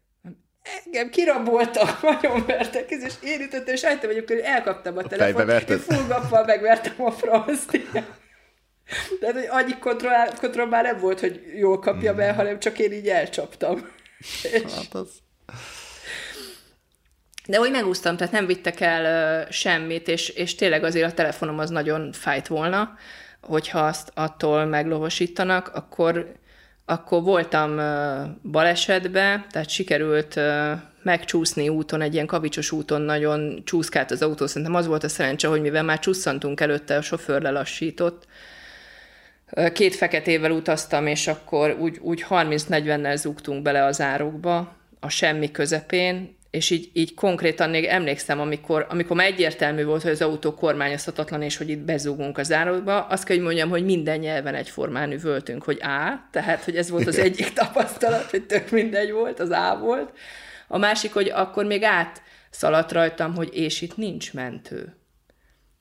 engem 0.85 1.10
kiraboltak, 1.10 2.02
nagyon 2.22 2.45
vertek, 2.45 2.90
és 2.90 3.14
én 3.23 3.41
ütöttem, 3.41 3.73
és 3.73 3.85
vagyok, 4.02 4.27
hogy 4.27 4.40
elkaptam 4.40 4.98
a, 4.98 4.99
a 4.99 5.07
telefont, 5.07 5.69
és 5.69 5.81
fullgappal 5.81 6.45
megvertem 6.45 7.06
a 7.06 7.11
franszt. 7.11 7.80
Tehát, 9.19 9.35
hogy 9.35 9.48
annyi 9.49 9.77
kontroll, 9.77 10.27
kontroll 10.40 10.68
már 10.68 10.84
nem 10.84 10.99
volt, 10.99 11.19
hogy 11.19 11.41
jól 11.56 11.80
kapja 11.80 12.14
be, 12.14 12.31
mm. 12.31 12.35
hanem 12.35 12.60
csak 12.60 12.80
én 12.80 12.91
így 12.91 13.07
elcsaptam. 13.07 13.88
Hát 14.76 14.94
az... 14.94 15.10
De 17.48 17.57
hogy 17.57 17.72
megúsztam, 17.72 18.18
tehát 18.18 18.34
nem 18.34 18.45
vittek 18.45 18.80
el 18.80 19.44
uh, 19.45 19.52
semmit, 19.52 20.07
és, 20.07 20.30
és 20.30 20.56
tényleg 20.56 20.84
azért 20.84 21.11
a 21.11 21.14
telefonom 21.14 21.60
az 21.60 21.69
nagyon 21.69 22.11
fájt 22.11 22.48
volna, 22.48 22.98
hogyha 23.41 23.80
azt 23.80 24.11
attól 24.14 24.65
meglovosítanak, 24.65 25.68
akkor, 25.73 26.31
akkor 26.85 27.23
voltam 27.23 27.76
balesetbe, 28.51 29.45
tehát 29.51 29.69
sikerült 29.69 30.39
megcsúszni 31.03 31.69
úton, 31.69 32.01
egy 32.01 32.14
ilyen 32.14 32.26
kavicsos 32.26 32.72
úton 32.72 33.01
nagyon 33.01 33.61
csúszkált 33.65 34.11
az 34.11 34.22
autó. 34.22 34.47
Szerintem 34.47 34.76
az 34.76 34.88
volt 34.88 35.03
a 35.03 35.10
szerencse, 35.10 35.47
hogy 35.47 35.61
mivel 35.61 35.84
már 35.84 35.99
csusszantunk 35.99 36.61
előtte, 36.61 36.95
a 36.95 37.01
sofőr 37.01 37.41
lelassított, 37.41 38.27
Két 39.73 39.95
feketével 39.95 40.51
utaztam, 40.51 41.07
és 41.07 41.27
akkor 41.27 41.77
úgy, 41.80 41.97
úgy 42.01 42.26
30-40-nel 42.30 43.15
zúgtunk 43.15 43.61
bele 43.61 43.84
az 43.84 44.01
árokba, 44.01 44.76
a 44.99 45.10
semmi 45.10 45.51
közepén, 45.51 46.38
és 46.54 46.70
így, 46.70 46.90
így 46.94 47.14
konkrétan 47.14 47.70
még 47.70 47.86
emlékszem, 47.86 48.40
amikor, 48.40 48.86
amikor 48.90 49.16
már 49.16 49.26
egyértelmű 49.26 49.84
volt, 49.84 50.02
hogy 50.02 50.12
az 50.12 50.22
autó 50.22 50.54
kormányozhatatlan, 50.54 51.42
és 51.42 51.58
hogy 51.58 51.70
itt 51.70 51.80
bezúgunk 51.80 52.38
az 52.38 52.52
árokba, 52.52 53.02
azt 53.02 53.24
kell, 53.24 53.36
hogy 53.36 53.46
mondjam, 53.46 53.70
hogy 53.70 53.86
minden 53.86 54.20
nyelven 54.20 54.56
egyformán 54.56 55.12
üvöltünk, 55.12 55.64
hogy 55.64 55.80
A, 55.82 56.28
tehát, 56.32 56.64
hogy 56.64 56.76
ez 56.76 56.90
volt 56.90 57.08
az 57.08 57.18
egyik 57.18 57.54
tapasztalat, 57.54 58.30
hogy 58.30 58.46
tök 58.46 58.72
mindegy 58.72 59.12
volt, 59.12 59.40
az 59.40 59.50
A 59.50 59.78
volt. 59.82 60.18
A 60.68 60.78
másik, 60.78 61.14
hogy 61.14 61.30
akkor 61.30 61.66
még 61.66 61.84
át 61.84 62.22
szaladt 62.50 62.92
rajtam, 62.92 63.36
hogy 63.36 63.50
és 63.54 63.82
itt 63.82 63.98
nincs 63.98 64.34
mentő. 64.34 64.96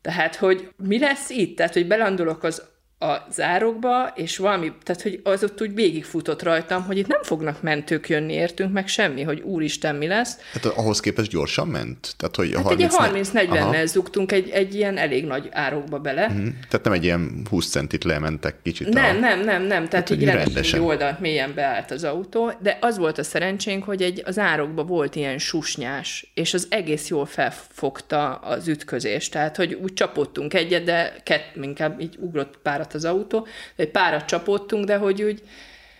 Tehát, 0.00 0.36
hogy 0.36 0.68
mi 0.76 0.98
lesz 0.98 1.30
itt? 1.30 1.56
Tehát, 1.56 1.72
hogy 1.72 1.86
belandulok 1.86 2.42
az 2.42 2.62
a 3.02 3.26
zárokba, 3.30 4.12
és 4.14 4.36
valami, 4.36 4.72
tehát 4.82 5.02
hogy 5.02 5.20
az 5.22 5.44
ott 5.44 5.62
úgy 5.62 5.74
végigfutott 5.74 6.42
rajtam, 6.42 6.84
hogy 6.84 6.98
itt 6.98 7.06
nem 7.06 7.22
fognak 7.22 7.62
mentők 7.62 8.08
jönni 8.08 8.32
értünk, 8.32 8.72
meg 8.72 8.88
semmi, 8.88 9.22
hogy 9.22 9.40
úristen 9.40 9.94
mi 9.94 10.06
lesz. 10.06 10.36
Tehát 10.52 10.78
ahhoz 10.78 11.00
képest 11.00 11.30
gyorsan 11.30 11.68
ment? 11.68 12.14
Tehát, 12.16 12.36
hogy 12.36 12.54
hát 12.54 12.92
30 12.92 13.34
egy 13.34 13.48
30-40-nel 13.48 13.86
zugtunk 13.86 14.32
egy, 14.32 14.48
egy 14.48 14.74
ilyen 14.74 14.96
elég 14.96 15.24
nagy 15.24 15.48
árokba 15.50 15.98
bele. 15.98 16.26
Uh-huh. 16.26 16.44
Tehát 16.44 16.84
nem 16.84 16.92
egy 16.92 17.04
ilyen 17.04 17.46
20 17.50 17.68
centit 17.68 18.04
lementek 18.04 18.54
kicsit. 18.62 18.88
Nem, 18.88 19.16
a... 19.16 19.18
nem, 19.18 19.40
nem, 19.40 19.62
nem, 19.62 19.88
tehát 19.88 20.08
hát, 20.08 20.18
így 20.18 20.24
rendesen 20.24 20.80
oldalt 20.80 21.20
mélyen 21.20 21.52
beállt 21.54 21.90
az 21.90 22.04
autó, 22.04 22.52
de 22.60 22.78
az 22.80 22.98
volt 22.98 23.18
a 23.18 23.22
szerencsénk, 23.22 23.84
hogy 23.84 24.02
egy, 24.02 24.22
az 24.24 24.38
árokba 24.38 24.84
volt 24.84 25.16
ilyen 25.16 25.38
susnyás, 25.38 26.30
és 26.34 26.54
az 26.54 26.66
egész 26.70 27.08
jól 27.08 27.26
felfogta 27.26 28.34
az 28.34 28.68
ütközést, 28.68 29.32
tehát 29.32 29.56
hogy 29.56 29.78
úgy 29.82 29.92
csapottunk 29.92 30.54
egyet, 30.54 30.84
de 30.84 31.14
kett, 31.22 31.56
inkább 31.62 32.00
így 32.00 32.16
ugrott 32.20 32.58
párat 32.62 32.91
az 32.94 33.04
autó, 33.04 33.46
egy 33.76 33.88
párat 33.88 34.24
csapottunk, 34.24 34.84
de 34.84 34.96
hogy 34.96 35.22
úgy 35.22 35.42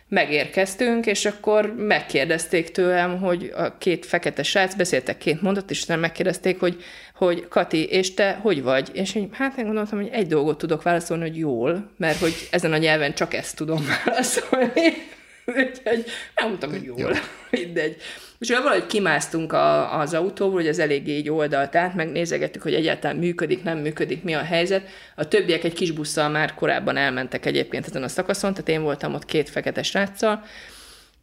megérkeztünk, 0.08 1.06
és 1.06 1.24
akkor 1.24 1.74
megkérdezték 1.76 2.70
tőlem, 2.70 3.18
hogy 3.18 3.52
a 3.56 3.78
két 3.78 4.06
fekete 4.06 4.42
srác, 4.42 4.74
beszéltek 4.74 5.18
két 5.18 5.42
mondat, 5.42 5.70
és 5.70 5.82
utána 5.82 6.00
megkérdezték, 6.00 6.60
hogy, 6.60 6.82
hogy 7.14 7.48
Kati, 7.48 7.84
és 7.84 8.14
te 8.14 8.38
hogy 8.42 8.62
vagy? 8.62 8.90
És 8.92 9.14
én 9.14 9.28
hát 9.32 9.56
megmondtam, 9.56 9.98
hogy 9.98 10.10
egy 10.12 10.26
dolgot 10.26 10.58
tudok 10.58 10.82
válaszolni, 10.82 11.22
hogy 11.22 11.38
jól, 11.38 11.90
mert 11.96 12.18
hogy 12.18 12.48
ezen 12.50 12.72
a 12.72 12.76
nyelven 12.76 13.14
csak 13.14 13.34
ezt 13.34 13.56
tudom 13.56 13.84
válaszolni. 14.04 15.10
Úgyhogy 15.56 16.04
nem 16.34 16.48
mondtam, 16.48 16.70
hogy 16.70 16.82
jól, 16.82 16.98
Jó. 16.98 17.08
mindegy. 17.60 17.96
És 18.38 18.48
valahogy 18.48 18.86
kimásztunk 18.86 19.52
a, 19.52 19.98
az 19.98 20.14
autóból, 20.14 20.54
hogy 20.54 20.68
az 20.68 20.78
eléggé 20.78 21.16
így 21.16 21.30
oldalt 21.30 21.76
át, 21.76 21.94
megnézegettük, 21.94 22.62
hogy 22.62 22.74
egyáltalán 22.74 23.16
működik, 23.16 23.62
nem 23.62 23.78
működik, 23.78 24.22
mi 24.22 24.34
a 24.34 24.42
helyzet. 24.42 24.88
A 25.16 25.28
többiek 25.28 25.64
egy 25.64 25.72
kis 25.72 25.90
busszal 25.90 26.28
már 26.28 26.54
korábban 26.54 26.96
elmentek 26.96 27.46
egyébként 27.46 27.86
ezen 27.86 28.02
a 28.02 28.08
szakaszon, 28.08 28.52
tehát 28.52 28.68
én 28.68 28.82
voltam 28.82 29.14
ott 29.14 29.24
két 29.24 29.50
fekete 29.50 29.82
sráccal, 29.82 30.44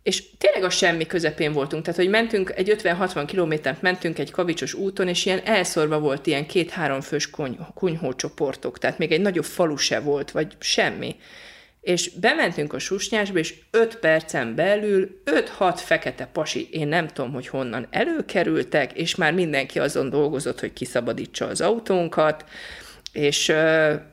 és 0.04 0.24
tényleg 0.38 0.64
a 0.64 0.70
semmi 0.70 1.06
közepén 1.06 1.54
voltunk, 1.54 1.84
tehát 1.84 2.00
hogy 2.00 2.10
mentünk, 2.10 2.54
egy 2.56 2.76
50-60 2.82 3.24
kilométert 3.28 3.82
mentünk 3.82 4.20
egy 4.20 4.32
kavicsos 4.32 4.74
úton, 4.74 5.08
és 5.08 5.26
ilyen 5.26 5.41
elszorva 5.46 6.00
volt 6.00 6.28
ilyen 6.28 6.46
két-három 6.46 7.02
fős 7.02 7.30
kunyhócsoportok, 7.74 8.78
tehát 8.78 8.98
még 8.98 9.12
egy 9.12 9.22
nagyobb 9.22 9.46
falu 9.46 9.76
se 9.76 10.00
volt, 10.00 10.32
vagy 10.32 10.56
semmi 10.60 11.16
és 11.81 12.11
bementünk 12.19 12.73
a 12.73 12.80
susnyásba, 12.80 13.39
és 13.39 13.56
öt 13.72 13.95
percen 13.95 14.56
belül 14.56 15.22
öt-hat 15.23 15.80
fekete 15.80 16.26
pasi, 16.26 16.68
én 16.72 16.88
nem 16.88 17.07
tudom, 17.07 17.34
hogy 17.34 17.47
honnan 17.47 17.88
előkerültek, 17.89 18.93
és 18.93 19.15
már 19.15 19.34
mindenki 19.34 19.80
azon 19.80 20.10
dolgozott, 20.10 20.60
hogy 20.60 20.73
kiszabadítsa 20.73 21.45
az 21.45 21.61
autónkat, 21.61 22.45
és, 23.14 23.53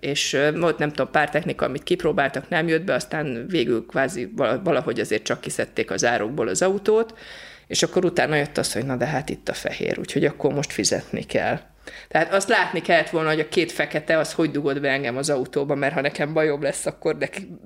és 0.00 0.36
volt 0.54 0.78
nem 0.78 0.88
tudom, 0.88 1.10
pár 1.10 1.30
technika, 1.30 1.64
amit 1.64 1.82
kipróbáltak, 1.82 2.48
nem 2.48 2.68
jött 2.68 2.84
be, 2.84 2.94
aztán 2.94 3.46
végül 3.48 3.86
kvázi 3.86 4.32
valahogy 4.62 5.00
azért 5.00 5.22
csak 5.22 5.40
kiszedték 5.40 5.90
az 5.90 6.04
árokból 6.04 6.48
az 6.48 6.62
autót, 6.62 7.18
és 7.66 7.82
akkor 7.82 8.04
utána 8.04 8.36
jött 8.36 8.58
az, 8.58 8.72
hogy 8.72 8.86
na 8.86 8.96
de 8.96 9.06
hát 9.06 9.28
itt 9.28 9.48
a 9.48 9.54
fehér, 9.54 9.98
úgyhogy 9.98 10.24
akkor 10.24 10.52
most 10.52 10.72
fizetni 10.72 11.22
kell. 11.22 11.60
Tehát 12.08 12.32
azt 12.32 12.48
látni 12.48 12.80
kellett 12.80 13.10
volna, 13.10 13.28
hogy 13.28 13.40
a 13.40 13.48
két 13.48 13.72
fekete 13.72 14.18
az 14.18 14.32
hogy 14.32 14.50
dugod 14.50 14.80
be 14.80 14.90
engem 14.90 15.16
az 15.16 15.30
autóba, 15.30 15.74
mert 15.74 15.94
ha 15.94 16.00
nekem 16.00 16.32
bajom 16.32 16.62
lesz, 16.62 16.86
akkor 16.86 17.16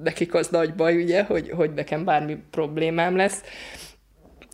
nekik 0.03 0.35
az 0.35 0.49
nagy 0.49 0.75
baj, 0.75 1.03
ugye, 1.03 1.23
hogy, 1.23 1.51
hogy 1.51 1.75
nekem 1.75 2.05
bármi 2.05 2.39
problémám 2.51 3.17
lesz. 3.17 3.43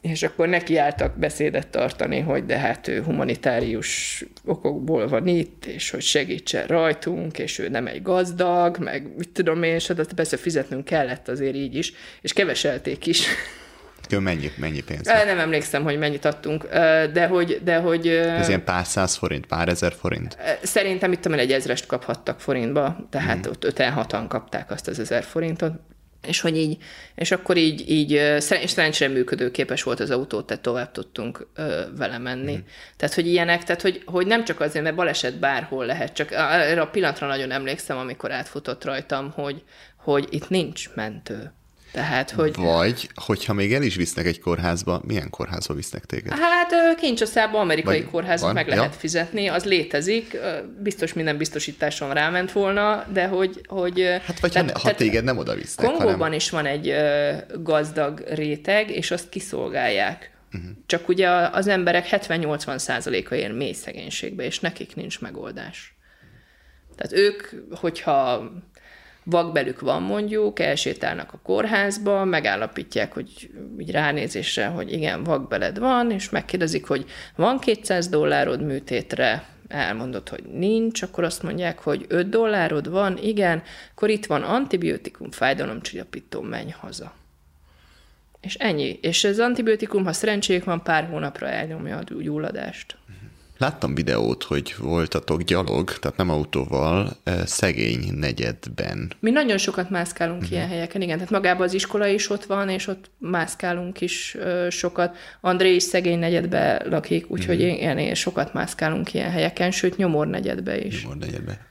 És 0.01 0.23
akkor 0.23 0.49
nekiálltak 0.49 1.19
beszédet 1.19 1.69
tartani, 1.69 2.21
hogy 2.21 2.45
de 2.45 2.59
hát 2.59 2.89
ő 2.89 3.03
humanitárius 3.03 4.25
okokból 4.45 5.09
van 5.09 5.27
itt, 5.27 5.65
és 5.67 5.91
hogy 5.91 6.03
segítsen 6.03 6.67
rajtunk, 6.67 7.39
és 7.39 7.59
ő 7.59 7.69
nem 7.69 7.87
egy 7.87 8.03
gazdag, 8.03 8.79
meg 8.79 9.17
mit 9.17 9.29
tudom 9.29 9.63
én, 9.63 9.75
és 9.75 9.87
hát 9.87 10.13
persze 10.13 10.37
fizetnünk 10.37 10.85
kellett 10.85 11.29
azért 11.29 11.55
így 11.55 11.75
is, 11.75 11.93
és 12.21 12.33
keveselték 12.33 13.07
is. 13.07 13.27
Mennyi, 14.11 14.51
mennyi 14.57 14.81
pénz? 14.81 15.07
Nem 15.07 15.39
emlékszem, 15.39 15.83
hogy 15.83 15.99
mennyit 15.99 16.25
adtunk, 16.25 16.67
de 17.13 17.27
hogy... 17.27 17.61
De 17.65 17.77
hogy 17.77 18.07
Ez 18.09 18.49
ilyen 18.49 18.65
pár 18.65 18.87
száz 18.87 19.15
forint, 19.15 19.47
pár 19.47 19.69
ezer 19.69 19.93
forint? 19.93 20.37
Szerintem 20.63 21.13
itt 21.13 21.27
egy 21.27 21.53
ezrest 21.53 21.87
kaphattak 21.87 22.41
forintba, 22.41 22.97
tehát 23.11 23.45
hmm. 23.45 23.51
ott 23.51 23.65
öten 23.65 23.93
hatan 23.93 24.29
kapták 24.29 24.71
azt 24.71 24.89
az 24.89 24.99
ezer 24.99 25.25
forintot, 25.25 25.73
és 26.27 26.41
hogy 26.41 26.57
így, 26.57 26.77
és 27.15 27.31
akkor 27.31 27.57
így, 27.57 27.91
így 27.91 28.11
és 28.61 28.71
szerencsére 28.71 29.13
működőképes 29.13 29.83
volt 29.83 30.01
az 30.01 30.11
autó, 30.11 30.43
tehát 30.43 30.63
tovább 30.63 30.91
tudtunk 30.91 31.47
ö, 31.55 31.83
vele 31.97 32.19
menni. 32.19 32.53
Hmm. 32.53 32.65
Tehát, 32.97 33.15
hogy 33.15 33.27
ilyenek, 33.27 33.65
tehát, 33.65 33.83
hogy, 33.83 34.03
hogy 34.05 34.27
nem 34.27 34.45
csak 34.45 34.61
azért, 34.61 34.85
mert 34.85 34.97
baleset 34.97 35.39
bárhol 35.39 35.87
lehet, 35.87 36.13
csak 36.13 36.33
erre 36.33 36.81
a 36.81 36.87
pillanatra 36.87 37.27
nagyon 37.27 37.51
emlékszem, 37.51 37.99
amikor 37.99 38.33
átfutott 38.33 38.85
rajtam, 38.85 39.31
hogy, 39.31 39.63
hogy 39.97 40.27
itt 40.31 40.49
nincs 40.49 40.95
mentő. 40.95 41.53
Tehát, 41.97 42.31
hogy... 42.31 42.55
Vagy, 42.57 43.09
hogyha 43.15 43.53
még 43.53 43.75
el 43.75 43.83
is 43.83 43.95
visznek 43.97 44.27
egy 44.27 44.41
kórházba, 44.41 45.01
milyen 45.07 45.31
kórházba 45.31 45.75
visznek 45.75 46.05
téged? 46.05 46.39
Hát 46.39 46.95
Kincsaszába 46.97 47.59
amerikai 47.59 48.01
Vagy 48.01 48.11
kórházba 48.11 48.53
meg 48.53 48.69
lehet 48.69 48.93
ja. 48.93 48.99
fizetni, 48.99 49.47
az 49.47 49.65
létezik, 49.65 50.39
biztos 50.79 51.13
minden 51.13 51.37
biztosításon 51.37 52.13
ráment 52.13 52.53
volna, 52.53 53.05
de 53.13 53.27
hogy... 53.27 53.61
hogy 53.67 54.01
hát 54.27 54.41
vagy 54.41 54.53
tehát, 54.53 54.71
ha, 54.71 54.79
ha 54.79 54.95
téged 54.95 55.25
nem 55.25 55.39
oda 55.39 55.55
visznek, 55.55 55.87
Kongóban 55.87 56.19
hanem... 56.19 56.33
is 56.33 56.51
van 56.51 56.67
egy 56.67 56.95
gazdag 57.63 58.25
réteg, 58.29 58.91
és 58.91 59.11
azt 59.11 59.29
kiszolgálják. 59.29 60.31
Uh-huh. 60.53 60.71
Csak 60.87 61.09
ugye 61.09 61.29
az 61.31 61.67
emberek 61.67 62.09
70-80 62.11 62.79
százaléka 62.79 63.35
él 63.35 63.53
mély 63.53 63.73
szegénységbe, 63.73 64.45
és 64.45 64.61
nekik 64.61 64.95
nincs 64.95 65.21
megoldás. 65.21 65.97
Tehát 66.97 67.13
ők, 67.13 67.49
hogyha 67.71 68.51
vakbelük 69.31 69.81
van 69.81 70.03
mondjuk, 70.03 70.61
elsétálnak 70.61 71.33
a 71.33 71.39
kórházba, 71.43 72.25
megállapítják, 72.25 73.13
hogy 73.13 73.51
így 73.79 73.91
ránézésre, 73.91 74.67
hogy 74.67 74.93
igen, 74.93 75.25
vakbeled 75.25 75.79
van, 75.79 76.11
és 76.11 76.31
megkérdezik, 76.31 76.87
hogy 76.87 77.05
van 77.37 77.59
200 77.59 78.09
dollárod 78.09 78.63
műtétre, 78.63 79.45
elmondod, 79.69 80.29
hogy 80.29 80.43
nincs, 80.53 81.03
akkor 81.03 81.25
azt 81.25 81.43
mondják, 81.43 81.79
hogy 81.79 82.05
5 82.09 82.29
dollárod 82.29 82.91
van, 82.91 83.19
igen, 83.19 83.63
akkor 83.91 84.11
itt 84.11 84.27
van 84.27 84.43
antibiotikum, 84.43 85.31
fájdalomcsillapító, 85.31 86.41
menj 86.41 86.71
haza. 86.71 87.13
És 88.41 88.55
ennyi. 88.55 88.99
És 89.03 89.25
ez 89.25 89.39
antibiotikum, 89.39 90.05
ha 90.05 90.13
szerencséjük 90.13 90.65
van, 90.65 90.83
pár 90.83 91.09
hónapra 91.09 91.49
elnyomja 91.49 91.97
a 91.97 92.23
gyulladást. 92.23 92.97
Láttam 93.59 93.95
videót, 93.95 94.43
hogy 94.43 94.75
voltatok 94.79 95.43
gyalog, 95.43 95.99
tehát 95.99 96.17
nem 96.17 96.31
autóval, 96.31 97.17
szegény 97.45 98.13
negyedben. 98.15 99.13
Mi 99.21 99.31
nagyon 99.31 99.59
sokat 99.59 99.91
mászkálunk 99.91 100.41
uh-huh. 100.43 100.57
ilyen 100.57 100.69
helyeken, 100.69 101.03
igen. 101.03 101.17
Tehát 101.17 101.31
magában 101.31 101.67
az 101.67 101.75
iskola 101.75 102.07
is 102.07 102.31
ott 102.31 102.45
van, 102.45 102.69
és 102.69 102.87
ott 102.87 103.11
mászkálunk 103.19 104.01
is 104.01 104.37
sokat. 104.69 105.17
André 105.41 105.75
is 105.75 105.83
szegény 105.83 106.19
negyedbe 106.19 106.83
lakik, 106.91 107.31
úgyhogy 107.31 107.63
uh-huh. 107.63 107.77
igen, 107.77 108.15
sokat 108.15 108.53
mászkálunk 108.53 109.15
ilyen 109.15 109.31
helyeken, 109.31 109.71
sőt 109.71 109.97
nyomor 109.97 110.27
negyedbe 110.27 110.79
is. 110.79 111.03
Nyomor 111.03 111.17
negyedbe 111.17 111.67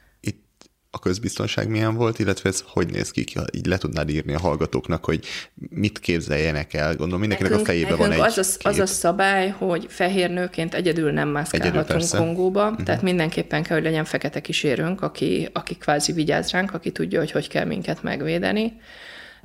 a 0.96 0.98
közbiztonság 0.98 1.68
milyen 1.68 1.94
volt, 1.94 2.18
illetve 2.18 2.48
ez 2.48 2.62
hogy 2.66 2.90
néz 2.90 3.10
ki, 3.10 3.24
így 3.52 3.66
le 3.66 3.78
tudnád 3.78 4.10
írni 4.10 4.34
a 4.34 4.38
hallgatóknak, 4.38 5.04
hogy 5.04 5.24
mit 5.54 5.98
képzeljenek 5.98 6.74
el. 6.74 6.88
Gondolom 6.88 7.20
mindenkinek 7.20 7.52
nekünk, 7.52 7.68
a 7.68 7.72
fejében 7.72 7.96
van 7.96 8.12
egy 8.12 8.20
az 8.20 8.58
a, 8.62 8.68
az 8.68 8.78
a 8.78 8.86
szabály, 8.86 9.48
hogy 9.48 9.86
fehér 9.88 10.30
nőként 10.30 10.74
egyedül 10.74 11.10
nem 11.10 11.28
mászkálhatunk 11.28 12.08
Kongóba, 12.10 12.68
uh-huh. 12.68 12.84
tehát 12.84 13.02
mindenképpen 13.02 13.62
kell, 13.62 13.76
hogy 13.76 13.86
legyen 13.86 14.04
fekete 14.04 14.40
kísérőnk, 14.40 15.02
aki, 15.02 15.48
aki 15.52 15.74
kvázi 15.74 16.12
vigyáz 16.12 16.50
ránk, 16.50 16.74
aki 16.74 16.92
tudja, 16.92 17.18
hogy 17.18 17.30
hogy 17.30 17.48
kell 17.48 17.64
minket 17.64 18.02
megvédeni. 18.02 18.72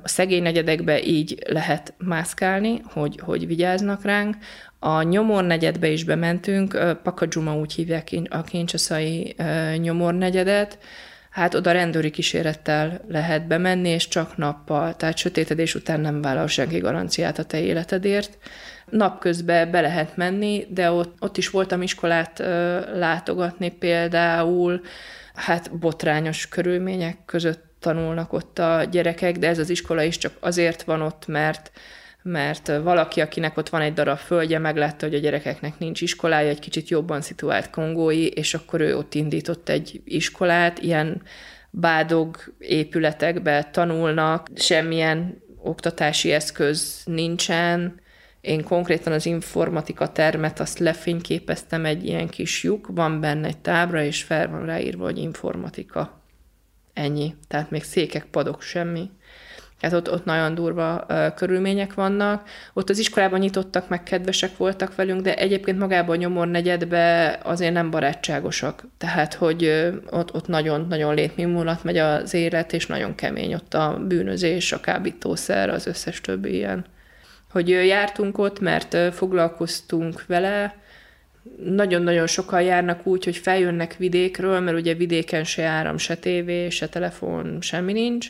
A 0.02 0.08
szegény 0.08 0.42
negyedekbe 0.42 1.02
így 1.02 1.42
lehet 1.48 1.94
mászkálni, 1.98 2.80
hogy, 2.84 3.20
hogy 3.22 3.46
vigyáznak 3.46 4.04
ránk. 4.04 4.36
A 4.78 5.02
nyomor 5.02 5.44
negyedbe 5.44 5.88
is 5.88 6.04
bementünk, 6.04 6.98
Pakadzsuma 7.02 7.56
úgy 7.56 7.72
hívják 7.72 8.10
a 8.28 8.42
kincsaszai 8.42 9.36
nyomornegyedet, 9.76 10.78
hát 11.32 11.54
oda 11.54 11.72
rendőri 11.72 12.10
kísérettel 12.10 13.00
lehet 13.08 13.46
bemenni, 13.46 13.88
és 13.88 14.08
csak 14.08 14.36
nappal, 14.36 14.96
tehát 14.96 15.16
sötétedés 15.16 15.74
után 15.74 16.00
nem 16.00 16.22
vállal 16.22 16.46
senki 16.46 16.78
garanciát 16.78 17.38
a 17.38 17.44
te 17.44 17.60
életedért. 17.60 18.38
Napközben 18.90 19.70
be 19.70 19.80
lehet 19.80 20.16
menni, 20.16 20.66
de 20.68 20.90
ott, 20.90 21.16
ott 21.20 21.36
is 21.36 21.50
voltam 21.50 21.82
iskolát 21.82 22.40
ö, 22.40 22.80
látogatni 22.98 23.70
például, 23.70 24.80
hát 25.34 25.78
botrányos 25.78 26.48
körülmények 26.48 27.16
között 27.26 27.64
tanulnak 27.80 28.32
ott 28.32 28.58
a 28.58 28.84
gyerekek, 28.90 29.38
de 29.38 29.48
ez 29.48 29.58
az 29.58 29.70
iskola 29.70 30.02
is 30.02 30.18
csak 30.18 30.32
azért 30.40 30.82
van 30.82 31.00
ott, 31.00 31.26
mert 31.26 31.70
mert 32.22 32.66
valaki, 32.82 33.20
akinek 33.20 33.56
ott 33.56 33.68
van 33.68 33.80
egy 33.80 33.92
darab 33.92 34.18
földje, 34.18 34.58
meglátta, 34.58 35.06
hogy 35.06 35.14
a 35.14 35.18
gyerekeknek 35.18 35.78
nincs 35.78 36.00
iskolája, 36.00 36.48
egy 36.48 36.58
kicsit 36.58 36.88
jobban 36.88 37.20
szituált 37.20 37.70
kongói, 37.70 38.26
és 38.26 38.54
akkor 38.54 38.80
ő 38.80 38.96
ott 38.96 39.14
indított 39.14 39.68
egy 39.68 40.00
iskolát, 40.04 40.78
ilyen 40.78 41.22
bádog 41.70 42.36
épületekbe 42.58 43.68
tanulnak, 43.72 44.48
semmilyen 44.54 45.42
oktatási 45.62 46.32
eszköz 46.32 47.02
nincsen. 47.04 48.00
Én 48.40 48.62
konkrétan 48.62 49.12
az 49.12 49.26
informatika 49.26 50.12
termet 50.12 50.60
azt 50.60 50.78
lefényképeztem 50.78 51.84
egy 51.84 52.06
ilyen 52.06 52.28
kis 52.28 52.62
lyuk, 52.62 52.86
van 52.94 53.20
benne 53.20 53.46
egy 53.46 53.58
tábra, 53.58 54.02
és 54.02 54.22
fel 54.22 54.48
van 54.48 54.66
ráírva, 54.66 55.04
hogy 55.04 55.18
informatika. 55.18 56.20
Ennyi. 56.92 57.34
Tehát 57.48 57.70
még 57.70 57.82
székek, 57.82 58.24
padok, 58.24 58.62
semmi. 58.62 59.10
Hát 59.82 59.92
ott, 59.92 60.10
ott 60.10 60.24
nagyon 60.24 60.54
durva 60.54 61.06
uh, 61.08 61.34
körülmények 61.34 61.94
vannak. 61.94 62.48
Ott 62.72 62.90
az 62.90 62.98
iskolában 62.98 63.38
nyitottak, 63.38 63.88
meg 63.88 64.02
kedvesek 64.02 64.56
voltak 64.56 64.94
velünk, 64.94 65.20
de 65.20 65.36
egyébként 65.36 65.78
magában 65.78 66.16
a 66.16 66.18
nyomor 66.18 66.48
negyedbe 66.48 67.38
azért 67.42 67.72
nem 67.72 67.90
barátságosak. 67.90 68.84
Tehát, 68.98 69.34
hogy 69.34 69.64
uh, 69.64 69.94
ott, 70.10 70.34
ott 70.34 70.46
nagyon-nagyon 70.46 71.14
létmimulat 71.14 71.84
megy 71.84 71.96
az 71.96 72.34
élet, 72.34 72.72
és 72.72 72.86
nagyon 72.86 73.14
kemény 73.14 73.54
ott 73.54 73.74
a 73.74 74.00
bűnözés, 74.06 74.72
a 74.72 74.80
kábítószer, 74.80 75.68
az 75.68 75.86
összes 75.86 76.20
többi 76.20 76.54
ilyen. 76.54 76.84
Hogy 77.50 77.72
uh, 77.72 77.86
jártunk 77.86 78.38
ott, 78.38 78.60
mert 78.60 78.96
foglalkoztunk 79.14 80.26
vele, 80.26 80.74
nagyon-nagyon 81.64 82.26
sokan 82.26 82.62
járnak 82.62 83.06
úgy, 83.06 83.24
hogy 83.24 83.36
feljönnek 83.36 83.96
vidékről, 83.96 84.60
mert 84.60 84.78
ugye 84.78 84.94
vidéken 84.94 85.44
se 85.44 85.64
áram, 85.64 85.98
se 85.98 86.16
tévé, 86.16 86.68
se 86.68 86.88
telefon, 86.88 87.58
semmi 87.60 87.92
nincs, 87.92 88.28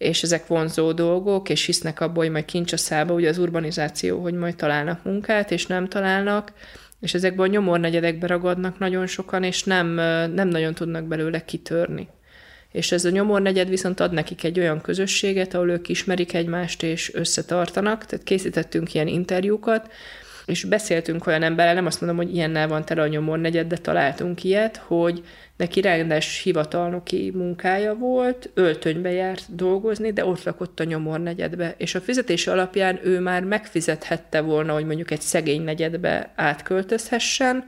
és 0.00 0.22
ezek 0.22 0.46
vonzó 0.46 0.92
dolgok, 0.92 1.48
és 1.48 1.64
hisznek 1.64 2.00
abból, 2.00 2.22
hogy 2.22 2.32
majd 2.32 2.44
kincs 2.44 2.72
a 2.72 2.76
szába, 2.76 3.14
ugye 3.14 3.28
az 3.28 3.38
urbanizáció, 3.38 4.20
hogy 4.22 4.34
majd 4.34 4.56
találnak 4.56 5.04
munkát, 5.04 5.50
és 5.50 5.66
nem 5.66 5.88
találnak, 5.88 6.52
és 7.00 7.14
ezekből 7.14 7.46
a 7.46 7.48
nyomornegyedekbe 7.48 8.26
ragadnak 8.26 8.78
nagyon 8.78 9.06
sokan, 9.06 9.42
és 9.42 9.62
nem, 9.62 9.86
nem 10.34 10.48
nagyon 10.48 10.74
tudnak 10.74 11.04
belőle 11.04 11.44
kitörni. 11.44 12.08
És 12.72 12.92
ez 12.92 13.04
a 13.04 13.10
nyomornegyed 13.10 13.68
viszont 13.68 14.00
ad 14.00 14.12
nekik 14.12 14.44
egy 14.44 14.58
olyan 14.58 14.80
közösséget, 14.80 15.54
ahol 15.54 15.70
ők 15.70 15.88
ismerik 15.88 16.34
egymást 16.34 16.82
és 16.82 17.14
összetartanak, 17.14 18.06
tehát 18.06 18.24
készítettünk 18.24 18.94
ilyen 18.94 19.08
interjúkat, 19.08 19.92
és 20.46 20.64
beszéltünk 20.64 21.26
olyan 21.26 21.42
emberrel, 21.42 21.74
nem 21.74 21.86
azt 21.86 22.00
mondom, 22.00 22.18
hogy 22.18 22.34
ilyennel 22.34 22.68
van 22.68 22.84
tele 22.84 23.02
a 23.02 23.06
nyomor 23.06 23.38
negyed, 23.38 23.66
de 23.66 23.76
találtunk 23.76 24.44
ilyet, 24.44 24.76
hogy 24.76 25.24
neki 25.56 25.80
rendes 25.80 26.42
hivatalnoki 26.42 27.32
munkája 27.34 27.94
volt, 27.94 28.50
öltönybe 28.54 29.10
járt 29.10 29.54
dolgozni, 29.54 30.12
de 30.12 30.24
ott 30.24 30.42
lakott 30.42 30.80
a 30.80 30.84
nyomor 30.84 31.20
negyedbe, 31.20 31.74
és 31.76 31.94
a 31.94 32.00
fizetése 32.00 32.52
alapján 32.52 33.00
ő 33.02 33.20
már 33.20 33.44
megfizethette 33.44 34.40
volna, 34.40 34.72
hogy 34.72 34.86
mondjuk 34.86 35.10
egy 35.10 35.20
szegény 35.20 35.62
negyedbe 35.62 36.32
átköltözhessen, 36.36 37.64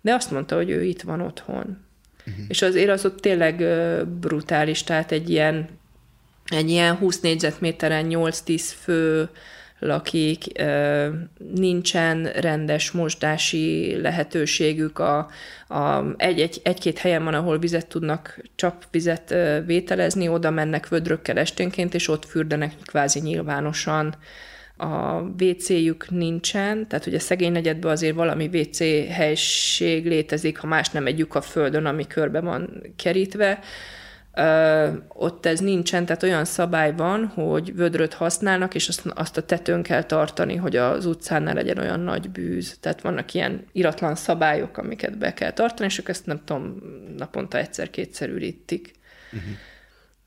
de 0.00 0.14
azt 0.14 0.30
mondta, 0.30 0.56
hogy 0.56 0.70
ő 0.70 0.82
itt 0.82 1.02
van 1.02 1.20
otthon. 1.20 1.86
Uh-huh. 2.26 2.44
És 2.48 2.62
azért 2.62 2.90
az 2.90 3.04
ott 3.04 3.20
tényleg 3.20 3.64
brutális, 4.20 4.82
tehát 4.82 5.12
egy 5.12 5.30
ilyen, 5.30 5.68
egy 6.46 6.70
ilyen 6.70 6.94
20 6.94 7.20
négyzetméteren 7.20 8.06
8-10 8.08 8.62
fő 8.80 9.28
lakik, 9.78 10.44
nincsen 11.54 12.24
rendes 12.24 12.90
mosdási 12.90 13.96
lehetőségük, 14.00 14.98
a, 14.98 15.28
a, 15.68 16.04
egy, 16.16 16.40
egy, 16.40 16.60
egy-két 16.62 16.98
helyen 16.98 17.24
van, 17.24 17.34
ahol 17.34 17.58
vizet 17.58 17.86
tudnak, 17.86 18.38
csak 18.54 18.82
vizet 18.90 19.34
vételezni, 19.66 20.28
oda 20.28 20.50
mennek 20.50 20.88
vödrökkel 20.88 21.38
esténként, 21.38 21.94
és 21.94 22.08
ott 22.08 22.24
fürdenek 22.24 22.72
kvázi 22.84 23.20
nyilvánosan, 23.20 24.14
a 24.80 25.20
WC-jük 25.40 26.10
nincsen, 26.10 26.88
tehát 26.88 27.04
hogy 27.04 27.14
a 27.14 27.20
szegény 27.20 27.52
negyedben 27.52 27.90
azért 27.90 28.14
valami 28.14 28.50
WC 28.52 28.78
helység 29.10 30.06
létezik, 30.06 30.58
ha 30.58 30.66
más 30.66 30.90
nem 30.90 31.06
egy 31.06 31.26
a 31.28 31.40
földön, 31.40 31.86
ami 31.86 32.06
körbe 32.06 32.40
van 32.40 32.82
kerítve, 32.96 33.58
ott 35.08 35.46
ez 35.46 35.60
nincsen, 35.60 36.06
tehát 36.06 36.22
olyan 36.22 36.44
szabály 36.44 36.94
van, 36.96 37.26
hogy 37.26 37.74
vödröt 37.74 38.14
használnak, 38.14 38.74
és 38.74 38.88
azt, 38.88 39.06
azt 39.14 39.36
a 39.36 39.42
tetőn 39.42 39.82
kell 39.82 40.02
tartani, 40.02 40.56
hogy 40.56 40.76
az 40.76 41.06
utcán 41.06 41.42
ne 41.42 41.52
legyen 41.52 41.78
olyan 41.78 42.00
nagy 42.00 42.30
bűz. 42.30 42.76
Tehát 42.80 43.00
vannak 43.00 43.34
ilyen 43.34 43.64
iratlan 43.72 44.14
szabályok, 44.14 44.76
amiket 44.76 45.18
be 45.18 45.34
kell 45.34 45.52
tartani, 45.52 45.88
és 45.88 45.98
ők 45.98 46.08
ezt 46.08 46.26
nem 46.26 46.40
tudom, 46.44 46.82
naponta 47.16 47.58
egyszer-kétszer 47.58 48.28
ürítik. 48.28 48.92
Uh-huh. 49.32 49.50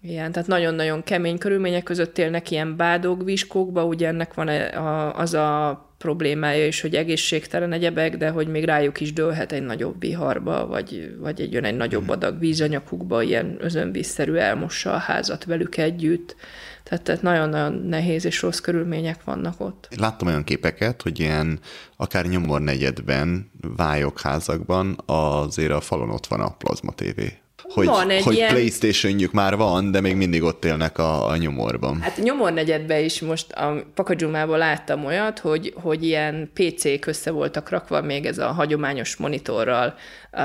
Igen, 0.02 0.32
tehát 0.32 0.48
nagyon-nagyon 0.48 1.04
kemény 1.04 1.38
körülmények 1.38 1.84
között 1.84 2.18
élnek 2.18 2.52
ilyen 2.52 2.76
bádogviskókba, 2.76 3.86
ugye 3.86 4.08
ennek 4.08 4.34
van 4.34 4.48
a, 4.48 5.18
az 5.18 5.34
a 5.34 5.91
problémája 6.02 6.68
is, 6.68 6.82
hogy 6.82 6.96
egészségtelen 6.96 7.72
egyebek, 7.72 8.18
de 8.18 8.30
hogy 8.30 8.48
még 8.48 8.64
rájuk 8.64 9.00
is 9.00 9.14
dőlhet 9.14 9.52
egy 9.52 9.64
nagyobb 9.64 10.00
viharba, 10.00 10.68
vagy, 10.68 11.16
vagy 11.20 11.42
egy, 11.42 11.54
jön 11.54 11.64
egy 11.64 11.76
nagyobb 11.76 12.04
mhm. 12.04 12.12
adag 12.12 12.40
vízanyakukba, 12.40 13.22
ilyen 13.22 13.58
özönvízszerű 13.60 14.34
elmossa 14.34 14.94
a 14.94 14.98
házat 14.98 15.46
velük 15.46 15.78
együtt. 15.78 16.36
Tehát, 16.84 17.04
tehát 17.04 17.22
nagyon-nagyon 17.22 17.74
nehéz 17.74 18.26
és 18.26 18.42
rossz 18.42 18.60
körülmények 18.60 19.24
vannak 19.24 19.60
ott. 19.60 19.88
Láttam 19.98 20.28
olyan 20.28 20.44
képeket, 20.44 21.02
hogy 21.02 21.20
ilyen 21.20 21.60
akár 21.98 22.26
nyomor 22.26 22.62
negyedben, 22.62 23.52
vályokházakban 23.76 24.98
azért 25.06 25.72
a 25.72 25.82
falon 25.82 26.10
ott 26.10 26.28
van 26.28 26.40
a 26.40 26.56
plazma 26.56 26.92
tévé 26.92 27.42
hogy, 27.62 27.88
hogy 28.24 28.36
ilyen... 28.36 28.54
Playstation-jük 28.54 29.32
már 29.32 29.56
van, 29.56 29.92
de 29.92 30.02
még 30.02 30.16
mindig 30.16 30.44
ott 30.44 30.66
élnek 30.66 30.98
a, 30.98 31.28
a 31.28 31.38
nyomorban. 31.38 32.02
Hát 32.02 32.18
nyomornegyedben 32.18 33.04
is 33.04 33.22
most 33.22 33.52
a 33.52 33.84
Pakadzsumában 33.94 34.58
láttam 34.58 35.06
olyat, 35.06 35.40
hogy, 35.40 35.74
hogy 35.82 36.04
ilyen 36.04 36.52
PC-k 36.54 37.06
össze 37.06 37.32
voltak 37.32 37.70
rakva 37.70 38.02
még 38.02 38.26
ez 38.26 38.38
a 38.38 38.48
hagyományos 38.48 39.16
monitorral 39.16 39.96
uh, 40.32 40.42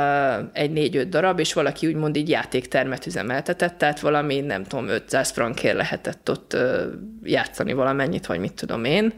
egy 0.53 0.71
négy-öt 0.71 1.09
darab, 1.09 1.39
és 1.39 1.53
valaki 1.53 1.87
úgymond 1.87 2.17
így 2.17 2.29
játéktermet 2.29 3.07
üzemeltetett, 3.07 3.79
tehát 3.79 4.01
valami, 4.01 4.41
nem 4.41 4.65
tudom, 4.65 4.89
500 4.89 5.31
frankért 5.31 5.77
lehetett 5.77 6.31
ott 6.31 6.55
uh, 6.55 6.81
játszani 7.23 7.73
valamennyit, 7.73 8.27
vagy 8.27 8.39
mit 8.39 8.53
tudom 8.53 8.85
én 8.85 9.13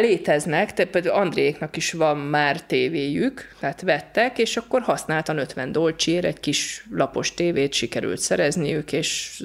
Léteznek, 0.00 0.72
tehát 0.74 0.90
például 0.90 1.14
Andréknak 1.14 1.76
is 1.76 1.92
van 1.92 2.16
már 2.16 2.62
tévéjük, 2.62 3.54
tehát 3.60 3.80
vettek, 3.80 4.38
és 4.38 4.56
akkor 4.56 4.80
használtan 4.80 5.38
50 5.38 5.72
dolcsér 5.72 6.24
egy 6.24 6.40
kis 6.40 6.86
lapos 6.90 7.34
tévét 7.34 7.72
sikerült 7.72 8.18
szerezniük, 8.18 8.92
és 8.92 9.42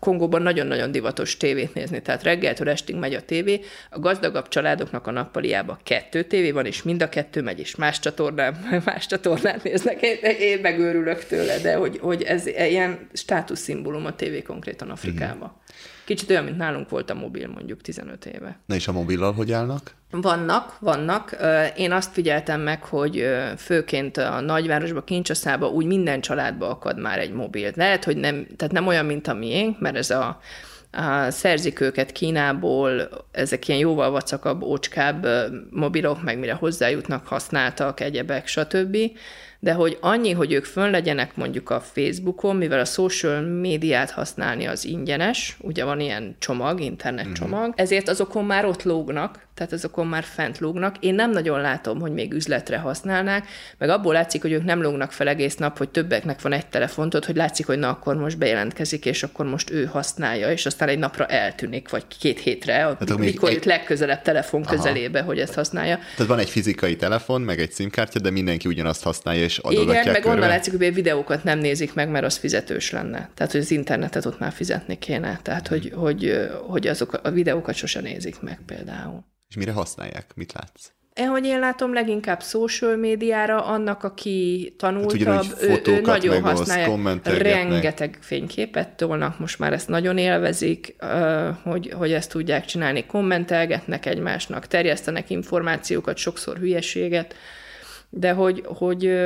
Kongóban 0.00 0.42
nagyon-nagyon 0.42 0.92
divatos 0.92 1.36
tévét 1.36 1.74
nézni, 1.74 2.02
tehát 2.02 2.22
reggeltől 2.22 2.68
estig 2.68 2.96
megy 2.96 3.14
a 3.14 3.22
tévé. 3.22 3.60
A 3.90 3.98
gazdagabb 3.98 4.48
családoknak 4.48 5.06
a 5.06 5.10
nappaliában 5.10 5.78
kettő 5.84 6.22
tévé 6.22 6.50
van, 6.50 6.66
és 6.66 6.82
mind 6.82 7.02
a 7.02 7.08
kettő 7.08 7.42
megy, 7.42 7.58
és 7.58 7.74
más 7.74 7.98
csatornán, 7.98 8.56
más 8.84 9.06
csatornát 9.06 9.62
néznek. 9.62 10.02
Én, 10.02 10.16
én 10.38 10.58
megőrülök 10.60 11.24
tőle, 11.24 11.58
de 11.58 11.74
hogy, 11.74 11.98
hogy 11.98 12.22
ez 12.22 12.46
ilyen 12.46 13.08
státuszszimbólum 13.12 14.06
a 14.06 14.14
tévé 14.14 14.42
konkrétan 14.42 14.90
Afrikában. 14.90 15.52
Mm. 15.54 15.92
Kicsit 16.04 16.30
olyan, 16.30 16.44
mint 16.44 16.56
nálunk 16.56 16.88
volt 16.88 17.10
a 17.10 17.14
mobil 17.14 17.48
mondjuk 17.48 17.80
15 17.80 18.26
éve. 18.26 18.58
Na 18.66 18.74
és 18.74 18.88
a 18.88 18.92
mobillal 18.92 19.32
hogy 19.32 19.52
állnak? 19.52 19.94
Vannak, 20.10 20.76
vannak. 20.80 21.36
Én 21.76 21.92
azt 21.92 22.12
figyeltem 22.12 22.60
meg, 22.60 22.82
hogy 22.84 23.26
főként 23.56 24.16
a 24.16 24.40
nagyvárosban, 24.40 25.04
Kincsaszába 25.04 25.68
úgy 25.68 25.86
minden 25.86 26.20
családba 26.20 26.68
akad 26.68 26.98
már 26.98 27.18
egy 27.18 27.32
mobil. 27.32 27.70
Lehet, 27.74 28.04
hogy 28.04 28.16
nem, 28.16 28.46
tehát 28.56 28.74
nem 28.74 28.86
olyan, 28.86 29.04
mint 29.04 29.28
a 29.28 29.34
miénk, 29.34 29.80
mert 29.80 29.96
ez 29.96 30.10
a, 30.10 30.40
a 30.90 31.30
szerzik 31.30 31.80
őket 31.80 32.12
Kínából, 32.12 33.08
ezek 33.30 33.68
ilyen 33.68 33.80
jóval 33.80 34.10
vacakabb, 34.10 34.62
ócskább 34.62 35.26
mobilok, 35.70 36.22
meg 36.22 36.38
mire 36.38 36.52
hozzájutnak, 36.52 37.26
használtak, 37.26 38.00
egyebek, 38.00 38.46
stb 38.46 38.96
de 39.64 39.72
hogy 39.72 39.98
annyi, 40.00 40.32
hogy 40.32 40.52
ők 40.52 40.64
fönn 40.64 40.90
legyenek 40.90 41.36
mondjuk 41.36 41.70
a 41.70 41.80
Facebookon, 41.80 42.56
mivel 42.56 42.80
a 42.80 42.84
social 42.84 43.40
médiát 43.40 44.10
használni 44.10 44.66
az 44.66 44.84
ingyenes, 44.84 45.56
ugye 45.60 45.84
van 45.84 46.00
ilyen 46.00 46.36
csomag, 46.38 46.80
internet 46.80 47.24
mhm. 47.24 47.34
csomag, 47.34 47.60
uh-huh. 47.60 47.74
ezért 47.76 48.08
azokon 48.08 48.44
már 48.44 48.64
ott 48.64 48.82
lógnak, 48.82 49.43
tehát 49.54 49.72
azokon 49.72 50.06
már 50.06 50.24
fent 50.24 50.58
lógnak. 50.58 50.96
Én 51.00 51.14
nem 51.14 51.30
nagyon 51.30 51.60
látom, 51.60 52.00
hogy 52.00 52.12
még 52.12 52.32
üzletre 52.32 52.78
használnák, 52.78 53.46
meg 53.78 53.88
abból 53.88 54.12
látszik, 54.12 54.42
hogy 54.42 54.52
ők 54.52 54.64
nem 54.64 54.82
lógnak 54.82 55.12
fel 55.12 55.28
egész 55.28 55.56
nap, 55.56 55.78
hogy 55.78 55.88
többeknek 55.88 56.40
van 56.40 56.52
egy 56.52 56.66
telefontot, 56.66 57.24
hogy 57.24 57.36
látszik, 57.36 57.66
hogy 57.66 57.78
na 57.78 57.88
akkor 57.88 58.16
most 58.16 58.38
bejelentkezik, 58.38 59.04
és 59.04 59.22
akkor 59.22 59.46
most 59.46 59.70
ő 59.70 59.84
használja, 59.84 60.50
és 60.50 60.66
aztán 60.66 60.88
egy 60.88 60.98
napra 60.98 61.26
eltűnik, 61.26 61.88
vagy 61.88 62.04
két 62.18 62.40
hétre, 62.40 62.72
hát, 62.72 63.18
mikor 63.18 63.50
egy... 63.50 63.64
legközelebb 63.64 64.22
telefon 64.22 64.62
Aha. 64.62 64.74
közelébe, 64.74 65.20
hogy 65.20 65.38
ezt 65.38 65.54
használja. 65.54 65.98
Tehát 66.16 66.26
van 66.26 66.38
egy 66.38 66.50
fizikai 66.50 66.96
telefon, 66.96 67.40
meg 67.40 67.60
egy 67.60 67.72
SIM-kártya, 67.72 68.18
de 68.18 68.30
mindenki 68.30 68.68
ugyanazt 68.68 69.02
használja, 69.02 69.42
és 69.42 69.58
adogatják 69.58 70.02
Igen, 70.02 70.12
meg 70.12 70.22
körbe. 70.22 70.36
onnan 70.36 70.48
látszik, 70.48 70.76
hogy 70.76 70.94
videókat 70.94 71.44
nem 71.44 71.58
nézik 71.58 71.94
meg, 71.94 72.08
mert 72.08 72.24
az 72.24 72.36
fizetős 72.36 72.90
lenne. 72.90 73.30
Tehát, 73.34 73.52
hogy 73.52 73.60
az 73.60 73.70
internetet 73.70 74.26
ott 74.26 74.38
már 74.38 74.52
fizetni 74.52 74.98
kéne. 74.98 75.40
Tehát, 75.42 75.68
hmm. 75.68 75.78
hogy, 75.78 75.92
hogy, 75.94 76.48
hogy 76.66 76.86
azok 76.86 77.20
a 77.22 77.30
videókat 77.30 77.74
sose 77.74 78.00
nézik 78.00 78.40
meg 78.40 78.58
például. 78.66 79.24
És 79.54 79.60
mire 79.60 79.72
használják? 79.72 80.26
Mit 80.34 80.52
látsz? 80.52 80.90
Ahogy 81.14 81.44
én 81.44 81.58
látom, 81.58 81.92
leginkább 81.92 82.42
social 82.42 82.96
médiára, 82.96 83.64
annak, 83.64 84.02
aki 84.02 84.74
tanultabb, 84.78 85.22
hát, 85.24 85.62
ő, 85.62 85.80
ő 85.86 86.00
nagyon 86.00 86.42
használja. 86.42 87.20
Rengeteg 87.24 88.18
fényképet 88.20 88.88
tolnak, 88.88 89.38
most 89.38 89.58
már 89.58 89.72
ezt 89.72 89.88
nagyon 89.88 90.18
élvezik, 90.18 90.96
hogy, 91.62 91.92
hogy 91.96 92.12
ezt 92.12 92.30
tudják 92.30 92.64
csinálni. 92.64 93.06
Kommentelgetnek 93.06 94.06
egymásnak, 94.06 94.66
terjesztenek 94.66 95.30
információkat, 95.30 96.16
sokszor 96.16 96.58
hülyeséget, 96.58 97.34
de 98.10 98.32
hogy, 98.32 98.62
hogy, 98.66 99.18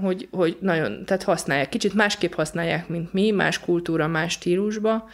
hogy, 0.00 0.28
hogy 0.30 0.56
nagyon, 0.60 1.04
tehát 1.04 1.22
használják. 1.22 1.68
Kicsit 1.68 1.94
másképp 1.94 2.32
használják, 2.32 2.88
mint 2.88 3.12
mi, 3.12 3.30
más 3.30 3.60
kultúra, 3.60 4.06
más 4.06 4.32
stílusba, 4.32 5.08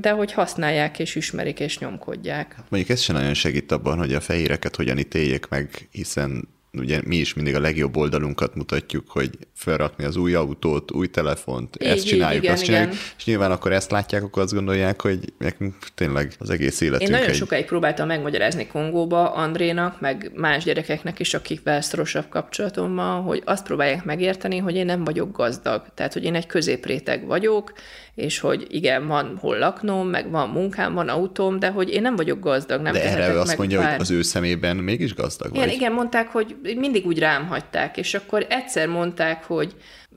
de 0.00 0.10
hogy 0.10 0.32
használják 0.32 0.98
és 0.98 1.14
ismerik 1.14 1.60
és 1.60 1.78
nyomkodják. 1.78 2.56
Mondjuk 2.68 2.92
ez 2.92 3.00
sem 3.00 3.16
nagyon 3.16 3.34
segít 3.34 3.72
abban, 3.72 3.98
hogy 3.98 4.14
a 4.14 4.20
fehéreket 4.20 4.76
hogyan 4.76 4.98
ítéljék 4.98 5.48
meg, 5.48 5.88
hiszen 5.90 6.48
ugye 6.72 7.00
mi 7.04 7.16
is 7.16 7.34
mindig 7.34 7.54
a 7.54 7.60
legjobb 7.60 7.96
oldalunkat 7.96 8.54
mutatjuk, 8.54 9.08
hogy 9.08 9.30
felrakni 9.54 10.04
az 10.04 10.16
új 10.16 10.34
autót, 10.34 10.92
új 10.92 11.06
telefont, 11.06 11.76
így, 11.82 11.88
ezt 11.88 12.06
csináljuk, 12.06 12.42
igen, 12.42 12.54
azt 12.54 12.64
csináljuk, 12.64 12.92
igen. 12.92 13.04
és 13.16 13.24
nyilván 13.24 13.50
akkor 13.50 13.72
ezt 13.72 13.90
látják, 13.90 14.22
akkor 14.22 14.42
azt 14.42 14.54
gondolják, 14.54 15.02
hogy 15.02 15.18
nekünk 15.38 15.74
tényleg 15.94 16.32
az 16.38 16.50
egész 16.50 16.80
életünk 16.80 17.10
Én 17.10 17.16
nagyon 17.16 17.30
egy... 17.30 17.36
sokáig 17.36 17.64
próbáltam 17.64 18.06
megmagyarázni 18.06 18.66
Kongóba 18.66 19.32
Andrénak, 19.32 20.00
meg 20.00 20.30
más 20.34 20.64
gyerekeknek 20.64 21.18
is, 21.18 21.34
akikvel 21.34 21.80
szorosabb 21.80 22.28
kapcsolatom 22.28 22.94
van, 22.94 23.22
hogy 23.22 23.42
azt 23.44 23.64
próbálják 23.64 24.04
megérteni, 24.04 24.58
hogy 24.58 24.74
én 24.74 24.86
nem 24.86 25.04
vagyok 25.04 25.36
gazdag. 25.36 25.86
Tehát, 25.94 26.12
hogy 26.12 26.24
én 26.24 26.34
egy 26.34 26.46
középréteg 26.46 27.26
vagyok, 27.26 27.72
és 28.14 28.38
hogy 28.38 28.66
igen, 28.68 29.06
van 29.06 29.36
hol 29.40 29.58
laknom, 29.58 30.08
meg 30.08 30.30
van 30.30 30.48
munkám, 30.48 30.94
van 30.94 31.08
autóm, 31.08 31.58
de 31.58 31.68
hogy 31.68 31.88
én 31.88 32.02
nem 32.02 32.16
vagyok 32.16 32.40
gazdag, 32.40 32.80
nem 32.80 32.92
De 32.92 33.02
erre 33.02 33.32
ő 33.32 33.38
azt 33.38 33.58
mondja, 33.58 33.80
pár... 33.80 33.90
hogy 33.90 34.00
az 34.00 34.10
ő 34.10 34.22
szemében 34.22 34.76
mégis 34.76 35.14
gazdag 35.14 35.54
igen, 35.54 35.66
vagy. 35.66 35.74
Igen, 35.74 35.92
mondták, 35.92 36.28
hogy 36.28 36.56
mindig 36.62 37.06
úgy 37.06 37.18
rám 37.18 37.46
hagyták, 37.46 37.96
és 37.96 38.14
akkor 38.14 38.46
egyszer 38.48 38.88
mondták, 38.88 39.44
hogy 39.44 39.74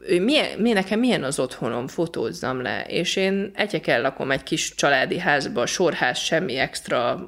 milyen, 0.08 0.60
milyen, 0.60 0.78
nekem 0.78 1.00
milyen 1.00 1.24
az 1.24 1.40
otthonom, 1.40 1.88
fotózzam 1.88 2.62
le, 2.62 2.86
és 2.88 3.16
én 3.16 3.52
egyek 3.54 4.02
lakom 4.02 4.32
egy 4.32 4.44
kis 4.44 4.76
családi 4.76 5.18
házba, 5.18 5.66
sorház, 5.66 6.18
semmi 6.18 6.56
extra, 6.56 7.28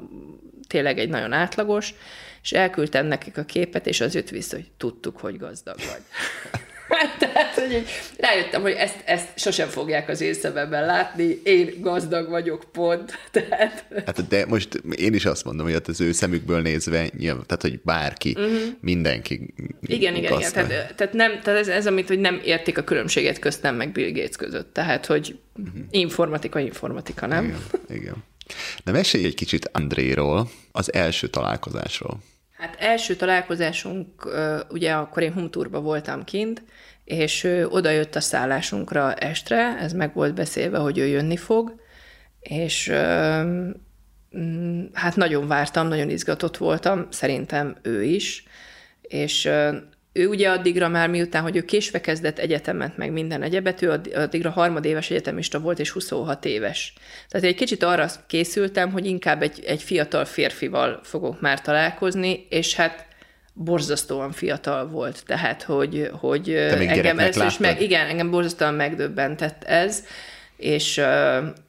tényleg 0.68 1.00
egy 1.00 1.10
nagyon 1.10 1.34
átlagos, 1.34 1.94
és 2.42 2.52
elküldtem 2.52 3.06
nekik 3.06 3.38
a 3.38 3.44
képet, 3.44 3.88
és 3.88 4.02
az 4.02 4.16
jött 4.16 4.30
vissza, 4.30 4.56
hogy 4.56 4.72
tudtuk, 4.78 5.18
hogy 5.18 5.38
gazdag 5.38 5.76
vagy. 5.78 6.02
Tehát, 7.20 7.54
hogy 7.54 7.72
így 7.72 7.90
rájöttem, 8.18 8.62
hogy 8.62 8.72
ezt, 8.72 8.96
ezt 9.06 9.28
sosem 9.36 9.68
fogják 9.68 10.10
az 10.10 10.22
én 10.22 10.34
szememben 10.34 10.86
látni, 10.86 11.40
én 11.44 11.74
gazdag 11.80 12.30
vagyok, 12.30 12.64
pont. 12.72 13.20
Tehát... 13.32 13.86
Hát, 14.06 14.28
de 14.28 14.46
most 14.46 14.82
én 14.96 15.14
is 15.14 15.26
azt 15.26 15.44
mondom, 15.46 15.66
hogy 15.66 15.82
az 15.88 16.02
ő 16.02 16.12
szemükből 16.12 16.62
nézve, 16.62 17.10
nyilván, 17.18 17.44
tehát, 17.46 17.62
hogy 17.62 17.80
bárki, 17.84 18.36
uh-huh. 18.38 18.60
mindenki 18.82 19.54
Igen, 19.82 20.16
igen, 20.16 20.34
igen. 20.34 20.52
Tehát, 20.52 20.96
tehát, 20.96 21.14
nem, 21.14 21.40
tehát 21.42 21.60
ez, 21.60 21.68
ez, 21.68 21.88
amit, 21.88 22.08
hogy 22.08 22.20
nem 22.20 22.42
értik 22.44 22.78
a 22.78 22.84
különbséget 22.84 23.40
köztem 23.40 23.76
meg 23.76 23.92
Bill 23.92 24.12
Gates 24.12 24.36
között. 24.36 24.74
Tehát, 24.74 25.06
hogy 25.06 25.40
uh-huh. 25.56 25.82
informatika, 25.90 26.60
informatika, 26.60 27.26
nem? 27.26 27.44
Igen, 27.46 27.60
igen. 27.90 28.24
De 28.84 28.92
mesélj 28.92 29.26
egy 29.26 29.36
kicsit 29.36 29.70
Andréról, 29.74 30.50
az 30.72 30.94
első 30.94 31.28
találkozásról. 31.28 32.20
Hát 32.66 32.76
első 32.80 33.16
találkozásunk, 33.16 34.08
ugye 34.70 34.94
akkor 34.94 35.24
én 35.24 35.34
Humturba 35.34 35.80
voltam 35.80 36.24
kint, 36.24 36.64
és 37.04 37.44
ő 37.44 37.68
oda 37.68 37.90
jött 37.90 38.16
a 38.16 38.20
szállásunkra 38.20 39.14
estre, 39.14 39.78
ez 39.80 39.94
meg 39.94 40.14
volt 40.14 40.34
beszélve, 40.34 40.78
hogy 40.78 40.98
ő 40.98 41.06
jönni 41.06 41.38
fog, 41.38 41.76
és 42.40 42.92
mm, 44.38 44.84
hát 44.94 45.16
nagyon 45.16 45.48
vártam, 45.48 45.88
nagyon 45.88 46.10
izgatott 46.10 46.58
voltam, 46.58 47.08
szerintem 47.10 47.76
ő 47.82 48.04
is, 48.04 48.44
és 49.02 49.50
ő 50.18 50.28
ugye 50.28 50.50
addigra 50.50 50.88
már 50.88 51.10
miután, 51.10 51.42
hogy 51.42 51.56
ő 51.56 51.62
késve 51.62 52.02
kezdett 52.02 52.40
egyetemet, 52.40 52.98
meg 52.98 53.12
minden 53.12 53.42
egyebet, 53.42 53.82
ő 53.82 54.02
addigra 54.16 54.50
harmadéves 54.50 55.10
egyetemista 55.10 55.60
volt, 55.60 55.80
és 55.80 55.90
26 55.90 56.46
éves. 56.46 56.94
Tehát 57.30 57.46
egy 57.46 57.56
kicsit 57.56 57.84
arra 57.84 58.08
készültem, 58.28 58.92
hogy 58.92 59.06
inkább 59.06 59.42
egy, 59.42 59.64
egy 59.66 59.84
fiatal 59.84 60.26
férfival 60.26 61.00
fogok 61.04 61.42
már 61.42 61.62
találkozni, 61.62 62.46
és 62.50 62.76
hát 62.76 63.06
borzasztóan 63.54 64.32
fiatal 64.32 64.88
volt, 64.88 65.24
tehát 65.26 65.64
hogy, 65.64 66.10
hogy 66.12 66.50
engem 66.50 67.20
először 67.20 67.46
is 67.46 67.58
meg, 67.58 67.82
igen, 67.82 68.08
engem 68.08 68.32
borzasztóan 68.32 68.74
megdöbbentett 68.74 69.64
ez, 69.64 70.04
és 70.58 71.02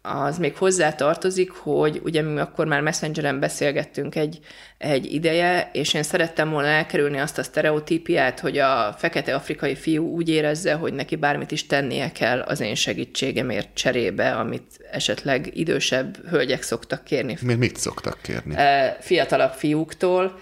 az 0.02 0.38
még 0.38 0.56
hozzá 0.56 0.92
tartozik, 0.92 1.50
hogy 1.50 2.00
ugye 2.04 2.22
mi 2.22 2.40
akkor 2.40 2.66
már 2.66 2.80
Messengeren 2.80 3.40
beszélgettünk 3.40 4.14
egy, 4.14 4.38
egy 4.78 5.12
ideje, 5.12 5.70
és 5.72 5.94
én 5.94 6.02
szerettem 6.02 6.50
volna 6.50 6.68
elkerülni 6.68 7.18
azt 7.18 7.38
a 7.38 7.42
sztereotípiát, 7.42 8.40
hogy 8.40 8.58
a 8.58 8.94
fekete 8.98 9.34
afrikai 9.34 9.74
fiú 9.74 10.14
úgy 10.14 10.28
érezze, 10.28 10.74
hogy 10.74 10.92
neki 10.92 11.16
bármit 11.16 11.50
is 11.50 11.66
tennie 11.66 12.12
kell 12.12 12.40
az 12.40 12.60
én 12.60 12.74
segítségemért 12.74 13.68
cserébe, 13.74 14.32
amit 14.32 14.86
esetleg 14.92 15.50
idősebb 15.54 16.28
hölgyek 16.28 16.62
szoktak 16.62 17.04
kérni. 17.04 17.36
Mit 17.40 17.76
szoktak 17.76 18.18
kérni? 18.22 18.54
Fiatalabb 19.00 19.52
fiúktól 19.52 20.38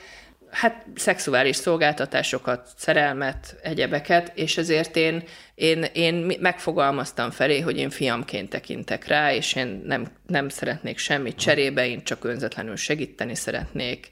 hát 0.54 0.86
szexuális 0.94 1.56
szolgáltatásokat, 1.56 2.68
szerelmet, 2.76 3.56
egyebeket, 3.62 4.32
és 4.34 4.56
ezért 4.56 4.96
én, 4.96 5.22
én, 5.54 5.86
én 5.92 6.36
megfogalmaztam 6.40 7.30
felé, 7.30 7.60
hogy 7.60 7.78
én 7.78 7.90
fiamként 7.90 8.50
tekintek 8.50 9.06
rá, 9.06 9.34
és 9.34 9.54
én 9.54 9.82
nem, 9.86 10.06
nem 10.26 10.48
szeretnék 10.48 10.98
semmit 10.98 11.36
cserébe, 11.36 11.86
én 11.86 12.04
csak 12.04 12.24
önzetlenül 12.24 12.76
segíteni 12.76 13.34
szeretnék. 13.34 14.10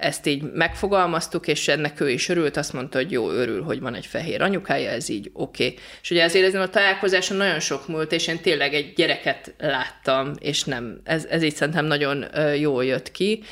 Ezt 0.00 0.26
így 0.26 0.42
megfogalmaztuk, 0.42 1.46
és 1.46 1.68
ennek 1.68 2.00
ő 2.00 2.10
is 2.10 2.28
örült, 2.28 2.56
azt 2.56 2.72
mondta, 2.72 2.98
hogy 2.98 3.10
jó, 3.10 3.30
örül, 3.30 3.62
hogy 3.62 3.80
van 3.80 3.94
egy 3.94 4.06
fehér 4.06 4.42
anyukája, 4.42 4.90
ez 4.90 5.08
így 5.08 5.30
oké. 5.32 5.64
Okay. 5.64 5.78
És 6.02 6.10
ugye 6.10 6.24
azért 6.24 6.46
ezen 6.46 6.60
a 6.60 6.68
találkozáson 6.68 7.36
nagyon 7.36 7.60
sok 7.60 7.88
múlt, 7.88 8.12
és 8.12 8.26
én 8.26 8.40
tényleg 8.40 8.74
egy 8.74 8.92
gyereket 8.92 9.54
láttam, 9.58 10.32
és 10.38 10.64
nem, 10.64 11.00
ez, 11.04 11.24
ez 11.24 11.42
így 11.42 11.54
szerintem 11.54 11.84
nagyon 11.84 12.26
jól 12.58 12.84
jött 12.84 13.10
ki 13.10 13.42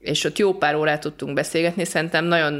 és 0.00 0.24
ott 0.24 0.38
jó 0.38 0.54
pár 0.54 0.74
órát 0.74 1.00
tudtunk 1.00 1.34
beszélgetni, 1.34 1.84
szerintem 1.84 2.24
nagyon, 2.24 2.52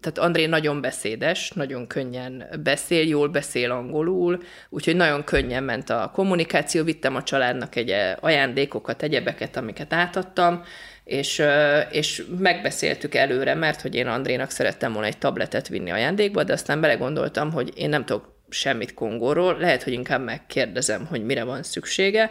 tehát 0.00 0.18
André 0.18 0.46
nagyon 0.46 0.80
beszédes, 0.80 1.50
nagyon 1.50 1.86
könnyen 1.86 2.44
beszél, 2.62 3.06
jól 3.06 3.28
beszél 3.28 3.70
angolul, 3.70 4.42
úgyhogy 4.68 4.96
nagyon 4.96 5.24
könnyen 5.24 5.64
ment 5.64 5.90
a 5.90 6.10
kommunikáció, 6.14 6.84
vittem 6.84 7.16
a 7.16 7.22
családnak 7.22 7.76
egy 7.76 7.94
ajándékokat, 8.20 9.02
egyebeket, 9.02 9.56
amiket 9.56 9.92
átadtam, 9.92 10.62
és, 11.04 11.42
és 11.90 12.22
megbeszéltük 12.38 13.14
előre, 13.14 13.54
mert 13.54 13.80
hogy 13.80 13.94
én 13.94 14.06
Andrénak 14.06 14.50
szerettem 14.50 14.92
volna 14.92 15.06
egy 15.06 15.18
tabletet 15.18 15.68
vinni 15.68 15.90
ajándékba, 15.90 16.44
de 16.44 16.52
aztán 16.52 16.80
belegondoltam, 16.80 17.52
hogy 17.52 17.72
én 17.76 17.88
nem 17.88 18.04
tudok 18.04 18.32
semmit 18.48 18.94
Kongóról, 18.94 19.56
lehet, 19.58 19.82
hogy 19.82 19.92
inkább 19.92 20.24
megkérdezem, 20.24 21.06
hogy 21.06 21.24
mire 21.24 21.44
van 21.44 21.62
szüksége, 21.62 22.30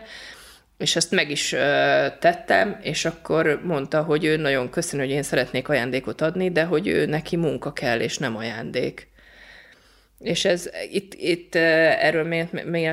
és 0.77 0.95
ezt 0.95 1.11
meg 1.11 1.29
is 1.29 1.49
tettem, 2.19 2.79
és 2.81 3.05
akkor 3.05 3.61
mondta, 3.63 4.01
hogy 4.01 4.25
ő 4.25 4.37
nagyon 4.37 4.69
köszön, 4.69 4.99
hogy 4.99 5.09
én 5.09 5.23
szeretnék 5.23 5.69
ajándékot 5.69 6.21
adni, 6.21 6.51
de 6.51 6.63
hogy 6.63 6.87
ő 6.87 7.05
neki 7.05 7.35
munka 7.35 7.73
kell, 7.73 7.99
és 7.99 8.17
nem 8.17 8.35
ajándék. 8.35 9.11
És 10.19 10.45
ez, 10.45 10.69
itt, 10.91 11.13
itt 11.13 11.55
erről 11.55 12.23
még, 12.23 12.47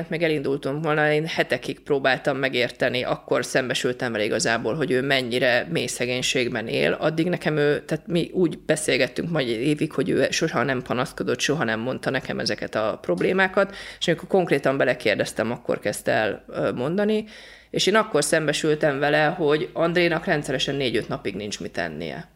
még 0.07 0.23
elindultunk 0.23 0.83
volna, 0.83 1.11
én 1.11 1.25
hetekig 1.25 1.79
próbáltam 1.79 2.37
megérteni, 2.37 3.03
akkor 3.03 3.45
szembesültem 3.45 4.11
vele 4.11 4.23
igazából, 4.23 4.75
hogy 4.75 4.91
ő 4.91 5.01
mennyire 5.01 5.67
mély 5.69 5.85
szegénységben 5.85 6.67
él. 6.67 6.93
Addig 6.93 7.27
nekem 7.27 7.57
ő, 7.57 7.81
tehát 7.85 8.07
mi 8.07 8.29
úgy 8.33 8.59
beszélgettünk 8.59 9.29
majd 9.29 9.47
évig, 9.47 9.91
hogy 9.91 10.09
ő 10.09 10.27
soha 10.29 10.63
nem 10.63 10.81
panaszkodott, 10.81 11.39
soha 11.39 11.63
nem 11.63 11.79
mondta 11.79 12.09
nekem 12.09 12.39
ezeket 12.39 12.75
a 12.75 12.97
problémákat, 13.01 13.75
és 13.99 14.07
amikor 14.07 14.27
konkrétan 14.27 14.77
belekérdeztem, 14.77 15.51
akkor 15.51 15.79
kezdte 15.79 16.11
el 16.11 16.45
mondani, 16.75 17.25
és 17.71 17.85
én 17.85 17.95
akkor 17.95 18.23
szembesültem 18.23 18.99
vele, 18.99 19.25
hogy 19.25 19.69
Andrénak 19.73 20.25
rendszeresen 20.25 20.75
négy-öt 20.75 21.07
napig 21.07 21.35
nincs 21.35 21.59
mit 21.59 21.77
ennie. 21.77 22.27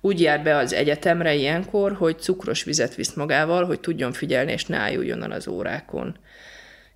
Úgy 0.00 0.20
jár 0.20 0.42
be 0.42 0.56
az 0.56 0.72
egyetemre 0.72 1.34
ilyenkor, 1.34 1.92
hogy 1.92 2.18
cukros 2.18 2.64
vizet 2.64 2.94
visz 2.94 3.12
magával, 3.12 3.64
hogy 3.64 3.80
tudjon 3.80 4.12
figyelni, 4.12 4.52
és 4.52 4.64
ne 4.64 4.76
ájuljon 4.76 5.22
az 5.22 5.48
órákon. 5.48 6.16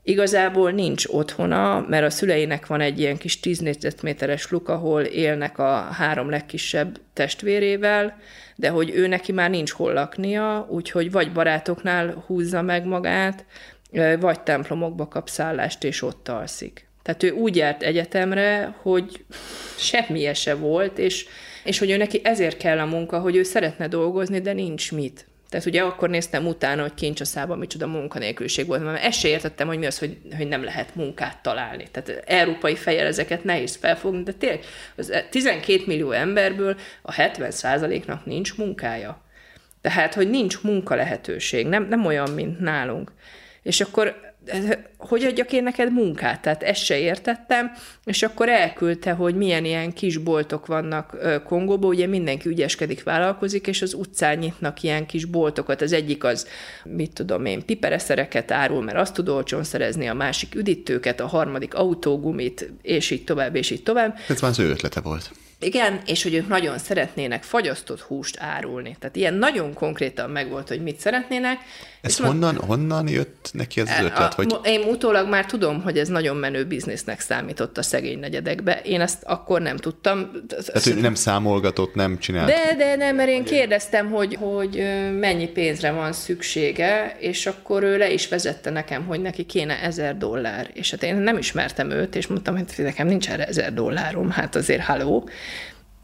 Igazából 0.02 0.70
nincs 0.70 1.06
otthona, 1.06 1.84
mert 1.88 2.04
a 2.04 2.10
szüleinek 2.10 2.66
van 2.66 2.80
egy 2.80 3.00
ilyen 3.00 3.16
kis 3.16 3.40
10 3.40 3.58
négyzetméteres 3.58 4.50
luk, 4.50 4.68
ahol 4.68 5.02
élnek 5.02 5.58
a 5.58 5.80
három 5.80 6.30
legkisebb 6.30 7.00
testvérével, 7.12 8.20
de 8.56 8.68
hogy 8.68 8.90
ő 8.94 9.06
neki 9.06 9.32
már 9.32 9.50
nincs 9.50 9.70
hol 9.70 9.92
laknia, 9.92 10.66
úgyhogy 10.70 11.10
vagy 11.10 11.32
barátoknál 11.32 12.24
húzza 12.26 12.62
meg 12.62 12.84
magát, 12.84 13.44
vagy 14.20 14.40
templomokba 14.40 15.08
kap 15.08 15.28
szállást, 15.28 15.84
és 15.84 16.02
ott 16.02 16.28
alszik. 16.28 16.87
Tehát 17.08 17.22
ő 17.22 17.30
úgy 17.30 17.56
járt 17.56 17.82
egyetemre, 17.82 18.74
hogy 18.82 19.24
semmi 19.76 20.34
se 20.34 20.54
volt, 20.54 20.98
és, 20.98 21.26
és 21.64 21.78
hogy 21.78 21.90
ő 21.90 21.96
neki 21.96 22.20
ezért 22.24 22.56
kell 22.56 22.78
a 22.78 22.84
munka, 22.84 23.18
hogy 23.18 23.36
ő 23.36 23.42
szeretne 23.42 23.88
dolgozni, 23.88 24.40
de 24.40 24.52
nincs 24.52 24.92
mit. 24.92 25.26
Tehát 25.48 25.66
ugye 25.66 25.82
akkor 25.82 26.08
néztem 26.10 26.46
utána, 26.46 26.82
hogy 26.82 26.94
kincsaszában 26.94 27.58
micsoda 27.58 27.86
munkanélküliség 27.86 28.66
volt, 28.66 28.84
mert 28.84 29.04
ezt 29.04 29.18
se 29.18 29.28
értettem, 29.28 29.66
hogy 29.66 29.78
mi 29.78 29.86
az, 29.86 29.98
hogy, 29.98 30.18
hogy 30.36 30.48
nem 30.48 30.64
lehet 30.64 30.94
munkát 30.94 31.42
találni. 31.42 31.86
Tehát 31.90 32.22
európai 32.26 32.74
fejjel 32.74 33.06
ezeket 33.06 33.44
nehéz 33.44 33.76
felfogni, 33.76 34.22
de 34.22 34.32
tényleg 34.32 34.64
az 34.96 35.12
12 35.30 35.82
millió 35.86 36.10
emberből 36.10 36.76
a 37.02 37.12
70 37.12 38.02
nak 38.06 38.24
nincs 38.24 38.56
munkája. 38.56 39.22
Tehát, 39.80 40.14
hogy 40.14 40.30
nincs 40.30 40.62
munka 40.62 40.94
lehetőség, 40.94 41.66
nem, 41.66 41.88
nem 41.88 42.06
olyan, 42.06 42.30
mint 42.30 42.60
nálunk. 42.60 43.12
És 43.62 43.80
akkor 43.80 44.27
hogy 44.98 45.24
adjak 45.24 45.52
én 45.52 45.62
neked 45.62 45.92
munkát? 45.92 46.40
Tehát 46.40 46.62
ezt 46.62 46.84
se 46.84 46.98
értettem, 46.98 47.72
és 48.04 48.22
akkor 48.22 48.48
elküldte, 48.48 49.12
hogy 49.12 49.34
milyen 49.34 49.64
ilyen 49.64 49.92
kis 49.92 50.16
boltok 50.16 50.66
vannak 50.66 51.16
Kongóban, 51.44 51.90
ugye 51.90 52.06
mindenki 52.06 52.48
ügyeskedik, 52.48 53.02
vállalkozik, 53.02 53.66
és 53.66 53.82
az 53.82 53.94
utcán 53.94 54.38
nyitnak 54.38 54.82
ilyen 54.82 55.06
kis 55.06 55.24
boltokat. 55.24 55.80
Az 55.80 55.92
egyik 55.92 56.24
az, 56.24 56.46
mit 56.84 57.12
tudom 57.12 57.44
én, 57.44 57.64
pipereszereket 57.64 58.50
árul, 58.50 58.82
mert 58.82 58.98
azt 58.98 59.14
tud 59.14 59.28
olcsón 59.28 59.64
szerezni, 59.64 60.06
a 60.08 60.14
másik 60.14 60.54
üdítőket, 60.54 61.20
a 61.20 61.26
harmadik 61.26 61.74
autógumit, 61.74 62.72
és 62.82 63.10
így 63.10 63.24
tovább, 63.24 63.54
és 63.54 63.70
így 63.70 63.82
tovább. 63.82 64.18
Ez 64.28 64.40
már 64.40 64.50
az 64.50 64.58
ő 64.58 64.68
ötlete 64.68 65.00
volt. 65.00 65.30
Igen, 65.60 66.00
és 66.06 66.22
hogy 66.22 66.34
ők 66.34 66.48
nagyon 66.48 66.78
szeretnének 66.78 67.42
fagyasztott 67.42 68.00
húst 68.00 68.36
árulni. 68.40 68.96
Tehát 68.98 69.16
ilyen 69.16 69.34
nagyon 69.34 69.72
konkrétan 69.72 70.30
megvolt, 70.30 70.68
hogy 70.68 70.82
mit 70.82 71.00
szeretnének. 71.00 71.58
Ez 72.00 72.18
honnan, 72.18 72.54
mond... 72.54 72.68
honnan 72.68 73.08
jött 73.08 73.50
neki 73.52 73.80
ez 73.80 73.88
az 73.98 74.04
ötlet? 74.04 74.34
Hogy... 74.34 74.56
Én 74.62 74.80
utólag 74.80 75.28
már 75.28 75.46
tudom, 75.46 75.82
hogy 75.82 75.98
ez 75.98 76.08
nagyon 76.08 76.36
menő 76.36 76.64
biznisznek 76.64 77.20
számított 77.20 77.78
a 77.78 77.82
szegény 77.82 78.18
negyedekbe. 78.18 78.80
Én 78.84 79.00
ezt 79.00 79.22
akkor 79.22 79.60
nem 79.60 79.76
tudtam. 79.76 80.30
Tehát 80.48 80.86
ő 80.86 81.00
nem 81.00 81.14
számolgatott, 81.14 81.94
nem 81.94 82.18
csinált? 82.18 82.46
De, 82.46 82.74
de 82.76 82.96
nem, 82.96 83.16
mert 83.16 83.28
én 83.28 83.44
kérdeztem, 83.44 84.10
hogy, 84.10 84.34
hogy 84.40 84.82
mennyi 85.18 85.48
pénzre 85.48 85.90
van 85.90 86.12
szüksége, 86.12 87.16
és 87.18 87.46
akkor 87.46 87.82
ő 87.82 87.98
le 87.98 88.10
is 88.10 88.28
vezette 88.28 88.70
nekem, 88.70 89.06
hogy 89.06 89.20
neki 89.20 89.44
kéne 89.44 89.82
ezer 89.82 90.18
dollár. 90.18 90.70
És 90.72 90.90
hát 90.90 91.02
én 91.02 91.16
nem 91.16 91.38
ismertem 91.38 91.90
őt, 91.90 92.14
és 92.14 92.26
mondtam, 92.26 92.54
hogy 92.54 92.66
nekem 92.76 93.06
nincs 93.06 93.30
erre 93.30 93.46
ezer 93.46 93.74
dollárom, 93.74 94.30
hát 94.30 94.54
azért 94.54 94.82
haló 94.82 95.28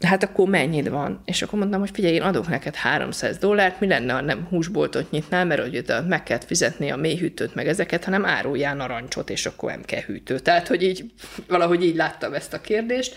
hát 0.01 0.23
akkor 0.23 0.47
mennyit 0.47 0.89
van? 0.89 1.21
És 1.25 1.41
akkor 1.41 1.59
mondtam, 1.59 1.79
hogy 1.79 1.89
figyelj, 1.93 2.13
én 2.13 2.21
adok 2.21 2.47
neked 2.47 2.75
300 2.75 3.37
dollárt, 3.37 3.79
mi 3.79 3.87
lenne, 3.87 4.13
ha 4.13 4.21
nem 4.21 4.47
húsboltot 4.49 5.11
nyitnál, 5.11 5.45
mert 5.45 5.61
hogy 5.61 5.85
meg 6.07 6.23
kell 6.23 6.39
fizetni 6.45 6.89
a 6.89 6.95
mélyhűtőt, 6.95 7.55
meg 7.55 7.67
ezeket, 7.67 8.03
hanem 8.03 8.25
áruljál 8.25 8.75
narancsot, 8.75 9.29
és 9.29 9.45
akkor 9.45 9.71
nem 9.71 9.83
kell 9.85 10.01
hűtő. 10.01 10.39
Tehát, 10.39 10.67
hogy 10.67 10.83
így 10.83 11.05
valahogy 11.47 11.83
így 11.83 11.95
láttam 11.95 12.33
ezt 12.33 12.53
a 12.53 12.61
kérdést. 12.61 13.15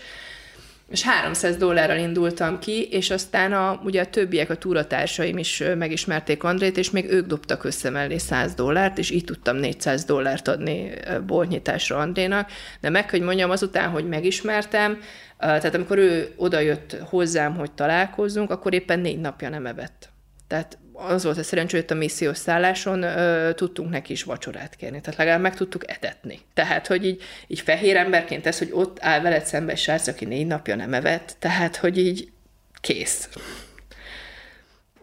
És 0.89 1.03
300 1.03 1.57
dollárral 1.57 1.97
indultam 1.97 2.59
ki, 2.59 2.87
és 2.91 3.09
aztán 3.09 3.53
a, 3.53 3.81
ugye 3.83 4.01
a 4.01 4.05
többiek, 4.05 4.49
a 4.49 4.55
túratársaim 4.55 5.37
is 5.37 5.63
megismerték 5.77 6.43
Andrét, 6.43 6.77
és 6.77 6.91
még 6.91 7.05
ők 7.11 7.27
dobtak 7.27 7.63
össze 7.63 7.89
mellé 7.89 8.17
100 8.17 8.53
dollárt, 8.53 8.97
és 8.97 9.09
így 9.09 9.23
tudtam 9.23 9.57
400 9.57 10.03
dollárt 10.03 10.47
adni 10.47 10.91
boltnyitásra 11.25 11.97
Andrénak. 11.97 12.49
De 12.81 12.89
meg, 12.89 13.09
hogy 13.09 13.21
mondjam, 13.21 13.49
azután, 13.49 13.89
hogy 13.89 14.07
megismertem, 14.07 14.99
tehát 15.39 15.75
amikor 15.75 15.97
ő 15.97 16.33
odajött 16.35 16.97
hozzám, 17.03 17.55
hogy 17.55 17.71
találkozzunk, 17.71 18.51
akkor 18.51 18.73
éppen 18.73 18.99
négy 18.99 19.19
napja 19.19 19.49
nem 19.49 19.65
evett. 19.65 20.09
Tehát 20.47 20.77
az 20.93 21.23
volt 21.23 21.37
a 21.37 21.43
szerencsé, 21.43 21.77
hogy 21.77 21.85
a 21.89 21.93
missziós 21.93 22.37
szálláson 22.37 23.03
ö, 23.03 23.53
tudtunk 23.53 23.89
neki 23.89 24.11
is 24.11 24.23
vacsorát 24.23 24.75
kérni, 24.75 25.01
tehát 25.01 25.19
legalább 25.19 25.41
meg 25.41 25.55
tudtuk 25.55 25.91
etetni. 25.91 26.39
Tehát, 26.53 26.87
hogy 26.87 27.05
így, 27.05 27.21
így 27.47 27.59
fehér 27.59 27.95
emberként 27.95 28.45
ez, 28.45 28.57
hogy 28.57 28.69
ott 28.71 28.97
áll 29.01 29.21
veled 29.21 29.45
szembe 29.45 29.71
egy 29.71 29.77
srác, 29.77 30.07
aki 30.07 30.25
négy 30.25 30.47
napja 30.47 30.75
nem 30.75 30.93
evett, 30.93 31.35
tehát, 31.39 31.75
hogy 31.75 31.97
így 31.97 32.31
kész. 32.81 33.29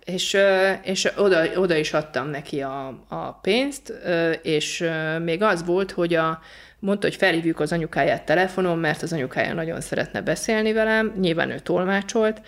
És, 0.05 0.37
és 0.83 1.13
oda, 1.17 1.61
oda 1.61 1.77
is 1.77 1.93
adtam 1.93 2.29
neki 2.29 2.63
a, 2.63 3.05
a 3.09 3.33
pénzt, 3.33 3.93
és 4.43 4.91
még 5.23 5.43
az 5.43 5.65
volt, 5.65 5.91
hogy 5.91 6.15
a, 6.15 6.41
mondta, 6.79 7.07
hogy 7.07 7.17
felhívjuk 7.17 7.61
az 7.61 7.73
anyukáját 7.73 8.25
telefonon, 8.25 8.79
mert 8.79 9.03
az 9.03 9.13
anyukája 9.13 9.55
nagyon 9.55 9.81
szeretne 9.81 10.21
beszélni 10.21 10.73
velem, 10.73 11.15
nyilván 11.21 11.51
ő 11.51 11.59
tolmácsolt, 11.59 12.41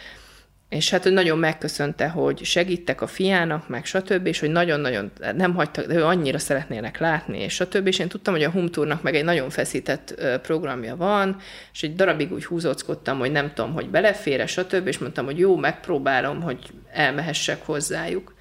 és 0.69 0.91
hát 0.91 1.07
ő 1.07 1.11
nagyon 1.11 1.39
megköszönte, 1.39 2.09
hogy 2.09 2.45
segítek 2.45 3.01
a 3.01 3.07
fiának, 3.07 3.69
meg 3.69 3.85
stb., 3.85 4.27
és 4.27 4.41
hogy 4.41 4.51
nagyon-nagyon 4.51 5.11
nem 5.35 5.55
hagytak, 5.55 5.93
ő 5.93 6.05
annyira 6.05 6.39
szeretnének 6.39 6.99
látni, 6.99 7.39
és 7.39 7.55
stb., 7.55 7.87
és 7.87 7.99
én 7.99 8.09
tudtam, 8.09 8.35
hogy 8.35 8.43
a 8.43 8.51
Humtournak 8.51 9.03
meg 9.03 9.15
egy 9.15 9.25
nagyon 9.25 9.51
feszített 9.51 10.15
programja 10.43 10.97
van, 10.97 11.37
és 11.73 11.83
egy 11.83 11.95
darabig 11.95 12.33
úgy 12.33 12.45
húzóckodtam, 12.45 13.19
hogy 13.19 13.33
nem 13.33 13.53
tudom, 13.55 13.73
hogy 13.73 13.89
belefére, 13.89 14.47
stb., 14.47 14.87
és 14.87 14.99
mondtam, 14.99 15.25
hogy 15.25 15.39
jó, 15.39 15.57
megpróbálom, 15.57 16.43
hogy 16.43 16.59
elmehessek 16.93 17.65
hozzájuk. 17.65 18.35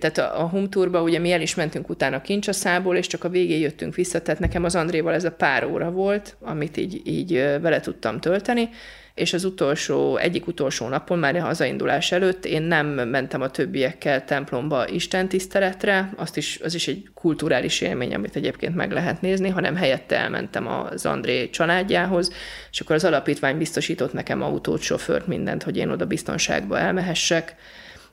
Tehát 0.00 0.18
a, 0.18 0.40
a 0.42 0.48
Humtourba 0.48 1.02
ugye 1.02 1.18
mi 1.18 1.32
el 1.32 1.40
is 1.40 1.54
mentünk 1.54 1.88
utána 1.88 2.20
Kincsaszából, 2.20 2.96
és 2.96 3.06
csak 3.06 3.24
a 3.24 3.28
végén 3.28 3.60
jöttünk 3.60 3.94
vissza, 3.94 4.22
tehát 4.22 4.40
nekem 4.40 4.64
az 4.64 4.74
Andréval 4.74 5.14
ez 5.14 5.24
a 5.24 5.32
pár 5.32 5.64
óra 5.64 5.90
volt, 5.90 6.36
amit 6.40 6.76
így, 6.76 7.00
így 7.04 7.32
vele 7.32 7.80
tudtam 7.80 8.20
tölteni, 8.20 8.68
és 9.14 9.32
az 9.32 9.44
utolsó, 9.44 10.16
egyik 10.16 10.46
utolsó 10.46 10.88
napon, 10.88 11.18
már 11.18 11.36
a 11.36 11.40
hazaindulás 11.40 12.12
előtt 12.12 12.44
én 12.44 12.62
nem 12.62 12.86
mentem 12.86 13.40
a 13.40 13.50
többiekkel 13.50 14.24
templomba 14.24 14.88
Isten 14.88 15.28
tiszteletre, 15.28 16.12
azt 16.16 16.36
is, 16.36 16.60
az 16.62 16.74
is 16.74 16.88
egy 16.88 17.08
kulturális 17.14 17.80
élmény, 17.80 18.14
amit 18.14 18.36
egyébként 18.36 18.74
meg 18.74 18.92
lehet 18.92 19.20
nézni, 19.20 19.48
hanem 19.48 19.76
helyette 19.76 20.16
elmentem 20.16 20.66
az 20.66 21.06
André 21.06 21.50
családjához, 21.50 22.32
és 22.70 22.80
akkor 22.80 22.94
az 22.94 23.04
alapítvány 23.04 23.58
biztosított 23.58 24.12
nekem 24.12 24.42
autót, 24.42 24.80
sofőrt, 24.80 25.26
mindent, 25.26 25.62
hogy 25.62 25.76
én 25.76 25.90
oda 25.90 26.06
biztonságba 26.06 26.78
elmehessek, 26.78 27.54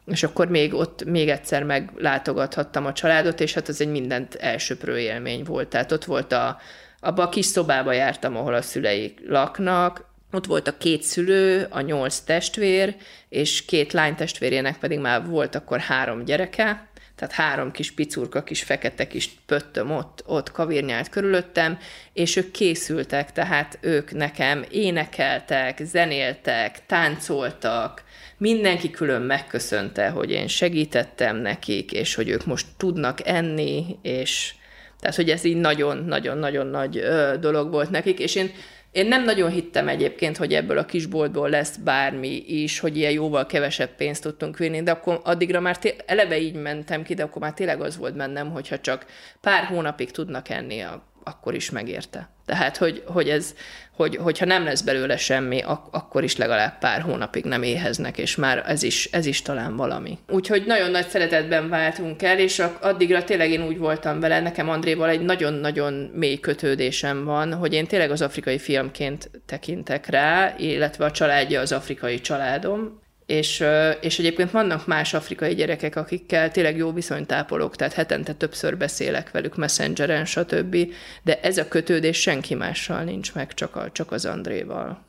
és 0.07 0.23
akkor 0.23 0.47
még 0.47 0.73
ott 0.73 1.03
még 1.05 1.29
egyszer 1.29 1.63
meglátogathattam 1.63 2.85
a 2.85 2.93
családot, 2.93 3.39
és 3.39 3.53
hát 3.53 3.67
az 3.67 3.81
egy 3.81 3.91
mindent 3.91 4.35
elsöprő 4.35 4.99
élmény 4.99 5.43
volt. 5.43 5.67
Tehát 5.67 5.91
ott 5.91 6.05
volt 6.05 6.31
a, 6.31 6.59
abba 6.99 7.23
a 7.23 7.29
kis 7.29 7.45
szobába 7.45 7.91
jártam, 7.91 8.37
ahol 8.37 8.53
a 8.53 8.61
szüleik 8.61 9.19
laknak, 9.27 10.05
ott 10.31 10.45
volt 10.45 10.67
a 10.67 10.77
két 10.77 11.03
szülő, 11.03 11.67
a 11.69 11.81
nyolc 11.81 12.19
testvér, 12.19 12.95
és 13.29 13.65
két 13.65 13.93
lány 13.93 14.15
testvérének 14.15 14.77
pedig 14.77 14.99
már 14.99 15.25
volt 15.25 15.55
akkor 15.55 15.79
három 15.79 16.23
gyereke, 16.23 16.87
tehát 17.15 17.33
három 17.33 17.71
kis 17.71 17.91
picurka, 17.91 18.43
kis 18.43 18.63
fekete 18.63 19.07
kis 19.07 19.29
pöttöm 19.45 19.91
ott, 19.91 20.23
ott 20.25 20.51
kavirnyált 20.51 21.09
körülöttem, 21.09 21.77
és 22.13 22.35
ők 22.35 22.51
készültek, 22.51 23.31
tehát 23.31 23.77
ők 23.81 24.11
nekem 24.11 24.65
énekeltek, 24.69 25.79
zenéltek, 25.83 26.85
táncoltak, 26.85 28.03
mindenki 28.37 28.89
külön 28.89 29.21
megköszönte, 29.21 30.09
hogy 30.09 30.31
én 30.31 30.47
segítettem 30.47 31.35
nekik, 31.37 31.91
és 31.91 32.15
hogy 32.15 32.29
ők 32.29 32.45
most 32.45 32.67
tudnak 32.77 33.27
enni, 33.27 33.97
és 34.01 34.53
tehát, 34.99 35.15
hogy 35.15 35.29
ez 35.29 35.43
így 35.43 35.57
nagyon-nagyon-nagyon 35.57 36.67
nagy 36.67 36.97
ö, 36.97 37.33
dolog 37.39 37.71
volt 37.71 37.89
nekik, 37.89 38.19
és 38.19 38.35
én 38.35 38.51
én 38.91 39.07
nem 39.07 39.23
nagyon 39.23 39.49
hittem 39.49 39.87
egyébként, 39.87 40.37
hogy 40.37 40.53
ebből 40.53 40.77
a 40.77 40.85
kisboltból 40.85 41.49
lesz 41.49 41.75
bármi 41.75 42.43
is, 42.47 42.79
hogy 42.79 42.97
ilyen 42.97 43.11
jóval 43.11 43.45
kevesebb 43.45 43.95
pénzt 43.95 44.23
tudtunk 44.23 44.57
vinni, 44.57 44.83
de 44.83 44.91
akkor 44.91 45.21
addigra 45.23 45.59
már 45.59 45.77
té- 45.77 46.03
eleve 46.05 46.39
így 46.39 46.55
mentem 46.55 47.03
ki, 47.03 47.13
de 47.13 47.23
akkor 47.23 47.41
már 47.41 47.53
tényleg 47.53 47.81
az 47.81 47.97
volt 47.97 48.15
bennem, 48.15 48.51
hogyha 48.51 48.79
csak 48.79 49.05
pár 49.41 49.63
hónapig 49.63 50.11
tudnak 50.11 50.49
enni, 50.49 50.81
akkor 51.27 51.53
is 51.55 51.69
megérte. 51.69 52.29
Tehát, 52.45 52.77
hogy, 52.77 53.03
hogy 53.05 53.29
ez, 53.29 53.55
hogy, 53.95 54.15
hogyha 54.15 54.45
nem 54.45 54.63
lesz 54.63 54.81
belőle 54.81 55.17
semmi, 55.17 55.61
ak- 55.61 55.95
akkor 55.95 56.23
is 56.23 56.37
legalább 56.37 56.77
pár 56.79 57.01
hónapig 57.01 57.43
nem 57.43 57.63
éheznek, 57.63 58.17
és 58.17 58.35
már 58.35 58.63
ez 58.67 58.83
is, 58.83 59.09
ez 59.11 59.25
is 59.25 59.41
talán 59.41 59.75
valami. 59.75 60.17
Úgyhogy 60.29 60.63
nagyon 60.65 60.91
nagy 60.91 61.07
szeretetben 61.07 61.69
váltunk 61.69 62.21
el, 62.21 62.39
és 62.39 62.63
addigra 62.81 63.23
tényleg 63.23 63.51
én 63.51 63.65
úgy 63.65 63.77
voltam 63.77 64.19
vele, 64.19 64.39
nekem 64.39 64.69
Andréval 64.69 65.09
egy 65.09 65.21
nagyon-nagyon 65.21 65.93
mély 66.13 66.39
kötődésem 66.39 67.23
van, 67.25 67.53
hogy 67.53 67.73
én 67.73 67.87
tényleg 67.87 68.11
az 68.11 68.21
afrikai 68.21 68.57
filmként 68.57 69.29
tekintek 69.45 70.07
rá, 70.07 70.55
illetve 70.57 71.05
a 71.05 71.11
családja 71.11 71.59
az 71.59 71.71
afrikai 71.71 72.21
családom, 72.21 72.99
és, 73.27 73.63
és 74.01 74.19
egyébként 74.19 74.51
vannak 74.51 74.87
más 74.87 75.13
afrikai 75.13 75.55
gyerekek, 75.55 75.95
akikkel 75.95 76.51
tényleg 76.51 76.77
jó 76.77 76.93
viszonyt 76.93 77.31
ápolok, 77.31 77.75
tehát 77.75 77.93
hetente 77.93 78.33
többször 78.33 78.77
beszélek 78.77 79.31
velük 79.31 79.55
messengeren, 79.55 80.25
stb. 80.25 80.77
De 81.23 81.39
ez 81.39 81.57
a 81.57 81.67
kötődés 81.67 82.21
senki 82.21 82.55
mással 82.55 83.03
nincs 83.03 83.33
meg, 83.33 83.53
csak, 83.53 83.75
a, 83.75 83.89
csak 83.91 84.11
az 84.11 84.25
Andréval. 84.25 85.05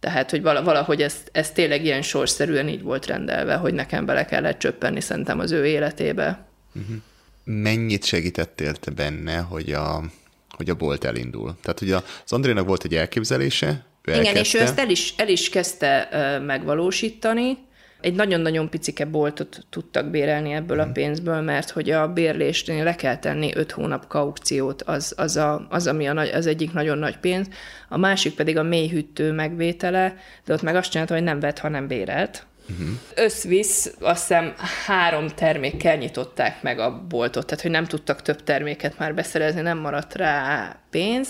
Tehát, 0.00 0.30
hogy 0.30 0.42
valahogy 0.42 1.02
ez, 1.02 1.16
ez 1.32 1.50
tényleg 1.50 1.84
ilyen 1.84 2.02
sorszerűen 2.02 2.68
így 2.68 2.82
volt 2.82 3.06
rendelve, 3.06 3.54
hogy 3.54 3.74
nekem 3.74 4.06
bele 4.06 4.24
kellett 4.24 4.58
csöppenni 4.58 5.00
szerintem 5.00 5.38
az 5.38 5.50
ő 5.50 5.66
életébe. 5.66 6.46
Uh-huh. 6.74 6.96
Mennyit 7.44 8.04
segítettél 8.04 8.74
te 8.74 8.90
benne, 8.90 9.38
hogy 9.38 9.72
a, 9.72 10.02
hogy 10.50 10.70
a 10.70 10.74
bolt 10.74 11.04
elindul? 11.04 11.56
Tehát 11.62 11.80
ugye 11.80 11.96
az 11.96 12.32
Andrénak 12.32 12.66
volt 12.66 12.84
egy 12.84 12.94
elképzelése, 12.94 13.84
ő 14.10 14.20
Igen, 14.20 14.26
elkezdte. 14.26 14.40
és 14.40 14.54
ő 14.54 14.58
ezt 14.58 14.78
el 14.78 14.90
is, 14.90 15.14
el 15.16 15.28
is 15.28 15.48
kezdte 15.48 16.08
megvalósítani. 16.46 17.58
Egy 18.00 18.14
nagyon-nagyon 18.14 18.70
picike 18.70 19.04
boltot 19.04 19.66
tudtak 19.70 20.10
bérelni 20.10 20.52
ebből 20.52 20.80
a 20.80 20.84
mhm. 20.84 20.92
pénzből, 20.92 21.40
mert 21.40 21.70
hogy 21.70 21.90
a 21.90 22.08
bérlésnél 22.08 22.84
le 22.84 22.94
kell 22.94 23.16
tenni 23.16 23.50
öt 23.54 23.70
hónap 23.70 24.06
kaukciót, 24.06 24.82
az, 24.82 25.14
az, 25.16 25.36
a, 25.36 25.66
az 25.70 25.86
ami 25.86 26.08
a 26.08 26.12
nagy, 26.12 26.28
az 26.28 26.46
egyik 26.46 26.72
nagyon 26.72 26.98
nagy 26.98 27.16
pénz. 27.16 27.46
A 27.88 27.96
másik 27.96 28.34
pedig 28.34 28.56
a 28.56 28.62
mélyhűtő 28.62 29.32
megvétele, 29.32 30.16
de 30.44 30.52
ott 30.52 30.62
meg 30.62 30.76
azt 30.76 30.90
csinálta, 30.90 31.14
hogy 31.14 31.22
nem 31.22 31.40
vett, 31.40 31.58
hanem 31.58 31.86
bérelt. 31.86 32.44
Uh-huh. 32.70 32.88
Összvisz, 33.14 33.94
azt 34.00 34.20
hiszem 34.20 34.54
három 34.86 35.28
termékkel 35.28 35.96
nyitották 35.96 36.62
meg 36.62 36.78
a 36.78 37.06
boltot, 37.08 37.46
tehát 37.46 37.62
hogy 37.62 37.70
nem 37.70 37.84
tudtak 37.84 38.22
több 38.22 38.42
terméket 38.42 38.98
már 38.98 39.14
beszerezni, 39.14 39.60
nem 39.60 39.78
maradt 39.78 40.14
rá 40.14 40.76
pénz, 40.90 41.28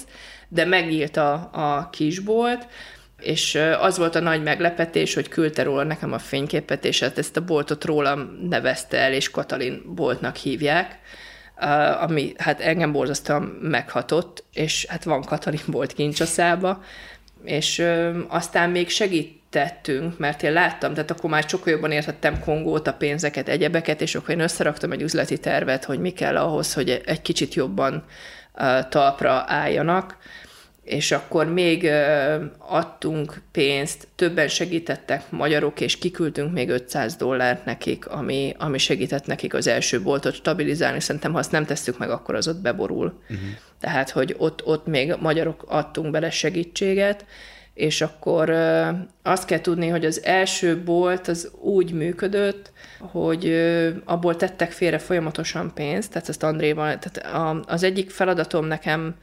de 0.53 0.65
megnyílt 0.65 1.17
a, 1.17 1.51
a 1.53 1.89
kisbolt, 1.91 2.67
és 3.21 3.59
az 3.81 3.99
volt 3.99 4.15
a 4.15 4.21
nagy 4.21 4.43
meglepetés, 4.43 5.15
hogy 5.15 5.29
küldte 5.29 5.63
róla 5.63 5.83
nekem 5.83 6.13
a 6.13 6.19
fényképet, 6.19 6.85
és 6.85 7.01
hát 7.01 7.19
ezt 7.19 7.37
a 7.37 7.45
boltot 7.45 7.85
rólam 7.85 8.39
nevezte 8.49 8.99
el, 8.99 9.13
és 9.13 9.31
Katalin 9.31 9.83
boltnak 9.95 10.37
hívják, 10.37 10.99
ami 12.01 12.33
hát 12.37 12.61
engem 12.61 12.93
borzasztóan 12.93 13.43
meghatott, 13.63 14.45
és 14.53 14.87
hát 14.89 15.05
van 15.05 15.23
Katalin 15.23 15.61
bolt 15.67 15.93
kincsaszába, 15.93 16.83
és 17.45 17.87
aztán 18.29 18.71
még 18.71 18.89
segítettünk, 18.89 20.19
mert 20.19 20.43
én 20.43 20.53
láttam, 20.53 20.95
tehát 20.95 21.11
akkor 21.11 21.31
már 21.31 21.45
sokkal 21.49 21.73
jobban 21.73 21.91
értettem 21.91 22.41
Kongót, 22.41 22.87
a 22.87 22.93
pénzeket, 22.93 23.49
egyebeket, 23.49 24.01
és 24.01 24.15
akkor 24.15 24.35
én 24.35 24.41
összeraktam 24.41 24.93
egy 24.93 25.03
üzleti 25.03 25.39
tervet, 25.39 25.85
hogy 25.85 25.99
mi 25.99 26.11
kell 26.11 26.37
ahhoz, 26.37 26.75
hogy 26.75 27.03
egy 27.05 27.23
kicsit 27.23 27.55
jobban 27.55 28.05
talpra 28.89 29.45
álljanak, 29.47 30.17
és 30.91 31.13
akkor 31.13 31.47
még 31.47 31.91
adtunk 32.59 33.41
pénzt, 33.53 34.09
többen 34.15 34.49
segítettek 34.49 35.31
magyarok, 35.31 35.81
és 35.81 35.99
kiküldtünk 35.99 36.53
még 36.53 36.69
500 36.69 37.17
dollárt 37.17 37.65
nekik, 37.65 38.07
ami, 38.07 38.55
ami 38.59 38.79
segített 38.79 39.27
nekik 39.27 39.55
az 39.55 39.67
első 39.67 40.03
boltot 40.03 40.35
stabilizálni. 40.35 41.01
Szerintem, 41.01 41.33
ha 41.33 41.39
azt 41.39 41.53
nem 41.53 41.65
tesszük 41.65 41.99
meg, 41.99 42.11
akkor 42.11 42.35
az 42.35 42.49
ott 42.49 42.61
beborul. 42.61 43.21
Uh-huh. 43.23 43.49
Tehát, 43.81 44.11
hogy 44.11 44.35
ott, 44.39 44.67
ott 44.67 44.87
még 44.87 45.15
magyarok 45.21 45.65
adtunk 45.69 46.11
bele 46.11 46.31
segítséget, 46.31 47.25
és 47.75 48.01
akkor 48.01 48.51
azt 49.23 49.45
kell 49.45 49.61
tudni, 49.61 49.89
hogy 49.89 50.05
az 50.05 50.25
első 50.25 50.83
bolt 50.83 51.29
az 51.29 51.51
úgy 51.61 51.93
működött, 51.93 52.73
hogy 52.99 53.53
abból 54.05 54.37
tettek 54.37 54.73
félre 54.73 54.99
folyamatosan 54.99 55.75
pénzt, 55.75 56.13
tehát 56.13 56.29
ezt 56.29 56.43
Andréval, 56.43 56.99
tehát 56.99 57.65
az 57.67 57.83
egyik 57.83 58.11
feladatom 58.11 58.67
nekem 58.67 59.15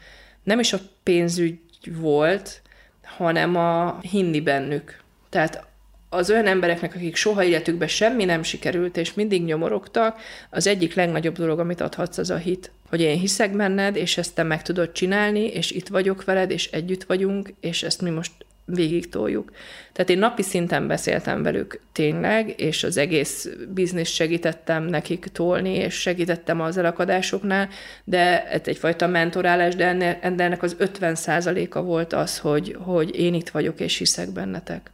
nem 0.47 0.59
is 0.59 0.73
a 0.73 0.79
pénzügy 1.03 1.59
volt, 1.97 2.61
hanem 3.03 3.55
a 3.55 3.99
hinni 4.01 4.41
bennük. 4.41 4.99
Tehát 5.29 5.65
az 6.09 6.29
olyan 6.29 6.47
embereknek, 6.47 6.95
akik 6.95 7.15
soha 7.15 7.43
életükben 7.43 7.87
semmi 7.87 8.25
nem 8.25 8.43
sikerült, 8.43 8.97
és 8.97 9.13
mindig 9.13 9.43
nyomorogtak, 9.43 10.19
az 10.49 10.67
egyik 10.67 10.93
legnagyobb 10.93 11.37
dolog, 11.37 11.59
amit 11.59 11.81
adhatsz, 11.81 12.17
az 12.17 12.29
a 12.29 12.35
hit. 12.35 12.71
Hogy 12.89 13.01
én 13.01 13.19
hiszek 13.19 13.55
benned, 13.55 13.95
és 13.95 14.17
ezt 14.17 14.35
te 14.35 14.43
meg 14.43 14.61
tudod 14.61 14.91
csinálni, 14.91 15.45
és 15.45 15.71
itt 15.71 15.87
vagyok 15.87 16.23
veled, 16.23 16.51
és 16.51 16.71
együtt 16.71 17.03
vagyunk, 17.03 17.53
és 17.59 17.83
ezt 17.83 18.01
mi 18.01 18.09
most 18.09 18.31
végig 18.67 19.09
toljuk. 19.09 19.51
Tehát 19.93 20.09
én 20.09 20.17
napi 20.17 20.41
szinten 20.41 20.87
beszéltem 20.87 21.43
velük 21.43 21.79
tényleg, 21.91 22.53
és 22.57 22.83
az 22.83 22.97
egész 22.97 23.49
biznisz 23.73 24.09
segítettem 24.09 24.83
nekik 24.83 25.25
tolni, 25.25 25.73
és 25.75 25.93
segítettem 25.93 26.61
az 26.61 26.77
elakadásoknál, 26.77 27.69
de 28.03 28.47
ez 28.47 28.61
egyfajta 28.63 29.07
mentorálás, 29.07 29.75
de 29.75 29.85
ennek, 29.85 30.17
ennek 30.21 30.63
az 30.63 30.75
50% 30.79 31.69
a 31.69 31.81
volt 31.81 32.13
az, 32.13 32.37
hogy, 32.39 32.75
hogy 32.79 33.19
én 33.19 33.33
itt 33.33 33.49
vagyok, 33.49 33.79
és 33.79 33.97
hiszek 33.97 34.29
bennetek. 34.29 34.91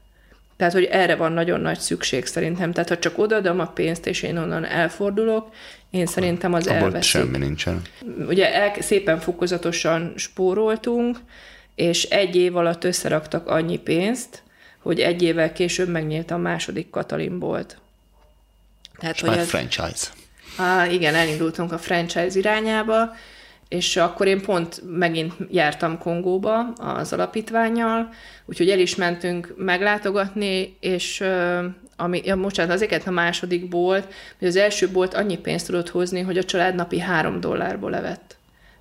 Tehát, 0.57 0.73
hogy 0.73 0.83
erre 0.83 1.15
van 1.15 1.31
nagyon 1.31 1.61
nagy 1.61 1.79
szükség 1.79 2.25
szerintem. 2.25 2.71
Tehát, 2.71 2.89
ha 2.89 2.97
csak 2.97 3.17
odaadom 3.17 3.59
a 3.59 3.65
pénzt, 3.65 4.07
és 4.07 4.21
én 4.21 4.37
onnan 4.37 4.65
elfordulok, 4.65 5.53
én 5.89 6.05
szerintem 6.05 6.53
az 6.53 6.67
Abba 6.67 6.77
elveszik. 6.77 7.09
semmi 7.09 7.37
nincsen. 7.37 7.81
Ugye 8.27 8.53
el, 8.53 8.81
szépen 8.81 9.19
fokozatosan 9.19 10.13
spóroltunk, 10.15 11.17
és 11.75 12.03
egy 12.03 12.35
év 12.35 12.55
alatt 12.55 12.83
összeraktak 12.83 13.47
annyi 13.47 13.77
pénzt, 13.77 14.43
hogy 14.79 14.99
egy 14.99 15.21
évvel 15.21 15.51
később 15.51 15.89
megnyílt 15.89 16.31
a 16.31 16.37
második 16.37 16.89
Katalin 16.89 17.39
bolt. 17.39 17.77
Tehát, 18.97 19.19
hogy 19.19 19.37
az, 19.37 19.47
franchise. 19.47 20.07
Á, 20.57 20.87
igen, 20.87 21.15
elindultunk 21.15 21.71
a 21.71 21.77
franchise 21.77 22.39
irányába, 22.39 23.15
és 23.67 23.97
akkor 23.97 24.27
én 24.27 24.41
pont 24.41 24.81
megint 24.97 25.33
jártam 25.51 25.97
Kongóba 25.97 26.73
az 26.73 27.13
alapítványjal, 27.13 28.09
úgyhogy 28.45 28.69
el 28.69 28.79
is 28.79 28.95
mentünk 28.95 29.53
meglátogatni, 29.57 30.77
és 30.79 31.23
ami, 31.95 32.21
ja, 32.25 32.37
bocsánat, 32.37 32.73
azért 32.73 33.07
a 33.07 33.11
második 33.11 33.67
bolt, 33.67 34.13
hogy 34.39 34.47
az 34.47 34.55
első 34.55 34.89
bolt 34.89 35.13
annyi 35.13 35.37
pénzt 35.37 35.65
tudott 35.65 35.89
hozni, 35.89 36.21
hogy 36.21 36.37
a 36.37 36.43
család 36.43 36.75
napi 36.75 36.99
három 36.99 37.39
dollárból 37.39 37.89
levett. 37.89 38.37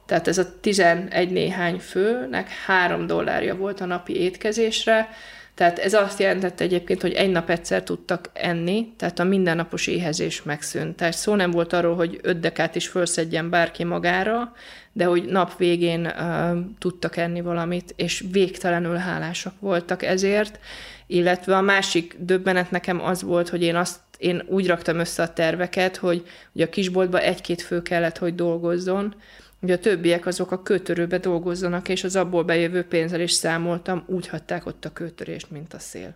Tehát 0.06 0.28
ez 0.28 0.38
a 0.38 0.60
11 0.60 1.30
néhány 1.30 1.78
főnek 1.78 2.48
három 2.66 3.06
dollárja 3.06 3.56
volt 3.56 3.80
a 3.80 3.84
napi 3.84 4.20
étkezésre, 4.20 5.08
tehát 5.54 5.78
ez 5.78 5.94
azt 5.94 6.18
jelentette 6.18 6.64
egyébként, 6.64 7.02
hogy 7.02 7.12
egy 7.12 7.30
nap 7.30 7.50
egyszer 7.50 7.82
tudtak 7.82 8.30
enni, 8.32 8.92
tehát 8.96 9.18
a 9.18 9.24
mindennapos 9.24 9.86
éhezés 9.86 10.42
megszűnt. 10.42 10.96
Tehát 10.96 11.14
szó 11.14 11.34
nem 11.34 11.50
volt 11.50 11.72
arról, 11.72 11.94
hogy 11.94 12.18
öt 12.22 12.40
dekát 12.40 12.74
is 12.74 12.88
felszedjen 12.88 13.50
bárki 13.50 13.84
magára, 13.84 14.52
de 14.92 15.04
hogy 15.04 15.24
nap 15.24 15.56
végén 15.56 16.06
uh, 16.06 16.58
tudtak 16.78 17.16
enni 17.16 17.40
valamit, 17.40 17.92
és 17.96 18.24
végtelenül 18.30 18.96
hálásak 18.96 19.54
voltak 19.60 20.02
ezért, 20.02 20.58
illetve 21.06 21.56
a 21.56 21.60
másik 21.60 22.16
döbbenet 22.18 22.70
nekem 22.70 23.02
az 23.02 23.22
volt, 23.22 23.48
hogy 23.48 23.62
én 23.62 23.76
azt 23.76 24.00
én 24.18 24.42
úgy 24.46 24.66
raktam 24.66 24.98
össze 24.98 25.22
a 25.22 25.32
terveket, 25.32 25.96
hogy, 25.96 26.26
hogy 26.52 26.62
a 26.62 26.68
kisboltba 26.68 27.20
egy-két 27.20 27.62
fő 27.62 27.82
kellett, 27.82 28.18
hogy 28.18 28.34
dolgozzon, 28.34 29.14
hogy 29.62 29.70
a 29.70 29.78
többiek 29.78 30.26
azok 30.26 30.50
a 30.50 30.62
kőtörőbe 30.62 31.18
dolgozzanak, 31.18 31.88
és 31.88 32.04
az 32.04 32.16
abból 32.16 32.42
bejövő 32.42 32.84
pénzzel 32.84 33.20
is 33.20 33.32
számoltam, 33.32 34.04
úgy 34.06 34.28
hagyták 34.28 34.66
ott 34.66 34.84
a 34.84 34.92
kőtörést, 34.92 35.50
mint 35.50 35.74
a 35.74 35.78
szél. 35.78 36.14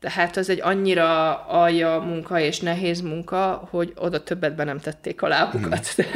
Tehát 0.00 0.36
az 0.36 0.48
egy 0.48 0.60
annyira 0.62 1.34
alja 1.46 1.98
munka 1.98 2.40
és 2.40 2.60
nehéz 2.60 3.00
munka, 3.00 3.68
hogy 3.70 3.92
oda 3.96 4.22
többet 4.22 4.54
be 4.54 4.64
nem 4.64 4.78
tették 4.78 5.22
a 5.22 5.28
lábukat. 5.28 5.86
Hmm. 5.86 6.06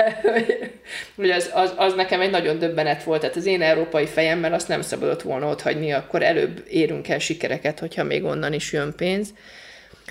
hogy 1.16 1.30
az, 1.30 1.50
az, 1.54 1.74
az, 1.76 1.94
nekem 1.94 2.20
egy 2.20 2.30
nagyon 2.30 2.58
döbbenet 2.58 3.04
volt. 3.04 3.20
Tehát 3.20 3.36
az 3.36 3.46
én 3.46 3.62
európai 3.62 4.06
fejemmel 4.06 4.52
azt 4.52 4.68
nem 4.68 4.82
szabadott 4.82 5.22
volna 5.22 5.48
ott 5.48 5.62
hagyni, 5.62 5.92
akkor 5.92 6.22
előbb 6.22 6.64
érünk 6.68 7.08
el 7.08 7.18
sikereket, 7.18 7.78
hogyha 7.78 8.04
még 8.04 8.24
onnan 8.24 8.52
is 8.52 8.72
jön 8.72 8.92
pénz. 8.96 9.34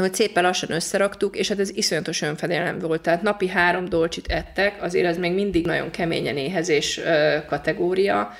Hogy 0.01 0.13
szépen 0.13 0.43
lassan 0.43 0.71
összeraktuk, 0.71 1.37
és 1.37 1.47
hát 1.47 1.59
ez 1.59 1.75
iszonyatos 1.75 2.21
önfedelem 2.21 2.79
volt. 2.79 3.01
Tehát 3.01 3.21
napi 3.21 3.47
három 3.47 3.85
dolcsit 3.85 4.27
ettek, 4.27 4.83
azért 4.83 5.05
ez 5.05 5.17
még 5.17 5.33
mindig 5.33 5.65
nagyon 5.65 5.91
keményen 5.91 6.37
éhezés 6.37 6.99
kategória, 7.47 8.31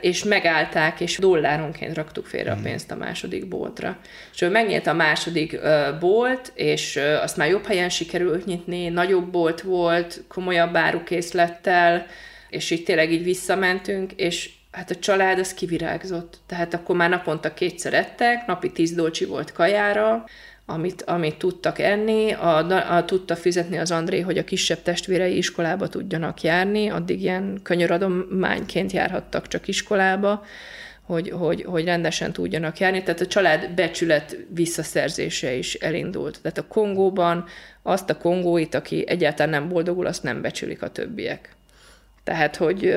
és 0.00 0.24
megállták, 0.24 1.00
és 1.00 1.18
dolláronként 1.18 1.94
raktuk 1.94 2.26
félre 2.26 2.50
a 2.50 2.54
mhm. 2.54 2.64
pénzt 2.64 2.90
a 2.90 2.96
második 2.96 3.48
boltra. 3.48 3.98
És 4.34 4.40
ő 4.40 4.48
megnyílt 4.48 4.86
a 4.86 4.92
második 4.92 5.58
bolt, 6.00 6.52
és 6.54 7.00
azt 7.22 7.36
már 7.36 7.48
jobb 7.48 7.66
helyen 7.66 7.88
sikerült 7.88 8.44
nyitni, 8.44 8.88
nagyobb 8.88 9.30
bolt 9.30 9.60
volt, 9.60 10.22
komolyabb 10.28 10.76
árukészlettel, 10.76 12.06
és 12.48 12.70
így 12.70 12.84
tényleg 12.84 13.12
így 13.12 13.24
visszamentünk, 13.24 14.12
és 14.12 14.50
hát 14.70 14.90
a 14.90 14.94
család 14.94 15.38
az 15.38 15.54
kivirágzott. 15.54 16.38
Tehát 16.46 16.74
akkor 16.74 16.96
már 16.96 17.10
naponta 17.10 17.54
kétszer 17.54 17.94
ettek, 17.94 18.46
napi 18.46 18.72
tíz 18.72 18.92
dolcsi 18.92 19.24
volt 19.24 19.52
kajára, 19.52 20.24
amit, 20.66 21.02
amit 21.02 21.36
tudtak 21.36 21.78
enni, 21.78 22.32
a, 22.32 22.56
a, 22.96 23.04
tudta 23.04 23.36
fizetni 23.36 23.78
az 23.78 23.90
André, 23.90 24.20
hogy 24.20 24.38
a 24.38 24.44
kisebb 24.44 24.82
testvérei 24.82 25.36
iskolába 25.36 25.88
tudjanak 25.88 26.42
járni, 26.42 26.88
addig 26.88 27.22
ilyen 27.22 27.60
könyöradományként 27.62 28.92
járhattak 28.92 29.48
csak 29.48 29.68
iskolába, 29.68 30.44
hogy, 31.02 31.30
hogy, 31.30 31.62
hogy 31.62 31.84
rendesen 31.84 32.32
tudjanak 32.32 32.78
járni. 32.78 33.02
Tehát 33.02 33.20
a 33.20 33.26
család 33.26 33.70
becsület 33.74 34.36
visszaszerzése 34.48 35.54
is 35.54 35.74
elindult. 35.74 36.40
Tehát 36.42 36.58
a 36.58 36.66
Kongóban 36.66 37.44
azt 37.82 38.10
a 38.10 38.16
kongóit, 38.16 38.74
aki 38.74 39.04
egyáltalán 39.08 39.50
nem 39.50 39.68
boldogul, 39.68 40.06
azt 40.06 40.22
nem 40.22 40.42
becsülik 40.42 40.82
a 40.82 40.90
többiek. 40.90 41.48
Tehát, 42.24 42.56
hogy 42.56 42.94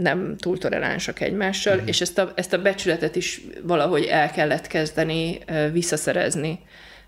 nem 0.00 0.36
túl 0.36 0.58
toleránsak 0.58 1.20
egymással, 1.20 1.74
uh-huh. 1.74 1.88
és 1.88 2.00
ezt 2.00 2.18
a, 2.18 2.32
ezt 2.34 2.52
a 2.52 2.62
becsületet 2.62 3.16
is 3.16 3.40
valahogy 3.62 4.04
el 4.04 4.30
kellett 4.30 4.66
kezdeni 4.66 5.38
visszaszerezni 5.72 6.60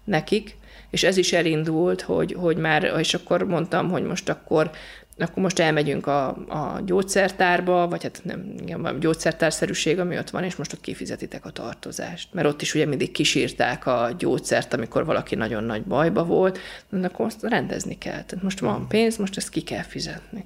nekik, 0.06 0.56
és 0.90 1.02
ez 1.02 1.16
is 1.16 1.32
elindult, 1.32 2.00
hogy, 2.00 2.32
hogy 2.38 2.56
már, 2.56 2.92
és 2.98 3.14
akkor 3.14 3.42
mondtam, 3.42 3.90
hogy 3.90 4.02
most 4.02 4.28
akkor 4.28 4.70
akkor 5.18 5.42
most 5.42 5.58
elmegyünk 5.58 6.06
a, 6.06 6.28
a 6.48 6.80
gyógyszertárba, 6.84 7.88
vagy 7.88 8.02
hát 8.02 8.20
nem, 8.24 8.54
igen, 8.60 8.82
valami 8.82 8.98
gyógyszertárszerűség, 8.98 9.98
ami 9.98 10.18
ott 10.18 10.30
van, 10.30 10.44
és 10.44 10.56
most 10.56 10.72
ott 10.72 10.80
kifizetitek 10.80 11.44
a 11.44 11.50
tartozást. 11.50 12.28
Mert 12.32 12.46
ott 12.46 12.62
is 12.62 12.74
ugye 12.74 12.86
mindig 12.86 13.10
kísírták 13.10 13.86
a 13.86 14.14
gyógyszert, 14.18 14.74
amikor 14.74 15.04
valaki 15.04 15.34
nagyon 15.34 15.64
nagy 15.64 15.82
bajba 15.82 16.24
volt, 16.24 16.58
de 16.88 17.06
akkor 17.06 17.26
azt 17.26 17.42
rendezni 17.42 17.98
kell. 17.98 18.24
Tehát 18.24 18.42
most 18.42 18.60
van 18.60 18.88
pénz, 18.88 19.16
most 19.16 19.36
ezt 19.36 19.48
ki 19.48 19.60
kell 19.60 19.82
fizetni. 19.82 20.44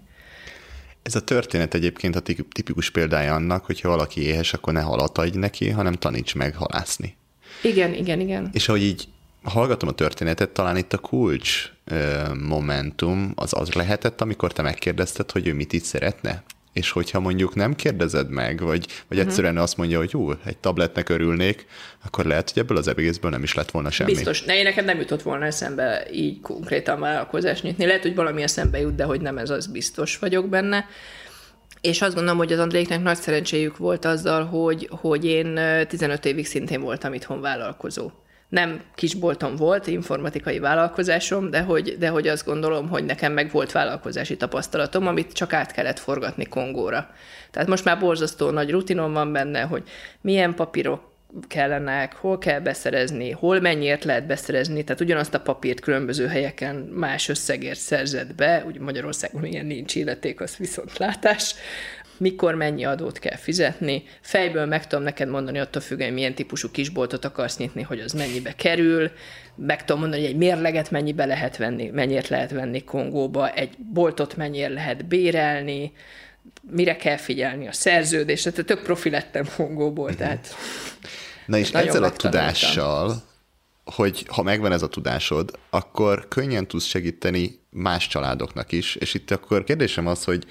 Ez 1.02 1.14
a 1.14 1.24
történet 1.24 1.74
egyébként 1.74 2.16
a 2.16 2.20
tipikus 2.52 2.90
példája 2.90 3.34
annak, 3.34 3.64
hogyha 3.64 3.88
valaki 3.88 4.22
éhes, 4.22 4.52
akkor 4.52 4.72
ne 4.72 4.80
halat 4.80 5.18
adj 5.18 5.38
neki, 5.38 5.70
hanem 5.70 5.92
taníts 5.92 6.34
meg 6.34 6.54
halászni. 6.54 7.16
Igen, 7.62 7.94
igen, 7.94 8.20
igen. 8.20 8.48
És 8.52 8.68
ahogy 8.68 8.82
így 8.82 9.08
hallgatom 9.42 9.88
a 9.88 9.92
történetet, 9.92 10.50
talán 10.50 10.76
itt 10.76 10.92
a 10.92 10.98
kulcs 10.98 11.72
momentum 12.46 13.32
az 13.34 13.52
az 13.54 13.72
lehetett, 13.72 14.20
amikor 14.20 14.52
te 14.52 14.62
megkérdezted, 14.62 15.30
hogy 15.30 15.46
ő 15.46 15.54
mit 15.54 15.72
itt 15.72 15.84
szeretne? 15.84 16.42
És 16.72 16.90
hogyha 16.90 17.20
mondjuk 17.20 17.54
nem 17.54 17.74
kérdezed 17.74 18.28
meg, 18.30 18.60
vagy, 18.60 18.86
vagy 18.86 18.86
uh-huh. 19.08 19.20
egyszerűen 19.20 19.56
azt 19.56 19.76
mondja, 19.76 19.98
hogy 19.98 20.10
jó, 20.12 20.30
egy 20.44 20.58
tabletnek 20.58 21.08
örülnék, 21.08 21.66
akkor 22.04 22.24
lehet, 22.24 22.50
hogy 22.50 22.62
ebből 22.62 22.76
az 22.76 22.88
egészből 22.88 23.30
nem 23.30 23.42
is 23.42 23.54
lett 23.54 23.70
volna 23.70 23.90
semmi. 23.90 24.12
Biztos. 24.12 24.42
Ne, 24.42 24.56
én 24.56 24.62
nekem 24.62 24.84
nem 24.84 24.98
jutott 24.98 25.22
volna 25.22 25.44
eszembe 25.44 26.06
így 26.12 26.40
konkrétan 26.40 27.00
vállalkozást 27.00 27.62
nyitni. 27.62 27.86
Lehet, 27.86 28.02
hogy 28.02 28.14
valami 28.14 28.42
eszembe 28.42 28.80
jut, 28.80 28.94
de 28.94 29.04
hogy 29.04 29.20
nem 29.20 29.38
ez 29.38 29.50
az 29.50 29.66
biztos 29.66 30.18
vagyok 30.18 30.48
benne. 30.48 30.86
És 31.80 32.02
azt 32.02 32.14
gondolom, 32.14 32.38
hogy 32.38 32.52
az 32.52 32.58
Andréknek 32.58 33.02
nagy 33.02 33.18
szerencséjük 33.18 33.76
volt 33.76 34.04
azzal, 34.04 34.44
hogy, 34.44 34.88
hogy 34.90 35.24
én 35.24 35.60
15 35.88 36.24
évig 36.24 36.46
szintén 36.46 36.80
voltam 36.80 37.14
itthon 37.14 37.40
vállalkozó 37.40 38.10
nem 38.50 38.82
kisboltom 38.94 39.56
volt, 39.56 39.86
informatikai 39.86 40.58
vállalkozásom, 40.58 41.50
de 41.50 41.60
hogy, 41.60 41.96
de 41.98 42.08
hogy 42.08 42.28
azt 42.28 42.44
gondolom, 42.44 42.88
hogy 42.88 43.04
nekem 43.04 43.32
meg 43.32 43.50
volt 43.50 43.72
vállalkozási 43.72 44.36
tapasztalatom, 44.36 45.06
amit 45.06 45.32
csak 45.32 45.52
át 45.52 45.72
kellett 45.72 45.98
forgatni 45.98 46.44
Kongóra. 46.44 47.10
Tehát 47.50 47.68
most 47.68 47.84
már 47.84 47.98
borzasztó 47.98 48.50
nagy 48.50 48.70
rutinom 48.70 49.12
van 49.12 49.32
benne, 49.32 49.60
hogy 49.60 49.82
milyen 50.20 50.54
papírok 50.54 51.08
kellenek, 51.48 52.14
hol 52.14 52.38
kell 52.38 52.60
beszerezni, 52.60 53.30
hol 53.30 53.60
mennyiért 53.60 54.04
lehet 54.04 54.26
beszerezni, 54.26 54.84
tehát 54.84 55.00
ugyanazt 55.00 55.34
a 55.34 55.40
papírt 55.40 55.80
különböző 55.80 56.26
helyeken 56.26 56.76
más 56.76 57.28
összegért 57.28 57.78
szerzett 57.78 58.34
be, 58.34 58.64
ugye 58.66 58.80
Magyarországon 58.80 59.44
ilyen 59.44 59.66
nincs 59.66 59.94
illeték, 59.94 60.40
az 60.40 60.56
viszontlátás, 60.56 61.54
mikor 62.20 62.54
mennyi 62.54 62.84
adót 62.84 63.18
kell 63.18 63.36
fizetni. 63.36 64.02
Fejből 64.20 64.66
meg 64.66 64.86
tudom 64.86 65.04
neked 65.04 65.28
mondani, 65.28 65.58
attól 65.58 65.82
függően, 65.82 66.12
milyen 66.12 66.34
típusú 66.34 66.70
kisboltot 66.70 67.24
akarsz 67.24 67.56
nyitni, 67.56 67.82
hogy 67.82 68.00
az 68.00 68.12
mennyibe 68.12 68.54
kerül. 68.54 69.10
Meg 69.54 69.84
tudom 69.84 70.00
mondani, 70.00 70.22
hogy 70.22 70.30
egy 70.30 70.36
mérleget 70.36 70.90
mennyibe 70.90 71.24
lehet 71.24 71.56
venni, 71.56 71.90
mennyit 71.92 72.28
lehet 72.28 72.50
venni 72.50 72.84
Kongóba, 72.84 73.50
egy 73.50 73.76
boltot 73.78 74.36
mennyire 74.36 74.68
lehet 74.68 75.06
bérelni, 75.06 75.92
mire 76.70 76.96
kell 76.96 77.16
figyelni 77.16 77.68
a 77.68 77.72
szerződésre. 77.72 78.50
Tehát 78.50 78.66
tök 78.66 78.82
profi 78.82 79.10
lettem 79.10 79.46
Kongóból, 79.56 80.08
mhm. 80.08 80.18
tehát... 80.18 80.54
Na 81.46 81.58
és 81.58 81.70
ezzel 81.70 82.02
a 82.02 82.12
tudással, 82.12 83.22
hogy 83.84 84.26
ha 84.28 84.42
megvan 84.42 84.72
ez 84.72 84.82
a 84.82 84.88
tudásod, 84.88 85.58
akkor 85.70 86.28
könnyen 86.28 86.66
tudsz 86.66 86.84
segíteni 86.84 87.60
más 87.70 88.06
családoknak 88.06 88.72
is, 88.72 88.94
és 88.94 89.14
itt 89.14 89.30
akkor 89.30 89.64
kérdésem 89.64 90.06
az, 90.06 90.24
hogy 90.24 90.44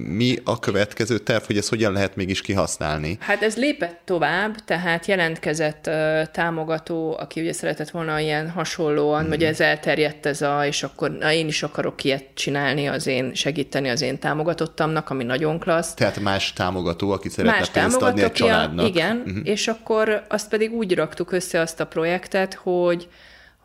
mi 0.00 0.38
a 0.44 0.58
következő 0.58 1.18
terv, 1.18 1.42
hogy 1.42 1.56
ezt 1.56 1.68
hogyan 1.68 1.92
lehet 1.92 2.16
mégis 2.16 2.40
kihasználni? 2.40 3.16
Hát 3.20 3.42
ez 3.42 3.56
lépett 3.56 4.00
tovább, 4.04 4.64
tehát 4.64 5.06
jelentkezett 5.06 5.86
uh, 5.86 6.22
támogató, 6.32 7.16
aki 7.18 7.40
ugye 7.40 7.52
szeretett 7.52 7.90
volna 7.90 8.18
ilyen 8.18 8.50
hasonlóan, 8.50 9.24
mm. 9.24 9.28
vagy 9.28 9.44
ez 9.44 9.60
elterjedt 9.60 10.26
ez 10.26 10.42
a, 10.42 10.66
és 10.66 10.82
akkor 10.82 11.10
na, 11.10 11.32
én 11.32 11.46
is 11.46 11.62
akarok 11.62 12.04
ilyet 12.04 12.24
csinálni 12.34 12.86
az 12.86 13.06
én, 13.06 13.34
segíteni 13.34 13.88
az 13.88 14.02
én 14.02 14.18
támogatottamnak, 14.18 15.10
ami 15.10 15.24
nagyon 15.24 15.58
klassz. 15.58 15.94
Tehát 15.94 16.20
más 16.20 16.52
támogató, 16.52 17.10
aki 17.10 17.28
szeretne 17.28 17.58
más 17.58 17.70
pénzt 17.70 18.02
adni 18.02 18.22
egy 18.22 18.32
családnak. 18.32 18.86
Igen, 18.86 19.16
mm-hmm. 19.16 19.40
és 19.44 19.68
akkor 19.68 20.24
azt 20.28 20.48
pedig 20.48 20.72
úgy 20.72 20.94
raktuk 20.94 21.32
össze 21.32 21.60
azt 21.60 21.80
a 21.80 21.86
projektet, 21.86 22.54
hogy 22.54 23.08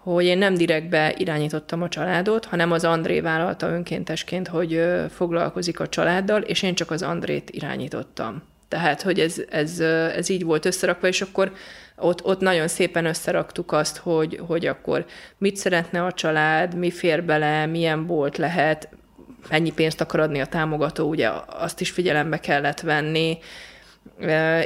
hogy 0.04 0.26
én 0.26 0.38
nem 0.38 0.54
direktbe 0.54 1.14
irányítottam 1.18 1.82
a 1.82 1.90
családot, 1.90 2.46
hanem 2.46 2.72
az 2.72 2.84
André 2.84 3.20
vállalta 3.20 3.70
önkéntesként, 3.70 4.48
hogy 4.48 4.86
foglalkozik 5.10 5.80
a 5.80 5.90
családdal, 5.90 6.42
és 6.42 6.62
én 6.62 6.76
csak 6.76 6.92
az 6.92 7.02
Andrét 7.02 7.50
irányítottam. 7.50 8.44
Tehát, 8.68 9.02
hogy 9.02 9.20
ez, 9.20 9.42
ez, 9.50 9.80
ez 10.16 10.30
így 10.30 10.44
volt 10.44 10.66
összerakva, 10.66 11.08
és 11.08 11.22
akkor 11.22 11.54
ott, 11.98 12.26
ott 12.26 12.40
nagyon 12.40 12.68
szépen 12.68 13.06
összeraktuk 13.06 13.72
azt, 13.72 13.98
hogy, 13.98 14.42
hogy 14.48 14.66
akkor 14.66 15.06
mit 15.38 15.56
szeretne 15.58 16.06
a 16.06 16.12
család, 16.12 16.76
mi 16.76 16.92
fér 16.92 17.24
bele, 17.24 17.66
milyen 17.66 18.06
bolt 18.06 18.38
lehet, 18.38 18.90
mennyi 19.50 19.72
pénzt 19.72 20.02
akar 20.02 20.20
adni 20.20 20.40
a 20.40 20.46
támogató, 20.46 21.10
ugye 21.10 21.30
azt 21.48 21.82
is 21.82 21.90
figyelembe 21.90 22.40
kellett 22.40 22.80
venni, 22.80 23.38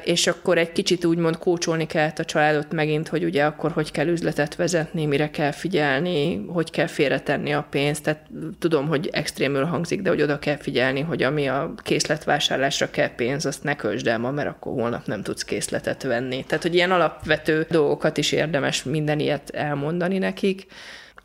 és 0.03 0.27
akkor 0.27 0.57
egy 0.57 0.71
kicsit 0.71 1.05
úgymond 1.05 1.37
kócsolni 1.37 1.85
kellett 1.85 2.19
a 2.19 2.25
családot 2.25 2.71
megint, 2.71 3.07
hogy 3.07 3.23
ugye 3.23 3.43
akkor 3.43 3.71
hogy 3.71 3.91
kell 3.91 4.07
üzletet 4.07 4.55
vezetni, 4.55 5.05
mire 5.05 5.29
kell 5.29 5.51
figyelni, 5.51 6.45
hogy 6.47 6.71
kell 6.71 6.87
félretenni 6.87 7.53
a 7.53 7.67
pénzt. 7.69 8.03
Tehát 8.03 8.25
tudom, 8.59 8.87
hogy 8.87 9.09
extrémül 9.11 9.63
hangzik, 9.63 10.01
de 10.01 10.09
hogy 10.09 10.21
oda 10.21 10.39
kell 10.39 10.57
figyelni, 10.57 11.01
hogy 11.01 11.23
ami 11.23 11.47
a 11.47 11.73
készletvásárlásra 11.83 12.89
kell 12.89 13.15
pénz, 13.15 13.45
azt 13.45 13.63
ne 13.63 13.75
költsd 13.75 14.07
el 14.07 14.17
ma, 14.17 14.31
mert 14.31 14.49
akkor 14.49 14.73
holnap 14.73 15.05
nem 15.05 15.23
tudsz 15.23 15.43
készletet 15.43 16.03
venni. 16.03 16.43
Tehát, 16.47 16.63
hogy 16.63 16.75
ilyen 16.75 16.91
alapvető 16.91 17.65
dolgokat 17.69 18.17
is 18.17 18.31
érdemes 18.31 18.83
minden 18.83 19.19
ilyet 19.19 19.49
elmondani 19.49 20.17
nekik. 20.17 20.65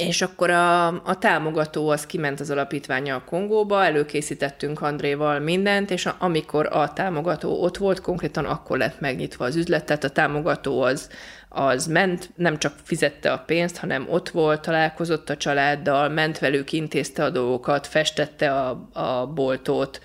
És 0.06 0.22
akkor 0.22 0.50
a, 0.50 0.86
a 0.86 1.18
támogató 1.18 1.88
az 1.88 2.06
kiment 2.06 2.40
az 2.40 2.50
alapítványa 2.50 3.14
a 3.14 3.24
Kongóba, 3.24 3.84
előkészítettünk 3.84 4.80
Andréval 4.80 5.38
mindent, 5.38 5.90
és 5.90 6.06
a, 6.06 6.16
amikor 6.18 6.68
a 6.72 6.92
támogató 6.92 7.62
ott 7.62 7.76
volt, 7.76 8.00
konkrétan 8.00 8.44
akkor 8.44 8.78
lett 8.78 9.00
megnyitva 9.00 9.44
az 9.44 9.56
üzlet, 9.56 9.84
tehát 9.84 10.04
a 10.04 10.10
támogató 10.10 10.82
az, 10.82 11.08
az 11.48 11.86
ment, 11.86 12.30
nem 12.36 12.58
csak 12.58 12.74
fizette 12.82 13.32
a 13.32 13.42
pénzt, 13.46 13.76
hanem 13.76 14.06
ott 14.08 14.28
volt, 14.28 14.60
találkozott 14.60 15.30
a 15.30 15.36
családdal, 15.36 16.08
ment 16.08 16.38
velük, 16.38 16.72
intézte 16.72 17.24
a 17.24 17.30
dolgokat, 17.30 17.86
festette 17.86 18.54
a, 18.54 18.88
a 18.92 19.26
boltot, 19.26 20.00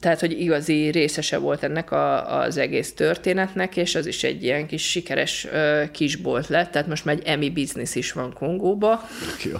tehát, 0.00 0.20
hogy 0.20 0.40
igazi 0.40 0.90
részese 0.90 1.38
volt 1.38 1.62
ennek 1.62 1.90
a, 1.90 2.38
az 2.40 2.56
egész 2.56 2.94
történetnek, 2.94 3.76
és 3.76 3.94
az 3.94 4.06
is 4.06 4.24
egy 4.24 4.42
ilyen 4.42 4.66
kis 4.66 4.90
sikeres 4.90 5.44
uh, 5.44 5.90
kisbolt 5.90 6.48
lett, 6.48 6.70
tehát 6.70 6.88
most 6.88 7.04
már 7.04 7.14
egy 7.14 7.26
emi 7.26 7.50
biznisz 7.50 7.94
is 7.94 8.12
van 8.12 8.32
Kongóba. 8.32 9.08
Jó. 9.44 9.56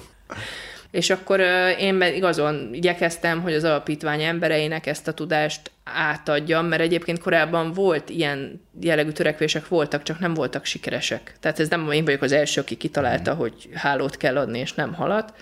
És 0.93 1.11
akkor 1.11 1.41
én 1.79 2.03
igazon 2.03 2.71
igyekeztem, 2.73 3.41
hogy 3.41 3.55
az 3.55 3.65
alapítvány 3.65 4.23
embereinek 4.23 4.87
ezt 4.87 5.09
a 5.09 5.13
tudást 5.13 5.71
átadjam, 5.85 6.67
mert 6.67 6.83
egyébként 6.83 7.19
korábban 7.19 7.73
volt 7.73 8.11
ilyen 8.11 8.61
jellegű 8.81 9.11
törekvések 9.11 9.69
voltak, 9.69 10.03
csak 10.03 10.19
nem 10.19 10.35
voltak 10.35 10.65
sikeresek. 10.65 11.37
Tehát 11.41 11.61
ez 11.61 11.69
nem 11.69 11.91
én 11.91 12.05
vagyok 12.05 12.23
az 12.23 12.33
első, 12.33 12.61
aki 12.61 12.77
kitalálta, 12.77 13.35
mm. 13.35 13.37
hogy 13.37 13.69
hálót 13.75 14.17
kell 14.17 14.37
adni, 14.37 14.59
és 14.59 14.73
nem 14.73 14.95
halat. 14.95 15.35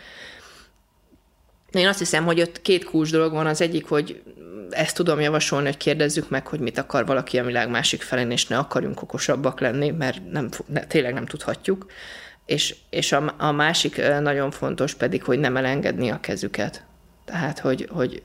Én 1.71 1.87
azt 1.87 1.99
hiszem, 1.99 2.25
hogy 2.25 2.41
ott 2.41 2.63
két 2.63 2.85
kulcs 2.85 3.11
dolog 3.11 3.33
van. 3.33 3.47
Az 3.47 3.61
egyik, 3.61 3.87
hogy 3.87 4.23
ezt 4.71 4.97
tudom 4.97 5.21
javasolni, 5.21 5.67
hogy 5.67 5.77
kérdezzük 5.77 6.31
meg, 6.31 6.47
hogy 6.47 6.61
mit 6.61 6.79
akar 6.79 7.07
valaki 7.07 7.39
a 7.39 7.45
világ 7.45 7.71
másik 7.71 8.03
felén, 8.03 8.31
és 8.31 8.47
ne 8.47 8.59
akarjunk 8.59 9.03
okosabbak 9.03 9.61
lenni, 9.61 9.91
mert 9.91 10.31
nem, 10.31 10.49
ne, 10.67 10.85
tényleg 10.87 11.13
nem 11.13 11.27
tudhatjuk. 11.27 11.87
és, 12.47 12.75
és 12.91 13.13
a, 13.13 13.35
a 13.39 13.53
másik 13.53 14.03
nagyon 14.21 14.51
fontos 14.51 14.95
pedig, 14.95 15.23
hogy 15.23 15.39
nem 15.39 15.57
elengedni 15.57 16.11
a 16.11 16.21
kezüket. 16.21 16.85
Tehát, 17.25 17.59
hogy, 17.59 17.89
hogy 17.91 18.23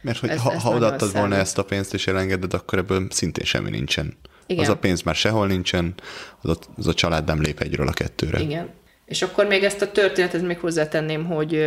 mert 0.00 0.18
hogy 0.18 0.28
ez, 0.28 0.40
ha, 0.40 0.58
ha 0.58 0.74
odaadtad 0.74 1.12
volna 1.12 1.36
ezt 1.36 1.58
a 1.58 1.64
pénzt 1.64 1.94
és 1.94 2.06
elengeded, 2.06 2.54
akkor 2.54 2.78
ebből 2.78 3.06
szintén 3.10 3.44
semmi 3.44 3.70
nincsen. 3.70 4.16
Igen. 4.46 4.64
Az 4.64 4.70
a 4.70 4.76
pénz 4.76 5.02
már 5.02 5.14
sehol 5.14 5.46
nincsen, 5.46 5.94
az 6.40 6.50
a, 6.50 6.56
az 6.76 6.86
a 6.86 6.94
család 6.94 7.24
nem 7.24 7.40
lép 7.40 7.60
egyről 7.60 7.88
a 7.88 7.92
kettőre. 7.92 8.40
Igen. 8.40 8.68
És 9.04 9.22
akkor 9.22 9.46
még 9.46 9.64
ezt 9.64 9.82
a 9.82 9.92
történetet 9.92 10.42
még 10.42 10.58
hozzátenném, 10.58 11.24
hogy, 11.24 11.64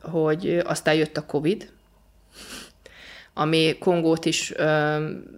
hogy 0.00 0.62
aztán 0.64 0.94
jött 0.94 1.16
a 1.16 1.26
Covid, 1.26 1.68
ami 3.34 3.76
Kongót 3.78 4.24
is 4.24 4.52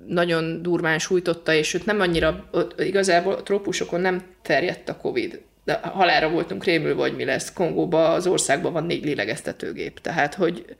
nagyon 0.06 0.62
durván 0.62 0.98
sújtotta, 0.98 1.52
és 1.52 1.74
őt 1.74 1.86
nem 1.86 2.00
annyira, 2.00 2.48
igazából 2.78 3.32
a 3.32 3.42
trópusokon 3.42 4.00
nem 4.00 4.22
terjedt 4.42 4.88
a 4.88 4.96
Covid, 4.96 5.40
de 5.64 5.80
halára 5.82 6.28
voltunk 6.28 6.64
rémülve, 6.64 7.00
hogy 7.00 7.16
mi 7.16 7.24
lesz. 7.24 7.52
Kongóban, 7.52 8.10
az 8.10 8.26
országban 8.26 8.72
van 8.72 8.84
négy 8.84 9.04
lélegeztetőgép, 9.04 10.00
tehát 10.00 10.34
hogy 10.34 10.76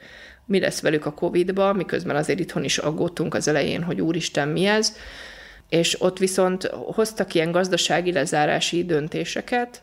mi 0.46 0.60
lesz 0.60 0.80
velük 0.80 1.06
a 1.06 1.12
Covid-ba, 1.12 1.72
miközben 1.72 2.16
azért 2.16 2.40
itthon 2.40 2.64
is 2.64 2.78
aggódtunk 2.78 3.34
az 3.34 3.48
elején, 3.48 3.82
hogy 3.82 4.00
úristen, 4.00 4.48
mi 4.48 4.64
ez. 4.64 4.96
És 5.68 6.00
ott 6.00 6.18
viszont 6.18 6.64
hoztak 6.72 7.34
ilyen 7.34 7.50
gazdasági 7.50 8.12
lezárási 8.12 8.84
döntéseket, 8.84 9.82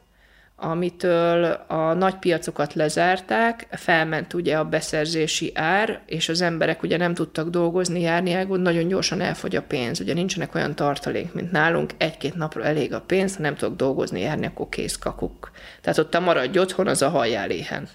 amitől 0.56 1.44
a 1.68 1.94
nagy 1.94 2.16
piacokat 2.16 2.74
lezárták, 2.74 3.68
felment 3.72 4.34
ugye 4.34 4.58
a 4.58 4.66
beszerzési 4.66 5.52
ár, 5.56 6.02
és 6.06 6.30
az 6.30 6.42
emberek 6.42 6.84
ugye 6.84 6.98
nem 6.98 7.14
tudtak 7.14 7.50
dolgozni, 7.50 8.02
járni, 8.02 8.32
elgond, 8.32 8.62
nagyon 8.62 8.88
gyorsan 8.88 9.22
elfogy 9.22 9.56
a 9.56 9.62
pénz. 9.62 10.00
Ugye 10.00 10.14
nincsenek 10.14 10.56
olyan 10.56 10.76
tartalék, 10.76 11.34
mint 11.34 11.52
nálunk, 11.52 11.92
egy-két 11.98 12.36
napra 12.36 12.64
elég 12.64 12.94
a 12.94 13.02
pénz, 13.02 13.36
ha 13.36 13.42
nem 13.42 13.56
tudok 13.56 13.76
dolgozni, 13.76 14.20
járni, 14.20 14.46
akkor 14.46 14.70
kész 14.70 14.98
kakuk. 14.98 15.52
Tehát 15.82 16.00
ott 16.00 16.16
a 16.16 16.20
maradj 16.20 16.60
otthon, 16.60 16.88
az 16.88 17.02
a 17.02 17.10
hajjál 17.10 17.50
éhen 17.50 17.88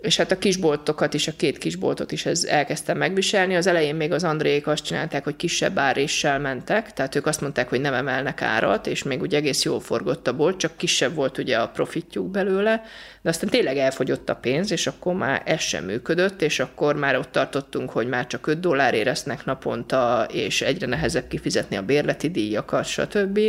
és 0.00 0.16
hát 0.16 0.30
a 0.32 0.38
kisboltokat 0.38 1.14
is, 1.14 1.28
a 1.28 1.32
két 1.36 1.58
kisboltot 1.58 2.12
is 2.12 2.26
ez 2.26 2.44
elkezdte 2.44 2.94
megviselni. 2.94 3.56
Az 3.56 3.66
elején 3.66 3.94
még 3.94 4.12
az 4.12 4.24
Andrék 4.24 4.66
azt 4.66 4.84
csinálták, 4.84 5.24
hogy 5.24 5.36
kisebb 5.36 5.78
áréssel 5.78 6.38
mentek, 6.38 6.92
tehát 6.92 7.14
ők 7.14 7.26
azt 7.26 7.40
mondták, 7.40 7.68
hogy 7.68 7.80
nem 7.80 7.94
emelnek 7.94 8.42
árat, 8.42 8.86
és 8.86 9.02
még 9.02 9.20
ugye 9.20 9.36
egész 9.36 9.64
jól 9.64 9.80
forgott 9.80 10.26
a 10.26 10.36
bolt, 10.36 10.56
csak 10.56 10.76
kisebb 10.76 11.14
volt 11.14 11.38
ugye 11.38 11.56
a 11.56 11.68
profitjuk 11.68 12.30
belőle, 12.30 12.82
de 13.22 13.28
aztán 13.28 13.50
tényleg 13.50 13.76
elfogyott 13.76 14.28
a 14.28 14.34
pénz, 14.34 14.70
és 14.70 14.86
akkor 14.86 15.14
már 15.14 15.42
ez 15.44 15.60
sem 15.60 15.84
működött, 15.84 16.42
és 16.42 16.60
akkor 16.60 16.94
már 16.96 17.16
ott 17.16 17.32
tartottunk, 17.32 17.90
hogy 17.90 18.06
már 18.06 18.26
csak 18.26 18.46
5 18.46 18.60
dollár 18.60 18.94
éreznek 18.94 19.44
naponta, 19.44 20.26
és 20.32 20.62
egyre 20.62 20.86
nehezebb 20.86 21.28
kifizetni 21.28 21.76
a 21.76 21.82
bérleti 21.82 22.30
díjakat, 22.30 22.84
stb. 22.84 23.40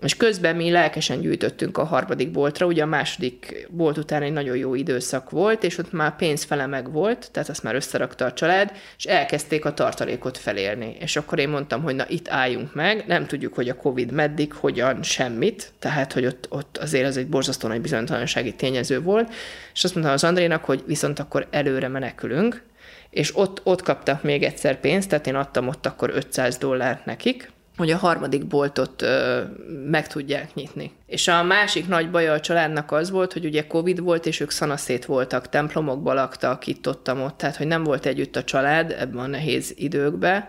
És 0.00 0.16
közben 0.16 0.56
mi 0.56 0.70
lelkesen 0.70 1.20
gyűjtöttünk 1.20 1.78
a 1.78 1.84
harmadik 1.84 2.30
boltra, 2.30 2.66
ugye 2.66 2.82
a 2.82 2.86
második 2.86 3.68
bolt 3.70 3.98
után 3.98 4.22
egy 4.22 4.32
nagyon 4.32 4.56
jó 4.56 4.74
időszak 4.74 5.30
volt, 5.30 5.64
és 5.64 5.78
ott 5.78 5.92
már 5.92 6.16
pénzfele 6.16 6.66
meg 6.66 6.92
volt, 6.92 7.30
tehát 7.32 7.48
azt 7.48 7.62
már 7.62 7.74
összerakta 7.74 8.24
a 8.24 8.32
család, 8.32 8.72
és 8.96 9.04
elkezdték 9.04 9.64
a 9.64 9.74
tartalékot 9.74 10.38
felélni. 10.38 10.96
És 11.00 11.16
akkor 11.16 11.38
én 11.38 11.48
mondtam, 11.48 11.82
hogy 11.82 11.94
na 11.94 12.04
itt 12.08 12.28
álljunk 12.28 12.74
meg, 12.74 13.04
nem 13.06 13.26
tudjuk, 13.26 13.54
hogy 13.54 13.68
a 13.68 13.76
Covid 13.76 14.12
meddig, 14.12 14.52
hogyan, 14.52 15.02
semmit, 15.02 15.72
tehát 15.78 16.12
hogy 16.12 16.26
ott, 16.26 16.46
ott 16.50 16.76
azért 16.76 17.06
ez 17.06 17.16
egy 17.16 17.28
borzasztó 17.28 17.68
nagy 17.68 17.80
bizonytalansági 17.80 18.54
tényező 18.54 19.00
volt, 19.00 19.32
és 19.74 19.84
azt 19.84 19.94
mondtam 19.94 20.14
az 20.14 20.24
Andrénak, 20.24 20.64
hogy 20.64 20.82
viszont 20.86 21.18
akkor 21.18 21.46
előre 21.50 21.88
menekülünk, 21.88 22.62
és 23.10 23.36
ott, 23.36 23.60
ott 23.64 23.82
kaptak 23.82 24.22
még 24.22 24.42
egyszer 24.42 24.80
pénzt, 24.80 25.08
tehát 25.08 25.26
én 25.26 25.34
adtam 25.34 25.68
ott 25.68 25.86
akkor 25.86 26.10
500 26.14 26.56
dollárt 26.56 27.04
nekik, 27.04 27.54
hogy 27.76 27.90
a 27.90 27.96
harmadik 27.96 28.46
boltot 28.46 29.02
ö, 29.02 29.42
meg 29.90 30.06
tudják 30.06 30.54
nyitni. 30.54 30.92
És 31.06 31.28
a 31.28 31.42
másik 31.42 31.88
nagy 31.88 32.10
baja 32.10 32.32
a 32.32 32.40
családnak 32.40 32.92
az 32.92 33.10
volt, 33.10 33.32
hogy 33.32 33.44
ugye 33.44 33.66
Covid 33.66 34.00
volt, 34.00 34.26
és 34.26 34.40
ők 34.40 34.50
szanaszét 34.50 35.04
voltak, 35.04 35.48
templomokba 35.48 36.12
laktak, 36.12 36.66
itt 36.66 36.88
ott, 36.88 37.10
ott, 37.10 37.36
tehát 37.36 37.56
hogy 37.56 37.66
nem 37.66 37.82
volt 37.82 38.06
együtt 38.06 38.36
a 38.36 38.44
család 38.44 38.96
ebben 38.98 39.24
a 39.24 39.26
nehéz 39.26 39.72
időkben, 39.76 40.48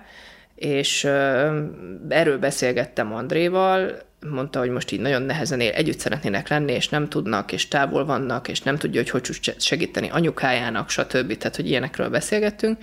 és 0.56 1.04
ö, 1.04 1.62
erről 2.10 2.38
beszélgettem 2.38 3.14
Andréval, 3.14 4.06
mondta, 4.30 4.60
hogy 4.60 4.70
most 4.70 4.91
így 4.91 4.99
nagyon 4.99 5.22
nehezen 5.22 5.60
él, 5.60 5.72
együtt 5.72 5.99
szeretnének 5.99 6.48
lenni, 6.48 6.72
és 6.72 6.90
nem 6.90 7.10
tudnak, 7.10 7.52
és 7.52 7.68
távol 7.68 8.06
vannak, 8.06 8.48
és 8.48 8.62
nem 8.62 8.78
tudja, 8.78 9.02
hogy 9.02 9.10
hogy 9.10 9.54
segíteni 9.58 10.10
anyukájának, 10.10 10.90
stb. 10.90 11.38
Tehát, 11.38 11.56
hogy 11.56 11.68
ilyenekről 11.68 12.10
beszélgettünk, 12.10 12.78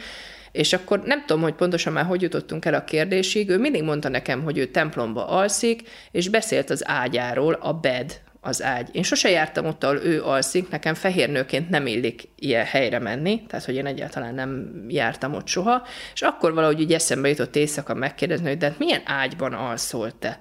és 0.55 0.72
akkor 0.72 1.01
nem 1.05 1.24
tudom, 1.26 1.43
hogy 1.43 1.55
pontosan 1.55 1.93
már 1.93 2.05
hogy 2.05 2.22
jutottunk 2.22 2.64
el 2.64 2.74
a 2.74 2.85
kérdésig, 2.85 3.48
ő 3.48 3.59
mindig 3.59 3.82
mondta 3.82 4.09
nekem, 4.09 4.43
hogy 4.43 4.59
ő 4.59 4.66
templomba 4.66 5.26
alszik, 5.26 5.82
és 6.10 6.28
beszélt 6.28 6.70
az 6.70 6.89
ágyáról, 6.89 7.52
a 7.52 7.72
bed, 7.72 8.20
az 8.40 8.62
ágy. 8.62 8.89
Én 8.93 9.02
sose 9.02 9.31
jártam 9.31 9.66
ott, 9.66 9.85
ahol 9.85 9.97
ő 9.97 10.22
alszik, 10.22 10.68
nekem 10.70 10.94
fehérnőként 10.94 11.68
nem 11.68 11.86
illik 11.86 12.28
ilyen 12.39 12.64
helyre 12.64 12.98
menni, 12.98 13.43
tehát 13.47 13.64
hogy 13.64 13.74
én 13.74 13.86
egyáltalán 13.86 14.35
nem 14.35 14.85
jártam 14.89 15.35
ott 15.35 15.47
soha, 15.47 15.86
és 16.14 16.22
akkor 16.22 16.55
valahogy 16.55 16.81
úgy 16.81 16.93
eszembe 16.93 17.28
jutott 17.28 17.56
éjszaka 17.56 17.94
megkérdezni, 17.94 18.48
hogy 18.48 18.59
de 18.59 18.66
hát 18.66 18.78
milyen 18.78 19.02
ágyban 19.05 19.52
alszol 19.52 20.18
te? 20.18 20.40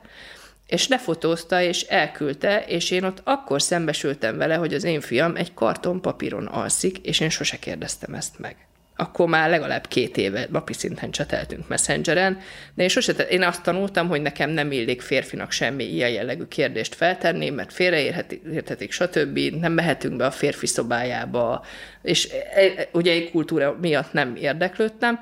És 0.67 0.87
lefotózta, 0.87 1.61
és 1.61 1.81
elküldte, 1.81 2.63
és 2.67 2.91
én 2.91 3.03
ott 3.03 3.21
akkor 3.23 3.61
szembesültem 3.61 4.37
vele, 4.37 4.55
hogy 4.55 4.73
az 4.73 4.83
én 4.83 5.01
fiam 5.01 5.35
egy 5.35 5.53
kartonpapíron 5.53 6.45
alszik, 6.45 6.97
és 6.97 7.19
én 7.19 7.29
sose 7.29 7.57
kérdeztem 7.57 8.13
ezt 8.13 8.39
meg 8.39 8.55
akkor 9.03 9.27
már 9.27 9.49
legalább 9.49 9.87
két 9.87 10.17
éve 10.17 10.47
napi 10.51 10.73
szinten 10.73 11.11
cseteltünk 11.11 11.67
Messengeren, 11.67 12.39
de 12.73 12.83
én 12.83 12.89
sose, 12.89 13.11
én 13.11 13.43
azt 13.43 13.63
tanultam, 13.63 14.07
hogy 14.07 14.21
nekem 14.21 14.49
nem 14.49 14.71
illik 14.71 15.01
férfinak 15.01 15.51
semmi 15.51 15.83
ilyen 15.83 16.09
jellegű 16.09 16.43
kérdést 16.43 16.95
feltenni, 16.95 17.49
mert 17.49 17.73
félreérthetik, 17.73 18.91
stb. 18.91 19.39
Nem 19.59 19.71
mehetünk 19.71 20.15
be 20.15 20.25
a 20.25 20.31
férfi 20.31 20.67
szobájába, 20.67 21.65
és 22.01 22.29
e, 22.53 22.61
e, 22.61 22.87
ugye 22.91 23.11
egy 23.11 23.31
kultúra 23.31 23.77
miatt 23.81 24.13
nem 24.13 24.35
érdeklődtem, 24.35 25.19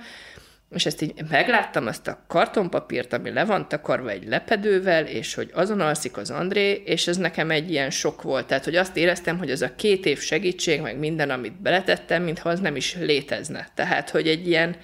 és 0.76 0.86
ezt 0.86 1.02
így 1.02 1.14
megláttam, 1.30 1.88
azt 1.88 2.08
a 2.08 2.24
kartonpapírt, 2.28 3.14
ami 3.14 3.32
le 3.32 3.46
van 3.46 3.68
takarva 3.68 4.10
egy 4.10 4.28
lepedővel, 4.28 5.06
és 5.06 5.34
hogy 5.34 5.50
azon 5.54 5.80
alszik 5.80 6.18
az 6.18 6.30
André, 6.30 6.82
és 6.86 7.08
ez 7.08 7.18
nekem 7.18 7.52
egy 7.52 7.72
ilyen 7.72 7.90
sok 7.90 8.22
volt. 8.22 8.48
Tehát, 8.48 8.64
hogy 8.64 8.76
azt 8.76 8.98
éreztem, 8.98 9.38
hogy 9.38 9.52
az 9.52 9.62
a 9.62 9.76
két 9.76 10.06
év 10.06 10.20
segítség, 10.20 10.82
meg 10.82 10.98
minden, 10.98 11.30
amit 11.30 11.62
beletettem, 11.62 12.24
mintha 12.24 12.50
az 12.50 12.60
nem 12.60 12.76
is 12.76 12.96
létezne. 12.96 13.68
Tehát, 13.76 14.10
hogy 14.10 14.28
egy 14.28 14.48
ilyen, 14.48 14.76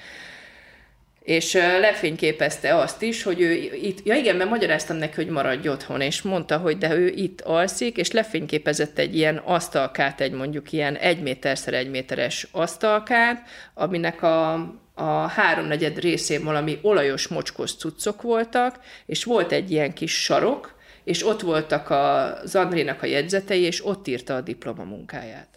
és 1.23 1.53
lefényképezte 1.53 2.75
azt 2.75 3.01
is, 3.01 3.23
hogy 3.23 3.41
ő 3.41 3.51
itt, 3.81 4.05
ja 4.05 4.15
igen, 4.15 4.35
mert 4.35 4.49
magyaráztam 4.49 4.97
neki, 4.97 5.15
hogy 5.15 5.27
maradj 5.27 5.67
otthon, 5.67 6.01
és 6.01 6.21
mondta, 6.21 6.57
hogy 6.57 6.77
de 6.77 6.95
ő 6.95 7.07
itt 7.07 7.41
alszik, 7.41 7.97
és 7.97 8.11
lefényképezett 8.11 8.97
egy 8.97 9.15
ilyen 9.15 9.37
asztalkát, 9.37 10.21
egy 10.21 10.31
mondjuk 10.31 10.71
ilyen 10.71 10.95
egy 10.95 11.21
méterszer 11.21 11.73
egy 11.73 11.89
méteres 11.89 12.47
asztalkát, 12.51 13.49
aminek 13.73 14.21
a 14.21 14.65
a 14.97 15.27
háromnegyed 15.27 15.99
részén 15.99 16.43
valami 16.43 16.79
olajos 16.81 17.27
mocskos 17.27 17.75
cuccok 17.75 18.21
voltak, 18.21 18.79
és 19.05 19.23
volt 19.23 19.51
egy 19.51 19.71
ilyen 19.71 19.93
kis 19.93 20.23
sarok, 20.23 20.75
és 21.03 21.25
ott 21.25 21.41
voltak 21.41 21.89
az 21.89 22.55
Andrénak 22.55 23.03
a 23.03 23.05
jegyzetei, 23.05 23.61
és 23.61 23.85
ott 23.85 24.07
írta 24.07 24.35
a 24.35 24.41
diplomamunkáját. 24.41 25.47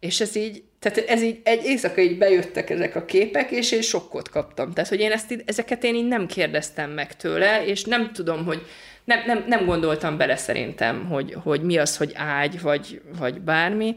És 0.00 0.20
ez 0.20 0.36
így, 0.36 0.62
tehát 0.78 0.98
ez 0.98 1.22
így 1.22 1.40
egy 1.44 1.64
éjszaka 1.64 2.00
így 2.00 2.18
bejöttek 2.18 2.70
ezek 2.70 2.96
a 2.96 3.04
képek, 3.04 3.50
és 3.50 3.72
én 3.72 3.82
sokkot 3.82 4.28
kaptam. 4.28 4.72
Tehát, 4.72 4.90
hogy 4.90 5.00
én 5.00 5.12
ezt, 5.12 5.42
ezeket 5.46 5.84
én 5.84 5.94
így 5.94 6.08
nem 6.08 6.26
kérdeztem 6.26 6.90
meg 6.90 7.16
tőle, 7.16 7.66
és 7.66 7.84
nem 7.84 8.12
tudom, 8.12 8.44
hogy 8.44 8.66
nem, 9.04 9.22
nem, 9.26 9.44
nem 9.46 9.64
gondoltam 9.64 10.16
bele 10.16 10.36
szerintem, 10.36 11.06
hogy, 11.06 11.36
hogy 11.42 11.62
mi 11.62 11.78
az, 11.78 11.96
hogy 11.96 12.12
ágy, 12.14 12.60
vagy, 12.60 13.02
vagy 13.18 13.40
bármi. 13.40 13.96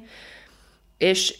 És 0.97 1.35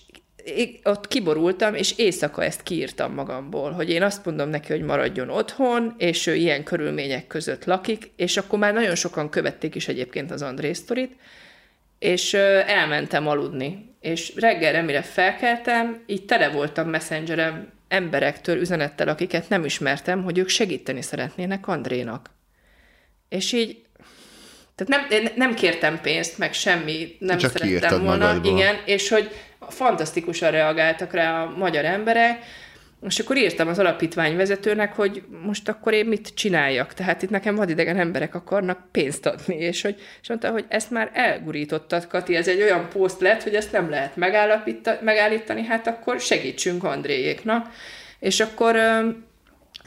ott 0.84 1.07
kiborultam, 1.07 1.76
és 1.76 1.97
éjszaka 1.97 2.43
ezt 2.43 2.63
kiírtam 2.63 3.13
magamból, 3.13 3.72
hogy 3.72 3.89
én 3.89 4.03
azt 4.03 4.26
mondom 4.26 4.49
neki, 4.49 4.72
hogy 4.72 4.81
maradjon 4.81 5.30
otthon, 5.30 5.95
és 5.97 6.27
ő 6.27 6.35
ilyen 6.35 6.63
körülmények 6.63 7.27
között 7.27 7.65
lakik, 7.65 8.11
és 8.15 8.38
akkor 8.38 8.59
már 8.59 8.73
nagyon 8.73 8.95
sokan 8.95 9.30
követték 9.30 9.76
is 9.76 9.88
egyébként 9.88 10.31
az 10.31 10.41
André 10.41 10.73
sztorit, 10.73 11.15
és 11.99 12.34
elmentem 12.34 13.27
aludni. 13.27 13.93
És 14.01 14.34
reggel, 14.35 14.84
mire 14.84 15.01
felkeltem, 15.01 16.03
így 16.05 16.26
tele 16.26 16.49
voltam 16.49 16.89
messengerem 16.89 17.72
emberektől, 17.88 18.59
üzenettel, 18.59 19.07
akiket 19.07 19.49
nem 19.49 19.65
ismertem, 19.65 20.23
hogy 20.23 20.38
ők 20.38 20.49
segíteni 20.49 21.01
szeretnének 21.01 21.67
Andrénak. 21.67 22.30
És 23.30 23.51
így 23.51 23.85
tehát 24.76 25.09
nem, 25.09 25.31
nem 25.35 25.53
kértem 25.53 26.01
pénzt, 26.01 26.38
meg 26.38 26.53
semmi, 26.53 27.15
nem 27.19 27.38
Csak 27.38 27.57
szerettem 27.57 28.03
volna. 28.03 28.26
Magadból. 28.26 28.51
Igen, 28.51 28.76
és 28.85 29.09
hogy 29.09 29.31
fantasztikusan 29.69 30.51
reagáltak 30.51 31.13
rá 31.13 31.43
a 31.43 31.53
magyar 31.57 31.85
emberek, 31.85 32.43
és 33.07 33.19
akkor 33.19 33.37
írtam 33.37 33.67
az 33.67 33.79
alapítvány 33.79 34.35
vezetőnek, 34.35 34.93
hogy 34.93 35.23
most 35.45 35.69
akkor 35.69 35.93
én 35.93 36.05
mit 36.05 36.33
csináljak. 36.33 36.93
Tehát 36.93 37.21
itt 37.21 37.29
nekem 37.29 37.55
vadidegen 37.55 37.99
emberek 37.99 38.35
akarnak 38.35 38.91
pénzt 38.91 39.25
adni, 39.25 39.55
és, 39.55 39.81
hogy, 39.81 39.95
és 40.21 40.29
mondta, 40.29 40.49
hogy 40.49 40.65
ezt 40.67 40.91
már 40.91 41.11
elgurítottad, 41.13 42.07
Kati, 42.07 42.35
ez 42.35 42.47
egy 42.47 42.61
olyan 42.61 42.89
poszt 42.89 43.21
lett, 43.21 43.43
hogy 43.43 43.55
ezt 43.55 43.71
nem 43.71 43.89
lehet 43.89 44.15
megállítani, 45.01 45.63
hát 45.63 45.87
akkor 45.87 46.19
segítsünk 46.19 46.83
Andréjéknak. 46.83 47.69
És 48.19 48.39
akkor 48.39 48.77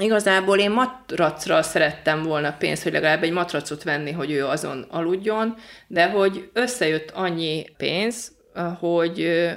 Igazából 0.01 0.59
én 0.59 0.71
matracra 0.71 1.63
szerettem 1.63 2.23
volna 2.23 2.57
pénzt, 2.59 2.83
hogy 2.83 2.93
legalább 2.93 3.23
egy 3.23 3.33
matracot 3.33 3.83
venni, 3.83 4.13
hogy 4.13 4.31
ő 4.31 4.47
azon 4.47 4.87
aludjon, 4.91 5.55
de 5.87 6.09
hogy 6.09 6.51
összejött 6.53 7.11
annyi 7.11 7.67
pénz, 7.77 8.33
hogy 8.63 9.49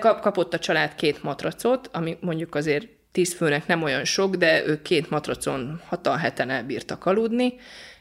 kapott 0.00 0.54
a 0.54 0.58
család 0.58 0.94
két 0.94 1.22
matracot, 1.22 1.90
ami 1.92 2.16
mondjuk 2.20 2.54
azért 2.54 2.88
tíz 3.12 3.34
főnek 3.34 3.66
nem 3.66 3.82
olyan 3.82 4.04
sok, 4.04 4.36
de 4.36 4.66
ők 4.66 4.82
két 4.82 5.10
matracon 5.10 5.80
hatan 5.86 6.18
heten 6.18 6.50
elbírtak 6.50 7.06
aludni, 7.06 7.54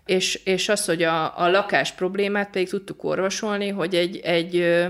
és, 0.05 0.41
és 0.43 0.69
az, 0.69 0.85
hogy 0.85 1.03
a, 1.03 1.39
a 1.39 1.49
lakás 1.49 1.91
problémát 1.91 2.49
pedig 2.49 2.69
tudtuk 2.69 3.03
orvosolni, 3.03 3.69
hogy 3.69 3.95
egy, 3.95 4.17
egy, 4.17 4.83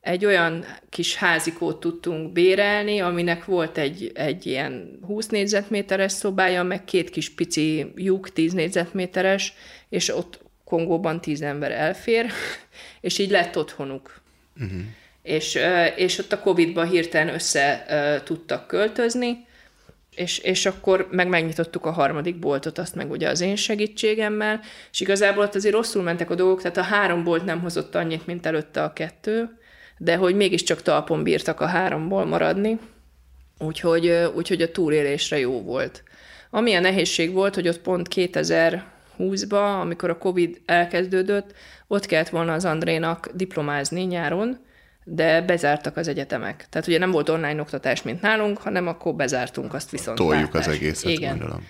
egy 0.00 0.24
olyan 0.24 0.64
kis 0.88 1.16
házikót 1.16 1.80
tudtunk 1.80 2.32
bérelni, 2.32 3.00
aminek 3.00 3.44
volt 3.44 3.78
egy, 3.78 4.10
egy 4.14 4.46
ilyen 4.46 4.98
20 5.06 5.26
négyzetméteres 5.26 6.12
szobája, 6.12 6.62
meg 6.62 6.84
két 6.84 7.10
kis 7.10 7.34
pici 7.34 7.92
lyuk 7.94 8.32
10 8.32 8.52
négyzetméteres, 8.52 9.54
és 9.88 10.08
ott 10.08 10.40
Kongóban 10.64 11.20
tíz 11.20 11.42
ember 11.42 11.72
elfér, 11.72 12.26
és 13.00 13.18
így 13.18 13.30
lett 13.30 13.58
otthonuk. 13.58 14.21
Uh-huh. 14.60 14.80
És, 15.22 15.58
és 15.96 16.18
ott 16.18 16.32
a 16.32 16.40
Covid-ban 16.40 16.88
hirtelen 16.88 17.34
össze 17.34 17.84
tudtak 18.24 18.66
költözni, 18.66 19.46
és, 20.14 20.38
és 20.38 20.66
akkor 20.66 21.08
meg 21.10 21.28
megnyitottuk 21.28 21.86
a 21.86 21.90
harmadik 21.90 22.38
boltot, 22.38 22.78
azt 22.78 22.94
meg 22.94 23.10
ugye 23.10 23.28
az 23.28 23.40
én 23.40 23.56
segítségemmel, 23.56 24.60
és 24.92 25.00
igazából 25.00 25.44
ott 25.44 25.54
azért 25.54 25.74
rosszul 25.74 26.02
mentek 26.02 26.30
a 26.30 26.34
dolgok, 26.34 26.62
tehát 26.62 26.76
a 26.76 26.82
három 26.82 27.24
bolt 27.24 27.44
nem 27.44 27.60
hozott 27.60 27.94
annyit, 27.94 28.26
mint 28.26 28.46
előtte 28.46 28.82
a 28.82 28.92
kettő, 28.92 29.58
de 29.98 30.16
hogy 30.16 30.34
mégiscsak 30.34 30.82
talpon 30.82 31.22
bírtak 31.22 31.60
a 31.60 31.66
háromból 31.66 32.24
maradni, 32.24 32.78
úgyhogy, 33.58 34.08
úgyhogy 34.34 34.62
a 34.62 34.70
túlélésre 34.70 35.38
jó 35.38 35.62
volt. 35.62 36.02
Ami 36.50 36.74
a 36.74 36.80
nehézség 36.80 37.32
volt, 37.32 37.54
hogy 37.54 37.68
ott 37.68 37.80
pont 37.80 38.08
2020-ban, 39.18 39.80
amikor 39.80 40.10
a 40.10 40.18
Covid 40.18 40.60
elkezdődött, 40.66 41.54
ott 41.86 42.06
kellett 42.06 42.28
volna 42.28 42.52
az 42.52 42.64
Andrénak 42.64 43.28
diplomázni 43.34 44.02
nyáron, 44.02 44.58
de 45.04 45.40
bezártak 45.40 45.96
az 45.96 46.08
egyetemek. 46.08 46.66
Tehát 46.70 46.88
ugye 46.88 46.98
nem 46.98 47.10
volt 47.10 47.28
online 47.28 47.60
oktatás, 47.60 48.02
mint 48.02 48.20
nálunk, 48.20 48.58
hanem 48.58 48.86
akkor 48.86 49.14
bezártunk 49.14 49.74
azt 49.74 49.90
viszont. 49.90 50.18
Toljuk 50.18 50.54
az 50.54 50.68
egészet, 50.68 51.10
Igen. 51.10 51.30
gondolom. 51.30 51.66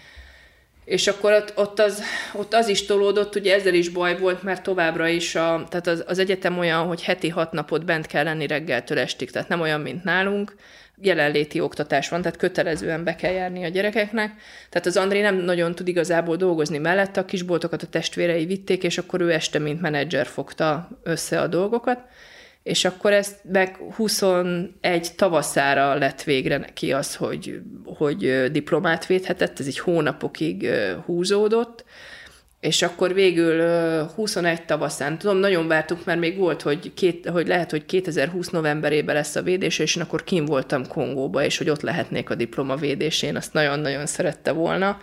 És 0.85 1.07
akkor 1.07 1.33
ott, 1.33 1.53
ott, 1.57 1.79
az, 1.79 2.03
ott 2.33 2.55
az 2.55 2.69
is 2.69 2.87
tolódott, 2.87 3.35
ugye 3.35 3.55
ezzel 3.55 3.75
is 3.75 3.89
baj 3.89 4.19
volt, 4.19 4.43
mert 4.43 4.63
továbbra 4.63 5.09
is 5.09 5.35
a, 5.35 5.67
tehát 5.69 5.87
az, 5.87 6.05
az 6.07 6.19
egyetem 6.19 6.59
olyan, 6.59 6.87
hogy 6.87 7.03
heti 7.03 7.29
hat 7.29 7.53
napot 7.53 7.85
bent 7.85 8.07
kell 8.07 8.25
lenni 8.25 8.47
reggeltől 8.47 8.99
estig, 8.99 9.31
tehát 9.31 9.49
nem 9.49 9.61
olyan, 9.61 9.81
mint 9.81 10.05
nálunk. 10.05 10.55
Jelenléti 11.03 11.61
oktatás 11.61 12.09
van, 12.09 12.23
tehát 12.23 12.39
kötelezően 12.39 13.05
be 13.05 13.15
kell 13.15 13.33
járni 13.33 13.65
a 13.65 13.69
gyerekeknek. 13.69 14.33
Tehát 14.69 14.87
az 14.87 14.97
André 14.97 15.21
nem 15.21 15.37
nagyon 15.37 15.75
tud 15.75 15.89
igazából 15.89 16.37
dolgozni 16.37 16.79
mellette, 16.79 17.21
a 17.21 17.25
kisboltokat 17.25 17.83
a 17.83 17.87
testvérei 17.87 18.47
vitték, 18.47 18.83
és 18.83 18.99
akkor 18.99 19.21
ő 19.21 19.33
este, 19.33 19.59
mint 19.59 19.81
menedzser 19.81 20.27
fogta 20.27 20.89
össze 21.03 21.41
a 21.41 21.47
dolgokat 21.47 21.99
és 22.63 22.85
akkor 22.85 23.13
ezt 23.13 23.41
meg 23.53 23.77
21 23.95 25.09
tavaszára 25.17 25.95
lett 25.95 26.23
végre 26.23 26.57
neki 26.57 26.93
az, 26.93 27.17
hogy, 27.17 27.61
hogy 27.85 28.51
diplomát 28.53 29.07
védhetett, 29.07 29.61
ez 29.61 29.67
egy 29.67 29.79
hónapokig 29.79 30.71
húzódott, 31.05 31.85
és 32.63 32.83
akkor 32.83 33.15
végül 33.15 33.63
21 34.15 34.63
tavaszán, 34.65 35.19
tudom, 35.19 35.37
nagyon 35.37 35.69
vártuk, 35.69 36.05
mert 36.05 36.19
még 36.19 36.39
volt, 36.39 36.63
hogy, 36.63 36.95
két, 36.95 37.29
hogy 37.29 37.47
lehet, 37.47 37.71
hogy 37.71 37.87
2020 37.87 38.49
novemberében 38.49 39.15
lesz 39.15 39.37
a 39.37 39.43
védés, 39.43 39.79
és 39.79 39.97
én 39.97 40.03
akkor 40.03 40.25
kim 40.25 40.45
voltam 40.45 40.87
Kongóba, 40.87 41.45
és 41.45 41.59
hogy 41.59 41.71
ott 41.71 41.81
lehetnék 41.81 42.31
a 42.31 42.35
diploma 42.35 42.77
védésén, 42.77 43.37
azt 43.37 43.53
nagyon-nagyon 43.53 44.07
szerette 44.07 44.53
volna 44.53 44.99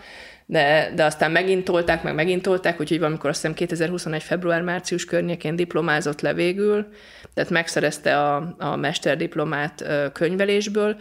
de, 0.46 0.92
de 0.96 1.04
aztán 1.04 1.32
megint 1.32 1.64
tolták, 1.64 2.04
meg 2.04 2.16
megint 2.16 2.42
tolták, 2.42 2.80
úgyhogy 2.80 3.00
valamikor 3.00 3.30
azt 3.30 3.42
hiszem 3.42 3.56
2021. 3.56 4.24
február-március 4.24 5.06
környékén 5.06 5.56
diplomázott 5.56 6.22
le 6.22 6.34
végül, 6.34 6.88
tehát 7.34 7.50
megszerezte 7.50 8.18
a, 8.18 8.56
a 8.58 8.76
mesterdiplomát 8.76 9.86
könyvelésből, 10.14 10.96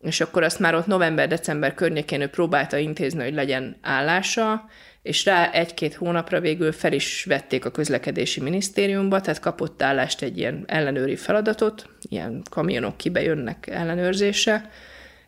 és 0.00 0.20
akkor 0.20 0.42
azt 0.42 0.58
már 0.58 0.74
ott 0.74 0.86
november-december 0.86 1.74
környékén 1.74 2.20
ő 2.20 2.26
próbálta 2.26 2.76
intézni, 2.76 3.22
hogy 3.22 3.34
legyen 3.34 3.76
állása, 3.82 4.64
és 5.02 5.24
rá 5.24 5.50
egy-két 5.50 5.94
hónapra 5.94 6.40
végül 6.40 6.72
fel 6.72 6.92
is 6.92 7.24
vették 7.24 7.64
a 7.64 7.70
közlekedési 7.70 8.40
minisztériumba, 8.40 9.20
tehát 9.20 9.40
kapott 9.40 9.82
állást 9.82 10.22
egy 10.22 10.38
ilyen 10.38 10.64
ellenőri 10.66 11.16
feladatot, 11.16 11.88
ilyen 12.08 12.42
kamionok 12.50 12.96
kibejönnek 12.96 13.66
ellenőrzése, 13.66 14.70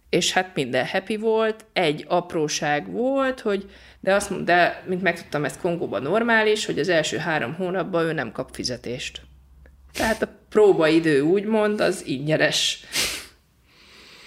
és 0.08 0.32
hát 0.32 0.54
minden 0.54 0.86
happy 0.86 1.16
volt, 1.16 1.64
egy 1.72 2.04
apróság 2.08 2.90
volt, 2.92 3.40
hogy 3.40 3.70
de 4.00 4.14
azt 4.14 4.44
de 4.44 4.82
mint 4.86 5.02
megtudtam, 5.02 5.44
ezt 5.44 5.60
Kongóban 5.60 6.02
normális, 6.02 6.66
hogy 6.66 6.78
az 6.78 6.88
első 6.88 7.16
három 7.16 7.54
hónapban 7.54 8.04
ő 8.04 8.12
nem 8.12 8.32
kap 8.32 8.48
fizetést. 8.52 9.20
Tehát 9.92 10.22
a 10.22 10.28
próbaidő 10.48 11.20
úgymond 11.20 11.80
az 11.80 12.06
ingyenes 12.06 12.84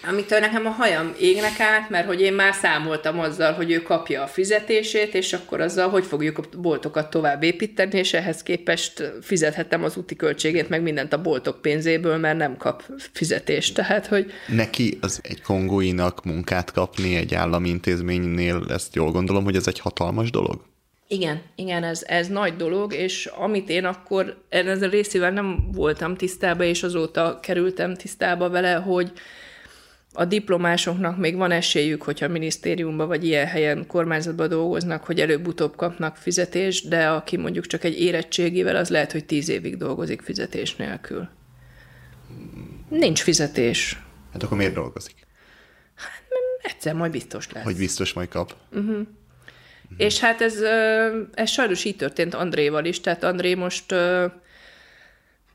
amitől 0.07 0.39
nekem 0.39 0.65
a 0.65 0.69
hajam 0.69 1.13
égnek 1.19 1.59
át, 1.59 1.89
mert 1.89 2.05
hogy 2.07 2.21
én 2.21 2.33
már 2.33 2.53
számoltam 2.53 3.19
azzal, 3.19 3.53
hogy 3.53 3.71
ő 3.71 3.81
kapja 3.81 4.23
a 4.23 4.27
fizetését, 4.27 5.13
és 5.13 5.33
akkor 5.33 5.61
azzal, 5.61 5.89
hogy 5.89 6.05
fogjuk 6.05 6.37
a 6.37 6.57
boltokat 6.57 7.09
tovább 7.09 7.43
építeni, 7.43 7.97
és 7.97 8.13
ehhez 8.13 8.43
képest 8.43 9.11
fizethetem 9.21 9.83
az 9.83 9.97
úti 9.97 10.15
költségét, 10.15 10.69
meg 10.69 10.81
mindent 10.81 11.13
a 11.13 11.21
boltok 11.21 11.61
pénzéből, 11.61 12.17
mert 12.17 12.37
nem 12.37 12.57
kap 12.57 12.83
fizetést. 13.11 13.73
Tehát, 13.73 14.07
hogy... 14.07 14.31
Neki 14.47 14.97
az 15.01 15.19
egy 15.23 15.41
kongóinak 15.41 16.23
munkát 16.23 16.71
kapni 16.71 17.15
egy 17.15 17.33
állami 17.33 17.69
intézménynél, 17.69 18.65
ezt 18.69 18.95
jól 18.95 19.11
gondolom, 19.11 19.43
hogy 19.43 19.55
ez 19.55 19.67
egy 19.67 19.79
hatalmas 19.79 20.31
dolog? 20.31 20.61
Igen, 21.07 21.41
igen, 21.55 21.83
ez, 21.83 22.03
ez 22.05 22.27
nagy 22.27 22.55
dolog, 22.55 22.93
és 22.93 23.25
amit 23.25 23.69
én 23.69 23.85
akkor 23.85 24.37
ezzel 24.49 24.89
részével 24.89 25.31
nem 25.31 25.69
voltam 25.71 26.15
tisztában, 26.15 26.65
és 26.65 26.83
azóta 26.83 27.39
kerültem 27.41 27.95
tisztába 27.95 28.49
vele, 28.49 28.73
hogy 28.73 29.11
a 30.13 30.25
diplomásoknak 30.25 31.17
még 31.17 31.35
van 31.35 31.51
esélyük, 31.51 32.01
hogyha 32.01 32.27
minisztériumban 32.27 33.07
vagy 33.07 33.25
ilyen 33.25 33.47
helyen 33.47 33.87
kormányzatban 33.87 34.49
dolgoznak, 34.49 35.03
hogy 35.03 35.19
előbb-utóbb 35.19 35.75
kapnak 35.75 36.15
fizetést, 36.15 36.89
de 36.89 37.07
aki 37.07 37.37
mondjuk 37.37 37.65
csak 37.65 37.83
egy 37.83 37.99
érettségével, 37.99 38.75
az 38.75 38.89
lehet, 38.89 39.11
hogy 39.11 39.25
tíz 39.25 39.49
évig 39.49 39.77
dolgozik 39.77 40.21
fizetés 40.21 40.75
nélkül. 40.75 41.29
Nincs 42.89 43.21
fizetés. 43.21 43.99
Hát 44.33 44.43
akkor 44.43 44.57
miért 44.57 44.73
dolgozik? 44.73 45.15
Hát 45.95 46.21
egyszer 46.61 46.93
majd 46.93 47.11
biztos 47.11 47.51
lesz. 47.51 47.63
Hogy 47.63 47.77
biztos 47.77 48.13
majd 48.13 48.29
kap. 48.29 48.55
Uh-huh. 48.71 48.89
Uh-huh. 48.89 49.05
És 49.97 50.19
hát 50.19 50.41
ez, 50.41 50.61
ez 51.33 51.49
sajnos 51.49 51.83
így 51.83 51.95
történt 51.95 52.33
Andréval 52.33 52.85
is, 52.85 52.99
tehát 52.99 53.23
André 53.23 53.53
most 53.53 53.95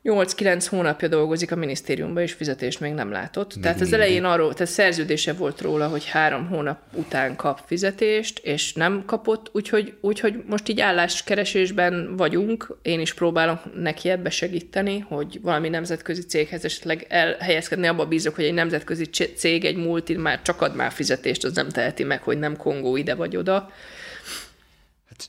8-9 0.04 0.66
hónapja 0.68 1.08
dolgozik 1.08 1.52
a 1.52 1.56
minisztériumban, 1.56 2.22
és 2.22 2.32
fizetést 2.32 2.80
még 2.80 2.92
nem 2.92 3.10
látott. 3.10 3.54
Még 3.54 3.62
tehát 3.62 3.80
az 3.80 3.92
elején 3.92 4.24
arról, 4.24 4.52
tehát 4.54 4.72
szerződése 4.72 5.32
volt 5.32 5.60
róla, 5.60 5.88
hogy 5.88 6.08
három 6.08 6.46
hónap 6.46 6.78
után 6.92 7.36
kap 7.36 7.60
fizetést, 7.66 8.38
és 8.38 8.72
nem 8.72 9.02
kapott, 9.06 9.50
úgyhogy, 9.52 9.94
úgyhogy 10.00 10.42
most 10.46 10.68
így 10.68 10.80
álláskeresésben 10.80 12.16
vagyunk. 12.16 12.76
Én 12.82 13.00
is 13.00 13.14
próbálok 13.14 13.60
neki 13.74 14.08
ebbe 14.08 14.30
segíteni, 14.30 14.98
hogy 14.98 15.38
valami 15.42 15.68
nemzetközi 15.68 16.22
céghez 16.22 16.64
esetleg 16.64 17.06
elhelyezkedni. 17.08 17.86
Abba 17.86 18.06
bízok, 18.06 18.34
hogy 18.34 18.44
egy 18.44 18.54
nemzetközi 18.54 19.04
cég, 19.36 19.64
egy 19.64 19.76
multi 19.76 20.16
már 20.16 20.42
csak 20.42 20.60
ad 20.60 20.74
már 20.74 20.92
fizetést, 20.92 21.44
az 21.44 21.54
nem 21.54 21.68
teheti 21.68 22.04
meg, 22.04 22.22
hogy 22.22 22.38
nem 22.38 22.56
Kongó 22.56 22.96
ide 22.96 23.14
vagy 23.14 23.36
oda 23.36 23.70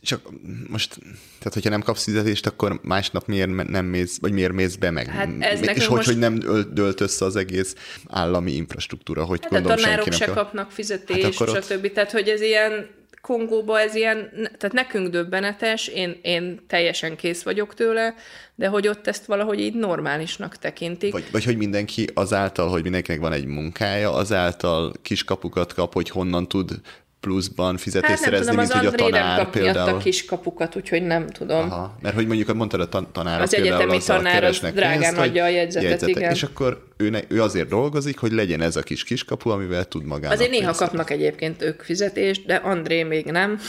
csak 0.02 0.30
most, 0.68 0.98
tehát 1.38 1.53
hogyha 1.53 1.70
nem 1.70 1.82
kapsz 1.82 2.03
fizetést, 2.03 2.45
akkor 2.45 2.80
másnap 2.84 3.28
miért 3.28 3.70
nem 3.70 3.86
mész, 3.86 4.18
vagy 4.20 4.32
miért 4.32 4.52
mész 4.52 4.76
be 4.76 4.91
meg? 4.91 5.07
Hát 5.07 5.30
ez 5.40 5.61
és 5.61 5.86
hogy, 5.86 5.95
most... 5.95 6.07
hogy 6.07 6.18
nem 6.18 6.40
dölt 6.74 7.02
össze 7.02 7.26
az 7.26 7.36
egész 7.36 7.76
állami 8.07 8.52
infrastruktúra, 8.52 9.24
hogy 9.24 9.40
hát 9.41 9.52
gondolom, 9.52 9.78
a 9.78 9.82
tanárok 9.82 10.11
se 10.14 10.26
kapnak 10.26 10.72
fizetést, 10.72 11.40
hát 11.40 11.64
stb. 11.64 11.86
Ott... 11.86 11.94
Tehát, 11.94 12.11
hogy 12.11 12.28
ez 12.28 12.41
ilyen 12.41 12.98
Kongóba 13.22 13.80
ez 13.80 13.95
ilyen, 13.95 14.30
tehát 14.57 14.74
nekünk 14.74 15.07
döbbenetes, 15.07 15.88
én, 15.88 16.20
én 16.22 16.60
teljesen 16.68 17.16
kész 17.16 17.44
vagyok 17.44 17.74
tőle, 17.74 18.14
de 18.56 18.68
hogy 18.68 18.88
ott 18.88 19.07
ezt 19.07 19.26
valahogy 19.26 19.60
így 19.60 19.74
normálisnak 19.74 20.56
tekintik. 20.56 21.11
Vagy, 21.11 21.28
vagy 21.32 21.44
hogy 21.44 21.57
mindenki 21.57 22.07
azáltal, 22.14 22.70
hogy 22.70 22.84
mindenkinek 22.84 23.20
van 23.20 23.32
egy 23.32 23.45
munkája, 23.45 24.14
azáltal 24.14 24.94
kiskapukat 25.02 25.74
kap, 25.74 25.94
hogy 25.94 26.10
honnan 26.10 26.48
tud 26.48 26.72
pluszban 27.20 27.78
fizetést 27.78 28.10
hát 28.12 28.18
szerezni, 28.18 28.46
tudom, 28.46 28.60
mint 28.60 28.72
hogy 28.72 28.86
a 28.86 28.91
tanár 28.91 29.38
nem 29.38 29.50
például. 29.50 29.96
a 29.96 29.98
kis 29.98 30.26
kapukat, 30.26 30.76
úgyhogy 30.76 31.04
nem 31.04 31.28
tudom. 31.28 31.72
Aha, 31.72 31.98
mert 32.02 32.16
hogy 32.16 32.28
mondjuk 32.28 32.54
mondtad 32.54 32.82
a 32.82 32.90
tan- 32.90 33.12
tanárok 33.12 33.41
az 33.41 33.56
egyetemi 33.56 34.00
tanár 34.06 34.44
az 34.44 34.60
drágán 34.60 35.00
pénzt, 35.00 35.18
adja 35.18 35.44
a 35.44 35.48
jegyzetet, 35.48 35.90
jegyzetek, 35.90 36.16
igen. 36.16 36.32
És 36.32 36.44
akkor 36.44 36.84
ő, 36.98 37.10
ne, 37.10 37.20
ő 37.28 37.41
azért 37.41 37.68
dolgozik, 37.68 38.18
hogy 38.18 38.32
legyen 38.32 38.62
ez 38.62 38.76
a 38.76 38.82
kis 38.82 39.04
kiskapu, 39.04 39.50
amivel 39.50 39.86
tud 39.86 40.06
magának 40.06 40.38
Azért 40.38 40.52
néha 40.52 40.74
kapnak 40.74 41.10
egyébként 41.10 41.62
ők 41.62 41.82
fizetést, 41.82 42.46
de 42.46 42.56
André 42.56 43.04
még 43.04 43.26
nem. 43.26 43.60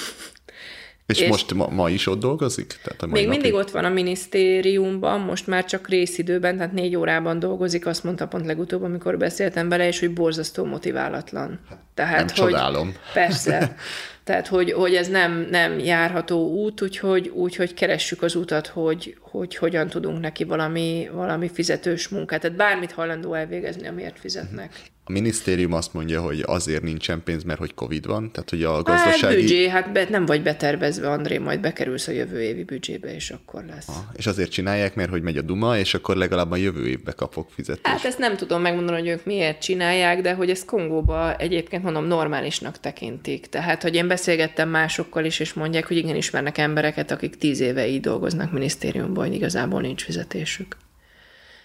És, 1.10 1.20
és 1.20 1.28
most 1.28 1.54
ma, 1.54 1.68
ma 1.68 1.90
is 1.90 2.06
ott 2.06 2.20
dolgozik? 2.20 2.78
Tehát 2.82 3.02
a 3.02 3.06
még 3.06 3.24
napig? 3.24 3.28
mindig 3.28 3.54
ott 3.58 3.70
van 3.70 3.84
a 3.84 3.88
minisztériumban, 3.88 5.20
most 5.20 5.46
már 5.46 5.64
csak 5.64 5.88
részidőben, 5.88 6.56
tehát 6.56 6.72
négy 6.72 6.96
órában 6.96 7.38
dolgozik, 7.38 7.86
azt 7.86 8.04
mondta 8.04 8.26
pont 8.26 8.46
legutóbb, 8.46 8.82
amikor 8.82 9.16
beszéltem 9.16 9.68
bele, 9.68 9.86
és 9.86 10.00
hogy 10.00 10.12
borzasztó 10.12 10.64
motiválatlan. 10.64 11.60
Hát, 11.68 11.78
tehát, 11.94 12.16
nem 12.16 12.26
hogy, 12.26 12.34
csodálom. 12.34 12.94
Persze. 13.12 13.76
Tehát, 14.24 14.46
hogy, 14.46 14.72
hogy 14.72 14.94
ez 14.94 15.08
nem, 15.08 15.46
nem 15.50 15.78
járható 15.78 16.50
út, 16.50 16.82
úgyhogy, 16.82 17.28
úgyhogy 17.28 17.74
keressük 17.74 18.22
az 18.22 18.34
utat, 18.34 18.66
hogy, 18.66 19.16
hogy 19.20 19.56
hogyan 19.56 19.88
tudunk 19.88 20.20
neki 20.20 20.44
valami, 20.44 21.08
valami 21.12 21.48
fizetős 21.48 22.08
munkát. 22.08 22.40
Tehát 22.40 22.56
bármit 22.56 22.92
hajlandó 22.92 23.34
elvégezni, 23.34 23.88
amiért 23.88 24.18
fizetnek. 24.18 24.70
A 25.10 25.12
minisztérium 25.12 25.72
azt 25.72 25.94
mondja, 25.94 26.20
hogy 26.20 26.42
azért 26.46 26.82
nincsen 26.82 27.22
pénz, 27.22 27.42
mert 27.42 27.58
hogy 27.58 27.74
Covid 27.74 28.06
van, 28.06 28.32
tehát 28.32 28.50
hogy 28.50 28.62
a 28.62 28.74
hát, 28.74 28.82
gazdasági... 28.82 29.24
Hát 29.24 29.34
büdzsé, 29.34 29.68
hát 29.68 29.92
be, 29.92 30.06
nem 30.10 30.26
vagy 30.26 30.42
betervezve, 30.42 31.10
André, 31.10 31.38
majd 31.38 31.60
bekerülsz 31.60 32.08
a 32.08 32.12
jövő 32.12 32.42
évi 32.42 32.64
büdzsébe, 32.64 33.14
és 33.14 33.30
akkor 33.30 33.64
lesz. 33.64 33.86
Ha, 33.86 34.04
és 34.16 34.26
azért 34.26 34.50
csinálják, 34.50 34.94
mert 34.94 35.10
hogy 35.10 35.22
megy 35.22 35.36
a 35.36 35.42
Duma, 35.42 35.78
és 35.78 35.94
akkor 35.94 36.16
legalább 36.16 36.50
a 36.50 36.56
jövő 36.56 36.88
évbe 36.88 37.12
kapok 37.12 37.50
fizetést. 37.50 37.86
Hát 37.86 38.04
ezt 38.04 38.18
nem 38.18 38.36
tudom 38.36 38.60
megmondani, 38.60 38.98
hogy 38.98 39.08
ők 39.08 39.24
miért 39.24 39.62
csinálják, 39.62 40.20
de 40.20 40.34
hogy 40.34 40.50
ezt 40.50 40.64
Kongóba 40.64 41.36
egyébként 41.36 41.82
mondom 41.82 42.04
normálisnak 42.04 42.80
tekintik. 42.80 43.46
Tehát, 43.46 43.82
hogy 43.82 43.94
én 43.94 44.08
beszélgettem 44.08 44.68
másokkal 44.68 45.24
is, 45.24 45.40
és 45.40 45.52
mondják, 45.52 45.86
hogy 45.86 45.96
igen, 45.96 46.16
ismernek 46.16 46.58
embereket, 46.58 47.10
akik 47.10 47.36
tíz 47.36 47.60
éve 47.60 47.86
így 47.86 48.00
dolgoznak 48.00 48.52
minisztériumban, 48.52 49.26
hogy 49.26 49.34
igazából 49.34 49.80
nincs 49.80 50.04
fizetésük. 50.04 50.76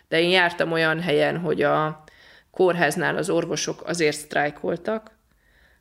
De 0.09 0.21
én 0.21 0.29
jártam 0.29 0.71
olyan 0.71 0.99
helyen, 0.99 1.37
hogy 1.37 1.61
a 1.61 2.03
kórháznál 2.55 3.17
az 3.17 3.29
orvosok 3.29 3.87
azért 3.87 4.17
sztrájkoltak, 4.17 5.11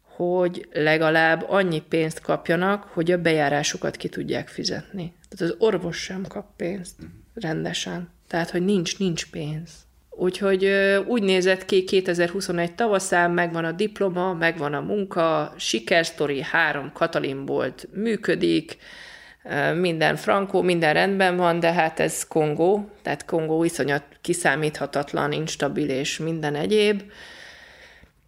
hogy 0.03 0.69
legalább 0.73 1.45
annyi 1.49 1.81
pénzt 1.81 2.21
kapjanak, 2.21 2.85
hogy 2.85 3.11
a 3.11 3.21
bejárásukat 3.21 3.97
ki 3.97 4.09
tudják 4.09 4.49
fizetni. 4.49 5.15
Tehát 5.29 5.53
az 5.53 5.67
orvos 5.67 5.97
sem 5.97 6.27
kap 6.29 6.57
pénzt 6.57 6.95
rendesen. 7.35 8.09
Tehát, 8.29 8.51
hogy 8.51 8.65
nincs, 8.65 8.99
nincs 8.99 9.31
pénz. 9.31 9.71
Úgyhogy 10.11 10.65
úgy 11.07 11.23
nézett 11.23 11.65
ki 11.65 11.85
2021 11.85 12.75
tavaszán, 12.75 13.31
megvan 13.31 13.65
a 13.65 13.73
diploma, 13.73 14.33
megvan 14.33 14.75
a 14.75 14.81
munka, 14.81 15.55
sikersztori, 15.57 16.43
három 16.43 16.93
Katalin 16.93 17.47
volt, 17.47 17.89
működik, 17.93 18.77
minden 19.81 20.17
frankó, 20.17 20.63
minden 20.63 20.93
rendben 20.93 21.37
van, 21.37 21.61
de 21.61 21.73
hát 21.73 22.01
ez 22.01 22.27
Kongó, 22.27 22.89
tehát 23.03 23.25
Kongó 23.25 23.65
iszonyat 23.65 24.03
kiszámíthatatlan, 24.21 25.33
instabil 25.33 25.89
és 25.89 26.19
minden 26.19 26.55
egyéb. 26.55 27.03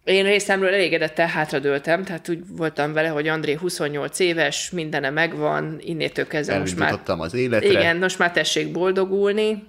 Én 0.03 0.23
részemről 0.23 0.73
elégedettel 0.73 1.27
hátradőltem, 1.27 2.03
tehát 2.03 2.29
úgy 2.29 2.39
voltam 2.47 2.93
vele, 2.93 3.07
hogy 3.07 3.27
André 3.27 3.53
28 3.53 4.19
éves, 4.19 4.69
mindene 4.69 5.09
megvan, 5.09 5.77
innétől 5.79 6.27
kezdve 6.27 6.59
most 6.59 6.77
már... 6.77 6.99
az 7.05 7.33
életre. 7.33 7.69
Igen, 7.69 7.97
most 7.97 8.19
már 8.19 8.31
tessék 8.31 8.71
boldogulni, 8.71 9.63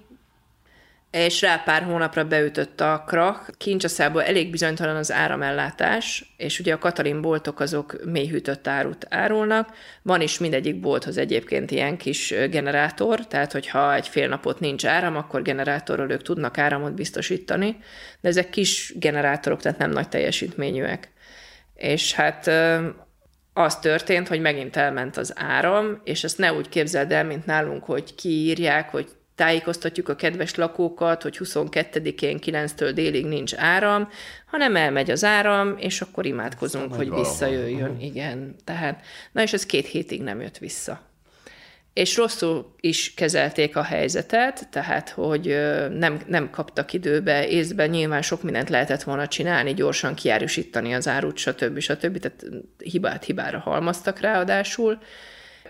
és 1.11 1.41
rá 1.41 1.57
pár 1.57 1.83
hónapra 1.83 2.23
beütött 2.23 2.81
a 2.81 3.03
krak. 3.07 3.49
Kincsaszából 3.57 4.23
elég 4.23 4.49
bizonytalan 4.51 4.95
az 4.95 5.11
áramellátás, 5.11 6.33
és 6.37 6.59
ugye 6.59 6.73
a 6.73 6.77
Katalin 6.77 7.21
boltok 7.21 7.59
azok 7.59 7.99
mélyhűtött 8.05 8.67
árut 8.67 9.05
árulnak. 9.09 9.69
Van 10.01 10.21
is 10.21 10.37
mindegyik 10.37 10.79
bolthoz 10.79 11.17
egyébként 11.17 11.71
ilyen 11.71 11.97
kis 11.97 12.33
generátor, 12.49 13.27
tehát 13.27 13.51
hogyha 13.51 13.95
egy 13.95 14.07
fél 14.07 14.27
napot 14.27 14.59
nincs 14.59 14.85
áram, 14.85 15.15
akkor 15.15 15.41
generátorról 15.41 16.11
ők 16.11 16.21
tudnak 16.21 16.57
áramot 16.57 16.93
biztosítani, 16.93 17.77
de 18.21 18.29
ezek 18.29 18.49
kis 18.49 18.93
generátorok, 18.95 19.61
tehát 19.61 19.77
nem 19.77 19.91
nagy 19.91 20.09
teljesítményűek. 20.09 21.11
És 21.75 22.13
hát 22.13 22.51
az 23.53 23.79
történt, 23.79 24.27
hogy 24.27 24.41
megint 24.41 24.75
elment 24.75 25.17
az 25.17 25.33
áram, 25.35 26.01
és 26.03 26.23
ezt 26.23 26.37
ne 26.37 26.53
úgy 26.53 26.69
képzeld 26.69 27.11
el, 27.11 27.25
mint 27.25 27.45
nálunk, 27.45 27.83
hogy 27.83 28.15
kiírják, 28.15 28.89
hogy 28.89 29.07
tájékoztatjuk 29.39 30.09
a 30.09 30.15
kedves 30.15 30.55
lakókat, 30.55 31.21
hogy 31.21 31.37
22-én 31.43 32.39
9-től 32.45 32.91
délig 32.93 33.25
nincs 33.25 33.55
áram, 33.55 34.09
hanem 34.45 34.75
elmegy 34.75 35.11
az 35.11 35.23
áram, 35.23 35.75
és 35.77 36.01
akkor 36.01 36.25
imádkozunk, 36.25 36.91
Aztán 36.91 37.07
hogy 37.07 37.19
visszajöjjön. 37.19 37.79
Valahol. 37.79 38.03
Igen, 38.03 38.55
tehát, 38.63 39.05
na 39.31 39.41
és 39.41 39.53
ez 39.53 39.65
két 39.65 39.87
hétig 39.87 40.21
nem 40.21 40.41
jött 40.41 40.57
vissza. 40.57 41.01
És 41.93 42.17
rosszul 42.17 42.75
is 42.79 43.13
kezelték 43.13 43.75
a 43.75 43.83
helyzetet, 43.83 44.67
tehát, 44.71 45.09
hogy 45.09 45.45
nem, 45.97 46.21
nem 46.27 46.49
kaptak 46.49 46.93
időbe, 46.93 47.47
észbe, 47.47 47.87
nyilván 47.87 48.21
sok 48.21 48.43
mindent 48.43 48.69
lehetett 48.69 49.03
volna 49.03 49.27
csinálni, 49.27 49.73
gyorsan 49.73 50.15
kiárusítani 50.15 50.93
az 50.93 51.07
árut, 51.07 51.37
stb. 51.37 51.79
stb. 51.79 52.19
Tehát 52.19 52.45
hibát 52.77 53.23
hibára 53.23 53.59
halmaztak 53.59 54.19
ráadásul, 54.19 54.97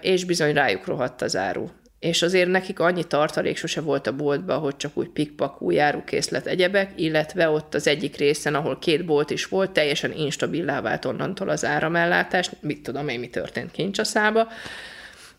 és 0.01 0.23
bizony 0.23 0.53
rájuk 0.53 0.85
rohadt 0.85 1.21
az 1.21 1.35
áru 1.35 1.69
és 1.99 2.21
azért 2.21 2.49
nekik 2.49 2.79
annyi 2.79 3.03
tartalék 3.03 3.57
sose 3.57 3.81
volt 3.81 4.07
a 4.07 4.15
boltban, 4.15 4.59
hogy 4.59 4.77
csak 4.77 4.97
úgy 4.97 5.09
pikpakú 5.09 5.71
járókészlet 5.71 6.45
egyebek, 6.45 6.91
illetve 6.95 7.49
ott 7.49 7.73
az 7.73 7.87
egyik 7.87 8.17
részen, 8.17 8.55
ahol 8.55 8.79
két 8.79 9.05
bolt 9.05 9.29
is 9.29 9.45
volt, 9.45 9.71
teljesen 9.71 10.11
instabilá 10.11 10.81
vált 10.81 11.05
onnantól 11.05 11.49
az 11.49 11.65
áramellátás, 11.65 12.49
mit 12.61 12.83
tudom 12.83 13.07
én, 13.07 13.19
mi 13.19 13.27
történt 13.27 13.71
kincsaszába, 13.71 14.47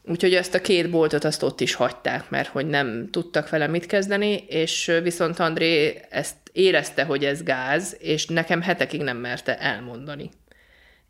Úgyhogy 0.03 0.35
ezt 0.35 0.55
a 0.55 0.61
két 0.61 0.91
boltot 0.91 1.25
azt 1.25 1.43
ott 1.43 1.61
is 1.61 1.75
hagyták, 1.75 2.31
mert 2.31 2.49
hogy 2.49 2.67
nem 2.67 3.09
tudtak 3.11 3.49
vele 3.49 3.67
mit 3.67 3.87
kezdeni, 3.87 4.45
és 4.49 4.99
viszont 5.03 5.39
André 5.39 6.01
ezt 6.11 6.37
érezte, 6.53 7.05
hogy 7.05 7.25
ez 7.25 7.43
gáz, 7.43 7.97
és 7.99 8.27
nekem 8.27 8.63
hetekig 8.63 9.03
nem 9.03 9.17
merte 9.17 9.59
elmondani. 9.59 10.31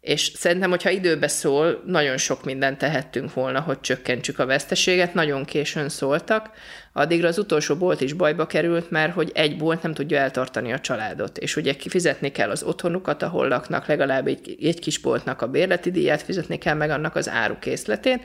És 0.01 0.33
szerintem, 0.35 0.71
hogyha 0.71 0.91
időbe 0.91 1.29
szól, 1.29 1.83
nagyon 1.87 2.17
sok 2.17 2.45
mindent 2.45 2.79
tehettünk 2.79 3.35
volna, 3.35 3.61
hogy 3.61 3.81
csökkentsük 3.81 4.39
a 4.39 4.47
veszteséget, 4.47 5.15
nagyon 5.15 5.45
későn 5.45 5.89
szóltak, 5.89 6.51
addigra 6.93 7.29
az 7.29 7.39
utolsó 7.39 7.77
bolt 7.77 8.01
is 8.01 8.13
bajba 8.13 8.47
került, 8.47 8.91
mert 8.91 9.13
hogy 9.13 9.31
egy 9.35 9.57
bolt 9.57 9.83
nem 9.83 9.95
tudja 9.95 10.19
eltartani 10.19 10.73
a 10.73 10.81
családot, 10.81 11.39
és 11.39 11.57
ugye 11.57 11.75
fizetni 11.79 12.31
kell 12.31 12.51
az 12.51 12.63
otthonukat, 12.63 13.23
ahol 13.23 13.49
laknak, 13.49 13.87
legalább 13.87 14.27
egy, 14.27 14.57
egy 14.61 14.79
kis 14.81 14.99
boltnak 14.99 15.43
a 15.43 15.49
bérleti 15.49 15.91
díját, 15.91 16.23
fizetni 16.23 16.59
kell 16.59 16.75
meg 16.75 16.91
annak 16.91 17.17
az 17.17 17.29
árukészletét, 17.29 18.23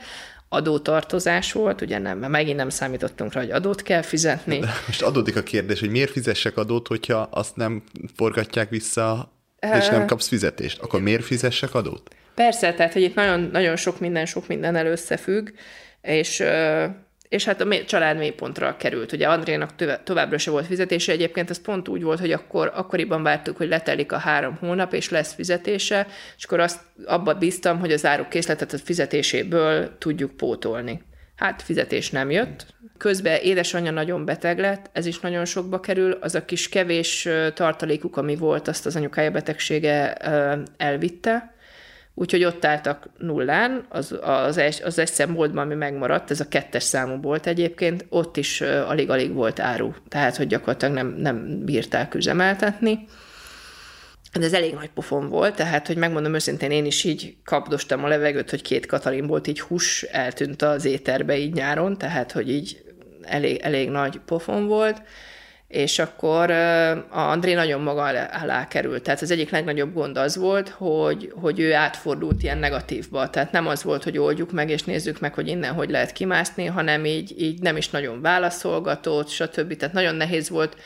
adótartozás 0.50 1.52
volt, 1.52 1.82
ugye 1.82 1.98
nem, 1.98 2.18
mert 2.18 2.32
megint 2.32 2.58
nem 2.58 2.70
számítottunk 2.70 3.34
rá, 3.34 3.42
hogy 3.42 3.52
adót 3.52 3.82
kell 3.82 4.02
fizetni. 4.02 4.60
De 4.60 4.74
most 4.88 5.02
adódik 5.02 5.36
a 5.36 5.44
kérdés, 5.44 5.80
hogy 5.80 5.90
miért 5.90 6.12
fizessek 6.12 6.58
adót, 6.58 6.88
hogyha 6.88 7.18
azt 7.32 7.56
nem 7.56 7.84
forgatják 8.16 8.70
vissza 8.70 9.34
és 9.60 9.88
nem 9.88 10.06
kapsz 10.06 10.28
fizetést, 10.28 10.82
akkor 10.82 11.02
miért 11.02 11.24
fizessek 11.24 11.74
adót? 11.74 12.16
Persze, 12.36 12.74
tehát 12.74 12.94
hogy 12.94 13.02
itt 13.02 13.16
nagyon, 13.16 13.50
nagyon 13.52 13.76
sok 13.76 14.00
minden, 14.00 14.26
sok 14.26 14.48
minden 14.48 14.86
összefügg, 14.86 15.50
és, 16.02 16.44
és 17.30 17.46
hát 17.46 17.62
a 17.62 17.84
család 17.86 18.18
mélypontra 18.18 18.78
került. 18.78 19.12
Ugye 19.12 19.28
Andrénak 19.28 19.70
továbbra 20.04 20.38
se 20.38 20.52
volt 20.52 20.66
fizetése, 20.66 21.12
egyébként 21.12 21.50
ez 21.50 21.62
pont 21.62 21.88
úgy 21.88 22.04
volt, 22.04 22.20
hogy 22.20 22.32
akkor, 22.32 22.72
akkoriban 22.76 23.24
vártuk, 23.24 23.58
hogy 23.58 23.68
letelik 23.68 24.12
a 24.12 24.18
három 24.18 24.58
hónap, 24.60 24.94
és 24.94 25.10
lesz 25.10 25.34
fizetése, 25.34 26.08
és 26.38 26.44
akkor 26.44 26.60
azt 26.60 26.80
abba 27.06 27.34
bíztam, 27.34 27.80
hogy 27.80 27.92
az 27.92 28.06
árukészletet 28.06 28.74
a 28.74 28.78
fizetéséből 28.78 29.98
tudjuk 29.98 30.38
pótolni. 30.38 31.02
Hát 31.36 31.62
fizetés 31.62 32.10
nem 32.10 32.32
jött. 32.32 32.66
Közben 32.98 33.40
édesanyja 33.42 33.92
nagyon 33.92 34.26
beteg 34.26 34.60
lett, 34.60 34.90
ez 34.94 35.06
is 35.06 35.20
nagyon 35.20 35.46
sokba 35.46 35.80
kerül. 35.80 36.12
Az 36.12 36.36
a 36.36 36.46
kis 36.46 36.70
kevés 36.70 37.28
tartalékuk, 37.54 38.18
ami 38.18 38.36
volt, 38.36 38.68
azt 38.68 38.86
az 38.86 38.96
anyukája 38.96 39.32
betegsége 39.32 40.14
elvitte. 40.78 41.54
Úgyhogy 42.18 42.44
ott 42.44 42.66
álltak 42.66 43.10
nullán, 43.18 43.86
az, 43.90 44.18
az, 44.22 44.58
egy, 44.58 44.82
az 44.84 45.00
egy 45.00 45.30
ami 45.56 45.76
megmaradt, 45.76 46.32
ez 46.32 46.40
a 46.40 46.48
kettes 46.48 46.84
számú 46.84 47.22
volt 47.22 47.48
egyébként, 47.48 48.06
ott 48.10 48.38
is 48.38 48.62
alig-alig 48.62 49.34
volt 49.34 49.60
áru, 49.60 49.94
tehát 50.08 50.36
hogy 50.36 50.48
gyakorlatilag 50.48 50.94
nem, 50.94 51.08
nem 51.08 51.66
bírták 51.66 52.14
üzemeltetni. 52.14 53.06
De 54.40 54.46
ez 54.46 54.54
elég 54.54 54.74
nagy 54.74 54.90
pofon 54.90 55.30
volt, 55.30 55.56
tehát, 55.56 55.88
hogy 55.88 55.98
megmondom 55.98 56.34
őszintén, 56.34 56.72
én 56.72 56.86
is 56.86 57.04
így 57.04 57.36
kapdostam 57.44 58.04
a 58.04 58.08
levegőt, 58.08 58.50
hogy 58.50 58.62
két 58.62 58.86
Katalin 58.86 59.28
volt, 59.28 59.48
így 59.48 59.60
hús 59.60 60.04
eltűnt 60.04 60.62
az 60.62 60.86
éterbe 60.86 61.38
így 61.38 61.54
nyáron, 61.54 61.98
tehát, 61.98 62.32
hogy 62.32 62.50
így 62.50 62.84
elég, 63.22 63.60
elég 63.62 63.90
nagy 63.90 64.20
pofon 64.26 64.68
volt, 64.68 65.02
és 65.68 66.00
akkor 66.00 66.52
a 66.52 67.20
André 67.20 67.54
nagyon 67.54 67.82
maga 67.82 68.02
alá 68.42 68.68
került. 68.68 69.04
Tehát 69.04 69.22
az 69.22 69.32
egyik 69.32 69.50
legnagyobb 69.50 69.94
gond 69.94 70.18
az 70.18 70.36
volt, 70.36 70.70
hogy, 70.70 71.34
hogy 71.36 71.60
ő 71.60 71.74
átfordult 71.74 72.44
ilyen 72.44 72.58
negatívba. 72.58 73.30
Tehát 73.30 73.52
nem 73.52 73.68
az 73.68 73.84
volt, 73.84 74.04
hogy 74.04 74.18
oldjuk 74.18 74.52
meg, 74.52 74.70
és 74.70 74.84
nézzük 74.84 75.20
meg, 75.20 75.34
hogy 75.34 75.48
innen 75.48 75.74
hogy 75.74 75.90
lehet 75.90 76.12
kimászni, 76.12 76.66
hanem 76.66 77.06
így, 77.06 77.42
így 77.42 77.62
nem 77.62 77.78
is 77.78 77.90
nagyon 77.90 78.22
válaszolgatott, 78.22 79.30
stb. 79.30 79.76
Tehát 79.76 79.94
nagyon 79.94 80.16
nehéz 80.16 80.50
volt 80.50 80.78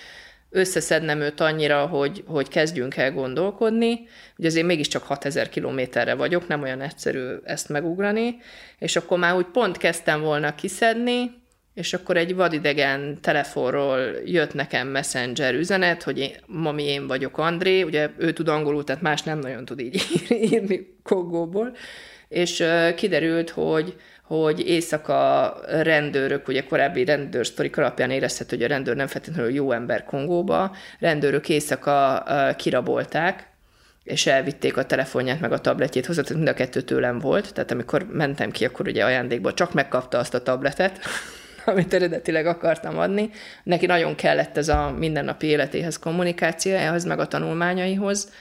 összeszednem 0.49 1.21
őt 1.21 1.39
annyira, 1.39 1.85
hogy, 1.85 2.23
hogy 2.27 2.47
kezdjünk 2.47 2.95
el 2.95 3.11
gondolkodni, 3.11 4.07
hogy 4.35 4.45
azért 4.45 4.65
mégiscsak 4.65 5.03
6000 5.03 5.49
kilométerre 5.49 6.13
vagyok, 6.13 6.47
nem 6.47 6.61
olyan 6.61 6.81
egyszerű 6.81 7.35
ezt 7.43 7.69
megugrani, 7.69 8.38
és 8.80 8.95
akkor 8.95 9.17
már 9.17 9.35
úgy 9.35 9.45
pont 9.45 9.77
kezdtem 9.77 10.21
volna 10.21 10.55
kiszedni, 10.55 11.38
és 11.73 11.93
akkor 11.93 12.17
egy 12.17 12.35
vadidegen 12.35 13.17
telefonról 13.21 13.99
jött 14.26 14.53
nekem 14.53 14.88
messenger 14.88 15.53
üzenet, 15.53 16.03
hogy 16.03 16.19
én, 16.19 16.31
mami, 16.45 16.84
én 16.84 17.07
vagyok 17.07 17.38
André, 17.38 17.81
ugye 17.81 18.09
ő 18.17 18.34
tud 18.34 18.47
angolul, 18.47 18.84
tehát 18.84 19.01
más 19.01 19.21
nem 19.21 19.39
nagyon 19.39 19.65
tud 19.65 19.80
így 19.80 20.01
írni 20.51 20.97
Kogóból, 21.03 21.76
és 22.27 22.63
kiderült, 22.95 23.49
hogy 23.49 23.95
hogy 24.30 24.68
éjszaka 24.68 25.53
rendőrök, 25.68 26.47
ugye 26.47 26.64
korábbi 26.64 27.06
rendőr 27.06 27.45
sztorik 27.45 27.77
alapján 27.77 28.11
érezhető, 28.11 28.56
hogy 28.56 28.65
a 28.65 28.68
rendőr 28.68 28.95
nem 28.95 29.07
feltétlenül 29.07 29.51
jó 29.51 29.72
ember 29.72 30.03
Kongóba, 30.03 30.76
rendőrök 30.99 31.49
éjszaka 31.49 32.23
kirabolták, 32.57 33.47
és 34.03 34.27
elvitték 34.27 34.77
a 34.77 34.85
telefonját, 34.85 35.39
meg 35.39 35.51
a 35.51 35.60
tabletjét 35.60 36.06
hozzá, 36.06 36.22
tehát 36.22 36.38
mind 36.38 36.47
a 36.47 36.53
kettő 36.53 36.81
tőlem 36.81 37.19
volt, 37.19 37.53
tehát 37.53 37.72
amikor 37.72 38.07
mentem 38.11 38.51
ki, 38.51 38.65
akkor 38.65 38.88
ugye 38.88 39.06
ajándékból 39.06 39.53
csak 39.53 39.73
megkapta 39.73 40.18
azt 40.18 40.34
a 40.34 40.43
tabletet, 40.43 40.99
amit 41.65 41.93
eredetileg 41.93 42.45
akartam 42.45 42.97
adni. 42.97 43.30
Neki 43.64 43.85
nagyon 43.85 44.15
kellett 44.15 44.57
ez 44.57 44.68
a 44.68 44.93
mindennapi 44.97 45.47
életéhez, 45.47 45.99
kommunikációjához, 45.99 47.03
meg 47.03 47.19
a 47.19 47.27
tanulmányaihoz, 47.27 48.31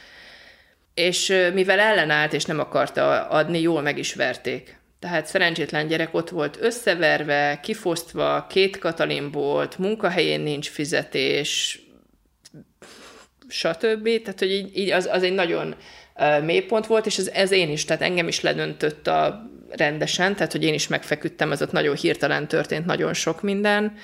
és 0.95 1.49
mivel 1.55 1.79
ellenállt 1.79 2.33
és 2.33 2.45
nem 2.45 2.59
akarta 2.59 3.29
adni, 3.29 3.61
jól 3.61 3.83
meg 3.83 3.99
is 3.99 4.15
verték. 4.15 4.79
Tehát 5.01 5.27
szerencsétlen 5.27 5.87
gyerek 5.87 6.15
ott 6.15 6.29
volt 6.29 6.59
összeverve, 6.61 7.61
kifosztva, 7.63 8.47
két 8.49 8.79
Katalin 8.79 9.31
volt, 9.31 9.79
munkahelyén 9.79 10.41
nincs 10.41 10.69
fizetés, 10.69 11.81
stb. 13.49 14.23
Tehát, 14.23 14.39
hogy 14.39 14.53
így, 14.53 14.77
így 14.77 14.91
az, 14.91 15.09
az 15.13 15.23
egy 15.23 15.33
nagyon 15.33 15.75
uh, 16.17 16.45
mélypont 16.45 16.87
volt, 16.87 17.07
és 17.07 17.19
ez, 17.19 17.29
ez 17.29 17.51
én 17.51 17.71
is, 17.71 17.85
tehát 17.85 18.03
engem 18.03 18.29
is 18.29 18.41
ledöntött 18.41 19.07
a 19.07 19.51
rendesen, 19.71 20.35
tehát, 20.35 20.53
hogy 20.53 20.65
én 20.65 20.75
is 20.75 20.89
megfeküdtem, 20.89 21.53
ez 21.53 21.63
ott 21.63 21.73
nagyon 21.73 21.97
hirtelen 21.97 22.49
történt 22.49 22.87
nagyon 22.87 23.15
sok 23.15 23.43
minden, 23.43 23.97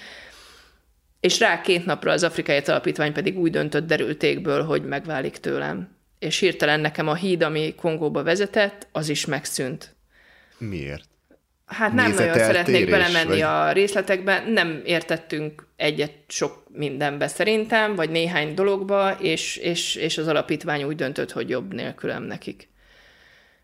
és 1.20 1.38
rá 1.38 1.60
két 1.60 1.86
napra 1.86 2.12
az 2.12 2.22
Afrikai 2.22 2.58
Alapítvány 2.66 3.12
pedig 3.12 3.38
úgy 3.38 3.50
döntött 3.50 3.86
derültékből, 3.86 4.62
hogy 4.64 4.84
megválik 4.84 5.36
tőlem. 5.36 5.96
És 6.18 6.38
hirtelen 6.38 6.80
nekem 6.80 7.08
a 7.08 7.14
híd, 7.14 7.42
ami 7.42 7.74
Kongóba 7.74 8.22
vezetett, 8.22 8.86
az 8.92 9.08
is 9.08 9.24
megszűnt. 9.24 9.93
Miért? 10.68 11.04
Hát 11.66 11.92
nem 11.92 12.12
nagyon 12.12 12.34
szeretnék 12.34 12.90
belemenni 12.90 13.28
vagy... 13.28 13.40
a 13.40 13.72
részletekbe, 13.72 14.44
nem 14.48 14.82
értettünk 14.84 15.66
egyet 15.76 16.12
sok 16.28 16.62
mindenbe 16.72 17.26
szerintem, 17.26 17.94
vagy 17.94 18.10
néhány 18.10 18.54
dologba, 18.54 19.10
és, 19.10 19.56
és, 19.56 19.94
és 19.94 20.18
az 20.18 20.28
alapítvány 20.28 20.82
úgy 20.82 20.96
döntött, 20.96 21.32
hogy 21.32 21.48
jobb 21.48 21.74
nélkülem 21.74 22.22
nekik. 22.22 22.68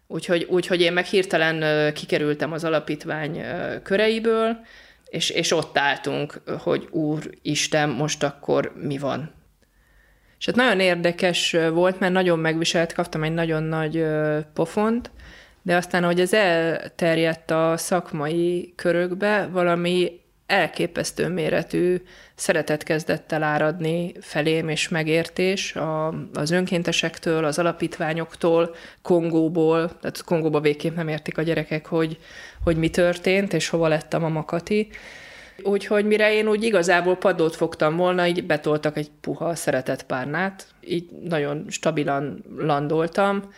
Úgyhogy, 0.07 0.47
úgyhogy 0.51 0.81
én 0.81 0.93
meg 0.93 1.05
hirtelen 1.05 1.93
kikerültem 1.93 2.53
az 2.53 2.65
alapítvány 2.65 3.43
köreiből, 3.83 4.57
és, 5.05 5.31
és 5.31 5.53
ott 5.53 5.79
álltunk, 5.79 6.43
hogy 6.59 6.89
Úr 6.91 7.31
Isten, 7.43 7.89
most 7.89 8.23
akkor 8.23 8.73
mi 8.77 8.99
van? 8.99 9.35
És 10.39 10.47
hát 10.47 10.55
nagyon 10.55 10.81
érdekes 10.81 11.57
volt, 11.73 12.01
mert 12.01 12.13
nagyon 12.13 12.39
megviselt, 12.39 12.93
kaptam 12.93 13.23
egy 13.23 13.33
nagyon 13.35 13.63
nagy 13.63 14.05
pofont, 14.55 15.11
de 15.62 15.77
aztán, 15.77 16.05
hogy 16.05 16.20
ez 16.20 16.32
elterjedt 16.32 17.51
a 17.51 17.77
szakmai 17.77 18.73
körökbe, 18.77 19.49
valami 19.53 20.20
elképesztő 20.51 21.28
méretű 21.28 22.03
szeretet 22.35 22.82
kezdett 22.82 23.32
el 23.32 23.43
áradni 23.43 24.12
felém, 24.20 24.69
és 24.69 24.89
megértés 24.89 25.77
a, 25.77 26.15
az 26.35 26.51
önkéntesektől, 26.51 27.45
az 27.45 27.59
alapítványoktól, 27.59 28.74
Kongóból, 29.03 29.99
tehát 30.01 30.24
Kongóba 30.24 30.61
végképp 30.61 30.97
nem 30.97 31.09
értik 31.09 31.39
a 31.39 31.43
gyerekek, 31.43 31.87
hogy, 31.87 32.19
hogy 32.65 32.77
mi 32.77 32.91
történt, 32.91 33.53
és 33.53 33.69
hova 33.69 33.89
lett 33.89 34.15
a 34.15 34.19
mama 34.19 34.45
Kati. 34.45 34.89
Úgyhogy 35.62 36.05
mire 36.05 36.32
én 36.32 36.49
úgy 36.49 36.65
igazából 36.65 37.16
padlót 37.16 37.57
fogtam 37.57 37.97
volna, 37.97 38.27
így 38.27 38.47
betoltak 38.47 38.97
egy 38.97 39.11
puha 39.20 39.55
szeretett 39.55 40.03
párnát, 40.03 40.66
így 40.81 41.11
nagyon 41.24 41.65
stabilan 41.69 42.45
landoltam, 42.59 43.53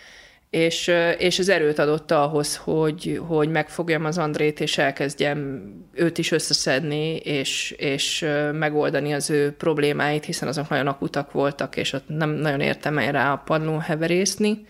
és, 0.52 0.90
és 1.18 1.38
ez 1.38 1.48
erőt 1.48 1.78
adott 1.78 2.10
ahhoz, 2.10 2.56
hogy, 2.56 3.20
hogy 3.26 3.48
megfogjam 3.48 4.04
az 4.04 4.18
Andrét, 4.18 4.60
és 4.60 4.78
elkezdjem 4.78 5.62
őt 5.92 6.18
is 6.18 6.30
összeszedni, 6.30 7.16
és, 7.16 7.70
és 7.70 8.26
megoldani 8.52 9.12
az 9.12 9.30
ő 9.30 9.52
problémáit, 9.52 10.24
hiszen 10.24 10.48
azok 10.48 10.68
nagyon 10.68 10.86
akutak 10.86 11.32
voltak, 11.32 11.76
és 11.76 11.92
ott 11.92 12.08
nem 12.08 12.30
nagyon 12.30 12.60
értem 12.60 12.98
el 12.98 13.12
rá 13.12 13.32
a 13.32 13.42
padlón 13.44 13.80
heverészni. 13.80 14.66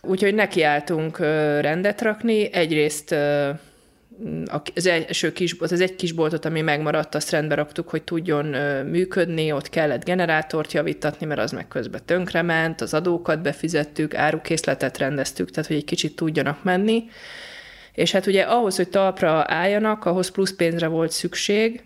Úgyhogy 0.00 0.34
nekiálltunk 0.34 1.18
rendet 1.60 2.02
rakni, 2.02 2.52
egyrészt 2.52 3.14
az 4.74 4.86
első 4.86 5.32
kisbolt, 5.32 5.72
az 5.72 5.80
egy 5.80 5.96
kisboltot, 5.96 6.44
ami 6.44 6.60
megmaradt, 6.60 7.14
azt 7.14 7.30
rendbe 7.30 7.54
raktuk, 7.54 7.88
hogy 7.88 8.02
tudjon 8.02 8.46
működni, 8.86 9.52
ott 9.52 9.68
kellett 9.68 10.04
generátort 10.04 10.72
javítatni, 10.72 11.26
mert 11.26 11.40
az 11.40 11.52
meg 11.52 11.68
közben 11.68 12.00
tönkrement, 12.04 12.80
az 12.80 12.94
adókat 12.94 13.42
befizettük, 13.42 14.14
árukészletet 14.14 14.98
rendeztük, 14.98 15.50
tehát 15.50 15.68
hogy 15.68 15.76
egy 15.76 15.84
kicsit 15.84 16.16
tudjanak 16.16 16.62
menni. 16.64 17.04
És 17.92 18.12
hát 18.12 18.26
ugye 18.26 18.42
ahhoz, 18.42 18.76
hogy 18.76 18.88
talpra 18.88 19.44
álljanak, 19.46 20.04
ahhoz 20.04 20.30
plusz 20.30 20.52
pénzre 20.52 20.86
volt 20.86 21.10
szükség, 21.10 21.84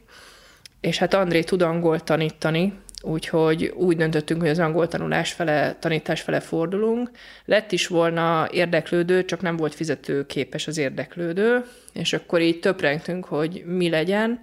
és 0.81 0.99
hát 0.99 1.15
André 1.15 1.43
tud 1.43 1.63
angolt 1.63 2.05
tanítani, 2.05 2.73
úgyhogy 3.03 3.73
úgy 3.77 3.97
döntöttünk, 3.97 4.41
hogy 4.41 4.51
az 4.51 4.59
angol 4.59 4.89
tanulás 4.89 5.33
fele, 5.33 5.77
tanítás 5.79 6.21
fele 6.21 6.41
fordulunk. 6.41 7.11
Lett 7.45 7.73
is 7.73 7.87
volna 7.87 8.49
érdeklődő, 8.51 9.25
csak 9.25 9.41
nem 9.41 9.57
volt 9.57 9.75
fizetőképes 9.75 10.67
az 10.67 10.79
érdeklődő, 10.79 11.65
és 11.93 12.13
akkor 12.13 12.41
így 12.41 12.61
töprengtünk, 12.61 13.25
hogy 13.25 13.63
mi 13.67 13.89
legyen, 13.89 14.43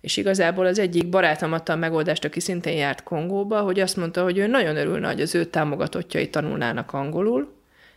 és 0.00 0.16
igazából 0.16 0.66
az 0.66 0.78
egyik 0.78 1.08
barátom 1.08 1.52
adta 1.52 1.72
a 1.72 1.76
megoldást, 1.76 2.24
aki 2.24 2.40
szintén 2.40 2.76
járt 2.76 3.02
Kongóba, 3.02 3.60
hogy 3.60 3.80
azt 3.80 3.96
mondta, 3.96 4.22
hogy 4.22 4.38
ő 4.38 4.46
nagyon 4.46 4.76
örülne, 4.76 5.06
hogy 5.06 5.20
az 5.20 5.34
ő 5.34 5.44
támogatottjai 5.44 6.30
tanulnának 6.30 6.92
angolul, 6.92 7.54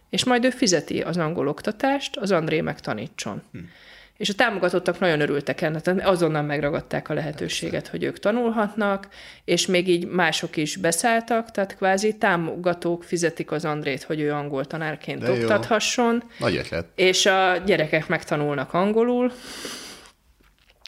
és 0.09 0.23
majd 0.23 0.45
ő 0.45 0.49
fizeti 0.49 1.01
az 1.01 1.17
angol 1.17 1.47
oktatást, 1.47 2.17
az 2.17 2.31
André 2.31 2.61
meg 2.61 2.79
tanítson. 2.79 3.41
Hm. 3.51 3.59
És 4.19 4.29
a 4.29 4.33
támogatottak 4.33 4.99
nagyon 4.99 5.19
örültek 5.19 5.61
ennek, 5.61 5.85
azonnal 6.03 6.41
megragadták 6.41 7.09
a 7.09 7.13
lehetőséget, 7.13 7.87
hogy 7.87 8.03
ők 8.03 8.19
tanulhatnak, 8.19 9.07
és 9.45 9.65
még 9.65 9.87
így 9.87 10.07
mások 10.07 10.57
is 10.57 10.75
beszálltak, 10.75 11.51
tehát 11.51 11.75
kvázi 11.75 12.17
támogatók 12.17 13.03
fizetik 13.03 13.51
az 13.51 13.65
Andrét, 13.65 14.03
hogy 14.03 14.19
ő 14.19 14.31
angol 14.31 14.65
tanárként 14.65 15.21
De 15.21 15.31
oktathasson. 15.31 16.13
Jó. 16.13 16.45
Nagy 16.45 16.55
ötlet. 16.55 16.85
És 16.95 17.25
a 17.25 17.57
gyerekek 17.65 18.07
megtanulnak 18.07 18.73
angolul. 18.73 19.31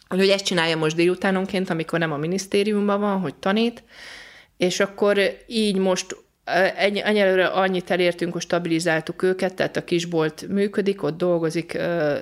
Úgyhogy 0.09 0.29
ezt 0.29 0.45
csinálja 0.45 0.77
most 0.77 0.95
délutánonként, 0.95 1.69
amikor 1.69 1.99
nem 1.99 2.11
a 2.11 2.17
minisztériumban 2.17 2.99
van, 2.99 3.19
hogy 3.19 3.35
tanít, 3.35 3.83
és 4.57 4.79
akkor 4.79 5.37
így 5.47 5.77
most 5.77 6.15
Egyelőre 6.75 7.45
annyit 7.45 7.91
elértünk, 7.91 8.33
hogy 8.33 8.41
stabilizáltuk 8.41 9.23
őket, 9.23 9.53
tehát 9.53 9.77
a 9.77 9.83
kisbolt 9.83 10.45
működik, 10.47 11.03
ott 11.03 11.17
dolgozik, 11.17 11.77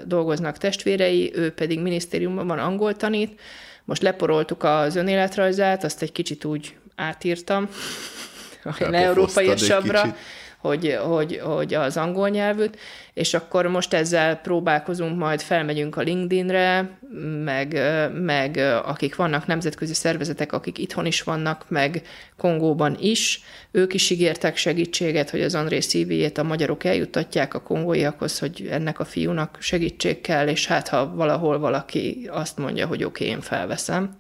dolgoznak 0.06 0.58
testvérei, 0.58 1.32
ő 1.36 1.52
pedig 1.52 1.80
minisztériumban 1.80 2.48
van 2.48 2.60
angol 2.60 2.96
tanít. 2.96 3.40
Most 3.86 4.02
leporoltuk 4.02 4.64
az 4.64 4.96
önéletrajzát, 4.96 5.84
azt 5.84 6.02
egy 6.02 6.12
kicsit 6.12 6.46
úgy 6.46 6.76
átírtam, 6.96 7.70
a 8.64 8.94
európaiasabbra 8.94 10.16
hogy, 10.60 10.98
hogy, 11.02 11.40
hogy 11.44 11.74
az 11.74 11.98
angol 11.98 12.30
nyelvűt, 12.30 12.78
és 13.14 13.34
akkor 13.34 13.68
most 13.68 13.94
ezzel 13.94 14.36
próbálkozunk, 14.36 15.18
majd 15.18 15.42
felmegyünk 15.42 15.98
a 15.98 16.02
LinkedInre, 16.02 16.98
meg, 17.44 17.82
meg 18.14 18.58
akik 18.86 19.16
vannak 19.16 19.48
nemzetközi 19.48 19.94
szervezetek, 19.94 20.54
akik 20.54 20.78
itthon 20.78 21.06
is 21.06 21.22
vannak, 21.22 21.66
meg 21.68 22.02
Kongóban 22.38 22.98
is, 23.00 23.42
ők 23.72 23.94
is 23.94 24.10
ígértek 24.10 24.58
segítséget, 24.58 25.30
hogy 25.30 25.42
az 25.42 25.56
André 25.56 25.80
szívét 25.80 26.38
a 26.38 26.44
magyarok 26.44 26.84
eljuttatják 26.84 27.54
a 27.54 27.62
kongóiakhoz, 27.62 28.40
hogy 28.40 28.68
ennek 28.72 29.00
a 29.00 29.06
fiúnak 29.06 29.58
segítség 29.60 30.22
kell, 30.22 30.48
és 30.48 30.68
hát 30.68 30.88
ha 30.88 31.16
valahol 31.16 31.60
valaki 31.60 32.30
azt 32.32 32.58
mondja, 32.58 32.88
hogy 32.88 33.04
oké, 33.04 33.24
okay, 33.24 33.36
én 33.36 33.42
felveszem. 33.42 34.16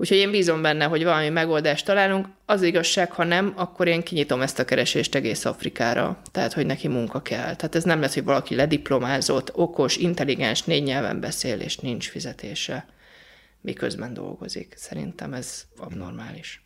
Úgyhogy 0.00 0.18
én 0.18 0.30
bízom 0.30 0.62
benne, 0.62 0.84
hogy 0.84 1.04
valami 1.04 1.28
megoldást 1.28 1.84
találunk. 1.84 2.26
Az 2.46 2.62
igazság, 2.62 3.12
ha 3.12 3.24
nem, 3.24 3.52
akkor 3.56 3.88
én 3.88 4.02
kinyitom 4.02 4.40
ezt 4.40 4.58
a 4.58 4.64
keresést 4.64 5.14
egész 5.14 5.44
Afrikára. 5.44 6.20
Tehát, 6.30 6.52
hogy 6.52 6.66
neki 6.66 6.88
munka 6.88 7.22
kell. 7.22 7.56
Tehát 7.56 7.74
ez 7.74 7.84
nem 7.84 8.00
lesz, 8.00 8.14
hogy 8.14 8.24
valaki 8.24 8.54
lediplomázott, 8.54 9.50
okos, 9.54 9.96
intelligens, 9.96 10.62
négy 10.62 10.82
nyelven 10.82 11.20
beszél, 11.20 11.60
és 11.60 11.76
nincs 11.76 12.08
fizetése, 12.08 12.86
miközben 13.60 14.14
dolgozik. 14.14 14.74
Szerintem 14.76 15.32
ez 15.32 15.64
abnormális. 15.76 16.62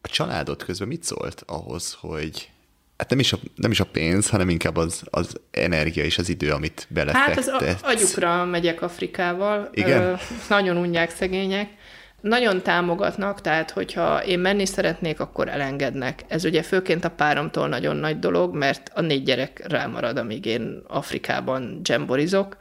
A 0.00 0.08
családod 0.08 0.64
közben 0.64 0.88
mit 0.88 1.04
szólt 1.04 1.42
ahhoz, 1.46 1.96
hogy 2.00 2.50
hát 2.96 3.10
nem 3.10 3.18
is 3.18 3.32
a, 3.32 3.38
nem 3.54 3.70
is 3.70 3.80
a 3.80 3.86
pénz, 3.86 4.28
hanem 4.28 4.48
inkább 4.48 4.76
az, 4.76 5.02
az 5.04 5.40
energia 5.50 6.04
és 6.04 6.18
az 6.18 6.28
idő, 6.28 6.50
amit 6.50 6.86
belefektetsz. 6.90 7.48
Hát 7.48 7.62
az 7.62 7.76
agyukra 7.82 8.44
megyek 8.44 8.82
Afrikával. 8.82 9.70
Igen? 9.72 10.02
Ö, 10.02 10.14
nagyon 10.48 10.76
unják 10.76 11.10
szegények 11.10 11.78
nagyon 12.20 12.62
támogatnak, 12.62 13.40
tehát 13.40 13.70
hogyha 13.70 14.24
én 14.24 14.38
menni 14.38 14.66
szeretnék, 14.66 15.20
akkor 15.20 15.48
elengednek. 15.48 16.22
Ez 16.28 16.44
ugye 16.44 16.62
főként 16.62 17.04
a 17.04 17.10
páromtól 17.10 17.68
nagyon 17.68 17.96
nagy 17.96 18.18
dolog, 18.18 18.54
mert 18.54 18.90
a 18.94 19.00
négy 19.00 19.22
gyerek 19.22 19.62
rámarad, 19.68 20.16
amíg 20.16 20.44
én 20.44 20.82
Afrikában 20.88 21.82
dzsemborizok. 21.82 22.56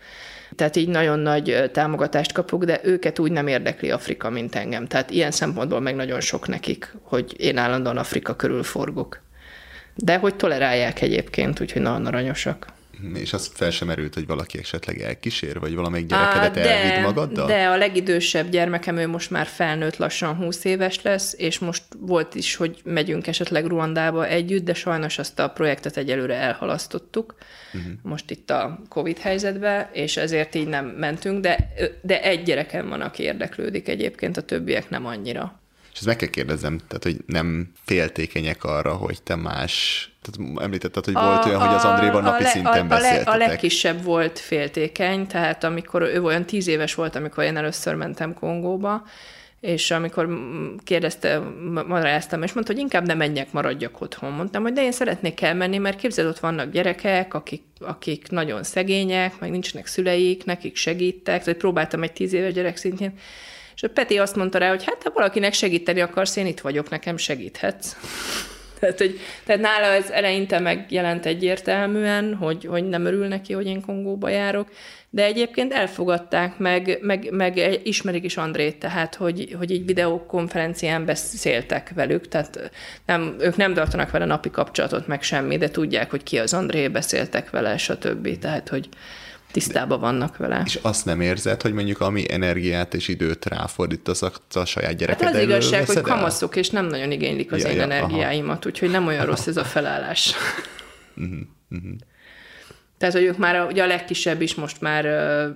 Tehát 0.55 0.75
így 0.75 0.87
nagyon 0.87 1.19
nagy 1.19 1.69
támogatást 1.73 2.31
kapok, 2.31 2.63
de 2.63 2.79
őket 2.83 3.19
úgy 3.19 3.31
nem 3.31 3.47
érdekli 3.47 3.91
Afrika, 3.91 4.29
mint 4.29 4.55
engem. 4.55 4.87
Tehát 4.87 5.09
ilyen 5.09 5.31
szempontból 5.31 5.79
meg 5.79 5.95
nagyon 5.95 6.19
sok 6.19 6.47
nekik, 6.47 6.95
hogy 7.01 7.33
én 7.37 7.57
állandóan 7.57 7.97
Afrika 7.97 8.35
körül 8.35 8.63
forgok. 8.63 9.21
De 9.95 10.17
hogy 10.17 10.35
tolerálják 10.35 11.01
egyébként, 11.01 11.59
úgyhogy 11.61 11.81
nagyon 11.81 12.05
aranyosak. 12.05 12.67
És 13.13 13.33
az 13.33 13.51
fel 13.53 13.71
sem 13.71 13.89
erült, 13.89 14.13
hogy 14.13 14.25
valaki 14.25 14.57
esetleg 14.57 15.01
elkísér, 15.01 15.59
vagy 15.59 15.75
valamelyik 15.75 16.07
gyerekedet 16.07 16.53
de, 16.53 16.69
elvidd 16.69 17.01
magaddal? 17.01 17.47
De 17.47 17.67
a 17.67 17.77
legidősebb 17.77 18.49
gyermekem, 18.49 18.97
ő 18.97 19.07
most 19.07 19.29
már 19.29 19.45
felnőtt, 19.45 19.97
lassan 19.97 20.35
20 20.35 20.63
éves 20.63 21.01
lesz, 21.01 21.33
és 21.37 21.59
most 21.59 21.83
volt 21.99 22.35
is, 22.35 22.55
hogy 22.55 22.81
megyünk 22.83 23.27
esetleg 23.27 23.65
Ruandába 23.65 24.27
együtt, 24.27 24.63
de 24.63 24.73
sajnos 24.73 25.17
azt 25.17 25.39
a 25.39 25.49
projektet 25.49 25.97
egyelőre 25.97 26.35
elhalasztottuk, 26.35 27.35
uh-huh. 27.73 27.91
most 28.01 28.31
itt 28.31 28.49
a 28.49 28.79
Covid 28.89 29.17
helyzetben, 29.17 29.89
és 29.91 30.17
ezért 30.17 30.55
így 30.55 30.67
nem 30.67 30.85
mentünk, 30.85 31.41
de, 31.41 31.73
de 32.01 32.21
egy 32.21 32.43
gyerekem 32.43 32.89
van, 32.89 33.01
aki 33.01 33.23
érdeklődik 33.23 33.87
egyébként, 33.87 34.37
a 34.37 34.41
többiek 34.41 34.89
nem 34.89 35.05
annyira. 35.05 35.59
És 35.91 35.97
ezt 35.97 36.05
meg 36.05 36.15
kell 36.15 36.29
kérdezzem, 36.29 36.77
tehát, 36.87 37.03
hogy 37.03 37.17
nem 37.25 37.71
féltékenyek 37.85 38.63
arra, 38.63 38.93
hogy 38.93 39.21
te 39.23 39.35
más 39.35 40.09
tehát 40.29 40.61
említetted, 40.61 41.05
hogy 41.05 41.13
volt 41.13 41.45
a, 41.45 41.47
olyan, 41.47 41.59
hogy 41.59 41.75
az 41.75 41.85
Andréval 41.85 42.21
napi 42.21 42.43
a 42.43 42.45
le, 42.45 42.49
szinten 42.49 42.91
a. 42.91 42.95
A, 42.95 43.33
a 43.33 43.37
legkisebb 43.37 44.03
volt 44.03 44.39
féltékeny, 44.39 45.27
tehát 45.27 45.63
amikor 45.63 46.01
ő 46.01 46.23
olyan 46.23 46.45
tíz 46.45 46.67
éves 46.67 46.95
volt, 46.95 47.15
amikor 47.15 47.43
én 47.43 47.57
először 47.57 47.95
mentem 47.95 48.33
Kongóba, 48.33 49.03
és 49.59 49.91
amikor 49.91 50.29
kérdezte, 50.83 51.39
magyaráztam, 51.87 52.43
és 52.43 52.53
mondta, 52.53 52.73
hogy 52.73 52.81
inkább 52.81 53.05
nem 53.05 53.17
menjek, 53.17 53.51
maradjak 53.51 54.01
otthon. 54.01 54.31
Mondtam, 54.31 54.61
hogy 54.61 54.73
de 54.73 54.83
én 54.83 54.91
szeretnék 54.91 55.41
elmenni, 55.41 55.77
mert 55.77 55.99
képzeld, 55.99 56.27
ott 56.27 56.39
vannak 56.39 56.71
gyerekek, 56.71 57.33
akik, 57.33 57.63
akik 57.79 58.29
nagyon 58.29 58.63
szegények, 58.63 59.39
meg 59.39 59.51
nincsenek 59.51 59.87
szüleik, 59.87 60.45
nekik 60.45 60.75
segítek, 60.75 61.43
tehát 61.43 61.59
próbáltam 61.59 62.03
egy 62.03 62.13
tíz 62.13 62.33
éves 62.33 62.53
gyerek 62.53 62.77
szintjén, 62.77 63.13
és 63.75 63.83
a 63.83 63.89
Peti 63.89 64.17
azt 64.17 64.35
mondta 64.35 64.57
rá, 64.57 64.69
hogy 64.69 64.83
hát 64.83 65.03
ha 65.03 65.11
valakinek 65.13 65.53
segíteni 65.53 66.01
akarsz, 66.01 66.35
én 66.35 66.45
itt 66.45 66.59
vagyok, 66.59 66.89
nekem 66.89 67.17
segíthetsz. 67.17 67.95
Tehát, 68.79 68.97
hogy, 68.97 69.19
tehát 69.45 69.61
nála 69.61 69.85
ez 69.85 70.09
eleinte 70.09 70.59
megjelent 70.59 71.25
egyértelműen, 71.25 72.35
hogy, 72.35 72.65
hogy 72.65 72.83
nem 72.83 73.05
örül 73.05 73.27
neki, 73.27 73.53
hogy 73.53 73.65
én 73.65 73.81
Kongóba 73.81 74.29
járok, 74.29 74.67
de 75.09 75.23
egyébként 75.23 75.73
elfogadták, 75.73 76.57
meg, 76.57 76.97
meg, 77.01 77.27
meg 77.31 77.79
ismerik 77.83 78.23
is 78.23 78.37
Andrét, 78.37 78.79
tehát 78.79 79.15
hogy, 79.15 79.55
hogy 79.57 79.71
így 79.71 79.85
videokonferencián 79.85 81.05
beszéltek 81.05 81.91
velük, 81.95 82.27
tehát 82.27 82.71
nem, 83.05 83.35
ők 83.39 83.55
nem 83.55 83.73
tartanak 83.73 84.11
vele 84.11 84.25
napi 84.25 84.49
kapcsolatot, 84.49 85.07
meg 85.07 85.21
semmi, 85.21 85.57
de 85.57 85.69
tudják, 85.69 86.09
hogy 86.09 86.23
ki 86.23 86.37
az 86.37 86.53
André, 86.53 86.87
beszéltek 86.87 87.49
vele, 87.49 87.77
stb. 87.77 88.39
Tehát, 88.39 88.69
hogy, 88.69 88.89
tisztában 89.51 89.99
vannak 89.99 90.37
vele. 90.37 90.61
És 90.65 90.79
azt 90.81 91.05
nem 91.05 91.21
érzed, 91.21 91.61
hogy 91.61 91.73
mondjuk 91.73 91.99
ami 91.99 92.31
energiát 92.31 92.93
és 92.93 93.07
időt 93.07 93.45
ráfordítasz 93.45 94.21
a, 94.53 94.65
saját 94.65 94.95
gyereked 94.95 95.25
Hát 95.25 95.35
az 95.35 95.41
igazság, 95.41 95.85
hogy 95.85 96.01
kamaszok, 96.01 96.55
és 96.55 96.69
nem 96.69 96.85
nagyon 96.85 97.11
igénylik 97.11 97.51
az 97.51 97.63
ja, 97.63 97.69
én 97.69 97.75
ja, 97.75 97.83
energiáimat, 97.83 98.57
aha. 98.57 98.69
úgyhogy 98.69 98.89
nem 98.89 99.07
olyan 99.07 99.25
rossz 99.25 99.47
ez 99.47 99.57
a 99.57 99.63
felállás. 99.75 100.33
uh-huh, 101.15 101.39
uh-huh. 101.69 101.91
Tehát, 102.99 103.15
hogy 103.15 103.23
ők 103.23 103.37
már, 103.37 103.65
ugye 103.65 103.83
a 103.83 103.87
legkisebb 103.87 104.41
is 104.41 104.55
most 104.55 104.81
már 104.81 105.05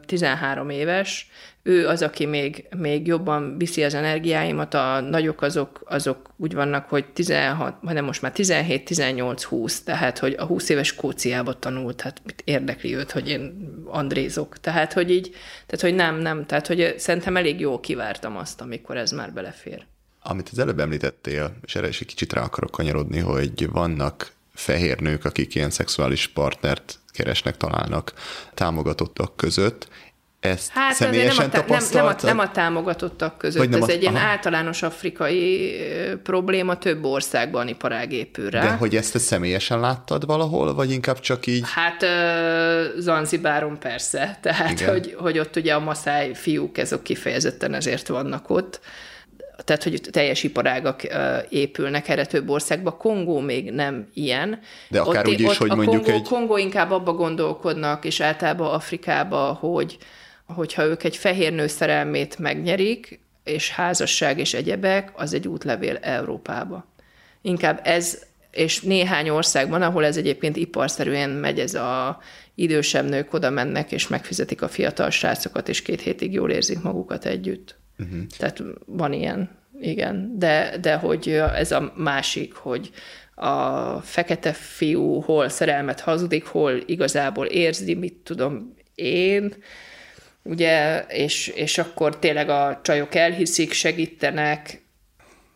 13 0.05 0.69
éves, 0.69 1.27
ő 1.63 1.87
az, 1.87 2.01
aki 2.01 2.25
még, 2.25 2.65
még 2.77 3.07
jobban 3.07 3.57
viszi 3.57 3.83
az 3.83 3.93
energiáimat, 3.93 4.73
a 4.73 4.99
nagyok 4.99 5.41
azok, 5.41 5.81
azok 5.85 6.29
úgy 6.37 6.53
vannak, 6.53 6.89
hogy 6.89 7.05
16, 7.05 7.81
nem 7.81 8.05
most 8.05 8.21
már 8.21 8.31
17, 8.31 8.85
18, 8.85 9.43
20, 9.43 9.81
tehát, 9.81 10.19
hogy 10.19 10.35
a 10.37 10.45
20 10.45 10.69
éves 10.69 10.87
Skóciába 10.87 11.59
tanult, 11.59 12.01
hát 12.01 12.21
mit 12.25 12.41
érdekli 12.45 12.95
őt, 12.95 13.11
hogy 13.11 13.29
én 13.29 13.69
andrézok. 13.85 14.57
Tehát, 14.57 14.93
hogy 14.93 15.11
így, 15.11 15.35
tehát, 15.65 15.81
hogy 15.81 15.95
nem, 15.95 16.15
nem, 16.15 16.45
tehát, 16.45 16.67
hogy 16.67 16.95
szerintem 16.97 17.37
elég 17.37 17.59
jól 17.59 17.79
kivártam 17.79 18.37
azt, 18.37 18.61
amikor 18.61 18.97
ez 18.97 19.11
már 19.11 19.33
belefér. 19.33 19.85
Amit 20.21 20.49
az 20.51 20.59
előbb 20.59 20.79
említettél, 20.79 21.55
és 21.65 21.75
erre 21.75 21.87
is 21.87 22.01
egy 22.01 22.07
kicsit 22.07 22.33
rá 22.33 22.41
akarok 22.41 22.71
kanyarodni, 22.71 23.19
hogy 23.19 23.69
vannak 23.69 24.31
fehér 24.53 24.99
nők, 24.99 25.25
akik 25.25 25.55
ilyen 25.55 25.69
szexuális 25.69 26.27
partnert 26.27 26.99
keresnek, 27.13 27.57
találnak 27.57 28.13
támogatottak 28.53 29.35
között, 29.35 29.87
ezt 30.43 30.71
hát 30.71 30.93
személyesen 30.93 31.49
nem 31.51 31.63
a, 31.67 31.71
nem, 31.71 31.83
nem, 31.91 32.05
a, 32.05 32.15
nem 32.21 32.39
a 32.39 32.51
támogatottak 32.51 33.37
között, 33.37 33.69
nem 33.69 33.81
ez 33.81 33.87
a, 33.87 33.91
egy 33.91 34.01
ilyen 34.01 34.15
általános 34.15 34.83
afrikai 34.83 35.75
probléma 36.23 36.77
több 36.77 37.03
országban 37.03 37.67
iparág 37.67 38.11
épül 38.11 38.49
rá. 38.49 38.61
De 38.61 38.71
hogy 38.71 38.95
ezt 38.95 39.11
te 39.11 39.19
személyesen 39.19 39.79
láttad 39.79 40.25
valahol, 40.25 40.73
vagy 40.73 40.91
inkább 40.91 41.19
csak 41.19 41.47
így? 41.47 41.63
Hát 41.73 42.05
Zanzibáron 42.97 43.79
persze, 43.79 44.37
tehát 44.41 44.79
hogy, 44.79 45.15
hogy 45.17 45.39
ott 45.39 45.55
ugye 45.55 45.73
a 45.73 45.79
maszáj 45.79 46.33
fiúk, 46.33 46.77
ezek 46.77 47.01
kifejezetten 47.01 47.73
ezért 47.73 48.07
vannak 48.07 48.49
ott 48.49 48.79
tehát 49.57 49.83
hogy 49.83 50.01
teljes 50.11 50.43
iparágak 50.43 51.01
épülnek 51.49 52.07
erre 52.09 52.25
több 52.25 52.49
országba. 52.49 52.91
Kongó 52.91 53.39
még 53.39 53.71
nem 53.71 54.07
ilyen. 54.13 54.59
De 54.89 54.99
akár 54.99 55.25
ott, 55.25 55.31
úgy 55.31 55.39
is, 55.39 55.57
hogy 55.57 55.69
a 55.69 55.75
mondjuk 55.75 56.03
Kongó, 56.03 56.17
egy... 56.17 56.27
Kongó 56.27 56.57
inkább 56.57 56.91
abba 56.91 57.13
gondolkodnak, 57.13 58.05
és 58.05 58.19
általában 58.19 58.73
Afrikába, 58.73 59.53
hogy 59.53 59.97
hogyha 60.45 60.83
ők 60.83 61.03
egy 61.03 61.17
fehér 61.17 61.53
nő 61.53 61.67
szerelmét 61.67 62.39
megnyerik, 62.39 63.19
és 63.43 63.69
házasság 63.69 64.39
és 64.39 64.53
egyebek, 64.53 65.11
az 65.15 65.33
egy 65.33 65.47
útlevél 65.47 65.97
Európába. 66.01 66.85
Inkább 67.41 67.79
ez, 67.83 68.21
és 68.51 68.81
néhány 68.81 69.29
országban, 69.29 69.81
ahol 69.81 70.05
ez 70.05 70.17
egyébként 70.17 70.55
iparszerűen 70.55 71.29
megy, 71.29 71.59
ez 71.59 71.73
a 71.73 72.19
idősebb 72.55 73.09
nők 73.09 73.33
oda 73.33 73.49
mennek, 73.49 73.91
és 73.91 74.07
megfizetik 74.07 74.61
a 74.61 74.67
fiatal 74.67 75.09
srácokat, 75.09 75.69
és 75.69 75.81
két 75.81 76.01
hétig 76.01 76.33
jól 76.33 76.51
érzik 76.51 76.81
magukat 76.81 77.25
együtt. 77.25 77.81
Uh-huh. 78.03 78.25
Tehát 78.37 78.63
van 78.85 79.13
ilyen, 79.13 79.49
igen. 79.79 80.37
De, 80.37 80.77
de 80.81 80.95
hogy 80.95 81.29
ez 81.55 81.71
a 81.71 81.93
másik, 81.95 82.53
hogy 82.53 82.91
a 83.35 83.99
fekete 84.01 84.53
fiú 84.53 85.21
hol 85.21 85.49
szerelmet 85.49 85.99
hazudik, 85.99 86.45
hol 86.45 86.83
igazából 86.85 87.45
érzi, 87.45 87.93
mit 87.93 88.13
tudom 88.13 88.75
én, 88.95 89.53
ugye, 90.43 91.05
és, 91.07 91.47
és 91.47 91.77
akkor 91.77 92.19
tényleg 92.19 92.49
a 92.49 92.79
csajok 92.83 93.15
elhiszik, 93.15 93.71
segítenek, 93.71 94.82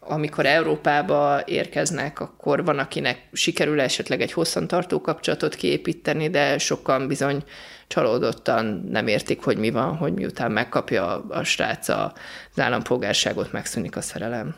amikor 0.09 0.45
Európába 0.45 1.41
érkeznek, 1.45 2.19
akkor 2.19 2.65
van, 2.65 2.79
akinek 2.79 3.21
sikerül 3.31 3.81
esetleg 3.81 4.21
egy 4.21 4.31
hosszantartó 4.31 5.01
kapcsolatot 5.01 5.55
kiépíteni, 5.55 6.29
de 6.29 6.57
sokan 6.57 7.07
bizony 7.07 7.43
csalódottan 7.88 8.88
nem 8.91 9.07
értik, 9.07 9.43
hogy 9.43 9.57
mi 9.57 9.69
van, 9.69 9.95
hogy 9.95 10.13
miután 10.13 10.51
megkapja 10.51 11.25
a, 11.29 11.43
srác 11.43 11.89
az 11.89 12.11
állampolgárságot, 12.55 13.51
megszűnik 13.51 13.95
a 13.95 14.01
szerelem. 14.01 14.55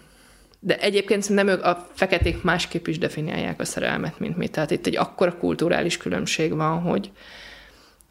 De 0.59 0.79
egyébként 0.79 1.21
szerintem 1.21 1.47
ők 1.47 1.63
a 1.63 1.87
feketék 1.93 2.43
másképp 2.43 2.87
is 2.87 2.97
definiálják 2.97 3.59
a 3.59 3.65
szerelmet, 3.65 4.19
mint 4.19 4.37
mi. 4.37 4.47
Tehát 4.47 4.71
itt 4.71 4.85
egy 4.85 4.97
akkora 4.97 5.37
kulturális 5.37 5.97
különbség 5.97 6.55
van, 6.55 6.81
hogy, 6.81 7.11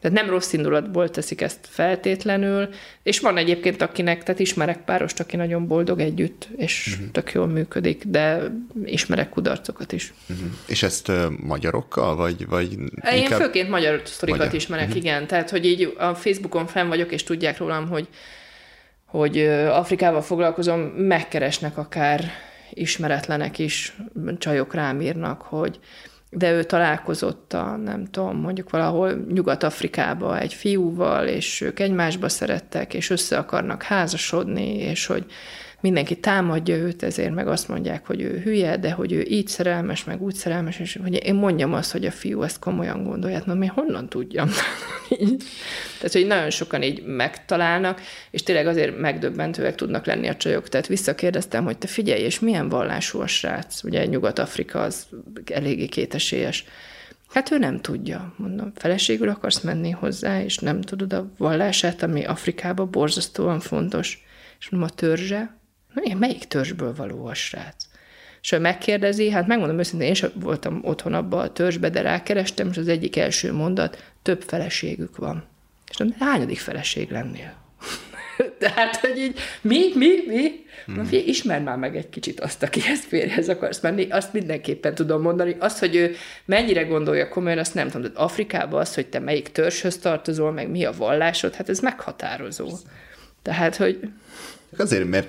tehát 0.01 0.16
nem 0.16 0.31
rossz 0.31 0.53
indulatból 0.53 1.11
teszik 1.11 1.41
ezt 1.41 1.59
feltétlenül, 1.62 2.69
és 3.03 3.20
van 3.20 3.37
egyébként, 3.37 3.83
akinek, 3.83 4.23
tehát 4.23 4.41
ismerek 4.41 4.85
párost, 4.85 5.20
aki 5.20 5.37
nagyon 5.37 5.66
boldog 5.66 6.01
együtt, 6.01 6.49
és 6.57 6.93
uh-huh. 6.93 7.11
tök 7.11 7.33
jól 7.33 7.47
működik, 7.47 8.05
de 8.07 8.53
ismerek 8.85 9.29
kudarcokat 9.29 9.93
is. 9.93 10.12
Uh-huh. 10.29 10.47
És 10.66 10.83
ezt 10.83 11.09
uh, 11.09 11.25
magyarokkal, 11.31 12.16
vagy, 12.16 12.47
vagy 12.47 12.73
inkább... 12.73 13.15
Én 13.15 13.27
főként 13.27 13.69
magyar 13.69 14.03
sztorikat 14.05 14.41
magyar. 14.41 14.55
ismerek, 14.55 14.87
uh-huh. 14.87 15.03
igen. 15.03 15.27
Tehát, 15.27 15.51
hogy 15.51 15.66
így 15.66 15.95
a 15.99 16.15
Facebookon 16.15 16.66
fenn 16.66 16.89
vagyok, 16.89 17.12
és 17.12 17.23
tudják 17.23 17.59
rólam, 17.59 17.89
hogy, 17.89 18.09
hogy 19.05 19.39
Afrikával 19.70 20.23
foglalkozom, 20.23 20.81
megkeresnek 20.81 21.79
akár 21.79 22.31
ismeretlenek 22.70 23.59
is, 23.59 23.97
csajok 24.39 24.75
rám 24.75 25.01
írnak, 25.01 25.43
hogy 25.43 25.79
de 26.30 26.52
ő 26.52 26.64
találkozott 26.64 27.52
a, 27.52 27.76
nem 27.76 28.05
tudom, 28.05 28.36
mondjuk 28.36 28.70
valahol 28.70 29.24
Nyugat-Afrikába 29.28 30.38
egy 30.38 30.55
fiúval, 30.55 31.26
és 31.26 31.60
ők 31.60 31.80
egymásba 31.80 32.28
szerettek, 32.28 32.94
és 32.94 33.10
össze 33.10 33.38
akarnak 33.38 33.82
házasodni, 33.82 34.76
és 34.76 35.06
hogy 35.06 35.26
mindenki 35.80 36.16
támadja 36.16 36.76
őt, 36.76 37.02
ezért 37.02 37.34
meg 37.34 37.48
azt 37.48 37.68
mondják, 37.68 38.06
hogy 38.06 38.20
ő 38.20 38.40
hülye, 38.44 38.76
de 38.76 38.90
hogy 38.90 39.12
ő 39.12 39.22
így 39.22 39.48
szerelmes, 39.48 40.05
meg 40.05 40.22
úgy 40.22 40.34
szerelmes, 40.34 40.78
és 40.78 40.98
hogy 41.02 41.24
én 41.24 41.34
mondjam 41.34 41.72
azt, 41.72 41.92
hogy 41.92 42.06
a 42.06 42.10
fiú 42.10 42.42
ezt 42.42 42.59
komolyan 42.59 43.05
gondolja, 43.05 43.42
na 43.44 43.55
mi 43.55 43.66
honnan 43.66 44.09
tudjam? 44.09 44.48
tehát, 45.98 46.12
hogy 46.12 46.26
nagyon 46.26 46.50
sokan 46.50 46.82
így 46.82 47.02
megtalálnak, 47.05 48.00
és 48.30 48.42
tényleg 48.42 48.66
azért 48.66 48.98
megdöbbentőek 48.98 49.74
tudnak 49.74 50.06
lenni 50.06 50.28
a 50.28 50.36
csajok. 50.36 50.68
Tehát 50.68 50.86
visszakérdeztem, 50.86 51.64
hogy 51.64 51.78
te 51.78 51.86
figyelj, 51.86 52.22
és 52.22 52.40
milyen 52.40 52.68
vallású 52.68 53.20
a 53.20 53.26
srác? 53.26 53.84
Ugye 53.84 54.06
Nyugat-Afrika 54.06 54.82
az 54.82 55.06
eléggé 55.44 55.86
kétesélyes. 55.86 56.64
Hát 57.28 57.50
ő 57.50 57.59
nem 57.59 57.80
tudja. 57.80 58.34
Mondom, 58.36 58.72
feleségül 58.74 59.28
akarsz 59.28 59.60
menni 59.60 59.90
hozzá, 59.90 60.42
és 60.42 60.59
nem 60.59 60.80
tudod 60.80 61.12
a 61.12 61.30
vallását, 61.36 62.02
ami 62.02 62.24
Afrikában 62.24 62.90
borzasztóan 62.90 63.60
fontos. 63.60 64.26
És 64.60 64.68
mondom, 64.68 64.90
a 64.92 64.94
törzse? 64.94 65.57
Melyik 66.19 66.45
törzsből 66.45 66.95
való 66.95 67.27
a 67.27 67.35
srác? 67.35 67.87
És 68.43 68.51
ha 68.51 68.59
megkérdezi, 68.59 69.31
hát 69.31 69.47
megmondom 69.47 69.79
őszintén, 69.79 70.09
én 70.09 70.15
sem 70.15 70.31
voltam 70.35 70.81
otthon 70.83 71.15
abban 71.15 71.41
a 71.41 71.53
törzsbe, 71.53 71.91
de 71.91 72.01
rákerestem, 72.01 72.69
és 72.70 72.77
az 72.77 72.89
egyik 72.89 73.16
első 73.16 73.53
mondat, 73.53 74.12
több 74.23 74.43
feleségük 74.43 75.16
van. 75.16 75.45
És 75.91 75.99
mondom, 75.99 76.19
hányadik 76.20 76.59
feleség 76.59 77.11
lennél? 77.11 77.55
Tehát, 78.59 78.97
hogy 78.97 79.19
így, 79.19 79.39
mi, 79.61 79.79
mi, 79.95 80.09
mi? 80.27 80.66
Hmm. 80.85 80.95
Na, 80.95 81.09
ismer 81.11 81.62
már 81.62 81.77
meg 81.77 81.97
egy 81.97 82.09
kicsit 82.09 82.41
azt, 82.41 82.62
akihez 82.62 83.05
férjhez 83.05 83.49
akarsz 83.49 83.81
menni, 83.81 84.07
azt 84.11 84.33
mindenképpen 84.33 84.95
tudom 84.95 85.23
mondani. 85.23 85.57
Az, 85.59 85.79
hogy 85.79 85.97
ő 85.97 86.15
mennyire 86.45 86.83
gondolja 86.83 87.29
komolyan, 87.29 87.59
azt 87.59 87.75
nem 87.75 87.89
tudom. 87.89 88.12
De 88.12 88.19
Afrikában 88.19 88.81
az, 88.81 88.95
hogy 88.95 89.07
te 89.07 89.19
melyik 89.19 89.53
törzshöz 89.53 89.99
tartozol, 89.99 90.53
meg 90.53 90.70
mi 90.70 90.85
a 90.85 90.93
vallásod, 90.93 91.55
hát 91.55 91.69
ez 91.69 91.81
meghatározó. 91.81 92.69
Tehát, 93.43 93.77
hogy... 93.77 94.01
Azért, 94.77 95.09
mert 95.09 95.29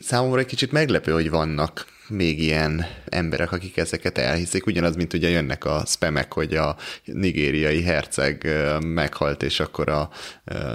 számomra 0.00 0.38
egy 0.38 0.46
kicsit 0.46 0.72
meglepő, 0.72 1.12
hogy 1.12 1.30
vannak 1.30 1.86
még 2.08 2.42
ilyen 2.42 2.86
emberek, 3.08 3.52
akik 3.52 3.76
ezeket 3.76 4.18
elhiszik, 4.18 4.66
ugyanaz, 4.66 4.96
mint 4.96 5.12
ugye 5.12 5.28
jönnek 5.28 5.64
a 5.64 5.82
spemek, 5.86 6.32
hogy 6.32 6.54
a 6.54 6.76
nigériai 7.04 7.82
herceg 7.82 8.48
meghalt, 8.84 9.42
és 9.42 9.60
akkor 9.60 9.88
a, 9.88 10.10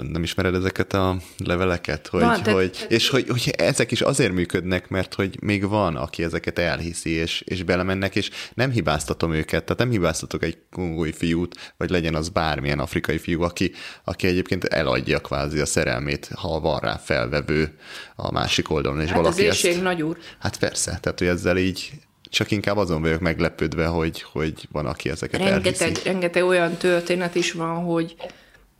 nem 0.02 0.22
ismered 0.22 0.54
ezeket 0.54 0.92
a 0.92 1.16
leveleket, 1.38 2.06
hogy, 2.06 2.20
van, 2.20 2.44
hogy 2.44 2.86
és 2.88 3.08
hogy, 3.08 3.28
hogy 3.28 3.54
ezek 3.58 3.90
is 3.90 4.00
azért 4.00 4.32
működnek, 4.32 4.88
mert 4.88 5.14
hogy 5.14 5.36
még 5.40 5.68
van, 5.68 5.96
aki 5.96 6.22
ezeket 6.22 6.58
elhiszi, 6.58 7.10
és, 7.10 7.40
és 7.40 7.62
belemennek, 7.62 8.16
és 8.16 8.30
nem 8.54 8.70
hibáztatom 8.70 9.32
őket, 9.32 9.64
tehát 9.64 9.78
nem 9.78 9.90
hibáztatok 9.90 10.42
egy 10.42 10.58
kongói 10.70 11.12
fiút, 11.12 11.72
vagy 11.76 11.90
legyen 11.90 12.14
az 12.14 12.28
bármilyen 12.28 12.78
afrikai 12.78 13.18
fiú, 13.18 13.42
aki, 13.42 13.72
aki 14.04 14.26
egyébként 14.26 14.64
eladja 14.64 15.20
kvázi 15.20 15.58
a 15.58 15.66
szerelmét, 15.66 16.30
ha 16.34 16.60
van 16.60 16.80
rá 16.80 16.96
felvevő 16.96 17.78
a 18.16 18.32
másik 18.32 18.70
oldalon, 18.70 19.00
és 19.00 19.08
hát 19.08 19.16
valaki 19.16 19.46
az 19.46 19.64
ezt... 19.64 19.82
nagy 19.82 20.02
úr. 20.02 20.18
Hát 20.38 20.58
persze, 20.58 20.98
tehát 21.02 21.20
hogy 21.24 21.34
ezzel 21.34 21.56
így 21.56 21.90
csak 22.22 22.50
inkább 22.50 22.76
azon 22.76 23.00
vagyok 23.00 23.20
meglepődve, 23.20 23.86
hogy, 23.86 24.22
hogy 24.22 24.68
van, 24.72 24.86
aki 24.86 25.10
ezeket 25.10 25.40
rengeteg, 25.40 25.82
elhiszi. 25.82 26.04
Rengeteg 26.04 26.44
olyan 26.44 26.76
történet 26.76 27.34
is 27.34 27.52
van, 27.52 27.84
hogy, 27.84 28.14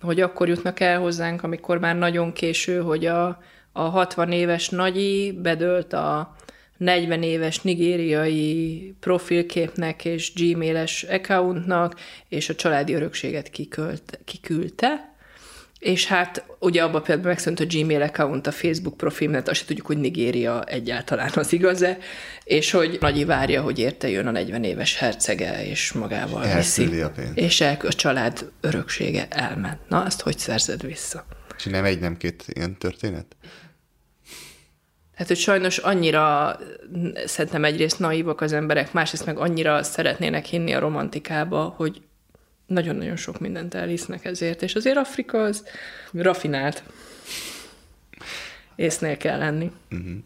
hogy 0.00 0.20
akkor 0.20 0.48
jutnak 0.48 0.80
el 0.80 1.00
hozzánk, 1.00 1.42
amikor 1.42 1.78
már 1.78 1.96
nagyon 1.96 2.32
késő, 2.32 2.80
hogy 2.80 3.06
a, 3.06 3.42
a 3.72 3.82
60 3.82 4.32
éves 4.32 4.68
nagyi 4.68 5.32
bedölt 5.42 5.92
a 5.92 6.36
40 6.76 7.22
éves 7.22 7.60
nigériai 7.60 8.94
profilképnek 9.00 10.04
és 10.04 10.32
gmail-es 10.34 11.02
accountnak, 11.02 11.94
és 12.28 12.48
a 12.48 12.54
családi 12.54 12.94
örökséget 12.94 13.50
kikölt, 13.50 14.20
kiküldte, 14.24 15.13
és 15.84 16.06
hát 16.06 16.44
ugye 16.58 16.82
abban 16.82 17.02
például 17.02 17.28
megszűnt 17.28 17.60
a 17.60 17.64
Gmail 17.66 18.02
account, 18.02 18.46
a 18.46 18.52
Facebook 18.52 18.96
profil, 18.96 19.28
mert 19.28 19.48
azt 19.48 19.66
tudjuk, 19.66 19.86
hogy 19.86 19.98
Nigéria 19.98 20.64
egyáltalán 20.64 21.30
az 21.34 21.52
igaz-e, 21.52 21.98
és 22.44 22.70
hogy 22.70 22.98
Nagyi 23.00 23.24
várja, 23.24 23.62
hogy 23.62 23.78
érte 23.78 24.08
jön 24.08 24.26
a 24.26 24.30
40 24.30 24.64
éves 24.64 24.98
hercege, 24.98 25.66
és 25.66 25.92
magával 25.92 26.54
viszi. 26.56 27.00
a 27.00 27.10
pénzt. 27.10 27.36
És 27.36 27.60
el, 27.60 27.76
a 27.82 27.92
család 27.92 28.50
öröksége 28.60 29.26
elment. 29.30 29.78
Na, 29.88 30.02
azt 30.02 30.20
hogy 30.20 30.38
szerzed 30.38 30.82
vissza? 30.82 31.26
És 31.56 31.64
nem 31.64 31.84
egy, 31.84 32.00
nem 32.00 32.16
két 32.16 32.44
ilyen 32.46 32.78
történet? 32.78 33.36
Hát, 35.14 35.26
hogy 35.26 35.36
sajnos 35.36 35.78
annyira 35.78 36.56
szerintem 37.24 37.64
egyrészt 37.64 37.98
naívak 37.98 38.40
az 38.40 38.52
emberek, 38.52 38.92
másrészt 38.92 39.26
meg 39.26 39.38
annyira 39.38 39.82
szeretnének 39.82 40.44
hinni 40.44 40.74
a 40.74 40.78
romantikába, 40.78 41.74
hogy 41.76 42.02
nagyon-nagyon 42.66 43.16
sok 43.16 43.40
mindent 43.40 43.74
elhisznek 43.74 44.24
ezért, 44.24 44.62
és 44.62 44.74
azért 44.74 44.96
Afrika 44.96 45.42
az 45.42 45.64
rafinált. 46.12 46.82
Észnél 48.74 49.16
kell 49.16 49.38
lenni. 49.38 49.70
Uh-huh. 49.90 50.16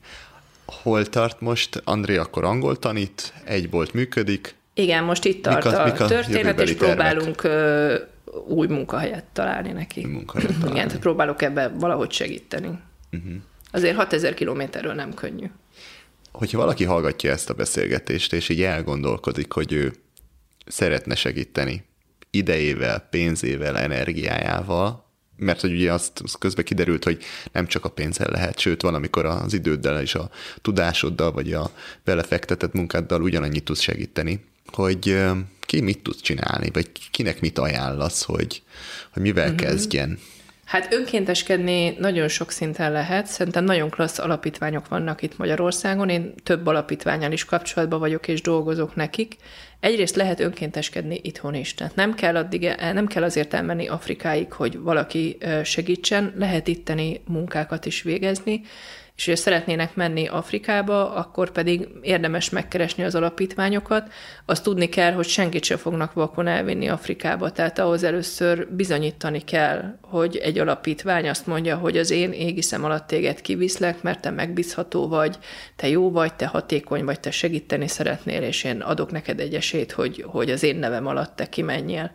Hol 0.66 1.06
tart 1.06 1.40
most? 1.40 1.80
André 1.84 2.16
akkor 2.16 2.44
angol 2.44 2.78
tanít, 2.78 3.32
egy 3.44 3.68
bolt 3.68 3.92
működik. 3.92 4.54
Igen, 4.74 5.04
most 5.04 5.24
itt 5.24 5.42
tart 5.42 5.64
mik 5.64 5.74
a, 5.74 5.84
mik 5.84 6.00
a 6.00 6.06
történet, 6.06 6.60
és 6.60 6.74
próbálunk 6.74 7.42
ö, 7.42 7.94
új 8.46 8.66
munkahelyet 8.66 9.24
találni 9.32 9.72
neki. 9.72 10.04
Új 10.04 10.10
munkahelyet 10.10 10.52
találni. 10.52 10.74
Igen, 10.74 10.86
tehát 10.86 11.02
próbálok 11.02 11.42
ebbe 11.42 11.68
valahogy 11.68 12.12
segíteni. 12.12 12.78
Uh-huh. 13.12 13.32
Azért 13.70 13.96
6000 13.96 14.34
kilométerről 14.34 14.94
nem 14.94 15.14
könnyű. 15.14 15.46
Hogyha 16.32 16.58
valaki 16.58 16.84
hallgatja 16.84 17.30
ezt 17.30 17.50
a 17.50 17.54
beszélgetést, 17.54 18.32
és 18.32 18.48
így 18.48 18.62
elgondolkodik, 18.62 19.52
hogy 19.52 19.72
ő 19.72 19.92
szeretne 20.66 21.14
segíteni, 21.14 21.84
idejével, 22.30 23.00
pénzével, 23.10 23.78
energiájával, 23.78 25.06
mert 25.36 25.60
hogy 25.60 25.72
ugye 25.72 25.92
azt, 25.92 26.20
azt 26.20 26.38
közben 26.38 26.64
kiderült, 26.64 27.04
hogy 27.04 27.22
nem 27.52 27.66
csak 27.66 27.84
a 27.84 27.88
pénzzel 27.88 28.30
lehet, 28.30 28.58
sőt 28.58 28.82
van, 28.82 28.94
amikor 28.94 29.24
az 29.24 29.52
időddel 29.52 30.00
és 30.00 30.14
a 30.14 30.30
tudásoddal, 30.62 31.32
vagy 31.32 31.52
a 31.52 31.70
belefektetett 32.04 32.72
munkáddal 32.72 33.22
ugyanannyit 33.22 33.64
tudsz 33.64 33.80
segíteni, 33.80 34.44
hogy 34.66 35.24
ki 35.60 35.80
mit 35.80 36.02
tud 36.02 36.20
csinálni, 36.20 36.70
vagy 36.72 36.90
kinek 37.10 37.40
mit 37.40 37.58
ajánlasz, 37.58 38.22
hogy, 38.22 38.62
hogy 39.12 39.22
mivel 39.22 39.50
uh-huh. 39.50 39.66
kezdjen. 39.66 40.18
Hát 40.68 40.92
önkénteskedni 40.92 41.96
nagyon 41.98 42.28
sok 42.28 42.50
szinten 42.50 42.92
lehet. 42.92 43.26
Szerintem 43.26 43.64
nagyon 43.64 43.90
klassz 43.90 44.18
alapítványok 44.18 44.88
vannak 44.88 45.22
itt 45.22 45.38
Magyarországon. 45.38 46.08
Én 46.08 46.34
több 46.42 46.66
alapítványal 46.66 47.32
is 47.32 47.44
kapcsolatban 47.44 47.98
vagyok, 47.98 48.28
és 48.28 48.42
dolgozok 48.42 48.94
nekik. 48.94 49.36
Egyrészt 49.80 50.16
lehet 50.16 50.40
önkénteskedni 50.40 51.20
itthon 51.22 51.54
is. 51.54 51.74
Tehát 51.74 51.94
nem 51.94 52.14
kell, 52.14 52.36
addig, 52.36 52.74
nem 52.92 53.06
kell 53.06 53.22
azért 53.22 53.54
elmenni 53.54 53.88
Afrikáig, 53.88 54.52
hogy 54.52 54.78
valaki 54.78 55.38
segítsen, 55.64 56.32
lehet 56.36 56.68
itteni 56.68 57.20
munkákat 57.26 57.86
is 57.86 58.02
végezni 58.02 58.62
és 59.18 59.24
hogyha 59.24 59.40
szeretnének 59.40 59.94
menni 59.94 60.26
Afrikába, 60.26 61.14
akkor 61.14 61.50
pedig 61.50 61.88
érdemes 62.02 62.50
megkeresni 62.50 63.04
az 63.04 63.14
alapítványokat. 63.14 64.12
Azt 64.44 64.62
tudni 64.62 64.88
kell, 64.88 65.12
hogy 65.12 65.26
senkit 65.26 65.64
sem 65.64 65.76
fognak 65.76 66.12
vakon 66.12 66.46
elvinni 66.46 66.88
Afrikába, 66.88 67.52
tehát 67.52 67.78
ahhoz 67.78 68.02
először 68.02 68.68
bizonyítani 68.70 69.40
kell, 69.40 69.98
hogy 70.00 70.36
egy 70.36 70.58
alapítvány 70.58 71.28
azt 71.28 71.46
mondja, 71.46 71.76
hogy 71.76 71.98
az 71.98 72.10
én 72.10 72.32
égiszem 72.32 72.84
alatt 72.84 73.06
téged 73.06 73.40
kiviszlek, 73.40 74.02
mert 74.02 74.20
te 74.20 74.30
megbízható 74.30 75.08
vagy, 75.08 75.38
te 75.76 75.88
jó 75.88 76.10
vagy, 76.10 76.34
te 76.34 76.46
hatékony 76.46 77.04
vagy, 77.04 77.20
te 77.20 77.30
segíteni 77.30 77.88
szeretnél, 77.88 78.42
és 78.42 78.64
én 78.64 78.80
adok 78.80 79.10
neked 79.10 79.40
egy 79.40 79.54
esélyt, 79.54 79.92
hogy, 79.92 80.24
hogy 80.26 80.50
az 80.50 80.62
én 80.62 80.76
nevem 80.76 81.06
alatt 81.06 81.36
te 81.36 81.48
kimenjél. 81.48 82.12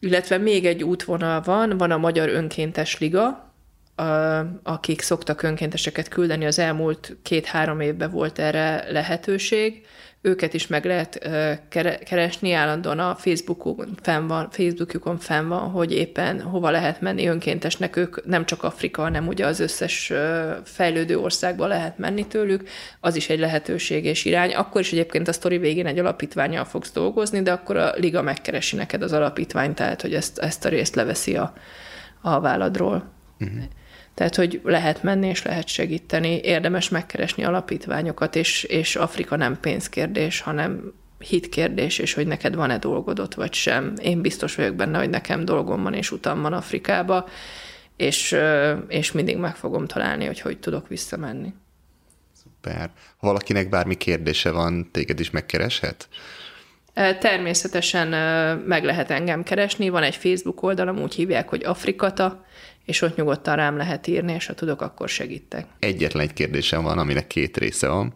Illetve 0.00 0.38
még 0.38 0.66
egy 0.66 0.82
útvonal 0.82 1.40
van, 1.40 1.78
van 1.78 1.90
a 1.90 1.98
Magyar 1.98 2.28
Önkéntes 2.28 2.98
Liga, 2.98 3.43
akik 4.62 5.00
szoktak 5.00 5.42
önkénteseket 5.42 6.08
küldeni, 6.08 6.46
az 6.46 6.58
elmúlt 6.58 7.16
két-három 7.22 7.80
évben 7.80 8.10
volt 8.10 8.38
erre 8.38 8.86
lehetőség. 8.90 9.86
Őket 10.20 10.54
is 10.54 10.66
meg 10.66 10.84
lehet 10.84 11.28
keresni, 12.04 12.52
állandóan 12.52 12.98
a 12.98 13.14
Facebookon 13.14 13.88
fenn 14.02 14.26
van, 14.26 14.50
Facebookjukon 14.50 15.18
fenn 15.18 15.48
van, 15.48 15.70
hogy 15.70 15.92
éppen 15.92 16.40
hova 16.40 16.70
lehet 16.70 17.00
menni 17.00 17.26
önkéntesnek. 17.26 17.96
Ők 17.96 18.26
nem 18.26 18.44
csak 18.44 18.62
Afrika, 18.62 19.02
hanem 19.02 19.26
ugye 19.26 19.46
az 19.46 19.60
összes 19.60 20.12
fejlődő 20.64 21.18
országba 21.18 21.66
lehet 21.66 21.98
menni 21.98 22.26
tőlük. 22.26 22.68
Az 23.00 23.16
is 23.16 23.28
egy 23.28 23.38
lehetőség 23.38 24.04
és 24.04 24.24
irány. 24.24 24.54
Akkor 24.54 24.80
is 24.80 24.92
egyébként 24.92 25.28
a 25.28 25.32
sztori 25.32 25.58
végén 25.58 25.86
egy 25.86 25.98
alapítványjal 25.98 26.64
fogsz 26.64 26.92
dolgozni, 26.92 27.42
de 27.42 27.52
akkor 27.52 27.76
a 27.76 27.92
liga 27.96 28.22
megkeresi 28.22 28.76
neked 28.76 29.02
az 29.02 29.12
alapítványt, 29.12 29.74
tehát 29.74 30.02
hogy 30.02 30.14
ezt, 30.14 30.38
ezt 30.38 30.64
a 30.64 30.68
részt 30.68 30.94
leveszi 30.94 31.36
a, 31.36 31.52
a 32.20 32.40
válladról. 32.40 33.12
Uh-huh. 33.40 33.62
Tehát, 34.14 34.34
hogy 34.34 34.60
lehet 34.64 35.02
menni 35.02 35.28
és 35.28 35.42
lehet 35.42 35.68
segíteni, 35.68 36.40
érdemes 36.42 36.88
megkeresni 36.88 37.44
alapítványokat, 37.44 38.36
és, 38.36 38.62
és 38.62 38.96
Afrika 38.96 39.36
nem 39.36 39.60
pénzkérdés, 39.60 40.40
hanem 40.40 40.92
hitkérdés, 41.18 41.98
és 41.98 42.14
hogy 42.14 42.26
neked 42.26 42.54
van-e 42.54 42.78
dolgod 42.78 43.18
ott, 43.18 43.34
vagy 43.34 43.52
sem. 43.52 43.92
Én 44.02 44.20
biztos 44.20 44.54
vagyok 44.54 44.74
benne, 44.74 44.98
hogy 44.98 45.10
nekem 45.10 45.44
dolgom 45.44 45.82
van, 45.82 45.94
és 45.94 46.10
utam 46.10 46.42
van 46.42 46.52
Afrikába, 46.52 47.28
és, 47.96 48.36
és 48.88 49.12
mindig 49.12 49.36
meg 49.36 49.56
fogom 49.56 49.86
találni, 49.86 50.26
hogy 50.26 50.40
hogy 50.40 50.58
tudok 50.58 50.88
visszamenni. 50.88 51.54
Szuper. 52.32 52.90
Ha 53.16 53.26
valakinek 53.26 53.68
bármi 53.68 53.94
kérdése 53.94 54.50
van, 54.50 54.90
téged 54.90 55.20
is 55.20 55.30
megkereshet? 55.30 56.08
Természetesen 57.20 58.08
meg 58.66 58.84
lehet 58.84 59.10
engem 59.10 59.42
keresni, 59.42 59.88
van 59.88 60.02
egy 60.02 60.16
Facebook 60.16 60.62
oldalam, 60.62 60.98
úgy 60.98 61.14
hívják, 61.14 61.48
hogy 61.48 61.64
Afrikata, 61.64 62.44
és 62.84 63.02
ott 63.02 63.16
nyugodtan 63.16 63.56
rám 63.56 63.76
lehet 63.76 64.06
írni, 64.06 64.32
és 64.32 64.46
ha 64.46 64.54
tudok, 64.54 64.80
akkor 64.80 65.08
segítek. 65.08 65.66
Egyetlen 65.78 66.22
egy 66.22 66.32
kérdésem 66.32 66.82
van, 66.82 66.98
aminek 66.98 67.26
két 67.26 67.56
része 67.56 67.88
van, 67.88 68.12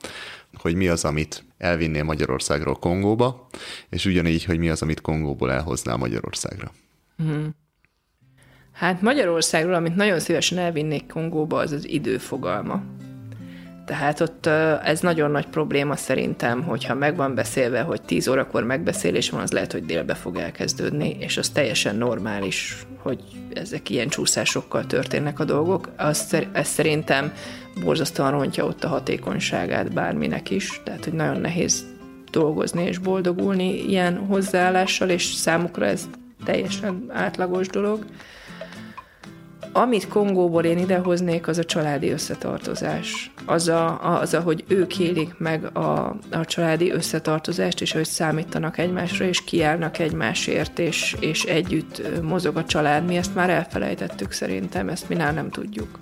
hogy 0.54 0.74
mi 0.74 0.88
az, 0.88 1.04
amit 1.04 1.44
elvinnél 1.58 2.04
Magyarországról 2.04 2.74
Kongóba, 2.74 3.48
és 3.88 4.04
ugyanígy, 4.04 4.44
hogy 4.44 4.58
mi 4.58 4.68
az, 4.68 4.82
amit 4.82 5.00
Kongóból 5.00 5.52
elhoznál 5.52 5.96
Magyarországra. 5.96 6.72
Hmm. 7.16 7.54
Hát 8.72 9.02
Magyarországról, 9.02 9.74
amit 9.74 9.94
nagyon 9.94 10.20
szívesen 10.20 10.58
elvinnék 10.58 11.06
Kongóba, 11.06 11.58
az 11.58 11.72
az 11.72 11.88
időfogalma. 11.88 12.82
Tehát 13.88 14.20
ott 14.20 14.46
ez 14.84 15.00
nagyon 15.00 15.30
nagy 15.30 15.46
probléma 15.46 15.96
szerintem, 15.96 16.62
hogyha 16.62 16.94
meg 16.94 17.16
van 17.16 17.34
beszélve, 17.34 17.80
hogy 17.80 18.02
10 18.02 18.28
órakor 18.28 18.64
megbeszélés 18.64 19.30
van, 19.30 19.40
az 19.40 19.52
lehet, 19.52 19.72
hogy 19.72 19.84
délbe 19.84 20.14
fog 20.14 20.36
elkezdődni, 20.36 21.16
és 21.20 21.36
az 21.36 21.48
teljesen 21.48 21.96
normális, 21.96 22.76
hogy 23.02 23.20
ezek 23.52 23.90
ilyen 23.90 24.08
csúszásokkal 24.08 24.86
történnek 24.86 25.40
a 25.40 25.44
dolgok. 25.44 25.88
Az, 25.96 26.36
ez 26.52 26.68
szerintem 26.68 27.32
borzasztóan 27.84 28.30
rontja 28.30 28.64
ott 28.64 28.84
a 28.84 28.88
hatékonyságát 28.88 29.92
bárminek 29.92 30.50
is, 30.50 30.80
tehát 30.84 31.04
hogy 31.04 31.12
nagyon 31.12 31.40
nehéz 31.40 31.84
dolgozni 32.30 32.82
és 32.82 32.98
boldogulni 32.98 33.88
ilyen 33.88 34.16
hozzáállással, 34.16 35.08
és 35.08 35.24
számukra 35.24 35.86
ez 35.86 36.08
teljesen 36.44 37.04
átlagos 37.08 37.68
dolog. 37.68 38.04
Amit 39.72 40.08
Kongóból 40.08 40.64
én 40.64 40.78
idehoznék, 40.78 41.48
az 41.48 41.58
a 41.58 41.64
családi 41.64 42.10
összetartozás. 42.10 43.30
Az, 43.46 43.68
a, 43.68 44.18
az 44.20 44.34
ahogy 44.34 44.64
ők 44.68 44.98
élik 44.98 45.34
meg 45.38 45.76
a, 45.76 46.16
a 46.30 46.44
családi 46.44 46.90
összetartozást, 46.90 47.80
és 47.80 47.92
hogy 47.92 48.04
számítanak 48.04 48.78
egymásra, 48.78 49.24
és 49.24 49.44
kiállnak 49.44 49.98
egymásért, 49.98 50.78
és, 50.78 51.16
és 51.20 51.44
együtt 51.44 52.22
mozog 52.22 52.56
a 52.56 52.64
család. 52.64 53.04
Mi 53.04 53.16
ezt 53.16 53.34
már 53.34 53.50
elfelejtettük 53.50 54.32
szerintem, 54.32 54.88
ezt 54.88 55.08
mi 55.08 55.14
nem 55.14 55.50
tudjuk. 55.50 55.98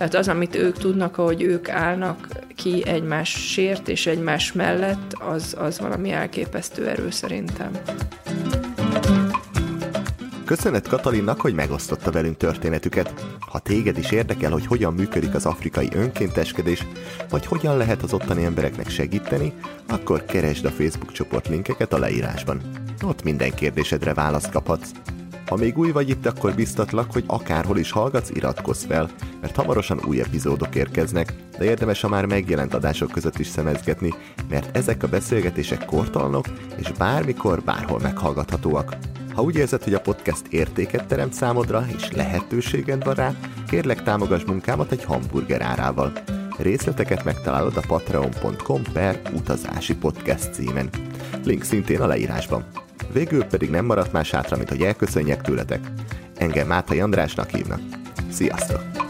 Tehát 0.00 0.14
az, 0.14 0.28
amit 0.28 0.54
ők 0.54 0.78
tudnak, 0.78 1.18
ahogy 1.18 1.42
ők 1.42 1.68
állnak 1.68 2.28
ki 2.56 2.82
egymásért 2.86 3.88
és 3.88 4.06
egymás 4.06 4.52
mellett, 4.52 5.12
az, 5.18 5.56
az 5.58 5.80
valami 5.80 6.10
elképesztő 6.10 6.88
erő 6.88 7.10
szerintem. 7.10 7.70
Köszönet 10.50 10.88
Katalinnak, 10.88 11.40
hogy 11.40 11.54
megosztotta 11.54 12.10
velünk 12.10 12.36
történetüket. 12.36 13.26
Ha 13.40 13.58
téged 13.58 13.98
is 13.98 14.10
érdekel, 14.10 14.50
hogy 14.50 14.66
hogyan 14.66 14.94
működik 14.94 15.34
az 15.34 15.46
afrikai 15.46 15.88
önkénteskedés, 15.92 16.86
vagy 17.28 17.46
hogyan 17.46 17.76
lehet 17.76 18.02
az 18.02 18.12
ottani 18.12 18.44
embereknek 18.44 18.88
segíteni, 18.88 19.52
akkor 19.88 20.24
keresd 20.24 20.64
a 20.64 20.70
Facebook 20.70 21.12
csoport 21.12 21.48
linkeket 21.48 21.92
a 21.92 21.98
leírásban. 21.98 22.60
Ott 23.02 23.22
minden 23.22 23.54
kérdésedre 23.54 24.14
választ 24.14 24.50
kaphatsz. 24.50 24.90
Ha 25.46 25.56
még 25.56 25.78
új 25.78 25.90
vagy 25.90 26.08
itt, 26.08 26.26
akkor 26.26 26.54
biztatlak, 26.54 27.12
hogy 27.12 27.24
akárhol 27.26 27.78
is 27.78 27.90
hallgatsz, 27.90 28.30
iratkozz 28.30 28.84
fel, 28.84 29.10
mert 29.40 29.56
hamarosan 29.56 30.00
új 30.06 30.20
epizódok 30.20 30.74
érkeznek, 30.74 31.34
de 31.58 31.64
érdemes 31.64 32.04
a 32.04 32.08
már 32.08 32.24
megjelent 32.24 32.74
adások 32.74 33.10
között 33.10 33.38
is 33.38 33.46
szemezgetni, 33.46 34.14
mert 34.48 34.76
ezek 34.76 35.02
a 35.02 35.08
beszélgetések 35.08 35.84
kortalanok, 35.84 36.46
és 36.76 36.92
bármikor, 36.98 37.62
bárhol 37.62 38.00
meghallgathatóak. 38.00 38.96
Ha 39.40 39.46
úgy 39.46 39.56
érzed, 39.56 39.82
hogy 39.82 39.94
a 39.94 40.00
podcast 40.00 40.46
értéket 40.50 41.06
teremt 41.06 41.32
számodra, 41.32 41.86
és 41.96 42.10
lehetőséged 42.10 43.04
van 43.04 43.14
rá, 43.14 43.34
kérlek 43.68 44.02
támogass 44.02 44.44
munkámat 44.44 44.92
egy 44.92 45.04
hamburger 45.04 45.62
árával. 45.62 46.12
Részleteket 46.58 47.24
megtalálod 47.24 47.76
a 47.76 47.82
patreon.com 47.86 48.82
per 48.92 49.20
utazási 49.34 49.96
podcast 49.96 50.54
címen. 50.54 50.88
Link 51.44 51.62
szintén 51.62 52.00
a 52.00 52.06
leírásban. 52.06 52.64
Végül 53.12 53.44
pedig 53.44 53.70
nem 53.70 53.84
maradt 53.84 54.12
más 54.12 54.30
hátra, 54.30 54.56
mint 54.56 54.68
hogy 54.68 54.82
elköszönjek 54.82 55.42
tőletek. 55.42 55.80
Engem 56.36 56.66
Mátai 56.66 57.00
Andrásnak 57.00 57.50
hívnak. 57.50 57.80
Sziasztok! 58.30 59.09